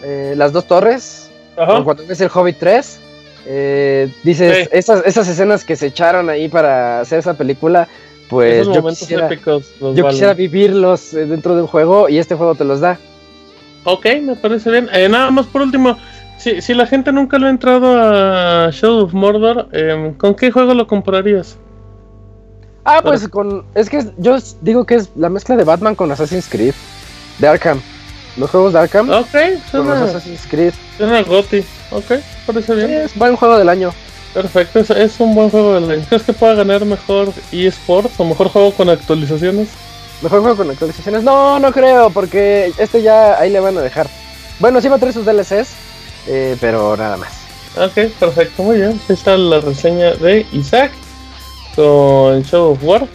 [0.03, 1.79] eh, las dos torres, Ajá.
[1.79, 2.99] o cuando ves el Hobbit 3,
[3.47, 4.69] eh, dices, Sí.
[4.73, 7.87] esas, esas escenas que se echaron ahí para hacer esa película,
[8.29, 10.09] pues Esos yo momentos quisiera, épicos yo valen.
[10.09, 12.99] quisiera vivirlos eh, dentro de un juego y este juego te los da.
[13.85, 14.89] Ok, me parece bien.
[14.93, 15.97] Eh, nada más por último,
[16.41, 20.51] si, si la gente nunca lo ha entrado a Shadow of Mordor, em, ¿con qué
[20.51, 21.57] juego lo comprarías?
[22.85, 23.65] Ah, pues con.
[23.75, 26.75] Es que yo digo que es la mezcla de Batman con Assassin's Creed.
[27.39, 27.81] De Arkham.
[28.37, 29.27] Los juegos de Arkham Ok,
[29.71, 30.73] con los suena, Assassin's Creed.
[30.97, 31.65] suena Goti.
[31.91, 32.13] Ok,
[32.47, 32.91] parece bien.
[32.91, 33.93] Es buen juego del año.
[34.33, 36.05] Perfecto, es, es un buen juego del año.
[36.09, 39.69] ¿Crees que pueda ganar mejor eSports o mejor juego con actualizaciones?
[40.23, 41.23] Mejor juego con actualizaciones.
[41.23, 44.07] No, no creo, porque este ya ahí le van a dejar.
[44.61, 45.69] Bueno, sí va a traer sus DLCs,
[46.27, 47.41] eh, pero nada más.
[47.77, 48.91] Ok, perfecto, muy bien.
[48.91, 50.93] Ahí está la reseña de Isaac
[51.77, 53.07] con Shadow of War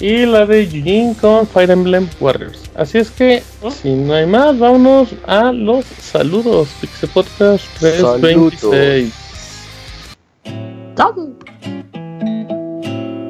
[0.00, 2.58] y la de Eugene con Fire Emblem Warriors.
[2.74, 3.42] Así es que,
[3.80, 6.68] si no hay más, vámonos a los saludos.
[6.80, 9.12] Pixel Podcast 326.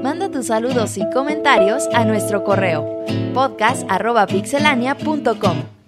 [0.03, 5.82] Manda tus saludos y comentarios a nuestro correo podcast.pixelania.com.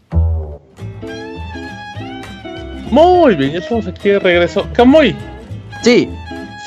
[2.91, 4.67] Muy bien, ya estamos aquí de regreso.
[4.73, 5.15] Kamui,
[5.83, 6.09] Sí,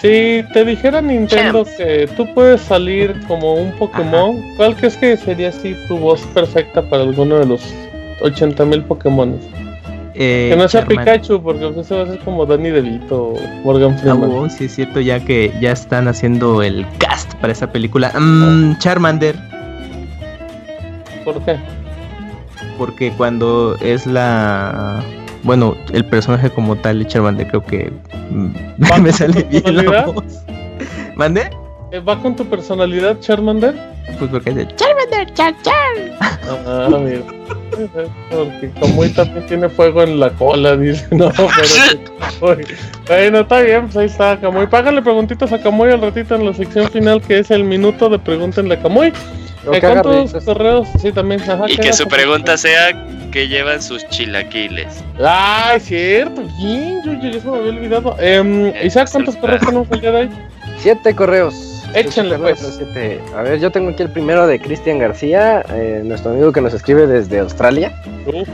[0.02, 5.50] si te dijera Nintendo que tú puedes salir como un Pokémon, ¿cuál crees que sería
[5.50, 7.62] así tu voz perfecta para alguno de los
[8.22, 9.40] 80.000 Pokémon?
[10.20, 13.40] eh, Que no sea Charman- Pikachu, porque ese va a ser como Danny DeVito o
[13.64, 14.30] Morgan Ah, Freeman.
[14.32, 18.12] oh, sí es cierto, ya que ya están haciendo el cast para esa película.
[18.20, 19.36] Mm, Charmander,
[21.26, 21.58] ¿Por qué?
[22.78, 25.04] porque cuando es la...
[25.48, 27.90] Bueno, el personaje como tal de Charmander creo que
[28.32, 28.52] mm,
[28.92, 30.44] ¿Va me sale bien la voz.
[31.16, 31.50] ¿Mande?
[31.94, 33.74] Eh, ¿Va con tu personalidad, Charmander?
[34.20, 36.36] Pues porque hace Charmander, Char Char.
[36.68, 37.22] Ah, mira.
[38.30, 41.08] Porque Kamui también tiene fuego en la cola, dice.
[41.16, 42.58] No, pero.
[43.08, 44.68] Bueno, está bien, pues ahí está Kamui.
[44.68, 48.20] Págale preguntitas a Kamui al ratito en la sección final, que es el minuto de
[48.20, 49.14] pregúntenle a Kamui.
[49.72, 50.44] Que haga ¿Cuántos risas.
[50.46, 50.88] correos?
[51.02, 51.42] Sí, también.
[51.42, 55.04] Ajá, Y que su pregunta sea que llevan sus chilaquiles.
[55.20, 56.42] Ah, es cierto.
[56.58, 58.16] Bien, yo, yo, yo se me había olvidado.
[58.20, 60.30] Eh, Isaac, ¿cuántos correos tenemos el día de hoy?
[60.78, 61.84] Siete correos.
[61.94, 62.76] Échenle, Siete pues.
[62.78, 63.22] siete.
[63.36, 66.74] A ver, yo tengo aquí el primero de Cristian García, eh, nuestro amigo que nos
[66.74, 67.94] escribe desde Australia.
[68.26, 68.48] Uf,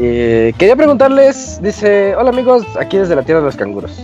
[0.00, 3.98] Eh, quería preguntarles, dice, hola amigos, aquí desde la tierra de los canguros.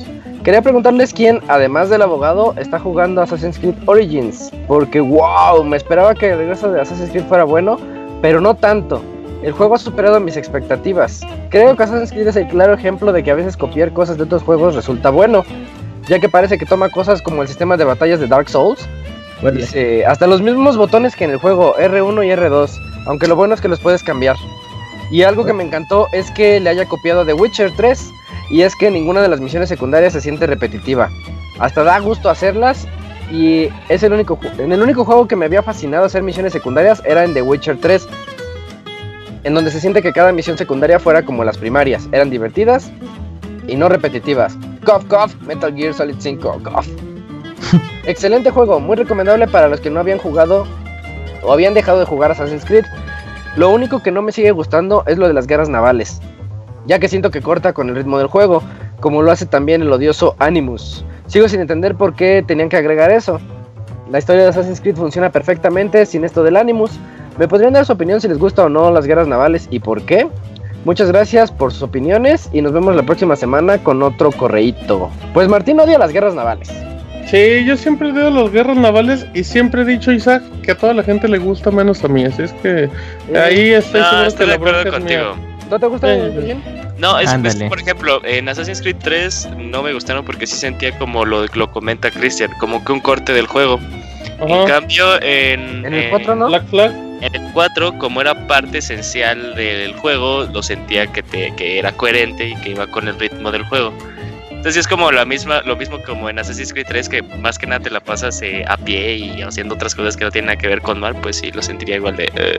[0.45, 4.53] Quería preguntarles quién, además del abogado, está jugando Assassin's Creed Origins.
[4.69, 7.79] Porque wow, me esperaba que el regreso de Assassin's Creed fuera bueno,
[8.21, 9.01] pero no tanto.
[9.43, 11.23] El juego ha superado mis expectativas.
[11.49, 14.25] Creo que Assassin's Creed es el claro ejemplo de que a veces copiar cosas de
[14.25, 15.47] otros juegos resulta bueno,
[16.09, 18.87] ya que parece que toma cosas como el sistema de batallas de Dark Souls.
[19.55, 22.71] Dice, hasta los mismos botones que en el juego R1 y R2,
[23.07, 24.37] aunque lo bueno es que los puedes cambiar.
[25.15, 28.11] Y algo que me encantó es que le haya copiado The Witcher 3
[28.51, 31.09] y es que ninguna de las misiones secundarias se siente repetitiva.
[31.61, 32.89] Hasta da gusto hacerlas
[33.31, 37.01] y es el único en el único juego que me había fascinado hacer misiones secundarias
[37.05, 38.09] era en The Witcher 3.
[39.45, 42.91] En donde se siente que cada misión secundaria fuera como las primarias, eran divertidas
[43.69, 44.57] y no repetitivas.
[44.85, 46.87] Cough cough, Metal Gear Solid 5, cough.
[48.05, 50.67] Excelente juego, muy recomendable para los que no habían jugado
[51.45, 52.85] o habían dejado de jugar Assassin's Creed.
[53.57, 56.21] Lo único que no me sigue gustando es lo de las guerras navales,
[56.87, 58.63] ya que siento que corta con el ritmo del juego,
[58.99, 61.05] como lo hace también el odioso Animus.
[61.27, 63.39] Sigo sin entender por qué tenían que agregar eso.
[64.11, 66.99] La historia de Assassin's Creed funciona perfectamente sin esto del Animus.
[67.39, 70.03] ¿Me podrían dar su opinión si les gusta o no las guerras navales y por
[70.03, 70.29] qué?
[70.85, 75.11] Muchas gracias por sus opiniones y nos vemos la próxima semana con otro correíto.
[75.33, 76.71] Pues Martín odia las guerras navales.
[77.27, 80.93] Sí, yo siempre veo las guerras navales y siempre he dicho, Isaac, que a toda
[80.95, 82.25] la gente le gusta menos a mí.
[82.25, 82.89] Así es que
[83.37, 84.91] ahí estoy No, seguro estoy que de acuerdo mía.
[84.93, 85.37] contigo.
[85.71, 86.15] ¿No te gusta?
[86.15, 86.63] Virgin?
[86.99, 90.97] No, es, es, por ejemplo, en Assassin's Creed 3 no me gustaron porque sí sentía
[90.99, 93.81] como lo, lo comenta Christian, como que un corte del juego.
[94.47, 96.47] En cambio, en, En el 4 no.
[96.49, 96.93] Black Flag.
[97.23, 101.93] En el 4, como era parte esencial del juego, lo sentía que, te, que era
[101.93, 103.93] coherente y que iba con el ritmo del juego.
[104.65, 107.67] Entonces es como la misma, lo mismo como en Assassin's Creed 3, que más que
[107.67, 110.57] nada te la pasas eh, a pie y haciendo otras cosas que no tienen nada
[110.57, 112.31] que ver con mal, pues sí, lo sentiría igual de...
[112.35, 112.59] eh,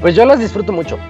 [0.00, 1.00] Pues yo las disfruto mucho.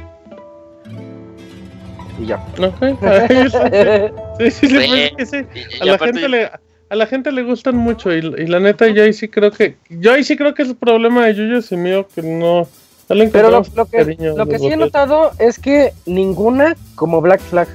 [2.18, 2.42] Y ya.
[4.38, 6.50] Sí, sí, sí, que A la, gente le,
[6.88, 9.76] a la gente le gustan mucho y, y la neta yo ahí sí creo que
[9.90, 12.66] yo ahí sí creo que es el problema de Yuyo y mío que no,
[13.10, 15.92] no le Pero lo, que, cariño a lo que los sí he notado es que
[16.06, 17.68] ninguna como Black Flag.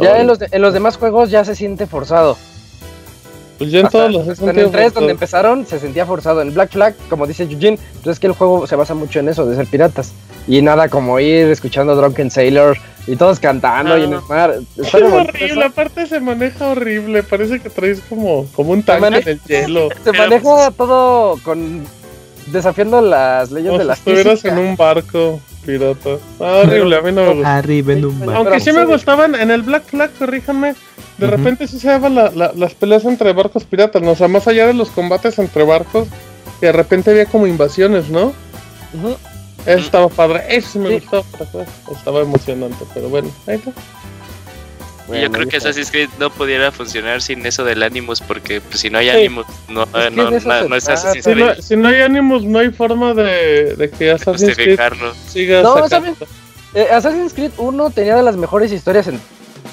[0.00, 2.36] Ya en los, de- en los demás juegos ya se siente forzado.
[3.58, 5.10] pues yo en Hasta- todos los he hasta en el 3 donde forzado.
[5.10, 6.42] empezaron se sentía forzado.
[6.42, 9.28] En Black Flag, como dice Eugene, pues es que el juego se basa mucho en
[9.28, 10.12] eso, de ser piratas.
[10.48, 13.98] Y nada como ir escuchando Drunken Sailor y todos cantando Ah.
[13.98, 14.54] y en el mar.
[14.76, 19.30] Está Es horrible, aparte se maneja horrible, parece que traes como, como un tanque maneja-
[19.30, 19.88] en el hielo.
[20.04, 21.86] Se maneja pues, todo con
[22.46, 24.52] desafiando las leyes Como de si la estuvieras física.
[24.52, 26.18] en un barco pirata.
[26.40, 27.56] Ah, horrible, a mí no me gusta.
[27.58, 28.36] Arriba en un bar.
[28.36, 30.74] Aunque sí me gustaban, en el Black Flag, corríjanme,
[31.18, 34.12] de repente sí se daban la- la- las peleas entre barcos piratas, ¿no?
[34.12, 36.08] O sea, más allá de los combates entre barcos,
[36.60, 38.26] que de repente había como invasiones, ¿no?
[38.94, 39.16] Ujú.
[39.66, 40.94] Eso estaba padre, eso sí me Sí.
[40.96, 41.64] gustó, cosa,
[41.96, 43.72] estaba emocionante, pero bueno, ahí está.
[45.06, 45.56] Bueno, yo creo que.
[45.58, 49.16] Assassin's Creed no pudiera funcionar sin eso del Animus, porque pues, si no hay Sí.
[49.16, 50.36] Animus, no, que no, no, no
[50.76, 50.94] es trata.
[50.94, 51.62] Assassin's Si no, Creed.
[51.62, 54.78] si no hay ánimos, no hay forma de, de que Assassin's Creed
[55.28, 56.16] siga No, sacando.
[56.74, 59.20] Eh, Assassin's Creed 1 tenía de las mejores historias en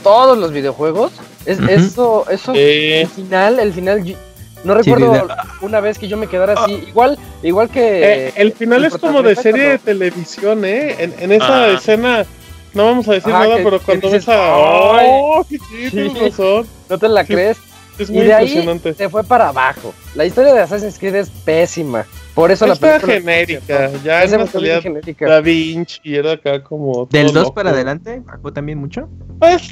[0.03, 1.11] todos los videojuegos.
[1.45, 1.59] Es.
[1.59, 4.17] Eso, eso, el final, el final, yo-
[4.63, 5.27] no recuerdo
[5.61, 6.73] una vez que yo me quedara así.
[6.89, 8.27] Igual, igual que.
[8.27, 10.95] Eh, el final el es como de serie de televisión, ¿eh?
[10.99, 11.71] En, en esa Ah.
[11.71, 12.25] escena,
[12.73, 14.55] no vamos a decir Ajá, nada, que- pero cuando dices, ves a...
[14.97, 15.07] "Ay".
[15.11, 15.59] ¡Oh, sí,
[15.91, 16.19] tienes Sí.
[16.19, 16.67] razón!
[16.89, 17.33] no te la sí.
[17.33, 17.57] crees.
[17.99, 18.93] Es Y muy de ahí impresionante.
[18.93, 19.93] se fue para abajo.
[20.15, 22.05] La historia de Assassin's Creed es pésima.
[22.33, 23.13] Por eso la Está película.
[23.13, 25.27] genérica, ya Es en la demasiado salida genérica.
[25.29, 27.07] Da Vinci y era acá como...
[27.11, 27.53] ¿Del todo 2 loco.
[27.53, 28.21] para adelante?
[28.25, 29.09] ¿Bajó también mucho?
[29.39, 29.71] Pues,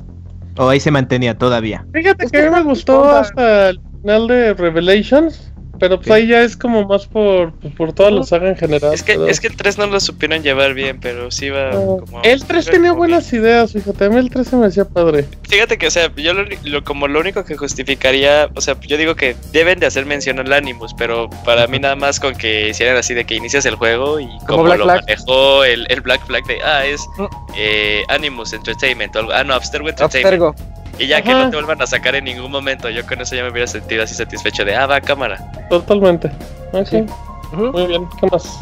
[0.58, 1.86] ¿O ahí se mantenía todavía?
[1.94, 6.12] fíjate Es que que a mí me gustó hasta el final de Revelations, pero pues
[6.12, 8.94] ahí ya es como más por, por toda la saga en general.
[8.94, 11.72] Es que, pero- es que el 3 no lo supieron llevar bien, pero sí va
[11.72, 11.98] No.
[11.98, 12.22] como...
[12.24, 12.98] El 3 iba tenía bien.
[12.98, 15.26] buenas ideas, fíjate, a mí el 3 se me hacía padre.
[15.50, 18.98] Fíjate que, o sea, yo lo, lo- como lo único que justificaría, o sea, yo
[18.98, 22.70] digo que deben de hacer mención al Animus, pero para mí nada más con que
[22.70, 25.02] hicieran así de que inicias el juego y como Black lo Flag.
[25.02, 27.26] manejó el, el Black Flag de, ah, es Mm.
[27.58, 30.79] eh, Animus Entertainment, o algo, ah, no, Abstergo Entertainment, Abstergo.
[31.00, 33.44] Y ya que no te vuelvan a sacar en ningún momento, yo con eso ya
[33.44, 35.38] me hubiera sentido así satisfecho de, ah, va, cámara.
[35.70, 36.32] Totalmente.
[36.74, 37.06] Ok, Sí.
[37.52, 38.60] Muy bien, ¿qué más?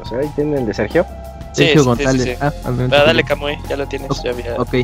[0.00, 1.06] O sea, ahí tiene el de Sergio.
[1.52, 2.22] Sí, Sergio sí, González.
[2.22, 2.36] sí, sí.
[2.40, 2.52] Ah,
[2.88, 3.24] dale.
[3.24, 4.54] Camuy, ya lo tienes, ya había...
[4.56, 4.74] Ok.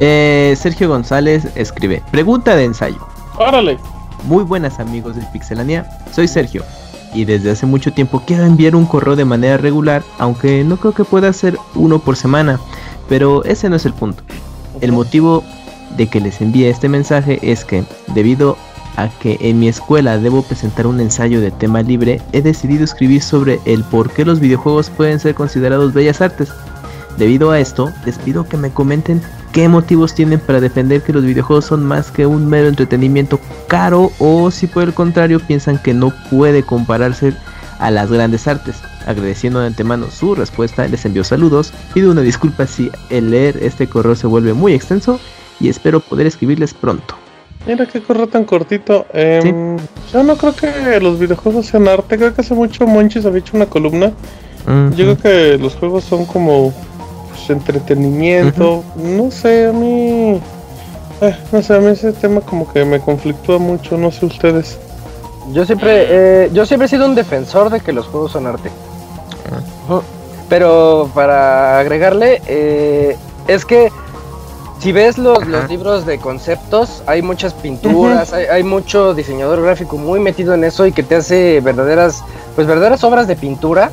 [0.00, 2.98] Eh, Sergio González escribe: Pregunta de ensayo.
[3.38, 3.78] Órale.
[4.24, 6.62] Muy buenas amigos de Pixelania, soy Sergio
[7.14, 10.92] y desde hace mucho tiempo quiero enviar un correo de manera regular, aunque no creo
[10.92, 12.60] que pueda ser uno por semana,
[13.08, 14.22] pero ese no es el punto.
[14.80, 15.42] El motivo
[15.96, 18.56] de que les envíe este mensaje es que, debido
[18.96, 23.22] a que en mi escuela debo presentar un ensayo de tema libre, he decidido escribir
[23.22, 26.50] sobre el por qué los videojuegos pueden ser considerados bellas artes.
[27.18, 29.22] Debido a esto, les pido que me comenten
[29.52, 34.10] qué motivos tienen para defender que los videojuegos son más que un mero entretenimiento caro
[34.18, 37.32] o si por el contrario piensan que no puede compararse
[37.78, 38.76] a las grandes artes.
[39.06, 43.86] Agradeciendo de antemano su respuesta, les envío saludos, pido una disculpa si el leer este
[43.88, 45.18] correo se vuelve muy extenso
[45.60, 47.14] y espero poder escribirles pronto.
[47.66, 49.06] Mira qué correo tan cortito.
[49.12, 49.76] Em,
[50.12, 52.16] Yo no creo que los videojuegos sean arte.
[52.16, 54.12] Creo que hace mucho Monchis había hecho una columna.
[54.96, 56.72] Yo creo que los juegos son como
[57.30, 58.84] pues, entretenimiento.
[58.96, 60.40] No sé, a mí.
[61.20, 63.96] eh, no sé, a mí ese tema como que me conflictúa mucho.
[63.96, 64.78] No sé ustedes.
[65.52, 68.70] Yo siempre, eh, yo siempre he sido un defensor de que los juegos son arte.
[70.48, 73.16] Pero para agregarle, eh,
[73.48, 73.90] es que
[74.78, 79.96] si ves los, los libros de conceptos, hay muchas pinturas, hay, hay mucho diseñador gráfico
[79.96, 82.22] muy metido en eso y que te hace verdaderas,
[82.54, 83.90] pues verdaderas obras de pintura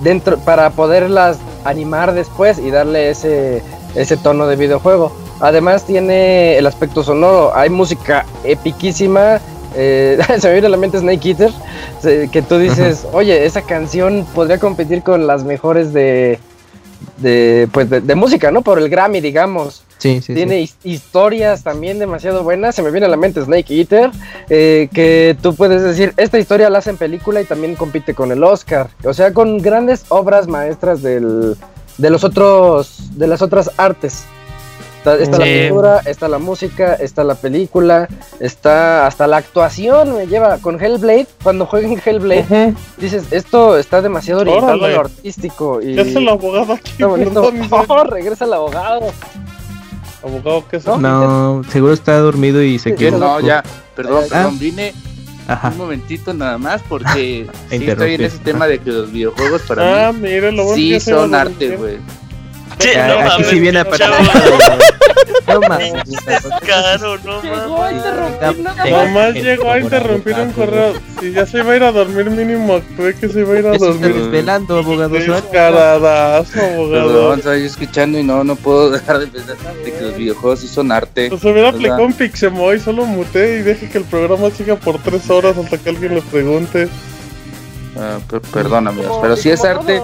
[0.00, 3.62] dentro para poderlas animar después y darle ese,
[3.94, 5.12] ese tono de videojuego.
[5.40, 9.40] Además tiene el aspecto sonoro, hay música epiquísima.
[9.76, 11.50] Eh, se me viene a la mente Snake Eater,
[12.30, 16.38] que tú dices, oye, esa canción podría competir con las mejores de,
[17.18, 18.62] de, pues de, de música, ¿no?
[18.62, 19.82] Por el Grammy, digamos.
[19.98, 20.74] Sí, sí, Tiene sí.
[20.84, 22.74] historias también demasiado buenas.
[22.74, 24.10] Se me viene a la mente Snake Eater,
[24.50, 28.44] eh, que tú puedes decir, esta historia la hacen película y también compite con el
[28.44, 28.90] Oscar.
[29.04, 31.56] O sea, con grandes obras maestras del,
[31.96, 34.24] de los otros, de las otras artes.
[35.12, 38.08] Está, está la pintura, está la música, está la película,
[38.40, 40.16] está hasta la actuación.
[40.16, 41.28] Me lleva con Hellblade.
[41.44, 44.86] Cuando jueguen Hellblade, dices, esto está demasiado orientado Órale.
[44.86, 45.80] a lo artístico.
[45.80, 46.90] Y ¿Qué hace el abogado aquí?
[46.90, 47.52] está bonito.
[47.88, 49.12] Oh, regresa el abogado.
[50.24, 50.86] ¿Abogado qué es?
[50.86, 53.16] No, seguro está dormido y se Sí, quiere.
[53.18, 53.62] No, ya,
[53.94, 54.28] perdón, Ah.
[54.28, 54.92] perdón, vine
[55.46, 55.68] Ajá.
[55.68, 60.08] un momentito nada más porque sí estoy en ese tema de que los videojuegos para
[60.08, 61.98] Ah, mí mire, lo sí son arte, güey.
[62.78, 63.84] Sí, no aquí mames, sí viene a.
[65.46, 65.92] No mames.
[66.66, 67.96] Caro, no mames.
[67.96, 68.90] interrumpir nada más.
[68.90, 70.92] Nomás llegó a interrumpir un correo.
[71.20, 73.66] Si ya se iba a ir a dormir, mínimo actué que se iba a ir
[73.66, 74.22] a Ya se está dormir.
[74.22, 75.14] desvelando, abogado.
[75.14, 77.06] Descaradazo, abogado.
[77.06, 80.60] Perdón, estaba yo escuchando y no, no puedo dejar de pensar de que los videojuegos
[80.60, 81.28] sí son arte.
[81.30, 85.30] Pues hubiera aplicado un Pixemoy, solo muté y deje que el programa siga por tres
[85.30, 86.88] horas hasta que alguien le pregunte.
[87.98, 90.02] Ah, per- perdón, amigos, Como- pero sí es como arte.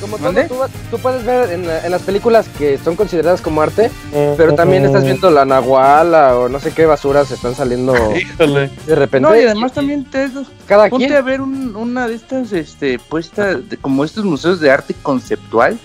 [0.00, 0.54] Como tú,
[0.92, 3.90] tú puedes ver en, la- en las películas que son consideradas como arte,
[4.36, 8.70] pero también estás viendo la nahuala o no sé qué basuras están saliendo Híjole.
[8.86, 9.28] de repente.
[9.28, 10.28] No, y además también te
[10.66, 11.18] cada ponte quien.
[11.18, 15.78] a ver un- una de estas este puestas de, como estos museos de arte conceptual.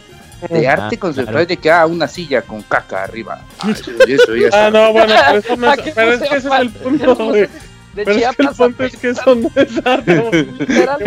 [0.50, 1.46] De Ah, arte conceptual claro.
[1.48, 3.40] de que ah, una silla con caca arriba.
[3.60, 4.72] Ah, eso, eso ya Ah, está.
[4.72, 7.16] no, bueno, pero, eso no ¿A es, qué pero es que ese es el punto,
[7.16, 7.48] güey.
[7.94, 10.48] De Pero es que el Chiapas punto es que eso no es arte.
[10.80, 10.98] Ah,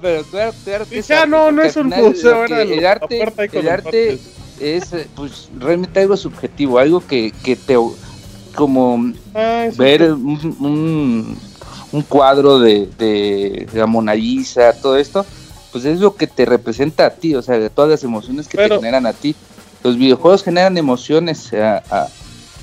[0.00, 3.22] pero tu arte, tu arte Dice, ah, no, no es un museo, era el- arte,
[3.52, 4.18] el arte
[4.60, 7.76] es eh, pues realmente algo subjetivo, algo que, que te
[8.54, 10.06] como Ah, ver sí.
[10.10, 11.38] un, un,
[11.90, 15.26] un cuadro de, de la Mona Lisa, todo esto,
[15.72, 18.56] pues es lo que te representa a ti, o sea, de todas las emociones que
[18.58, 19.34] Pero- te generan a ti.
[19.82, 22.08] Los videojuegos generan emociones a, a,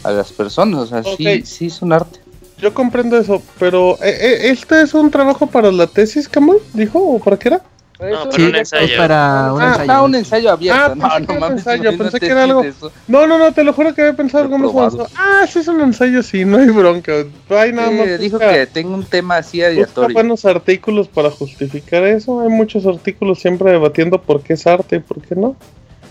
[0.03, 1.45] a las personas, o sea, sí, Ok.
[1.45, 2.19] sí son arte.
[2.62, 6.58] Yo comprendo eso, pero eh, eh, ¿este es un trabajo para la tesis, Camuy?
[6.74, 7.00] ¿Dijo?
[7.00, 7.62] ¿O para qué era?
[8.00, 8.98] No, Eso pero un es- ensayo.
[8.98, 9.92] Para un Ah, ensayo.
[9.92, 12.26] Ah, un ensayo abierto, Ah, no, pensé no que era un mames, ensayo, pensé que
[12.28, 12.92] era algo- eso.
[13.08, 14.94] No, no, no, te lo juro que había pensado algo más.
[15.16, 17.12] Ah, sí es un ensayo, sí, no hay bronca.
[17.50, 18.20] Hay nada Sí, más.
[18.20, 20.14] dijo busca- que tengo un tema así busca aleatorio.
[20.16, 22.42] buenos artículos para justificar eso.
[22.42, 25.56] Hay muchos artículos siempre debatiendo por qué es arte y por qué no.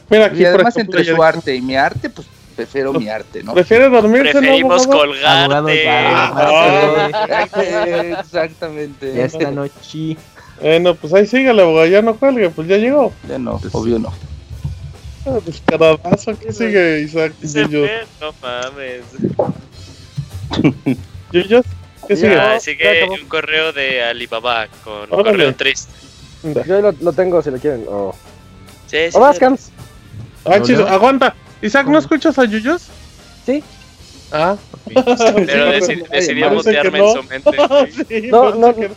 [0.09, 2.93] Mira, aquí Y por además ejemplo, entre su dijo, arte y mi arte, pues prefiero
[2.93, 3.55] mi arte, ¿no?
[3.55, 5.03] ¿Prefiere dormirse, no, Preferimos abogado?
[5.27, 5.85] Abogado, colgarte.
[5.85, 6.33] ya.
[6.37, 9.15] Ah, Exactamente.
[9.15, 10.17] Ya esta noche.
[10.61, 13.13] Bueno, pues ahí sígale, abogado, ya no cuelgue, pues ya llegó.
[13.29, 14.13] Ya no, obvio no.
[15.27, 17.33] Ah, Descaradazo, ¿qué sigue, Isaac?
[17.43, 17.89] Yuyos?
[17.89, 19.05] fe, No mames.
[21.33, 21.67] ¿Yuyos?
[22.09, 22.35] ¿Qué sigue?
[22.35, 25.31] Ah, sigue un correo de Alibaba con Órale.
[25.31, 25.93] correo triste.
[26.67, 27.85] Yo lo, lo tengo si lo quieren.
[27.89, 28.15] O
[28.87, 29.17] Sí, sí.
[29.19, 29.71] o Cams.
[30.45, 30.89] Ah, ¿No, chido, no?
[30.89, 31.35] aguanta.
[31.63, 32.89] Isaac, ¿no escuchas a Yuyos?
[33.45, 33.63] Sí.
[34.33, 34.57] Ah.
[34.87, 35.17] Pero
[35.81, 37.11] Sí, deci- decidió mutearme no.
[37.11, 37.51] en su mente.
[38.09, 38.91] Sí, No, no, que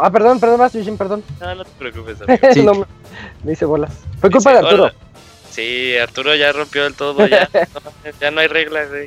[0.00, 1.24] Ah, perdón, perdón, vas, Yushin, perdón.
[1.40, 2.38] No, no te preocupes, amigo.
[2.52, 2.62] Sí.
[2.62, 2.86] no,
[3.42, 3.92] me, hice bolas.
[4.20, 4.84] Fue culpa de Arturo.
[4.84, 4.94] "Hola".
[5.50, 7.48] Sí, Arturo ya rompió el todo, ya.
[7.52, 9.06] No, ya no hay reglas, güey.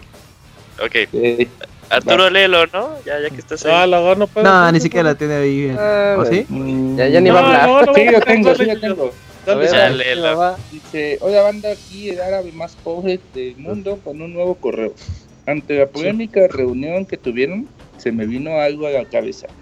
[0.86, 1.48] Ok, Eh,
[1.90, 2.96] Arturo léelo, ¿no?
[3.06, 3.72] Ya, ya que estás ahí.
[3.74, 4.84] Ah, la gana puede No, ni ¿no?
[4.84, 5.76] siquiera la tiene ahí.
[5.80, 6.46] Ah, ¿O sí?
[6.50, 7.68] mm, Ya- ya ni va a No, hablar.
[7.70, 9.12] no, no, Sí, no, yo tengo, sí, yo Yuyos.
[9.46, 9.98] Dale, A dale.
[9.98, 10.56] léelo.
[10.72, 14.94] Dice, hola banda, aquí el árabe más pobre del mundo con un nuevo correo.
[15.48, 19.48] Ante la polémica reunión que tuvieron, se me vino algo a la cabeza.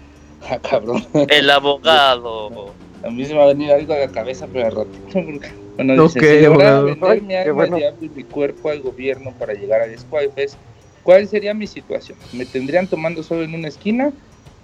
[0.48, 1.04] Ah, cabrón.
[1.28, 2.72] El abogado.
[3.04, 5.06] A mí se me ha venido algo a la cabeza, pero al ratito.
[5.12, 6.84] porque- Bueno, dice, Ok, si lograra abogado.
[6.86, 7.76] vender Ay, mi alma bueno.
[7.76, 10.56] diablo y mi cuerpo al gobierno para llegar al Squadfest,
[11.02, 12.16] ¿cuál sería mi situación?
[12.32, 14.12] ¿Me tendrían tomando solo en una esquina?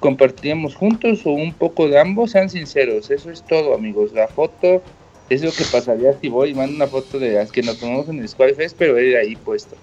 [0.00, 2.30] ¿Compartiríamos juntos o un poco de ambos?
[2.30, 4.12] Sean sinceros, eso es todo, amigos.
[4.14, 4.82] La foto
[5.28, 8.08] es lo que pasaría si voy y mando una foto de las que nos tomamos
[8.08, 9.76] en el Squadfest, pero él ahí puesto.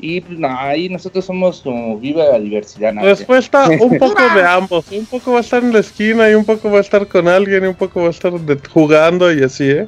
[0.00, 2.92] Y pues no, ahí nosotros somos como viva la diversidad.
[2.92, 3.10] Nadia.
[3.10, 4.84] Respuesta, un poco de ambos.
[4.92, 7.26] Un poco va a estar en la esquina y un poco va a estar con
[7.26, 9.86] alguien y un poco va a estar de- jugando y así, ¿eh?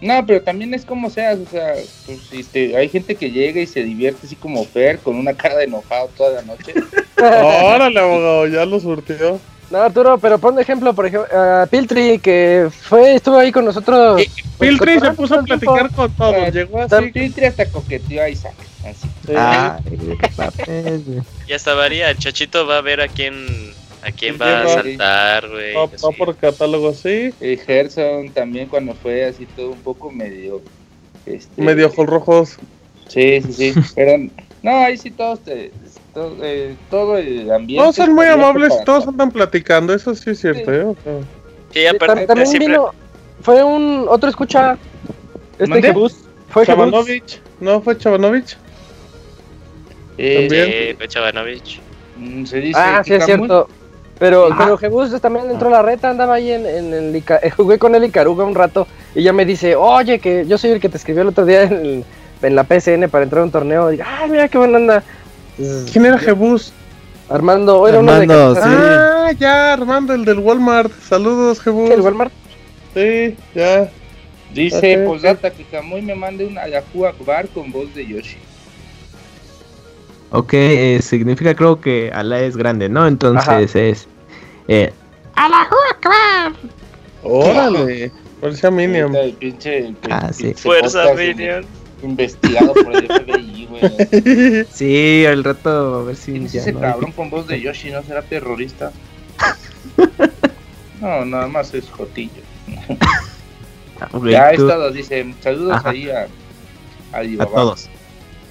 [0.00, 1.74] No, pero también es como seas, o sea,
[2.06, 5.34] pues, si te- hay gente que llega y se divierte así como Fer, con una
[5.34, 6.72] cara de enojado toda la noche.
[7.18, 9.38] Órale, abogado, ya lo surtió.
[9.70, 13.64] No, Arturo, pero pon de ejemplo, por ejemplo, a Piltri, que fue, estuvo ahí con
[13.64, 14.16] nosotros.
[14.58, 15.72] pues, Piltri se cotorreando puso a el tiempo.
[15.74, 16.34] platicar con todos.
[16.36, 17.10] Ah, Llegó así.
[17.12, 19.08] Piltri hasta coqueteó a Isaac, así.
[19.26, 19.32] sí.
[19.36, 21.20] Ah, qué papel, güey.
[21.46, 22.10] Ya está varía.
[22.10, 23.34] El chachito va a ver a quién,
[24.02, 25.72] a quién ¿Quién va a saltar, güey.
[25.74, 27.32] Va, va por catálogo así.
[27.40, 30.60] Eh, Gerson también cuando fue así todo un poco medio...
[31.26, 32.56] Este, Medio ojos rojos.
[33.06, 33.80] Sí, sí, sí.
[33.94, 34.18] Pero
[34.62, 35.70] no, ahí sí todos, te-
[36.12, 37.82] todo, eh, todo el ambiente...
[37.82, 39.94] Todos son muy amables y para todos andan platicando.
[39.94, 40.82] Eso sí es cierto, ¿eh?
[40.84, 41.12] O sea,
[41.72, 42.90] Sí, Sí, aparte tam- también siempre- vino,
[43.42, 44.76] fue un otro escucha.
[45.58, 45.82] Este.
[45.82, 46.16] Jebus.
[46.48, 46.66] Fue.
[46.66, 47.40] Chavanovich.
[47.60, 48.56] ¿No fue Chavanovich?
[50.18, 50.66] Eh, También.
[50.66, 51.80] Sí, fue Chavanovich.
[52.16, 53.68] mm, se dice Ah, sí es cierto.
[54.18, 54.56] Pero, Ah.
[54.58, 57.78] pero Jebus también entró a la reta, andaba ahí en, en el Ica- eh, jugué
[57.78, 60.80] con él y Caruga un rato y ya me dice, oye, que yo soy el
[60.80, 62.04] que te escribió el otro día en el,
[62.42, 63.90] en la PSN para entrar a un torneo.
[63.92, 65.02] Y, ay, mira qué buena onda.
[65.92, 66.72] ¿Quién era Jebus?
[67.28, 68.54] Armando, era uno de Armando.
[68.56, 68.60] Sí.
[68.64, 70.92] Ah, ya, Armando, el del Walmart.
[71.02, 71.88] Saludos, Jebus.
[71.88, 72.32] ¿Qué, el Walmart?
[72.94, 73.90] Sí, ya.
[74.52, 78.36] Dice Ok, Posdata que Kamui me mande una Yahoo Akbar con voz de Yoshi.
[80.32, 83.06] Ok, eh, significa creo que Alá es grande, ¿no?
[83.06, 84.08] Entonces es.
[84.66, 84.92] Eh,
[87.22, 88.10] Órale.
[88.40, 89.14] Parecía Minion.
[89.14, 90.44] El pinche, el Ah, sí.
[90.44, 91.64] pinche Fuerza, Minion.
[92.02, 94.66] Investigado por el FBI, güey.
[94.72, 96.32] sí, al rato a ver si.
[96.32, 97.90] ¿Quién es ya ese no cabrón con voz de Yoshi?
[97.90, 98.92] ¿No será terrorista?
[101.00, 102.42] No, nada más es Jotillo.
[104.02, 105.34] Ah, Ya es todo, dice.
[105.42, 105.90] Saludos Ajá.
[105.90, 106.26] ahí a,
[107.12, 107.90] a a todos.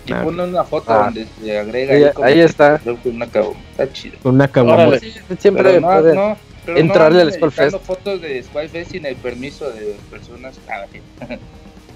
[0.05, 1.05] Y pone una foto Ah.
[1.05, 2.77] donde se agrega Ahí- como ahí está.
[2.77, 3.55] creo que una cabo.
[3.71, 4.19] Está chido.
[4.21, 4.83] Con una caguama.
[4.89, 4.99] Órale.
[5.39, 6.37] Siempre Pero no, puede- no,
[6.67, 10.59] pero entrarle no al editando fotos de Skullfest sin el permiso de personas.
[10.69, 10.85] Ah,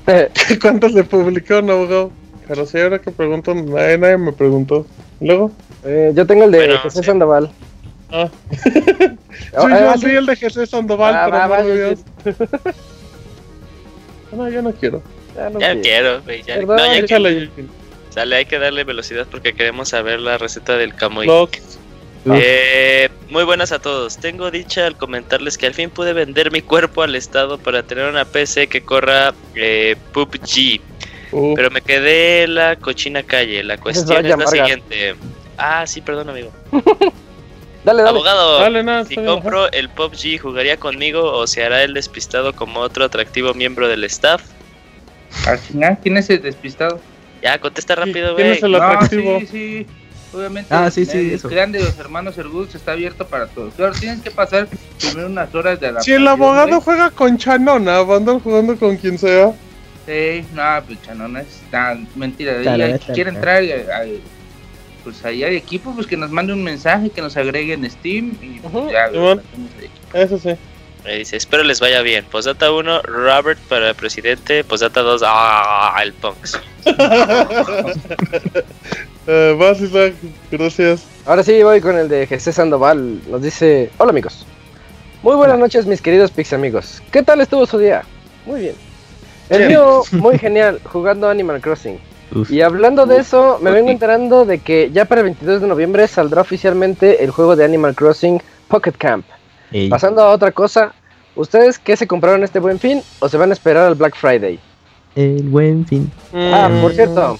[0.34, 0.60] sí.
[0.60, 2.12] ¿Cuántos le publicaron, abogado?
[2.48, 4.86] Pero sí, ahora que pregunto, nadie, nadie me preguntó.
[5.22, 5.52] Luego.
[5.86, 7.06] Eh, yo tengo el de Bueno, Jesús sí.
[7.06, 7.52] Sandoval.
[8.12, 8.30] Ah.
[8.30, 8.32] Ah,
[9.34, 10.00] Sí, ah, yo sí.
[10.02, 12.06] soy el de Jesús Sandoval, Ah, pero va, no va, digas.
[14.32, 15.02] No, yo no quiero.
[15.36, 15.82] Ya no Ya quiero.
[15.82, 16.44] quiero, güey.
[16.44, 17.68] Ya, no, ya que- Échale, Yuki.
[18.10, 21.28] sale, hay que darle velocidad porque queremos saber la receta del camoy.
[22.26, 24.18] Eh, muy buenas a todos.
[24.18, 28.06] Tengo dicha al comentarles que al fin pude vender mi cuerpo al Estado para tener
[28.10, 30.80] una PC que corra eh, PUBG.
[31.32, 33.64] Uh, Pero me quedé en la cochina calle.
[33.64, 35.16] La cuestión es la siguiente.
[35.58, 36.52] Ah, sí, perdón, amigo.
[37.84, 38.10] Dale, dale.
[38.12, 42.80] Abogado, Dale, nada, si compro el PUBG, ¿jugaría conmigo o se hará el despistado como
[42.80, 44.42] otro atractivo miembro del staff?
[45.46, 47.02] Al final, ¿quién es el despistado?
[47.42, 48.58] Ya, contesta rápido, ¿Quién güey.
[48.58, 49.40] es el No, atractivo?
[49.42, 49.88] sí, sí.
[50.34, 51.48] Obviamente, Ah, sí, sí, el eso.
[51.48, 53.74] clan de los hermanos Erguls está abierto para todos.
[53.76, 54.68] Claro, tienes que pasar
[55.00, 56.82] primero unas horas de Si el abogado güey.
[56.82, 59.54] juega con Chanona, va a andar jugando con quien sea.
[60.06, 62.54] Sí, no, pues chanona es nah, mentira.
[62.74, 64.20] Hay- está quiere entrar al, al-
[65.06, 68.34] pues ahí hay equipo, pues que nos mande un mensaje, que nos agregue en Steam
[68.42, 69.10] y pues, ya.
[70.14, 70.56] Eso sí.
[71.04, 72.26] Me dice, espero les vaya bien.
[72.26, 74.64] Posdata 1, Robert para presidente.
[74.64, 76.60] Posdata 2, ah, el Punks.
[79.26, 80.16] Eh, vas, Isaac.
[80.52, 81.06] Gracias.
[81.26, 83.22] Ahora sí voy con el de Jesús Sandoval.
[83.30, 84.46] Nos dice: Hola amigos.
[85.22, 87.02] Muy buenas noches, mis queridos Pix amigos.
[87.10, 88.04] ¿Qué tal estuvo su día?
[88.46, 88.76] Muy bien.
[89.48, 91.98] El mío, muy genial, jugando Animal Crossing.
[92.36, 92.52] Uf.
[92.52, 96.06] Y hablando de eso, me vengo enterando de que ya para el 22 de noviembre
[96.10, 99.26] saldrá oficialmente el juego de Animal Crossing Pocket Camp.
[99.74, 100.94] Ey, Pasando a otra cosa,
[101.36, 104.60] ¿ustedes qué se compraron este buen fin o se van a esperar al Black Friday?
[105.16, 106.12] el buen fin.
[106.34, 107.38] Ah, por cierto,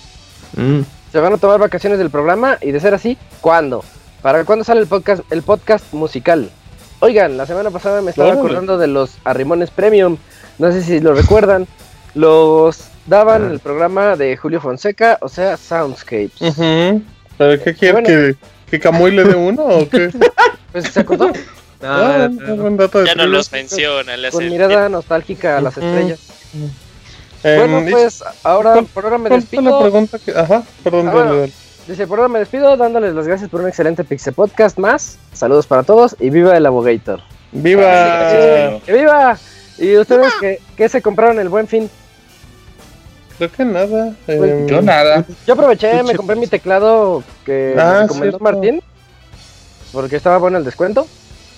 [0.56, 0.82] Mm,
[1.12, 3.84] se van a tomar vacaciones del programa y de ser así, ¿cuándo?
[4.22, 6.52] ¿Para cuándo sale el podcast, el podcast musical?
[7.00, 10.18] Oigan, la semana pasada me estaba acordando de los Arrimones Premium.
[10.60, 11.68] No sé si lo recuerdan.
[12.14, 16.40] Los daban en el programa de Julio Fonseca, o sea, Soundscapes.
[16.40, 17.02] Ujú.
[17.38, 17.94] ¿Pero qué quiere?
[17.94, 18.08] Bueno.
[18.08, 18.36] ¿Que,
[18.70, 20.10] ¿Que Camuy le dé uno o qué?
[20.72, 21.34] Pues se acordó Ah,
[21.88, 22.56] no, no, no.
[22.62, 24.18] buen dato de Ya no los menciona.
[24.18, 26.20] Le con mirada nostálgica a las estrellas.
[27.44, 29.82] Eh, Bueno, dice- pues ahora por ahora me ¿cuál fue la despido.
[29.82, 30.32] pregunta que...
[30.32, 31.46] Ajá, perdón, Ah, bueno.
[31.88, 35.18] Dice, por ahora me despido dándoles las gracias por un excelente Pixel Podcast más.
[35.34, 37.20] Saludos para todos y viva el Abogator.
[37.52, 37.82] ¡Viva!
[37.84, 39.38] Gracias, ¡Que viva!
[39.78, 41.90] ¿Y ustedes qué, qué se compraron el buen fin?
[43.38, 44.14] Creo que nada.
[44.26, 45.26] Pues, em, Yo nada.
[45.46, 48.44] Yo aproveché, me compré mi teclado que Ah, me recomendó cierto.
[48.44, 48.82] Martín.
[49.92, 51.06] Porque estaba bueno el descuento.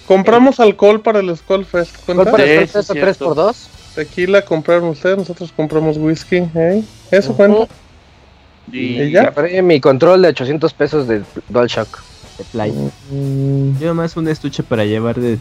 [0.07, 1.95] Compramos alcohol para el Skull Fest.
[2.05, 2.31] ¿Cuál ¿Cuenta?
[2.31, 3.33] para el precio cierto.
[3.35, 3.55] 3x2?
[3.95, 6.37] Tequila compraron ustedes, nosotros compramos whisky.
[6.37, 6.83] ¿eh?
[7.11, 7.37] Eso Ujú.
[7.37, 7.67] cuenta.
[8.71, 9.25] Y, ¿Y ya?
[9.25, 12.03] Compré mi control de 800 pesos de DualShock.
[12.37, 12.71] de Play.
[13.11, 15.37] Mm, Yo más un estuche para llevar de,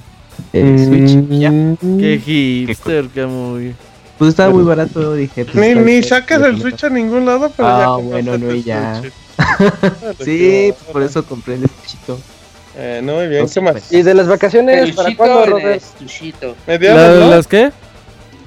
[0.52, 1.33] de Switch.
[1.33, 1.51] y Ya.
[1.51, 3.75] mm, Qué hipster, Camuy.
[4.18, 5.44] Pues estaba muy barato, dije.
[5.44, 6.60] pues, Ni, ni sacas el.
[6.60, 9.01] Switch a ningún lado, pero ya Ah, compraste bueno, no, ya.
[9.01, 9.12] Switch.
[10.25, 12.18] Sí, por eso compré el estuchito.
[12.76, 13.72] Eh, no, muy bien, No ¿qué sé, más?
[13.72, 13.92] pues.
[13.92, 15.82] ¿Y de las vacaciones el para cuándo, Robert?
[16.66, 17.30] Mediados, ¿La- ¿no?
[17.30, 17.70] ¿Las qué?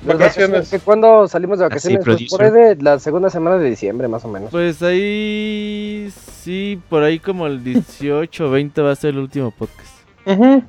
[0.04, 0.70] Vacaciones.
[0.70, 1.98] ¿que ¿Cuándo salimos de vacaciones?
[2.04, 2.38] pues producer.
[2.38, 4.52] por ahí de la segunda semana de diciembre, más o menos.
[4.52, 6.10] Pues ahí
[6.44, 9.90] sí, por ahí como el 18 o 20 va a ser el último podcast.
[10.26, 10.64] Ujú,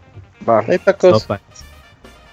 [0.48, 0.60] Va.
[0.60, 1.18] Ahí está cosa.
[1.20, 1.40] Sopa.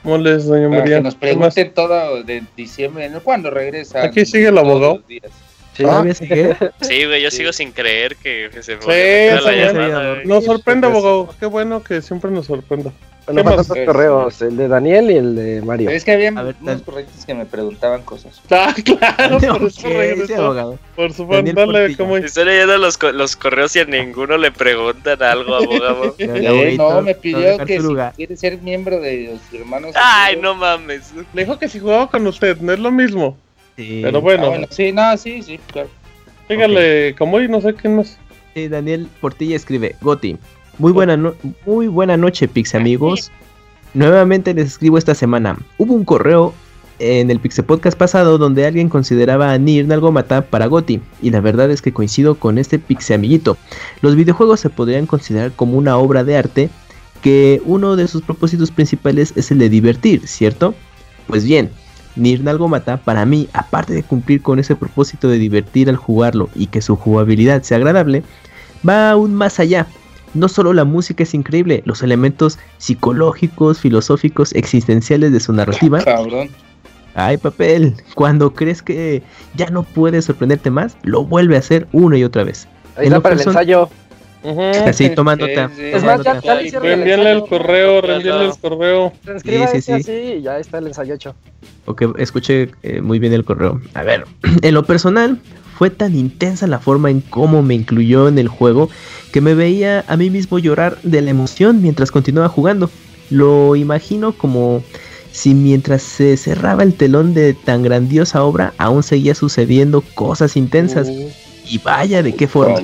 [0.03, 0.97] Moles, doña Para María.
[0.97, 3.19] que nos pregunten todo de diciembre, ¿no?
[3.21, 4.03] ¿Cuándo regresa?
[4.03, 4.97] Aquí sigue el abogado.
[4.97, 5.31] Los días.
[5.75, 5.83] Sí.
[5.83, 6.55] ¿Todavía sigue?
[6.81, 10.15] Sí, güey, yo sigo sin creer que que se Sí, la ya llamada.
[10.25, 11.35] Nos sorprende, Pues- abogado.
[11.39, 12.91] Qué bueno que siempre nos sorprenda.
[13.27, 13.55] Bueno,
[13.85, 15.87] correos, el de Daniel y el de Mario.
[15.87, 16.83] Pero es que había ver, unos
[17.25, 18.39] que me preguntaban cosas.
[18.51, 20.77] Ah, claro, por sí, abogado.
[20.95, 21.97] Por su Daniel dale.
[21.97, 26.15] ¿cómo Estoy leyendo los, co- los correos y a ninguno le preguntan algo, abogado.
[26.19, 29.95] Eh, no, me pidió que si quiere ser miembro de los hermanos.
[29.95, 31.11] Ay, no mames.
[31.33, 33.37] Le dijo que si jugaba con usted, no es lo mismo.
[33.77, 33.99] Sí.
[34.03, 35.89] Pero Ah, bueno, sí, no, sí, sí, claro.
[36.49, 38.17] dígale, como hoy no sé quién más.
[38.53, 40.37] Sí, Daniel Portilla escribe, Goti,
[40.77, 41.33] muy buena, no-
[41.65, 43.31] muy buena noche, Pix amigos.
[43.93, 45.57] Nuevamente les escribo esta semana.
[45.77, 46.53] Hubo un correo
[46.99, 51.41] en el Pixel Podcast pasado donde alguien consideraba a Nier Nalgomata para Goti, y la
[51.41, 53.57] verdad es que coincido con este Pixel amiguito.
[54.01, 56.69] Los videojuegos se podrían considerar como una obra de arte
[57.21, 60.73] que uno de sus propósitos principales es el de divertir, ¿cierto?
[61.27, 61.69] Pues bien,
[62.15, 66.67] Nier Nalgomata para mí, aparte de cumplir con ese propósito de divertir al jugarlo y
[66.67, 68.23] que su jugabilidad sea agradable,
[68.87, 69.87] va aún más allá.
[70.33, 76.01] No solo la música es increíble, los elementos psicológicos, filosóficos, existenciales de su narrativa.
[76.03, 76.49] Cabrón.
[77.13, 79.23] Ay, papel, cuando crees que
[79.55, 82.67] ya no puedes sorprenderte más, lo vuelve a hacer una y otra vez.
[82.97, 83.87] Ahí está para el person-
[84.85, 85.69] Así, toma nota.
[85.69, 85.83] Sí, sí.
[85.93, 86.45] Es más, ya, nota.
[86.47, 87.49] ya le hicieron el Reenvíenle el ensayo.
[87.49, 89.13] correo, reenvíenle el correo.
[89.23, 90.11] Transcriba Sí, sí, ese sí.
[90.11, 91.35] así y ya está el ensayo hecho.
[91.85, 93.81] Ok, escuché eh, muy bien el correo.
[93.93, 94.25] A ver,
[94.61, 95.39] en lo personal,
[95.77, 98.89] fue tan intensa la forma en cómo me incluyó en el juego
[99.33, 102.89] que me veía a mí mismo llorar de la emoción mientras continuaba jugando.
[103.29, 104.83] Lo imagino como
[105.31, 111.09] si mientras se cerraba el telón de tan grandiosa obra aún seguía sucediendo cosas intensas.
[111.67, 112.79] Y vaya de qué forma.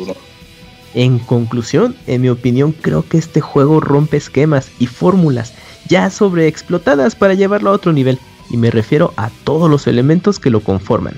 [0.94, 5.54] En conclusión, en mi opinión, creo que este juego rompe esquemas y fórmulas
[5.88, 10.50] ya sobreexplotadas para llevarlo a otro nivel, y me refiero a todos los elementos que
[10.50, 11.16] lo conforman.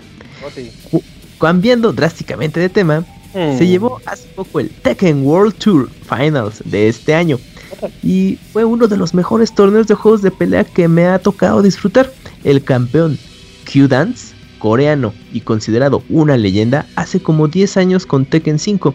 [1.39, 3.57] Cambiando drásticamente de tema, Mm.
[3.57, 7.39] se llevó hace poco el Tekken World Tour Finals de este año,
[8.03, 11.61] y fue uno de los mejores torneos de juegos de pelea que me ha tocado
[11.63, 12.11] disfrutar.
[12.43, 13.17] El campeón
[13.71, 18.93] Q-Dance, coreano y considerado una leyenda, hace como 10 años con Tekken 5.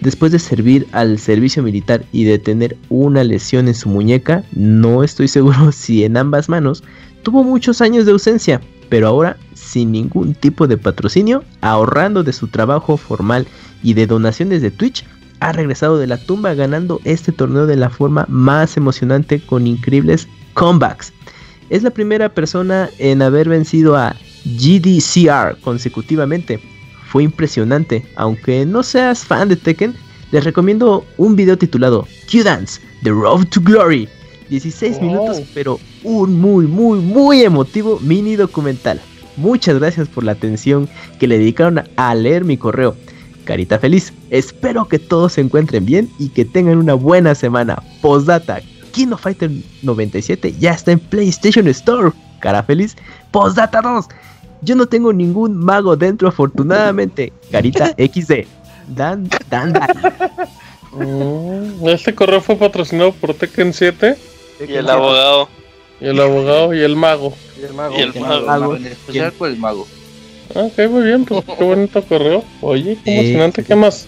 [0.00, 5.02] Después de servir al servicio militar y de tener una lesión en su muñeca, no
[5.02, 6.82] estoy seguro si en ambas manos,
[7.22, 12.48] tuvo muchos años de ausencia, pero ahora sin ningún tipo de patrocinio, ahorrando de su
[12.48, 13.46] trabajo formal
[13.82, 15.04] y de donaciones de Twitch,
[15.40, 20.28] ha regresado de la tumba ganando este torneo de la forma más emocionante con increíbles
[20.54, 21.12] comebacks.
[21.70, 24.14] Es la primera persona en haber vencido a
[24.44, 26.60] GDCR consecutivamente.
[27.14, 29.94] Fue impresionante, aunque no seas fan de Tekken,
[30.32, 34.08] les recomiendo un video titulado Q-Dance, The Road to Glory.
[34.50, 35.00] 16 Oh.
[35.04, 39.00] minutos, pero un muy, muy, muy emotivo mini documental.
[39.36, 40.88] Muchas gracias por la atención
[41.20, 42.96] que le dedicaron a- a leer mi correo.
[43.44, 47.80] Carita feliz, espero que todos se encuentren bien y que tengan una buena semana.
[48.02, 48.60] Postdata,
[48.90, 49.52] King of Fighter
[49.82, 52.10] 97 ya está en PlayStation Store.
[52.40, 52.96] Cara feliz,
[53.30, 54.06] Postdata 2.
[54.64, 57.32] Yo no tengo ningún mago dentro afortunadamente.
[57.50, 58.46] Carita XD.
[58.88, 59.92] Dan, dan, dan.
[60.92, 64.16] Mm, Este correo fue patrocinado por Tekken 7
[64.68, 65.48] Y el abogado.
[66.00, 67.34] y el abogado y el mago.
[67.60, 67.94] Y el mago.
[67.96, 68.46] Y el mago.
[68.46, 69.86] mago, en especial por el mago.
[70.54, 72.44] Ok, muy bien, pues qué bonito correo.
[72.60, 74.06] Oye, qué emocionante, ¿qué más?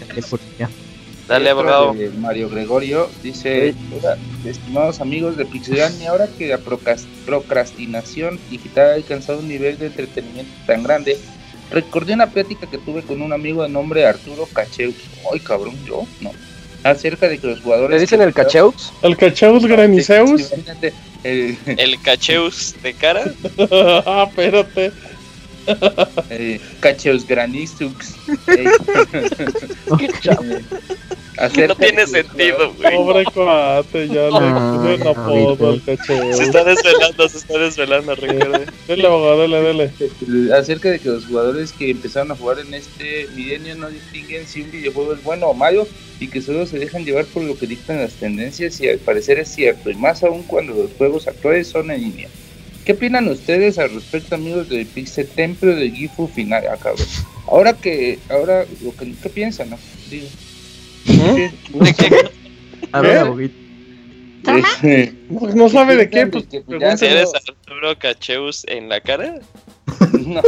[1.28, 1.92] Dale, abogado.
[1.92, 8.90] de Mario Gregorio dice: "Hola, estimados amigos de Pixelania, ahora que la procras- procrastinación digital
[8.90, 11.18] ha alcanzado un nivel de entretenimiento tan grande,
[11.70, 14.94] recordé una plática que tuve con un amigo de nombre Arturo Cacheus.
[15.32, 16.30] Ay, cabrón, yo no.
[16.84, 17.96] Acerca de que los jugadores.
[17.96, 18.92] ¿Le dicen el cacheux?
[19.02, 20.52] ¿El Cachaus Graniceus?
[21.24, 23.24] El, El cacheus de cara.
[23.72, 24.92] ah, espérate.
[26.30, 28.14] Eh, Cacheus Granistux.
[28.48, 28.64] Eh,
[31.38, 32.96] acerca No de tiene que los sentido, güey.
[32.96, 36.40] Pobre cuate, ya le Ah, puse un apodo al Se Cachaus.
[36.40, 38.66] está desvelando, se está desvelando, recuerde.
[38.88, 39.90] Dele, abogado, dele, dele.
[40.00, 44.46] Eh, acerca de que los jugadores que empezaron a jugar en este milenio no distinguen
[44.46, 45.86] si un videojuego es bueno o malo
[46.20, 49.38] y que solo se dejan llevar por lo que dictan las tendencias y al parecer
[49.38, 52.28] es cierto y más aún cuando los juegos actuales son en línea.
[52.86, 56.62] ¿Qué opinan ustedes al respecto amigos del Pixel Templo del Gifu final?
[56.70, 57.04] Ah, cabrón.
[57.48, 59.70] Ahora que, ahora, lo que, ¿qué piensan?
[59.70, 59.78] No?
[60.08, 60.28] Digo.
[61.04, 62.30] ¿De qué?
[62.92, 63.50] A ver.
[64.84, 67.02] Eh, No, no sabe de qué, pues Que, pues.
[67.02, 69.34] ¿Eres Arturo Cacheus en la cara?
[70.24, 70.40] No,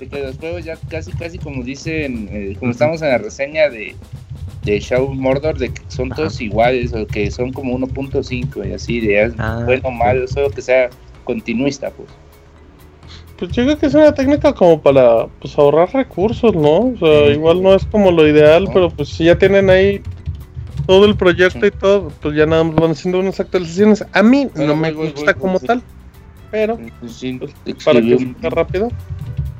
[0.00, 3.68] de que los juegos ya casi, casi como dicen, eh, como estamos en la reseña
[3.68, 3.94] de,
[4.64, 9.00] de Shadow Mordor, de que son todos iguales o que son como 1.5 y así,
[9.00, 10.90] de es Ah, bueno o malo, solo que sea
[11.24, 12.08] continuista, pues.
[13.38, 16.92] Pues yo creo que es una técnica como para pues ahorrar recursos, ¿no?
[16.92, 20.00] O sea, igual no es como lo ideal, pero pues si ya tienen ahí
[20.86, 24.04] todo el proyecto y todo, pues ya nada más van haciendo unas actualizaciones.
[24.12, 25.82] A mí no me voy, gusta voy, como tal,
[26.50, 27.24] pero Pues,
[27.84, 28.88] para que sea rápido.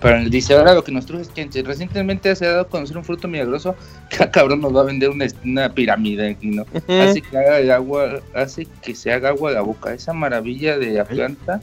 [0.03, 2.97] Para dice ahora lo que nos truje es que recientemente se ha dado a conocer
[2.99, 3.77] un fruto milagroso
[4.11, 6.67] que cabrón nos va a vender una, una pirámide aquí, ¿no?
[6.89, 9.95] Hace que haga el agua, hace que se haga agua a la boca.
[9.95, 11.61] Esa maravilla de la planta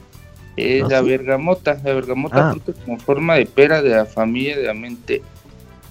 [0.55, 1.07] Es ¿Ah, la sí?
[1.07, 1.77] bergamota.
[1.83, 2.51] La bergamota Ah.
[2.51, 5.21] fruto con forma de pera de la familia de la mente.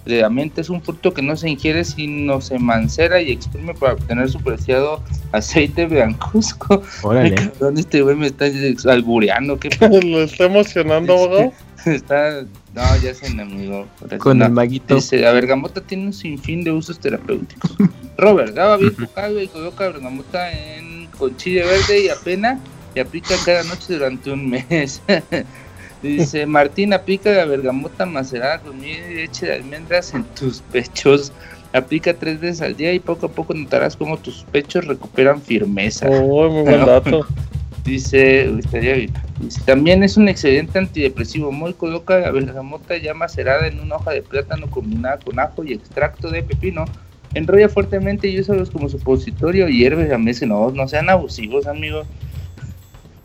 [0.07, 3.75] De la mente es un fruto que no se ingiere sino se mancera y exprime
[3.75, 5.02] para obtener su preciado
[5.33, 6.83] aceite blancuzco.
[7.02, 7.35] Órale.
[7.59, 8.47] Cabrón, este güey me está
[8.91, 9.59] albureando.
[9.59, 9.68] ¿Qué
[10.02, 11.52] Lo está emocionando, abogado.
[11.94, 12.42] está?
[12.75, 13.86] No, ya se enamigó.
[14.18, 14.47] Con No.
[14.47, 14.94] el maguito.
[14.97, 17.75] Dice, la bergamota tiene un sinfín de usos terapéuticos.
[18.18, 22.58] Robert, daba bien tu caldo y coloca bergamota en, con chile verde y apena
[22.94, 25.00] y aplica cada noche durante un mes.
[26.02, 31.33] Dice, Martín, aplica la bergamota macerada con miel y leche de almendras en tus pechos.
[31.73, 36.07] Aplica tres veces al día y poco a poco notarás cómo tus pechos recuperan firmeza.
[36.08, 37.26] Oh, muy buen dato.
[37.89, 38.50] Dice,
[39.65, 41.50] también es un excelente antidepresivo.
[41.50, 45.73] Muy coloca la bergamota ya macerada en una hoja de plátano combinada con ajo y
[45.73, 46.84] extracto de pepino.
[47.33, 50.47] Enrolla fuertemente y úsalos como supositorio y hierve a meses.
[50.47, 52.07] No, no sean abusivos, amigos.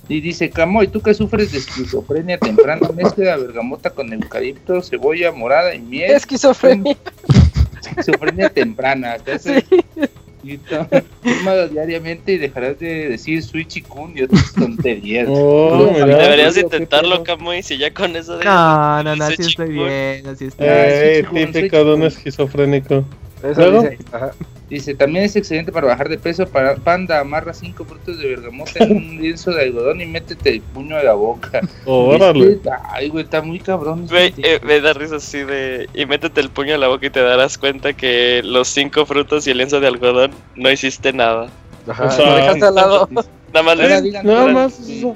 [0.07, 5.31] Y dice, Camoy, tú que sufres de esquizofrenia temprana, mezcla la bergamota con eucalipto, cebolla
[5.31, 6.11] morada y miel.
[6.11, 6.95] Esquizofrenia.
[7.81, 9.17] Esquizofrenia temprana.
[9.19, 10.22] Te hace y
[10.57, 10.87] to-
[11.23, 15.27] tómalo diariamente y dejarás de decir Switch y Kun y otras tonterías.
[15.29, 16.05] Oh, mira.
[16.17, 17.23] Deberías ¿Qué intentarlo?
[17.23, 18.45] Camuy, si ya con eso de...
[18.45, 23.05] No, no, no, así estoy bien, así estoy Eh, chico, típico de un esquizofrénico.
[23.43, 23.97] Eso dice.
[24.11, 24.31] Ajá.
[24.69, 26.47] Dice, también es excelente para bajar de peso.
[26.47, 30.61] Para panda, amarra cinco frutos de bergamota en un lienzo de algodón y métete el
[30.61, 31.61] puño a la boca.
[31.85, 32.59] Órale.
[32.89, 34.07] Ay, güey, está muy cabrón.
[34.11, 35.87] Este eh, me da risa así de...
[35.93, 39.45] Y métete el puño en la boca y te darás cuenta que los cinco frutos
[39.45, 41.49] y el lienzo de algodón no hiciste nada.
[41.87, 42.05] Ajá.
[42.05, 43.09] O sea, Lo dejaste al lado.
[43.53, 44.01] Nada más Ahora le...
[44.01, 45.15] digan nada más eso.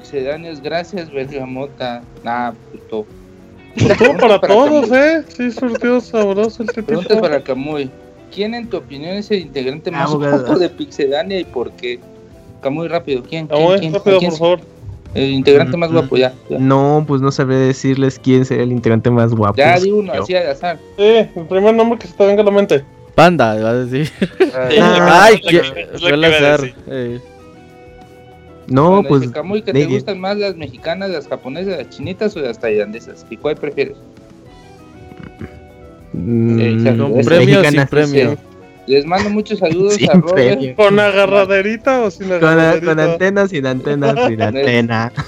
[0.62, 2.04] Gracias, bergamota.
[2.24, 3.08] Nah, puto.
[3.98, 5.00] Todo para todos, Camuy.
[5.00, 5.24] ¿eh?
[5.36, 7.20] Sí, surtido sabroso el tipito.
[7.20, 7.90] para Camuy.
[8.34, 12.00] ¿Quién en tu opinión es el integrante más guapo de Pixedania y por qué?
[12.62, 13.24] Camuy, rápido.
[13.24, 13.48] ¿Quién?
[13.48, 13.60] ¿Quién?
[13.62, 13.94] Vamos, quién?
[13.94, 14.60] rápido, ¿Quién por es favor.
[15.14, 16.34] El integrante más Mm, guapo, ya.
[16.50, 19.56] Ya, No, pues no sabré decirles quién sería el integrante más guapo.
[19.56, 20.78] ya di uno, así al azar.
[20.98, 21.04] Sí,
[21.36, 22.84] el primer nombre que se te venga a la mente.
[23.16, 24.12] Panda, va a decir.
[24.54, 26.60] Ah, Ay, es lo que fue al azar.
[26.88, 27.20] Eh,
[28.68, 32.40] No, Bueno, pues Camuy, ¿que te gustan más las mexicanas, las japonesas, las chinitas o
[32.42, 33.26] las tailandesas?
[33.30, 33.96] ¿Y cuál prefieres?
[36.14, 38.38] Mm, Eh, con premio sin premio.
[38.88, 40.34] Les mando muchos saludos Sin a Robert.
[40.34, 40.76] premio.
[40.76, 42.86] ¿Con agarraderita o sin Con, agarraderita?
[42.86, 45.12] con antenas, sin antenas, sin antena.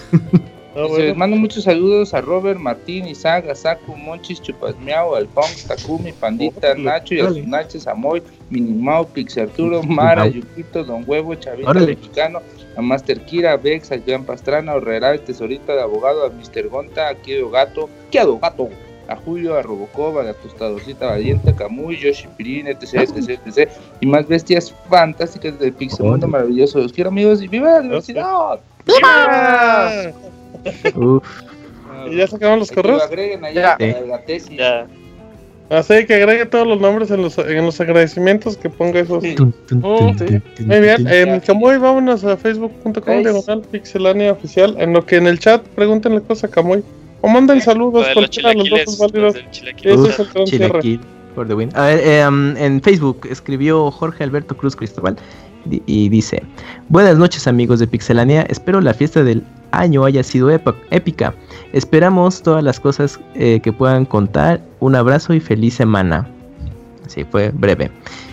[0.75, 1.03] Ah, bueno.
[1.06, 6.83] Les mando muchos saludos a Robert, Martín, Isaac, Asaku, Monchis, Chupasmiao, Alphonse, Takumi, Pandita, Órale,
[6.83, 7.48] Nacho y a sus órale.
[7.48, 10.32] nachos, Amoy, Minimao, Pixie Arturo, Mara, Wow.
[10.33, 11.88] Yuquito, Don Huevo, Chavito Órale.
[11.88, 12.40] Mexicano,
[12.77, 16.69] a Master Kira, Bex, al Gran Pastrana, Herrera, el Tesorito, al Abogado, a Mr.
[16.69, 18.69] Gonta, a Kiedo Gato, Kiedo Gato,
[19.09, 23.69] a Julio, a Robocop, a la Tostadorcita Valiente, a Camuy, Yoshi Pirín, etc, etc, etc,
[23.99, 26.79] y más bestias fantásticas del Pixel Mundo maravilloso.
[26.79, 28.59] Los quiero amigos y viva la diversidad.
[30.95, 31.23] Uf,
[32.09, 33.03] ¿Y ya sacaron los Que lo correos?
[33.03, 34.57] agreguen allá para la tesis.
[34.57, 34.88] Ya.
[35.69, 39.23] Así que agregue todos los nombres en los, en los agradecimientos que ponga esos.
[39.23, 39.35] Sí.
[39.83, 40.41] Oh, sí.
[40.63, 43.19] Muy bien, Camuy vámonos a facebook.com Face.
[43.19, 44.75] diagonal pixelania oficial.
[44.79, 46.83] En lo que en el chat pregúntenle cosas a Camuy.
[47.22, 49.22] O manden saludos, Lo de los dos es chilaquiles, válido.
[49.25, 49.93] los del chilaquiles.
[49.93, 50.67] Eso Uf, es el gran cierre.
[50.67, 50.99] Chilaquil
[51.35, 51.69] for the win.
[51.75, 55.17] A ver, eh, um, en Facebook escribió Jorge Alberto Cruz Cristóbal
[55.85, 56.41] y dice:
[56.88, 58.43] Buenas noches, amigos de Pixelania.
[58.43, 61.33] Espero la fiesta del año haya sido épica.
[61.73, 64.61] Esperamos todas las cosas eh, que puedan contar.
[64.80, 66.27] Un abrazo y feliz semana.
[67.07, 67.91] Sí, fue breve.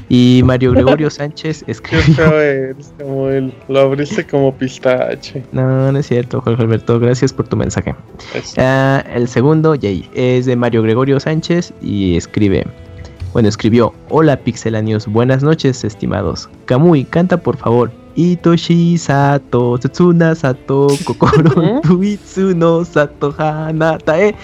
[0.09, 2.15] Y Mario Gregorio Sánchez Qué escribió.
[2.15, 3.52] feo eres, Camuy.
[3.68, 5.43] Lo abriste como pistache.
[5.52, 7.01] No, no es cierto, Jorge Alberto.
[7.01, 7.94] Gracias por tu mensaje.
[8.35, 8.55] Eso.
[8.59, 12.65] Ah, el segundo, Jay, es de Mario Gregorio Sánchez y escribe.
[13.33, 16.49] Bueno, escribió: Hola pixelanios, buenas noches, estimados.
[16.67, 17.91] Kamui, canta por favor.
[18.15, 24.35] Itoshi Sato, Setsuna Sato, Kokoro Tuitsu no Sato Hanatae.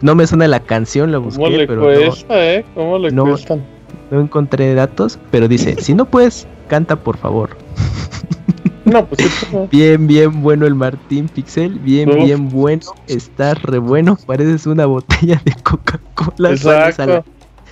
[0.00, 2.64] No me suena la canción, la ¿Cómo busqué, le pero no, cuesta, eh?
[2.74, 3.24] ¿Cómo le no.
[3.26, 3.62] cuestan?
[4.10, 5.18] No encontré datos.
[5.30, 7.56] Pero dice: Si no puedes, canta por favor.
[8.84, 9.20] No, pues
[9.52, 9.68] no.
[9.68, 11.78] Bien, bien bueno el Martín Pixel.
[11.78, 12.82] Bien, bien bueno.
[13.06, 14.16] Está re bueno.
[14.26, 16.56] Pareces una botella de Coca-Cola.
[16.56, 17.24] Sales a, la, Exacto.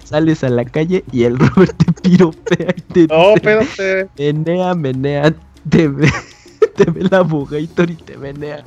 [0.05, 5.35] sales a la calle y el Robert te piropea y te No, dice, menea, menea.
[5.69, 6.09] Te ve,
[6.77, 8.65] te ve la Bugator y te menea.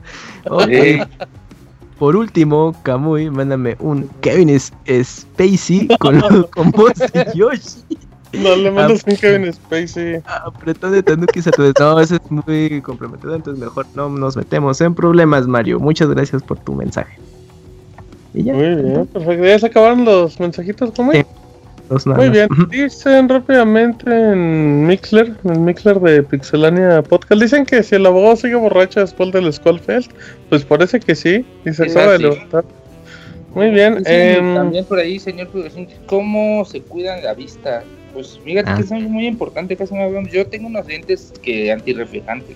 [0.49, 0.67] Ok.
[2.01, 6.19] Por último, Kamui, mándame un Kevin Spacey con,
[6.51, 7.83] con voz de Yoshi.
[8.33, 10.19] No le mandas un Kevin Spacey.
[10.25, 11.61] Apretón de Tanuki Sato.
[11.79, 15.79] No, eso es muy complementado, entonces mejor no nos metemos en problemas, Mario.
[15.79, 17.19] Muchas gracias por tu mensaje.
[18.33, 18.53] Y ya.
[18.55, 19.45] Muy bien, perfecto.
[19.45, 21.17] ¿Ya se acabaron los mensajitos, Camuy?
[21.17, 21.25] Sí.
[21.91, 27.65] Dos nada Muy bien, dicen rápidamente en Mixler, en el Mixler de Pixelania Podcast, dicen
[27.65, 30.09] que si el abogado sigue borracho después del Skullfest,
[30.47, 32.63] pues parece que sí, y se Es acaba de levantar.
[33.53, 35.49] Muy bien, Dicen em, también por ahí, señor
[36.05, 37.83] cómo se cuidan la vista.
[38.13, 38.75] Pues fíjate Ah.
[38.77, 40.31] que es algo muy importante, casi no hablamos.
[40.31, 42.55] Yo tengo unos lentes que antirreflejantes.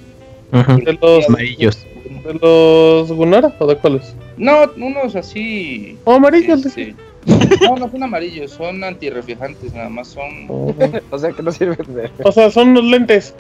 [0.52, 1.86] De los, Amarillos.
[2.26, 4.16] de los Gunara o de cuáles?
[4.38, 5.98] No, unos así.
[6.06, 10.48] Oh, amarillos, este, No, no son amarillos, son antirreflejantes, nada más son.
[11.12, 12.12] O sea que no sirve de.
[12.24, 13.34] O sea, son los lentes.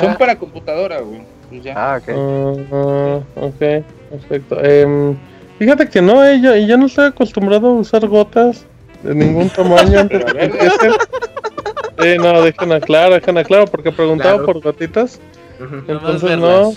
[0.00, 1.20] Son para computadora, güey.
[1.48, 1.74] Pues ya.
[1.76, 2.08] Ah, ok.
[2.72, 4.64] Ah, ok, perfecto.
[4.64, 5.16] Em,
[5.58, 8.64] fíjate que no, eh, yo, y yo no estoy acostumbrado a usar gotas
[9.02, 10.50] de ningún tamaño antes de
[11.96, 14.46] que no, dejen aclaro, dejen aclaro, porque preguntaba Claro.
[14.46, 15.20] por gotitas.
[15.86, 16.72] Entonces no.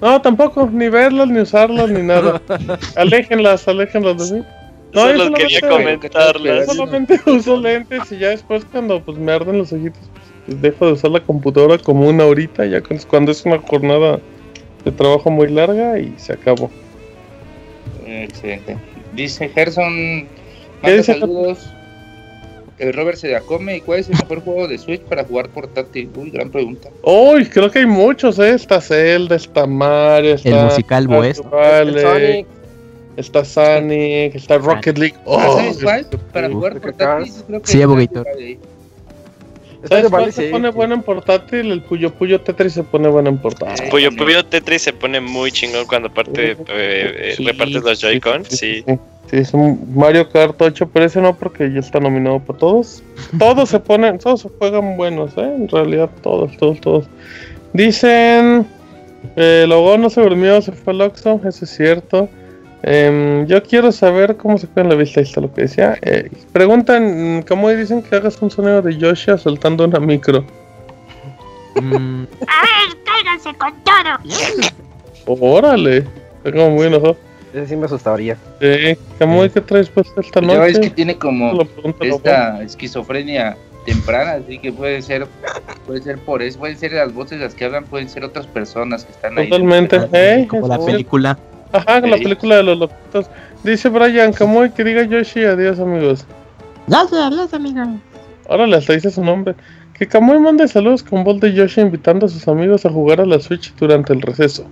[0.00, 2.42] No, tampoco, ni verlas, ni usarlas, ni nada.
[2.96, 4.44] aléjenlas, aléjenlas de mí.
[4.92, 6.66] No, yo Solo quería solamente, comentarlas.
[6.66, 10.02] yo solamente uso lentes y ya después cuando pues me arden los ojitos,
[10.46, 14.20] pues, dejo de usar la computadora como una horita, ya cu- cuando es una jornada
[14.84, 16.70] de trabajo muy larga y se acabó.
[18.06, 18.76] Excelente.
[19.14, 20.28] Dice Gerson, ¿Qué
[20.82, 21.58] manda dice saludos.
[22.78, 23.76] El Robert se la come.
[23.76, 26.10] ¿Y cuál es el mejor juego de Switch para jugar portátil?
[26.16, 26.88] Uy, gran pregunta.
[27.02, 28.54] Uy, creo que hay muchos, ¿eh?
[28.54, 30.48] Está Zelda, está Mario, está...
[30.48, 32.46] El musical El Sonic.
[33.16, 35.16] Está Sonic, está Rocket League.
[35.20, 36.06] ¿Ah, Oh, ¿Sabes cuál?
[36.32, 38.26] Para jugar portátil, yo creo que Sí, Abogator.
[39.84, 41.72] ¿Sabes cuál se pone bueno en portátil?
[41.72, 43.88] El Puyo Puyo Tetris se pone bueno en portátil.
[43.90, 48.44] Puyo Puyo Tetris se pone muy chingón cuando aparte eh, eh, Sí, repartes los Joy-Con.
[48.44, 48.84] Sí.
[48.86, 48.98] sí.
[49.30, 53.02] Sí, es un Mario Kart 8, pero ese no porque ya está nominado para todos.
[53.38, 55.42] Todos se ponen, todos se juegan buenos, ¿eh?
[55.42, 57.06] En realidad todos, todos, todos.
[57.72, 58.66] Dicen,
[59.36, 62.28] eh, el abogado no se durmió, se fue al Oxxo, eso es cierto.
[62.84, 65.96] Em, yo quiero saber cómo se cuida la vista, ahí está lo que decía.
[66.02, 70.44] Eh, preguntan, mm, ¿cómo dicen que hagas un sonido de Yoshi soltando una micro?
[71.80, 72.24] Mm,
[75.26, 75.98] Órale,
[76.38, 77.16] está como muy enojado.
[77.52, 78.36] Ese sí me asustaría.
[78.60, 80.90] Eh, Camuy, ¿qué traes puesto esta Ya ves que noche?
[80.94, 81.62] tiene como
[82.00, 85.26] esta esquizofrenia temprana, así que puede ser,
[85.86, 89.04] puede ser por eso, pueden ser las voces las que hablan, pueden ser otras personas
[89.04, 89.50] que están ahí.
[89.50, 90.00] Totalmente.
[90.12, 91.38] Eh, como la es- película.
[91.72, 92.24] Ajá, la Sí.
[92.24, 93.26] película de los loquitos.
[93.64, 96.26] Dice Brian, Camuy, que diga Yoshi, adiós amigos.
[96.86, 97.82] Gracias, adiós, amigo.
[98.48, 99.54] Órale, hasta dice su nombre.
[99.94, 103.26] Que Camuy mande saludos con voz de Yoshi invitando a sus amigos a jugar a
[103.26, 104.64] la Switch durante el receso.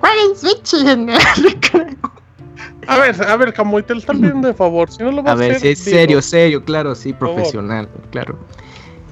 [0.00, 1.08] Jueguen Switch en
[2.86, 4.90] A ver, a ver, Camuy, te lo están pidiendo de favor.
[4.90, 5.96] Si no lo vas A ver, hacer, sí, dilo.
[5.98, 8.38] serio, serio, claro, sí, profesional, claro.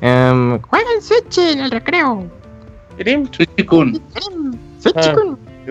[0.00, 2.24] Em, Jueguen Switch en el recreo.
[2.98, 4.00] Irim, Switch-kun.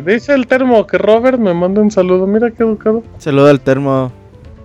[0.04, 2.28] Dice el termo que Robert me manda un saludo.
[2.28, 3.04] Mira qué educado.
[3.18, 4.12] Saludo al termo.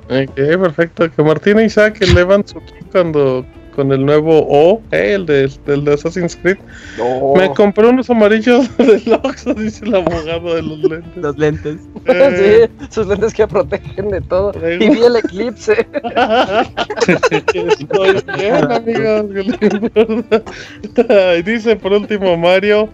[0.09, 1.11] Ok, perfecto.
[1.11, 3.45] Que Martín y Isaac elevan su ki cuando
[3.75, 6.59] con el nuevo O, eh, el de, el de Assassin's Creed.
[6.99, 7.35] No.
[7.37, 11.17] Me compré unos amarillos del Oxxo, dice el abogado de los lentes.
[11.17, 11.77] Los lentes.
[12.07, 14.53] Eh, sí, sus lentes que protegen de todo.
[14.69, 15.87] Y vi el eclipse.
[17.07, 19.27] Estoy bien, amigos.
[21.45, 22.89] dice por último Mario.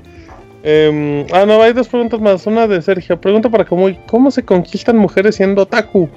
[0.67, 2.47] Em, ah, no, hay dos preguntas más.
[2.47, 3.21] Una de Sergio.
[3.21, 6.09] Pregunta para Kamui: ¿Cómo se conquistan mujeres siendo otaku?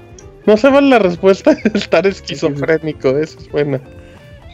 [0.45, 3.09] No se vale la respuesta de estar esquizofrénico.
[3.17, 3.79] Eso es buena.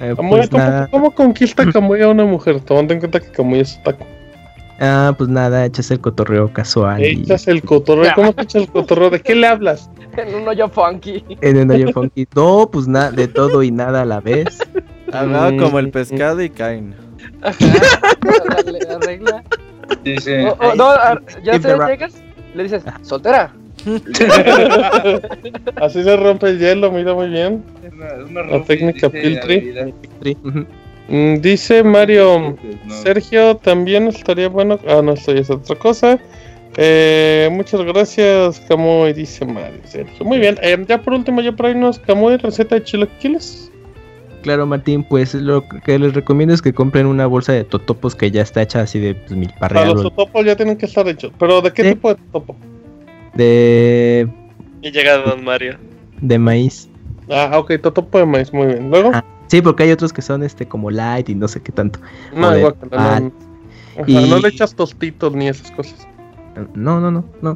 [0.01, 2.59] Eh, Kamui, pues ¿cómo, cómo conquista Kamui a una mujer?
[2.59, 4.03] Tomando en cuenta que Kamui es otaku.
[4.82, 7.01] ah, pues nada, echas el cotorreo casual.
[7.01, 8.11] y- Echas el cotorreo.
[8.15, 9.09] ¿Cómo te echas el cotorreo?
[9.09, 9.90] ¿De qué le hablas?
[10.17, 11.24] en un hoyo funky.
[11.41, 12.27] En el hoyo funky.
[12.35, 14.57] No, pues nada, de todo y nada a la vez.
[15.14, 16.93] Hablaba Mm, como el mm, pescado y Cain.
[17.41, 19.43] Arregla- arregla.
[20.03, 20.95] Dice, Oh, oh, no,
[21.43, 22.14] ya ra- llegas,
[22.53, 23.51] le dices, soltera.
[25.75, 27.64] Así se rompe el hielo, mira muy bien.
[27.93, 29.09] una- una La técnica
[30.43, 30.65] ujú.
[31.07, 32.57] Mm, Dice Mario.
[32.85, 32.93] No.
[33.03, 34.80] Sergio, también estaría bueno.
[34.88, 36.17] Ah, no, esto ya es otra cosa.
[36.77, 39.80] Eh, muchas gracias, Camuy, dice Mario.
[39.85, 40.25] Sergio.
[40.25, 43.72] Muy bien, eh, ya por último, ya por ahí nos Camuy, receta de chilaquiles
[44.45, 48.30] claro, Martín, pues lo que les recomiendo es que compren una bolsa de totopos que
[48.30, 51.33] ya está hecha así de pues, mil Para los totopos ya tienen que estar hechos.
[51.40, 52.56] ¿Pero de qué tipo de totopo?
[53.33, 54.30] De.
[54.83, 55.80] Y llega Don Mario.
[56.22, 56.88] De maíz.
[57.27, 58.91] Ah, ok, totopo de maíz, muy bien.
[58.91, 59.09] Luego.
[59.15, 61.99] Ah, sí, porque hay otros que son este como light y no sé qué tanto.
[62.35, 63.32] No, igual, no, no.
[64.07, 66.07] No le echas tostitos ni esas cosas.
[66.75, 67.56] No, no, no, no.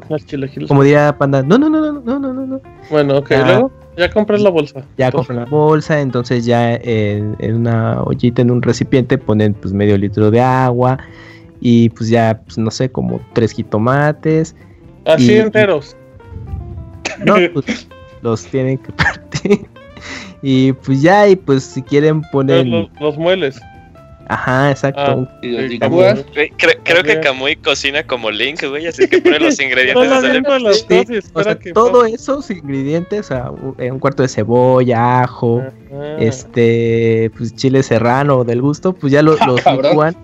[0.66, 2.60] Como diría Panda, no, no, no, no, no, no, no.
[2.90, 4.82] Bueno, ok, ah, luego ya compré la bolsa.
[4.98, 9.72] Ya compran la bolsa, entonces ya en, en una ollita, en un recipiente, ponen pues
[9.72, 10.98] medio litro de agua
[11.60, 14.56] y pues ya, pues no sé, como tres jitomates.
[15.06, 15.96] Así y- enteros.
[17.24, 17.86] No, pues
[18.22, 19.66] los tienen que partir.
[20.42, 22.66] y pues ya, y pues si quieren poner...
[22.66, 23.60] Los, los mueles.
[24.32, 25.00] Ajá, exacto.
[25.28, 25.38] Ah.
[25.42, 25.90] Y los.
[25.90, 27.18] Güey, Creo, que.
[27.20, 30.86] Kamui cocina como Link, güey, así que pone los ingredientes.
[30.88, 32.14] Sí, o sea, que todo pase.
[32.14, 36.16] esos ingredientes, o sea, un, eh, un cuarto de cebolla, ajo, Ah.
[36.20, 39.90] este, pues chile serrano del gusto, pues ya lo- Ah, los cabrón.
[39.90, 40.16] licúan,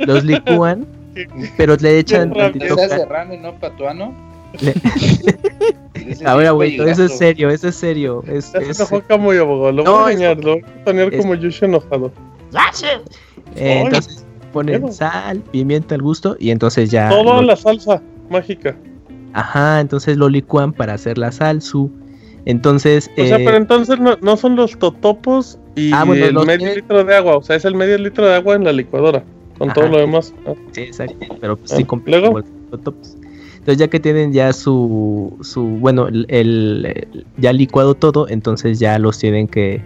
[0.00, 0.86] los licúan,
[1.56, 4.14] pero le echan tantito serrano y no patuano.
[4.60, 4.74] le-
[5.94, 8.22] Ese A sí ver, es abuelito, eso es serio, eso es serio.
[8.28, 9.72] Es, es- enojó Camuy, abogado.
[9.72, 12.12] Lo No, voy a es- engañar, lo voy a tener es- como Yoshi enojado.
[13.54, 17.08] Eh, entonces ponen sal, pimienta al gusto y entonces ya.
[17.08, 18.76] Toda lo- la salsa mágica.
[19.32, 21.90] Ajá, entonces lo licúan para hacer la salsu.
[22.46, 26.34] Entonces, O sea, eh, pero entonces no, no son los totopos y Ah, bueno, el
[26.34, 27.36] los medio litro de agua.
[27.36, 29.24] O sea, es el medio litro de agua en la licuadora.
[29.58, 30.32] Con todo lo demás.
[30.46, 31.16] Ah, Sí, exacto.
[31.40, 32.44] Pero pues, Ah, sí como los
[32.84, 33.16] tops.
[33.58, 38.78] Entonces ya que tienen ya su, su bueno, el, el- el- ya licuado todo, entonces
[38.78, 39.82] ya los tienen que,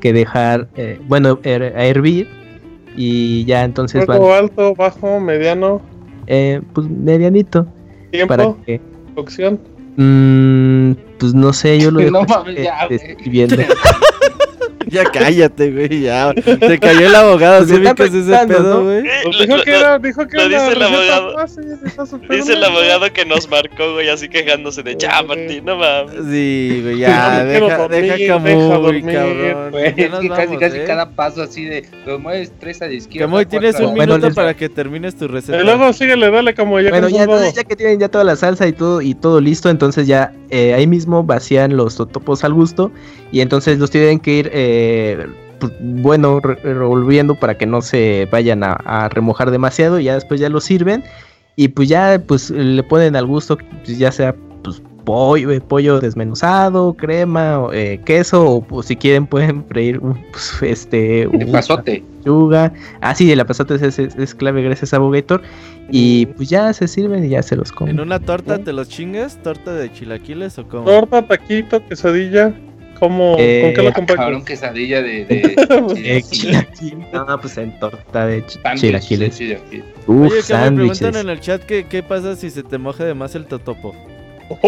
[0.00, 2.28] que dejar, eh, bueno, her- a hervir
[2.96, 5.80] y ya entonces van, Fuego alto, bajo, mediano,
[6.26, 7.66] eh, pues medianito
[8.10, 8.80] tiempo, para que,
[9.14, 9.60] cocción.
[9.96, 12.98] mm, pues no sé, yo lo dejo No ya, güey.
[14.88, 16.32] Ya cállate, güey, ya.
[16.34, 19.02] Te cayó el abogado, Pues ¿sí ubicas ese pedo, güey?
[19.24, 21.34] Lo- dijo lo- que era, dijo que lo era dice el abogado.
[21.34, 21.64] fácil,
[22.30, 26.14] Dice el abogado que nos marcó, güey, así quejándose de ya, Martín, no mames.
[26.30, 28.26] Sí, güey, ya, deja, dormir, deja
[29.12, 29.70] cabrón.
[29.70, 30.84] Güey, Ya es nos que casi, vamos, casi ¿eh?
[30.86, 33.26] cada paso así de los mueves tres a la izquierda.
[33.26, 35.60] Camuy, tienes un Bueno, minuto les- para que termines tu receta.
[35.60, 38.66] Y luego síguele, dale como ya Bueno, entonces, ya que tienen ya toda la salsa
[38.66, 42.90] y todo y todo listo, entonces ya eh, ahí mismo vacían los totopos al gusto
[43.32, 45.26] y entonces los tienen que ir, eh,
[45.58, 50.14] pues, bueno, re- revolviendo para que no se vayan a, a remojar demasiado y ya
[50.14, 51.04] después ya los sirven
[51.56, 55.98] y pues ya pues le ponen al gusto, pues, ya sea pues pollo, eh, pollo
[56.00, 62.02] desmenuzado, crema, eh, queso o pues, si quieren pueden freír un, pues, este un- pasote.
[62.18, 62.72] lechuga.
[63.00, 65.42] Ah, sí, el apazote es, es- es clave gracias a Bogator.
[65.92, 67.96] Y pues ya se sirven y ya se los comen.
[67.96, 69.42] ¿En una torta te los chingas?
[69.42, 70.84] ¿Torta de chilaquiles o cómo?
[70.84, 72.54] Torta, taquito, quesadilla.
[73.00, 74.44] ¿Cómo, Eh, ¿Con qué lo Ah, Cabrón, acompañas?
[74.44, 75.24] quesadilla de.
[75.24, 77.12] de sí, chilaquiles.
[77.12, 79.40] No, pues en torta de ch- chilaquiles.
[79.40, 79.50] Uf,
[80.06, 80.98] Oye, que me sándwiches.
[80.98, 83.96] preguntan en el chat que qué pasa si se te moja de más el totopo.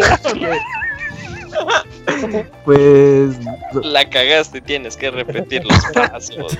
[2.64, 3.36] Pues,
[3.82, 6.58] La cagaste, tienes que repetir los pasos.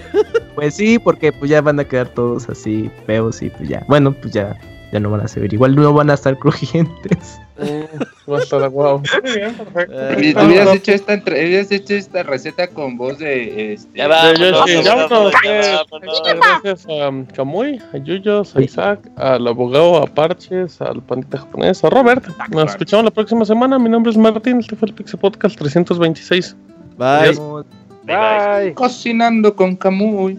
[0.54, 3.82] pues sí, porque pues ya van a quedar todos así feos y pues ya.
[3.88, 4.56] Bueno, pues ya,
[4.92, 5.52] ya no van a servir.
[5.54, 7.40] Igual no van a estar crujientes.
[8.26, 9.02] Estar guau.
[9.22, 9.92] Muy bien, perfecto.
[9.94, 14.30] Eh, Hubi- Hubieras hecho esta hubieras hecho esta receta con voz de este Ya va.
[14.32, 14.52] Eh.
[16.62, 21.90] Gracias a Camuy, a Yuyos, a Isaac, al abogado, a Parches, al pandita japonés, a
[21.90, 22.24] Robert.
[22.50, 23.78] Nos escuchamos la próxima semana.
[23.78, 26.56] Mi nombre es Martín, este fue el Pixel Podcast 326.
[26.98, 27.38] Bye.
[28.04, 28.74] Bye.
[28.74, 30.38] Cocinando con Camuy.